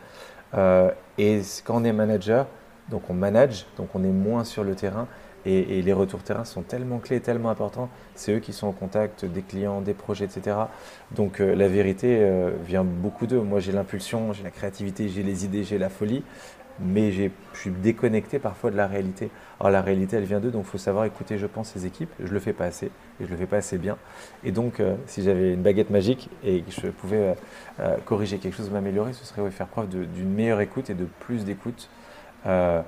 Euh, 0.53 0.91
et 1.17 1.41
quand 1.65 1.81
on 1.81 1.83
est 1.83 1.93
manager, 1.93 2.47
donc 2.89 3.09
on 3.09 3.13
manage, 3.13 3.65
donc 3.77 3.89
on 3.95 4.03
est 4.03 4.11
moins 4.11 4.43
sur 4.43 4.63
le 4.63 4.75
terrain. 4.75 5.07
Et, 5.45 5.81
les 5.81 5.93
retours 5.93 6.23
terrain 6.23 6.43
sont 6.43 6.61
tellement 6.61 6.97
clés, 6.99 7.21
tellement 7.21 7.49
importants. 7.49 7.89
C'est 8.15 8.33
eux 8.33 8.39
qui 8.39 8.51
sont 8.51 8.67
en 8.67 8.73
contact 8.73 9.23
des 9.23 9.41
clients, 9.41 9.79
des 9.79 9.93
projets, 9.93 10.25
etc. 10.25 10.57
Donc 11.15 11.39
euh, 11.39 11.55
la 11.55 11.69
vérité 11.69 12.17
euh, 12.19 12.51
vient 12.65 12.83
beaucoup 12.83 13.27
d'eux. 13.27 13.39
Moi 13.39 13.61
j'ai 13.61 13.71
l'impulsion, 13.71 14.33
j'ai 14.33 14.43
la 14.43 14.51
créativité, 14.51 15.07
j'ai 15.07 15.23
les 15.23 15.45
idées, 15.45 15.63
j'ai 15.63 15.77
la 15.77 15.89
folie. 15.89 16.23
Mais 16.79 17.11
je 17.11 17.29
suis 17.53 17.71
déconnecté 17.71 18.39
parfois 18.39 18.71
de 18.71 18.75
la 18.75 18.87
réalité. 18.87 19.29
Alors 19.59 19.71
la 19.71 19.81
réalité, 19.81 20.17
elle 20.17 20.25
vient 20.25 20.39
d'eux, 20.39 20.51
donc 20.51 20.65
il 20.65 20.69
faut 20.69 20.77
savoir 20.77 21.05
écouter, 21.05 21.39
je 21.39 21.47
pense, 21.47 21.69
ces 21.69 21.87
équipes. 21.87 22.11
Je 22.19 22.31
le 22.31 22.39
fais 22.39 22.53
pas 22.53 22.65
assez, 22.65 22.87
et 23.19 23.25
je 23.25 23.31
le 23.31 23.35
fais 23.35 23.47
pas 23.47 23.57
assez 23.57 23.79
bien. 23.79 23.97
Et 24.43 24.51
donc, 24.51 24.79
euh, 24.79 24.95
si 25.07 25.23
j'avais 25.23 25.53
une 25.53 25.63
baguette 25.63 25.89
magique 25.89 26.29
et 26.43 26.61
que 26.61 26.69
je 26.69 26.87
pouvais 26.89 27.35
corriger 28.05 28.37
quelque 28.37 28.55
chose, 28.55 28.69
m'améliorer, 28.69 29.13
ce 29.13 29.25
serait 29.25 29.49
faire 29.49 29.67
preuve 29.67 29.87
d'une 29.89 30.31
meilleure 30.31 30.61
écoute 30.61 30.91
et 30.91 30.93
de 30.93 31.05
plus 31.19 31.45
d'écoute 31.45 31.89
euh, 32.45 32.81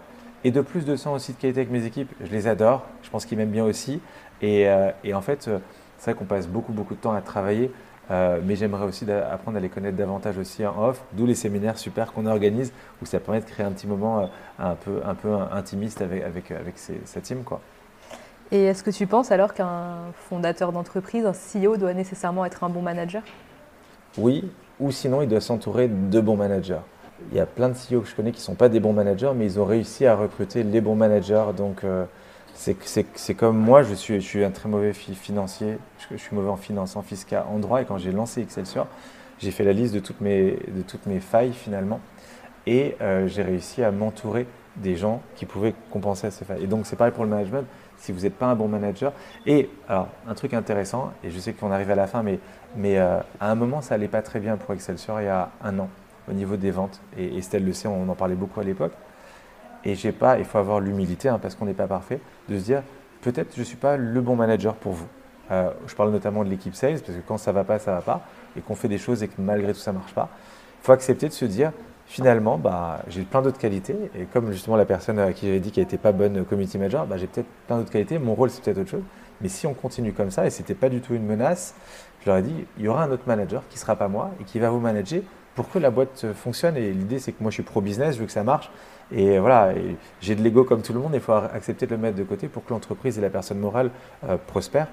et 0.44 0.52
de 0.52 0.62
plus 0.62 0.86
de 0.86 0.96
sang 0.96 1.14
aussi 1.14 1.34
de 1.34 1.38
qualité 1.38 1.62
avec 1.62 1.72
mes 1.72 1.86
équipes. 1.86 2.12
Je 2.22 2.32
les 2.32 2.48
adore, 2.48 2.86
je 3.04 3.10
pense 3.10 3.26
qu'ils 3.26 3.38
m'aiment 3.38 3.50
bien 3.50 3.66
aussi. 3.66 4.02
Et, 4.42 4.70
euh, 4.70 4.92
en 5.14 5.22
fait, 5.22 5.48
euh, 5.48 5.60
c'est 5.98 6.12
vrai 6.12 6.20
qu'on 6.20 6.26
passe 6.26 6.48
beaucoup, 6.48 6.72
beaucoup 6.72 6.96
de 6.96 7.00
temps 7.00 7.14
à 7.14 7.22
travailler, 7.22 7.72
mais 8.10 8.56
j'aimerais 8.56 8.86
aussi 8.86 9.06
apprendre 9.12 9.58
à 9.58 9.60
les 9.60 9.70
connaître 9.70 9.96
davantage 9.96 10.38
aussi 10.40 10.66
en 10.66 10.90
off, 10.90 11.04
d'où 11.14 11.28
les 11.28 11.36
séminaires 11.36 11.78
super 11.78 12.12
qu'on 12.12 12.26
organise, 12.26 12.74
où 13.04 13.06
ça 13.06 13.20
permet 13.20 13.42
de 13.42 13.46
créer 13.46 13.66
un 13.66 13.72
petit 13.72 13.86
moment 13.86 14.32
un, 14.58 14.74
peu, 14.74 15.02
un 15.06 15.14
peu 15.14 15.36
intimiste 15.52 16.02
avec, 16.02 16.24
avec, 16.24 16.50
avec 16.50 16.76
sa 16.78 17.22
team. 17.22 17.44
Quoi. 17.44 17.60
Et 18.52 18.64
est-ce 18.64 18.84
que 18.84 18.90
tu 18.90 19.06
penses 19.06 19.32
alors 19.32 19.54
qu'un 19.54 20.12
fondateur 20.28 20.72
d'entreprise, 20.72 21.26
un 21.26 21.34
CEO, 21.34 21.78
doit 21.78 21.94
nécessairement 21.94 22.46
être 22.46 22.64
un 22.64 22.70
bon 22.70 22.82
manager? 22.82 23.22
Oui, 24.18 24.50
ou 24.80 24.92
sinon 24.92 25.22
il 25.22 25.28
doit 25.28 25.42
s'entourer 25.42 25.88
de 25.88 26.20
bons 26.20 26.38
managers 26.38 26.80
il 27.32 27.38
y 27.38 27.40
a 27.40 27.46
plein 27.46 27.70
de 27.70 27.74
CEO 27.74 28.02
que 28.02 28.10
je 28.10 28.16
connais 28.16 28.32
qui 28.32 28.40
ne 28.40 28.44
sont 28.44 28.56
pas 28.56 28.70
des 28.70 28.80
bons 28.80 28.94
managers, 28.94 29.32
mais 29.36 29.46
ils 29.46 29.60
ont 29.60 29.66
réussi 29.66 30.06
à 30.06 30.16
recruter 30.16 30.64
les 30.64 30.82
bons 30.82 30.96
managers. 30.96 31.46
Donc, 31.56 31.84
euh, 31.84 32.06
c'est 32.54 33.34
comme 33.36 33.58
moi, 33.58 33.84
je 33.84 33.94
suis, 33.94 34.16
je 34.16 34.26
suis 34.26 34.44
un 34.44 34.52
très 34.52 34.68
mauvais 34.68 34.94
financier, 34.94 35.78
je, 36.12 36.18
suis 36.18 36.36
mauvais 36.36 36.50
en 36.50 36.58
finance, 36.58 36.96
en 36.96 37.02
fiscal, 37.02 37.44
en 37.50 37.60
droit. 37.60 37.82
Et 37.82 37.86
quand 37.86 37.98
j'ai 37.98 38.12
lancé 38.12 38.42
Excelsior, 38.42 38.88
j'ai 39.40 39.52
fait 39.52 39.64
la 39.64 39.74
liste 39.74 39.94
de 39.94 40.00
toutes 40.00 40.22
mes, 40.22 40.52
de 40.52 40.82
toutes 40.86 41.06
mes 41.06 41.20
failles 41.20 41.54
finalement. 41.54 42.00
Et 42.68 42.96
euh, 43.02 43.28
j'ai 43.28 43.44
réussi 43.44 43.84
à 43.84 43.92
m'entourer 43.92 44.46
des 44.76 44.96
gens 44.96 45.22
qui 45.36 45.46
pouvaient 45.46 45.74
compenser 45.92 46.28
à 46.28 46.32
ces 46.32 46.46
failles. 46.46 46.64
Et 46.64 46.68
donc, 46.68 46.86
c'est 46.86 46.96
pareil 46.96 47.14
pour 47.14 47.24
le 47.24 47.30
management. 47.30 47.66
Si 47.98 48.12
vous 48.12 48.22
n'êtes 48.22 48.36
pas 48.36 48.48
un 48.48 48.56
bon 48.56 48.68
manager. 48.68 49.14
Et 49.46 49.70
alors, 49.88 50.08
un 50.28 50.34
truc 50.34 50.54
intéressant, 50.54 51.12
et 51.24 51.32
je 51.32 51.40
sais 51.40 51.54
qu'on 51.54 51.72
arrive 51.72 51.92
à 51.92 51.96
la 51.96 52.08
fin, 52.08 52.24
mais, 52.24 52.40
mais 52.76 52.98
euh, 52.98 53.20
à 53.40 53.52
un 53.52 53.56
moment, 53.56 53.82
ça 53.82 53.96
n'allait 53.96 54.08
pas 54.08 54.22
très 54.22 54.40
bien 54.40 54.58
pour 54.58 54.74
Excelsior 54.74 55.22
il 55.22 55.26
y 55.26 55.30
a 55.30 55.50
un 55.64 55.80
an 55.80 55.90
au 56.30 56.34
niveau 56.34 56.58
des 56.58 56.72
ventes. 56.72 57.02
Et 57.18 57.38
Estelle 57.38 57.66
le 57.66 57.74
sait, 57.74 57.88
on 57.88 58.08
en 58.10 58.16
parlait 58.16 58.36
beaucoup 58.36 58.60
à 58.60 58.64
l'époque. 58.64 58.94
Et 59.86 59.96
j'ai 59.96 60.12
pas, 60.12 60.38
il 60.40 60.46
faut 60.46 60.58
avoir 60.58 60.80
l'humilité, 60.80 61.30
hein, 61.30 61.40
parce 61.42 61.56
qu'on 61.56 61.66
n'est 61.66 61.74
pas 61.74 61.88
parfait, 61.88 62.20
de 62.50 62.58
se 62.58 62.64
dire 62.64 62.84
peut-être 63.22 63.54
je 63.56 63.60
ne 63.60 63.66
suis 63.66 63.78
pas 63.78 63.98
le 63.98 64.22
bon 64.22 64.36
manager 64.36 64.76
pour 64.76 64.94
vous. 64.94 65.08
Euh, 65.52 65.72
je 65.88 65.96
parle 65.96 66.12
notamment 66.12 66.44
de 66.44 66.50
l'équipe 66.50 66.76
sales, 66.76 67.00
parce 67.00 67.18
que 67.18 67.24
quand 67.26 67.38
ça 67.38 67.52
va 67.52 67.64
pas, 67.64 67.80
ça 67.80 67.94
va 67.94 68.02
pas, 68.02 68.22
et 68.58 68.62
qu'on 68.62 68.76
fait 68.76 68.88
des 68.88 68.98
choses 68.98 69.24
et 69.24 69.28
que 69.28 69.42
malgré 69.42 69.74
tout 69.74 69.80
ça 69.80 69.92
marche 69.92 70.14
pas, 70.14 70.30
il 70.82 70.86
faut 70.86 70.92
accepter 70.92 71.28
de 71.28 71.34
se 71.34 71.46
dire 71.46 71.72
finalement, 72.06 72.58
bah, 72.58 73.04
j'ai 73.08 73.24
plein 73.24 73.42
d'autres 73.42 73.60
qualités, 73.60 73.96
et 74.16 74.26
comme 74.26 74.52
justement 74.52 74.76
la 74.76 74.86
personne 74.86 75.20
à 75.20 75.32
qui 75.32 75.48
j'avais 75.48 75.60
dit 75.60 75.72
qu'elle 75.72 75.84
n'était 75.84 75.98
pas 75.98 76.12
bonne 76.12 76.44
community 76.44 76.78
manager, 76.78 77.06
bah, 77.06 77.18
j'ai 77.18 77.28
peut-être 77.28 77.48
plein 77.68 77.78
d'autres 77.78 77.92
qualités, 77.92 78.20
mon 78.20 78.36
rôle 78.36 78.50
c'est 78.50 78.64
peut-être 78.64 78.80
autre 78.80 78.90
chose, 78.90 79.04
mais 79.42 79.48
si 79.48 79.68
on 79.68 79.74
continue 79.74 80.14
comme 80.14 80.32
ça, 80.32 80.46
et 80.46 80.50
c'était 80.50 80.74
pas 80.74 80.90
du 80.90 81.02
tout 81.02 81.14
une 81.14 81.26
menace, 81.26 81.76
je 82.22 82.30
leur 82.30 82.38
ai 82.38 82.42
dit, 82.42 82.66
il 82.78 82.84
y 82.84 82.88
aura 82.88 83.04
un 83.04 83.12
autre 83.12 83.24
manager 83.28 83.64
qui 83.70 83.78
sera 83.78 83.96
pas 83.96 84.08
moi 84.08 84.32
et 84.42 84.44
qui 84.44 84.60
va 84.60 84.70
vous 84.70 84.80
manager 84.80 85.22
pour 85.60 85.70
que 85.70 85.78
la 85.78 85.90
boîte 85.90 86.32
fonctionne. 86.36 86.78
Et 86.78 86.94
l'idée, 86.94 87.20
c'est 87.20 87.34
que 87.34 87.44
moi, 87.44 87.52
je 87.52 87.56
suis 87.56 87.64
pro-business, 87.64 88.16
je 88.16 88.22
veux 88.22 88.26
que 88.26 88.32
ça 88.32 88.46
marche. 88.46 88.72
Et 89.12 89.40
voilà, 89.40 89.74
j'ai 90.22 90.34
de 90.34 90.42
l'ego 90.42 90.64
comme 90.64 90.82
tout 90.82 90.94
le 90.94 91.02
monde, 91.02 91.12
il 91.16 91.20
faut 91.20 91.34
accepter 91.34 91.86
de 91.86 91.92
le 91.92 91.98
mettre 91.98 92.18
de 92.18 92.24
côté 92.24 92.48
pour 92.48 92.64
que 92.64 92.74
l'entreprise 92.74 93.18
et 93.18 93.22
la 93.22 93.30
personne 93.30 93.60
morale 93.60 93.92
euh, 94.24 94.38
prospèrent. 94.48 94.88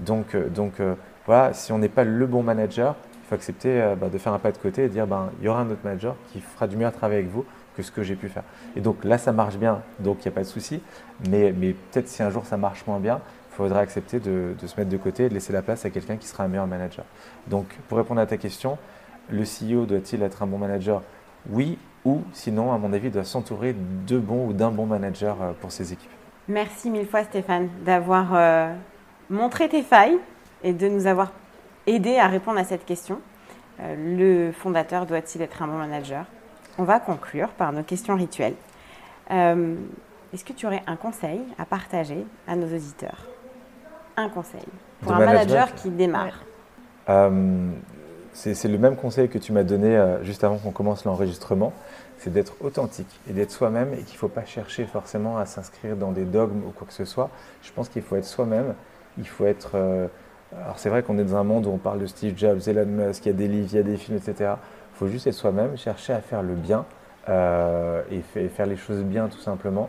Donc, 0.00 0.34
euh, 0.34 0.48
donc 0.48 0.80
euh, 0.80 0.96
voilà, 1.24 1.52
si 1.52 1.70
on 1.70 1.78
n'est 1.78 1.88
pas 1.88 2.02
le 2.02 2.26
bon 2.26 2.42
manager, 2.42 2.96
il 3.14 3.28
faut 3.28 3.36
accepter 3.36 3.94
bah, 4.00 4.08
de 4.08 4.18
faire 4.18 4.32
un 4.32 4.40
pas 4.40 4.50
de 4.50 4.58
côté 4.58 4.82
et 4.82 4.88
dire 4.88 5.06
ben, 5.06 5.30
il 5.38 5.44
y 5.44 5.48
aura 5.48 5.60
un 5.60 5.70
autre 5.70 5.84
manager 5.84 6.16
qui 6.32 6.40
fera 6.40 6.66
du 6.66 6.76
meilleur 6.76 6.92
travail 6.92 7.18
avec 7.18 7.30
vous 7.30 7.44
que 7.76 7.84
ce 7.84 7.92
que 7.92 8.02
j'ai 8.02 8.16
pu 8.16 8.28
faire. 8.28 8.42
Et 8.74 8.80
donc 8.80 9.04
là, 9.04 9.18
ça 9.18 9.30
marche 9.30 9.56
bien, 9.56 9.82
donc 10.00 10.24
il 10.24 10.28
n'y 10.28 10.32
a 10.32 10.34
pas 10.34 10.42
de 10.42 10.46
souci. 10.46 10.82
Mais, 11.30 11.54
mais 11.56 11.74
peut-être 11.74 12.08
si 12.08 12.24
un 12.24 12.30
jour 12.30 12.44
ça 12.44 12.56
marche 12.56 12.84
moins 12.88 12.98
bien, 12.98 13.20
il 13.52 13.54
faudra 13.54 13.78
accepter 13.78 14.18
de, 14.18 14.56
de, 14.60 14.66
se 14.66 14.76
mettre 14.80 14.90
de 14.90 14.96
côté 14.96 15.26
et 15.26 15.28
de 15.28 15.34
laisser 15.34 15.52
la 15.52 15.62
place 15.62 15.84
à 15.84 15.90
quelqu'un 15.90 16.16
qui 16.16 16.26
sera 16.26 16.42
un 16.42 16.48
meilleur 16.48 16.66
manager. 16.66 17.04
Donc 17.46 17.66
pour 17.86 17.98
répondre 17.98 18.20
à 18.20 18.26
ta 18.26 18.36
question, 18.36 18.78
le 19.30 19.42
CEO 19.42 19.86
doit-il 19.86 20.22
être 20.22 20.42
un 20.42 20.46
bon 20.46 20.58
manager? 20.58 21.02
Oui, 21.50 21.78
ou 22.04 22.22
sinon, 22.32 22.72
à 22.72 22.78
mon 22.78 22.92
avis, 22.92 23.08
il 23.08 23.12
doit 23.12 23.24
s'entourer 23.24 23.74
de 24.06 24.18
bons 24.18 24.48
ou 24.48 24.52
d'un 24.52 24.70
bon 24.70 24.86
manager 24.86 25.36
euh, 25.42 25.52
pour 25.60 25.72
ses 25.72 25.92
équipes. 25.92 26.10
Merci 26.48 26.88
mille 26.90 27.06
fois 27.06 27.24
Stéphane 27.24 27.68
d'avoir 27.84 28.34
euh, 28.34 28.72
montré 29.28 29.68
tes 29.68 29.82
failles 29.82 30.16
et 30.64 30.72
de 30.72 30.88
nous 30.88 31.06
avoir 31.06 31.32
aidé 31.86 32.16
à 32.16 32.26
répondre 32.26 32.58
à 32.58 32.64
cette 32.64 32.86
question. 32.86 33.20
Euh, 33.80 33.94
le 34.16 34.52
fondateur 34.52 35.04
doit-il 35.04 35.42
être 35.42 35.62
un 35.62 35.66
bon 35.66 35.76
manager? 35.76 36.24
On 36.78 36.84
va 36.84 37.00
conclure 37.00 37.50
par 37.50 37.72
nos 37.72 37.82
questions 37.82 38.16
rituelles. 38.16 38.54
Euh, 39.30 39.74
est-ce 40.32 40.44
que 40.44 40.54
tu 40.54 40.66
aurais 40.66 40.82
un 40.86 40.96
conseil 40.96 41.42
à 41.58 41.66
partager 41.66 42.24
à 42.46 42.56
nos 42.56 42.66
auditeurs? 42.66 43.26
Un 44.16 44.30
conseil 44.30 44.64
pour 45.00 45.12
un 45.12 45.24
manager 45.24 45.74
qui 45.74 45.90
démarre. 45.90 46.44
C'est 48.38 48.68
le 48.68 48.78
même 48.78 48.96
conseil 48.96 49.28
que 49.28 49.38
tu 49.38 49.52
m'as 49.52 49.64
donné 49.64 50.00
juste 50.22 50.44
avant 50.44 50.58
qu'on 50.58 50.70
commence 50.70 51.04
l'enregistrement 51.04 51.72
c'est 52.18 52.32
d'être 52.32 52.54
authentique 52.60 53.20
et 53.28 53.32
d'être 53.32 53.50
soi-même 53.50 53.94
et 53.94 53.98
qu'il 53.98 54.14
ne 54.14 54.18
faut 54.18 54.28
pas 54.28 54.44
chercher 54.44 54.84
forcément 54.84 55.38
à 55.38 55.46
s'inscrire 55.46 55.96
dans 55.96 56.12
des 56.12 56.24
dogmes 56.24 56.62
ou 56.66 56.70
quoi 56.70 56.86
que 56.86 56.92
ce 56.92 57.04
soit. 57.04 57.30
Je 57.62 57.72
pense 57.72 57.88
qu'il 57.88 58.02
faut 58.02 58.16
être 58.16 58.24
soi-même. 58.24 58.74
Il 59.18 59.26
faut 59.26 59.46
être. 59.46 59.72
Euh, 59.74 60.08
alors 60.56 60.78
c'est 60.78 60.88
vrai 60.88 61.02
qu'on 61.02 61.18
est 61.18 61.24
dans 61.24 61.36
un 61.36 61.44
monde 61.44 61.66
où 61.66 61.70
on 61.70 61.78
parle 61.78 62.00
de 62.00 62.06
Steve 62.06 62.36
Jobs, 62.36 62.60
Elon 62.66 62.86
Musk, 62.86 63.26
il 63.26 63.28
y 63.28 63.30
a 63.30 63.34
des 63.34 63.48
livres, 63.48 63.68
il 63.72 63.76
y 63.76 63.78
a 63.78 63.82
des 63.82 63.96
films, 63.96 64.16
etc. 64.16 64.54
Il 64.94 64.98
faut 64.98 65.08
juste 65.08 65.26
être 65.26 65.34
soi-même, 65.34 65.76
chercher 65.76 66.12
à 66.12 66.20
faire 66.20 66.42
le 66.42 66.54
bien 66.54 66.86
euh, 67.28 68.02
et, 68.10 68.48
faire 68.48 68.66
les 68.66 68.76
choses 68.76 69.02
bien 69.04 69.28
tout 69.28 69.38
simplement. 69.38 69.88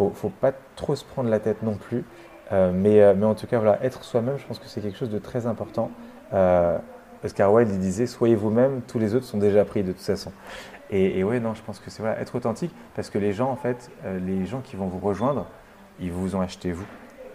Il 0.00 0.06
ne 0.06 0.10
faut 0.10 0.30
pas 0.30 0.52
trop 0.76 0.96
se 0.96 1.04
prendre 1.04 1.28
la 1.28 1.38
tête 1.38 1.62
non 1.62 1.74
plus. 1.74 2.04
Euh, 2.50 2.72
mais, 2.74 3.14
mais, 3.14 3.26
en 3.26 3.34
tout 3.34 3.46
cas, 3.46 3.58
voilà, 3.58 3.82
être 3.84 4.04
soi-même, 4.04 4.38
je 4.38 4.46
pense 4.46 4.58
que 4.58 4.66
c'est 4.66 4.80
quelque 4.80 4.96
chose 4.96 5.10
de 5.10 5.18
très 5.18 5.46
important. 5.46 5.90
Oscar 7.24 7.52
Wilde 7.52 7.70
il 7.72 7.78
disait 7.78 8.06
Soyez 8.06 8.34
vous-même, 8.34 8.80
tous 8.86 8.98
les 8.98 9.14
autres 9.14 9.26
sont 9.26 9.38
déjà 9.38 9.64
pris 9.64 9.82
de 9.82 9.92
toute 9.92 10.02
façon. 10.02 10.32
Et, 10.90 11.18
et 11.18 11.24
ouais, 11.24 11.40
non, 11.40 11.54
je 11.54 11.62
pense 11.62 11.78
que 11.78 11.90
c'est 11.90 12.02
voilà, 12.02 12.20
être 12.20 12.34
authentique 12.34 12.74
parce 12.94 13.08
que 13.08 13.18
les 13.18 13.32
gens, 13.32 13.50
en 13.50 13.56
fait, 13.56 13.90
euh, 14.04 14.18
les 14.20 14.44
gens 14.44 14.60
qui 14.60 14.76
vont 14.76 14.86
vous 14.86 14.98
rejoindre, 14.98 15.46
ils 16.00 16.12
vous 16.12 16.36
ont 16.36 16.40
acheté 16.40 16.72
vous. 16.72 16.84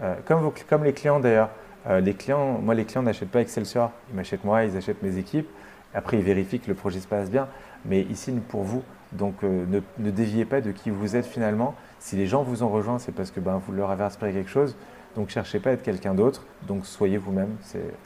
Euh, 0.04 0.16
comme, 0.26 0.84
les 0.84 0.94
clients 0.94 1.20
d'ailleurs. 1.20 1.50
Euh, 1.90 2.00
les 2.00 2.14
clients, 2.14 2.60
moi, 2.62 2.76
les 2.76 2.86
clients 2.86 3.02
n'achètent 3.02 3.32
pas 3.32 3.42
Excelsior, 3.42 3.92
ils 4.10 4.16
m'achètent 4.16 4.44
moi, 4.44 4.66
ils 4.66 4.78
achètent 4.78 5.02
mes 5.02 5.18
équipes. 5.18 5.48
Après, 5.94 6.18
ils 6.18 6.24
vérifient 6.24 6.60
que 6.60 6.68
le 6.68 6.76
projet 6.76 7.00
se 7.00 7.08
passe 7.08 7.32
bien, 7.32 7.48
mais 7.86 8.02
ils 8.02 8.18
signent 8.18 8.42
pour 8.42 8.64
vous. 8.64 8.84
Donc, 9.14 9.42
ne, 9.42 9.80
ne, 9.98 10.12
déviez 10.12 10.44
pas 10.44 10.60
de 10.60 10.72
qui 10.72 10.90
vous 10.90 11.16
êtes 11.16 11.26
finalement. 11.26 11.76
Si 12.00 12.18
les 12.18 12.28
gens 12.28 12.44
vous 12.44 12.62
ont 12.62 12.68
rejoint, 12.68 13.00
c'est 13.00 13.14
parce 13.14 13.32
que 13.32 13.40
ben, 13.40 13.60
vous 13.66 13.72
leur 13.72 13.90
avez 13.90 14.04
inspiré 14.04 14.34
quelque 14.34 14.50
chose. 14.50 14.76
Donc, 15.18 15.30
cherchez 15.30 15.60
pas 15.60 15.72
à 15.72 15.74
être 15.74 15.82
quelqu'un 15.82 16.14
d'autre. 16.14 16.44
Donc, 16.68 16.86
soyez 16.86 17.18
vous-même. 17.18 17.56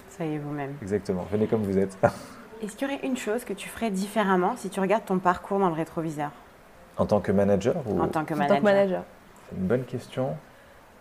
Soyez 0.10 0.40
vous-même. 0.40 0.72
Exactement. 0.82 1.28
Venez 1.30 1.46
comme 1.46 1.62
vous 1.64 1.78
êtes. 1.78 1.98
Est-ce 2.64 2.78
qu'il 2.78 2.88
y 2.88 2.92
aurait 2.92 3.06
une 3.06 3.18
chose 3.18 3.44
que 3.44 3.52
tu 3.52 3.68
ferais 3.68 3.92
différemment 3.92 4.56
si 4.56 4.70
tu 4.70 4.80
regardes 4.80 5.04
ton 5.04 5.20
parcours 5.20 5.60
dans 5.60 5.68
le 5.68 5.76
rétroviseur? 5.76 6.32
En 6.96 7.06
tant 7.06 7.20
que 7.20 7.34
manager 7.34 7.76
ou... 7.86 8.00
En 8.00 8.08
tant 8.08 8.24
que 8.24 8.34
manager. 8.34 9.04
C'est 9.50 9.58
une 9.58 9.68
bonne 9.68 9.84
question. 9.84 10.38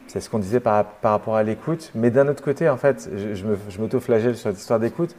C'est 0.08 0.18
ce 0.18 0.28
qu'on 0.28 0.40
disait 0.40 0.58
par, 0.58 0.84
par, 0.84 1.12
rapport 1.12 1.36
à 1.36 1.44
l'écoute. 1.44 1.92
Mais 1.94 2.10
d'un 2.10 2.26
autre 2.26 2.42
côté, 2.42 2.68
en 2.68 2.76
fait, 2.76 3.08
je, 3.16 3.34
je 3.34 3.80
m'auto-flagelle 3.80 4.36
sur 4.36 4.50
cette 4.50 4.58
histoire 4.58 4.80
d'écoute. 4.80 5.14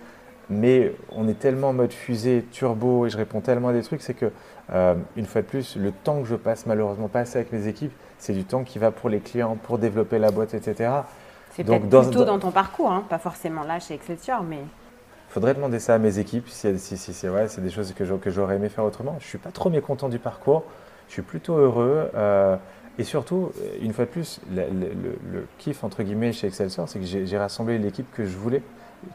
Mais 0.50 0.94
on 1.14 1.30
est 1.30 1.40
tellement 1.40 1.70
en 1.70 1.74
mode 1.74 1.94
fusée, 1.94 2.44
turbo, 2.52 3.06
et 3.06 3.10
je 3.10 3.16
réponds 3.16 3.40
tellement 3.40 3.70
à 3.70 3.74
des 3.74 3.84
trucs, 3.84 4.02
c'est 4.02 4.14
que, 4.14 4.30
euh, 4.74 4.96
une 5.16 5.26
fois 5.26 5.42
de 5.42 5.48
plus, 5.48 5.78
le 5.78 5.94
temps 5.94 6.22
que 6.22 6.28
je 6.28 6.36
passe 6.36 6.66
malheureusement 6.66 7.08
pas 7.08 7.22
assez 7.22 7.38
avec 7.38 7.54
mes 7.54 7.68
équipes, 7.68 7.94
c'est 8.22 8.34
du 8.34 8.44
temps 8.44 8.64
qui 8.64 8.78
va 8.78 8.92
pour 8.92 9.10
les 9.10 9.20
clients, 9.20 9.58
pour 9.62 9.80
développer 9.80 10.20
la 10.20 10.30
boîte, 10.30 10.54
etc. 10.54 10.92
C'est 11.54 11.64
peut-être 11.64 11.90
plutôt 11.90 12.24
dans 12.24 12.40
ton 12.40 12.52
parcours, 12.52 12.92
hein, 12.92 13.04
pas 13.10 13.18
forcément 13.18 13.64
là 13.64 13.80
chez 13.80 13.96
Excelsior, 13.96 14.44
mais 14.44 14.60
faudrait 15.28 15.56
demander 15.56 15.80
ça 15.80 15.96
à 15.96 15.98
mes 15.98 16.20
équipes, 16.20 16.48
si, 16.48 16.78
si, 16.78 16.98
si 16.98 17.14
c'est 17.14 17.30
ouais, 17.30 17.48
des 17.58 17.70
choses 17.72 17.94
que 17.94 18.30
j'aurais 18.30 18.56
aimé 18.58 18.70
faire 18.70 18.84
autrement. 18.84 19.16
Je 19.20 19.26
ne 19.26 19.30
suis 19.30 19.38
pas 19.40 19.52
trop 19.52 19.72
mécontent 19.72 20.08
du 20.08 20.20
parcours, 20.20 20.64
je 21.08 21.14
suis 21.14 21.22
plutôt 21.24 21.56
heureux. 21.56 22.12
Euh, 22.16 22.58
et 23.00 23.04
surtout, 23.04 23.52
une 23.82 23.92
fois 23.92 24.06
de 24.06 24.12
plus, 24.12 24.40
le, 24.54 24.66
le, 25.32 25.48
kiff 25.58 25.84
entre 25.84 26.04
guillemets 26.04 26.32
chez 26.32 26.46
Excelsior, 26.46 26.88
c'est 26.88 27.00
que 27.00 27.06
j'ai 27.06 27.38
rassemblé 27.38 27.80
l'équipe 27.80 28.06
que 28.14 28.26
je 28.26 28.38
voulais. 28.38 28.62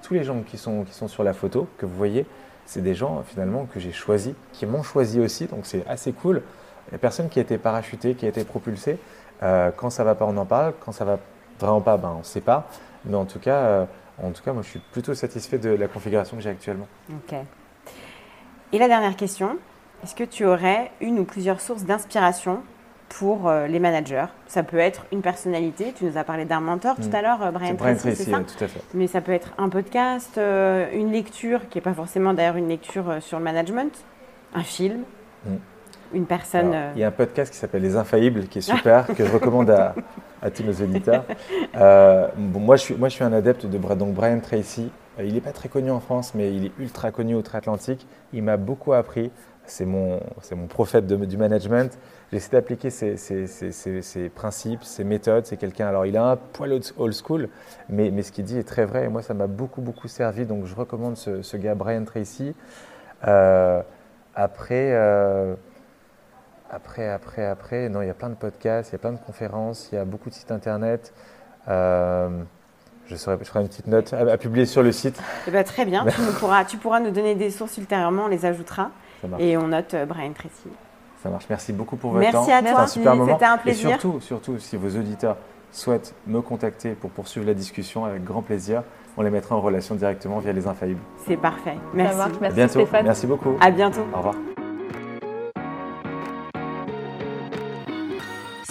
Tous 0.03 0.15
les 0.15 0.25
gens 0.25 0.41
qui 0.41 0.59
sont, 0.59 0.83
qui 0.83 0.95
sont 0.95 1.07
sur 1.07 1.23
la 1.23 1.33
photo, 1.33 1.69
que 1.79 1.87
vous 1.87 1.95
voyez, 1.95 2.27
c'est 2.65 2.83
des 2.83 2.95
gens 2.95 3.23
finalement 3.23 3.67
que 3.73 3.79
j'ai 3.79 3.93
choisis, 3.93 4.35
qui 4.53 4.67
m'ont 4.67 4.83
choisi 4.83 5.21
aussi, 5.21 5.47
donc 5.47 5.61
c'est 5.65 5.87
assez 5.87 6.13
cool. 6.13 6.43
Il 6.89 6.93
n'y 6.93 6.97
a 6.97 6.99
personne 6.99 7.29
qui 7.29 7.39
a 7.39 7.43
été 7.43 7.59
parachuté, 7.59 8.15
qui 8.15 8.27
a 8.27 8.29
été 8.29 8.45
propulsé. 8.45 8.99
Euh, 9.43 9.71
quand 9.77 9.91
ça 9.91 10.05
va 10.05 10.15
pas, 10.15 10.25
on 10.25 10.37
en 10.37 10.47
parle. 10.47 10.75
Quand 10.85 10.93
ça 10.93 11.05
va 11.05 11.19
vraiment 11.59 11.81
pas, 11.81 11.97
ben, 11.97 12.13
on 12.17 12.19
ne 12.19 12.25
sait 12.25 12.41
pas. 12.41 12.69
Mais 13.05 13.17
en 13.17 13.25
tout 13.25 13.39
cas, 13.39 13.57
euh, 13.57 13.85
en 14.23 14.31
tout 14.31 14.43
cas, 14.43 14.53
moi, 14.53 14.63
je 14.63 14.71
suis 14.71 14.79
plutôt 14.79 15.15
satisfait 15.15 15.59
de 15.59 15.71
la 15.71 15.89
configuration 15.89 16.37
que 16.37 16.43
j'ai 16.43 16.51
actuellement. 16.51 16.87
Ok. 17.11 17.37
Et 18.73 18.79
la 18.79 18.89
dernière 18.89 19.17
question, 19.17 19.59
est-ce 20.03 20.15
que 20.15 20.25
tu 20.25 20.45
aurais 20.45 20.91
une 21.01 21.19
ou 21.19 21.25
plusieurs 21.25 21.61
sources 21.61 21.85
d'inspiration 21.85 22.63
pour 23.09 23.49
euh, 23.49 23.67
les 23.67 23.79
managers? 23.79 24.27
Ça 24.47 24.63
peut 24.63 24.79
être 24.79 25.07
une 25.13 25.23
personnalité, 25.23 25.93
tu 25.97 26.05
nous 26.05 26.17
as 26.17 26.25
parlé 26.25 26.45
d'un 26.45 26.61
mentor 26.61 26.97
tout 26.97 27.09
hmm. 27.09 27.15
à 27.15 27.23
l'heure, 27.23 27.43
euh, 27.43 27.51
Brian, 27.51 27.75
Brian 27.75 27.97
Tracy, 27.97 28.25
c'est 28.25 28.31
ça 28.31 28.41
tout 28.41 28.65
à 28.65 28.69
fait. 28.69 28.81
Mais 28.95 29.07
ça 29.07 29.21
peut 29.21 29.33
être 29.33 29.53
un 29.59 29.69
podcast, 29.69 30.37
euh, 30.39 30.91
une 30.93 31.13
lecture, 31.13 31.69
qui 31.69 31.79
n'est 31.79 31.83
pas 31.83 31.95
forcément 31.95 32.35
d'ailleurs 32.35 32.57
une 32.57 32.69
lecture 32.69 33.17
sur 33.21 33.39
le 33.39 33.45
management, 33.45 33.93
un 34.55 34.63
film. 34.63 35.03
Hmm 35.45 35.57
une 36.13 36.27
personne. 36.27 36.73
Euh, 36.75 36.93
il 36.95 37.01
y 37.01 37.05
a 37.05 37.09
un 37.09 37.13
podcast 37.13 37.53
qui 37.53 37.59
s'appelle 37.59 37.83
Les 37.83 37.97
Infaillibles 37.97 38.47
qui 38.47 38.59
est 38.59 38.63
super, 38.77 39.07
que 39.07 39.25
je 39.25 39.33
recommande 39.33 39.71
à, 39.71 39.95
tous 40.51 40.63
nos 40.63 40.73
auditeurs. 40.73 41.25
Euh, 41.77 42.29
bon, 42.37 42.61
moi, 42.61 42.77
je 42.77 42.83
suis, 42.83 42.95
moi, 42.95 43.09
je 43.09 43.15
suis 43.15 43.25
un 43.25 43.33
adepte 43.33 43.67
de 43.67 43.79
donc 43.79 44.15
Brian 44.15 44.41
Tracy. 44.41 44.91
Euh, 45.19 45.25
il 45.25 45.35
n'est 45.35 45.41
pas 45.41 45.53
très 45.53 45.69
connu 45.69 45.91
en 45.91 46.01
France, 46.01 46.33
mais 46.35 46.55
il 46.55 46.67
est 46.67 46.73
ultra 46.79 47.11
connu 47.11 47.35
outre-Atlantique. 47.35 48.07
Il 48.33 48.43
m'a 48.43 48.57
beaucoup 48.57 48.93
appris. 48.93 49.31
C'est 49.69 49.85
mon, 49.85 50.21
mon 50.53 50.67
prophète 50.69 51.07
du 51.07 51.37
management. 51.37 51.99
J'essaie 52.33 52.53
d'appliquer 52.53 52.91
ses, 52.91 53.17
ses, 53.17 54.29
principes, 54.29 54.85
ses 54.85 55.03
méthodes. 55.03 55.45
C'est 55.47 55.57
quelqu'un, 55.57 55.89
alors 55.89 56.07
il 56.07 56.17
a 56.17 56.31
un 56.31 56.37
poil 56.37 56.81
old 56.97 57.13
school, 57.13 57.49
mais, 57.89 58.13
mais 58.13 58.23
ce 58.23 58.31
qu'il 58.31 58.45
dit 58.45 58.59
est 58.59 58.69
très 58.69 58.85
vrai. 58.85 59.07
Et 59.07 59.09
moi, 59.09 59.23
ça 59.23 59.35
m'a 59.35 59.49
beaucoup, 59.49 59.81
beaucoup 59.81 60.07
servi. 60.07 60.47
Donc, 60.47 60.67
je 60.67 60.75
recommande 60.77 61.17
ce, 61.17 61.43
ce 61.43 61.57
gars, 61.57 61.75
Brian 61.75 62.05
Tracy. 62.05 62.55
après, 64.37 64.93
après, 66.71 67.09
après, 67.09 67.47
après, 67.47 67.89
non, 67.89 68.03
il 68.03 68.07
y 68.07 68.11
a 68.11 68.15
plein 68.15 68.29
de 68.29 68.35
podcasts, 68.35 68.91
il 68.91 68.93
y 68.93 68.97
a 68.97 68.99
plein 68.99 69.13
de 69.13 69.19
conférences, 69.19 69.89
il 69.93 69.97
y 69.97 69.99
a 69.99 70.05
beaucoup 70.05 70.31
de 70.31 70.35
sites 70.35 70.51
internet. 70.51 71.13
Euh, 71.69 72.43
je, 73.07 73.17
serai, 73.17 73.39
je 73.41 73.45
ferai 73.45 73.61
une 73.61 73.69
petite 73.69 73.87
note 73.87 74.13
à, 74.13 74.37
publier 74.37 74.67
sur 74.67 74.83
le 74.83 74.93
site. 74.93 75.21
Eh 75.47 75.51
ben, 75.51 75.65
très 75.65 75.85
bien, 75.85 76.05
tu, 76.05 76.21
pourras, 76.41 76.65
tu 76.65 76.77
pourras 76.77 77.01
nous 77.01 77.11
donner 77.11 77.35
des 77.35 77.51
sources 77.51 77.77
ultérieurement, 77.79 78.25
on 78.25 78.29
les 78.29 78.45
ajoutera. 78.45 78.91
Et 79.39 79.57
on 79.57 79.69
note 79.69 79.95
euh, 79.95 80.07
Brian 80.07 80.33
Tracy. 80.33 80.69
Ça 81.23 81.31
marche, 81.31 81.47
merci 81.49 81.73
beaucoup 81.73 81.97
pour 81.97 82.13
votre 82.13 82.31
temps. 82.31 82.47
Merci 82.47 82.53
à 82.53 82.73
toi, 82.73 82.87
c'était 82.87 83.45
un 83.45 83.59
plaisir. 83.59 83.89
Et 83.89 83.93
surtout, 83.93 84.21
surtout, 84.21 84.59
si 84.59 84.77
vos 84.77 84.89
auditeurs 84.99 85.37
souhaitent 85.73 86.15
me 86.27 86.41
contacter 86.41 86.91
pour 86.91 87.11
poursuivre 87.11 87.47
la 87.47 87.55
discussion, 87.55 88.05
avec 88.05 88.23
grand 88.23 88.43
plaisir, 88.43 88.83
on 89.17 89.23
les 89.23 89.31
mettra 89.31 89.57
en 89.57 89.61
relation 89.61 89.95
directement 89.95 90.39
via 90.39 90.53
les 90.53 90.67
Infaillibles. 90.67 91.01
C'est 91.27 91.37
parfait, 91.37 91.77
merci. 91.95 92.19
Merci 92.41 92.55
bientôt. 92.55 92.73
Stéphane. 92.73 93.05
Merci 93.05 93.27
beaucoup. 93.27 93.57
À 93.61 93.71
bientôt. 93.71 94.07
Au 94.13 94.19
revoir. 94.19 94.35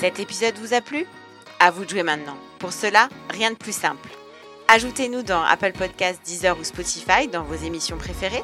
Cet 0.05 0.19
épisode 0.19 0.53
vous 0.59 0.75
a 0.75 0.81
plu? 0.81 1.07
À 1.59 1.71
vous 1.71 1.83
de 1.83 1.89
jouer 1.89 2.03
maintenant. 2.03 2.37
Pour 2.59 2.71
cela, 2.71 3.09
rien 3.31 3.49
de 3.49 3.55
plus 3.55 3.75
simple. 3.75 4.07
Ajoutez-nous 4.67 5.23
dans 5.23 5.41
Apple 5.41 5.71
Podcasts, 5.71 6.21
Deezer 6.23 6.55
ou 6.59 6.63
Spotify 6.63 7.27
dans 7.27 7.43
vos 7.43 7.55
émissions 7.55 7.97
préférées. 7.97 8.43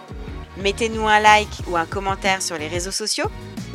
Mettez-nous 0.57 1.07
un 1.07 1.19
like 1.19 1.61
ou 1.67 1.77
un 1.77 1.85
commentaire 1.85 2.41
sur 2.41 2.57
les 2.57 2.67
réseaux 2.67 2.89
sociaux. 2.89 3.27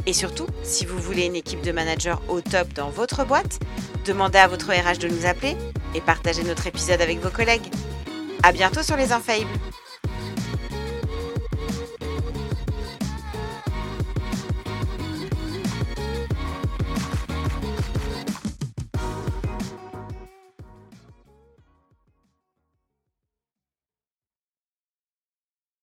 Et 0.05 0.13
surtout, 0.13 0.49
si 0.65 0.85
vous 0.85 0.99
voulez 0.99 1.27
une 1.27 1.37
équipe 1.37 1.61
de 1.61 1.71
managers 1.71 2.17
au 2.27 2.41
top 2.41 2.73
dans 2.73 2.91
votre 2.91 3.25
boîte, 3.25 3.61
demandez 4.05 4.39
à 4.39 4.49
votre 4.49 4.73
RH 4.73 4.99
de 4.99 5.07
nous 5.07 5.25
appeler 5.25 5.57
et 5.95 6.01
partagez 6.01 6.43
notre 6.43 6.67
épisode 6.67 7.01
avec 7.01 7.21
vos 7.21 7.31
collègues. 7.31 7.71
À 8.43 8.51
bientôt 8.51 8.83
sur 8.83 8.97
les 8.97 9.13
Infaillibles 9.13 9.61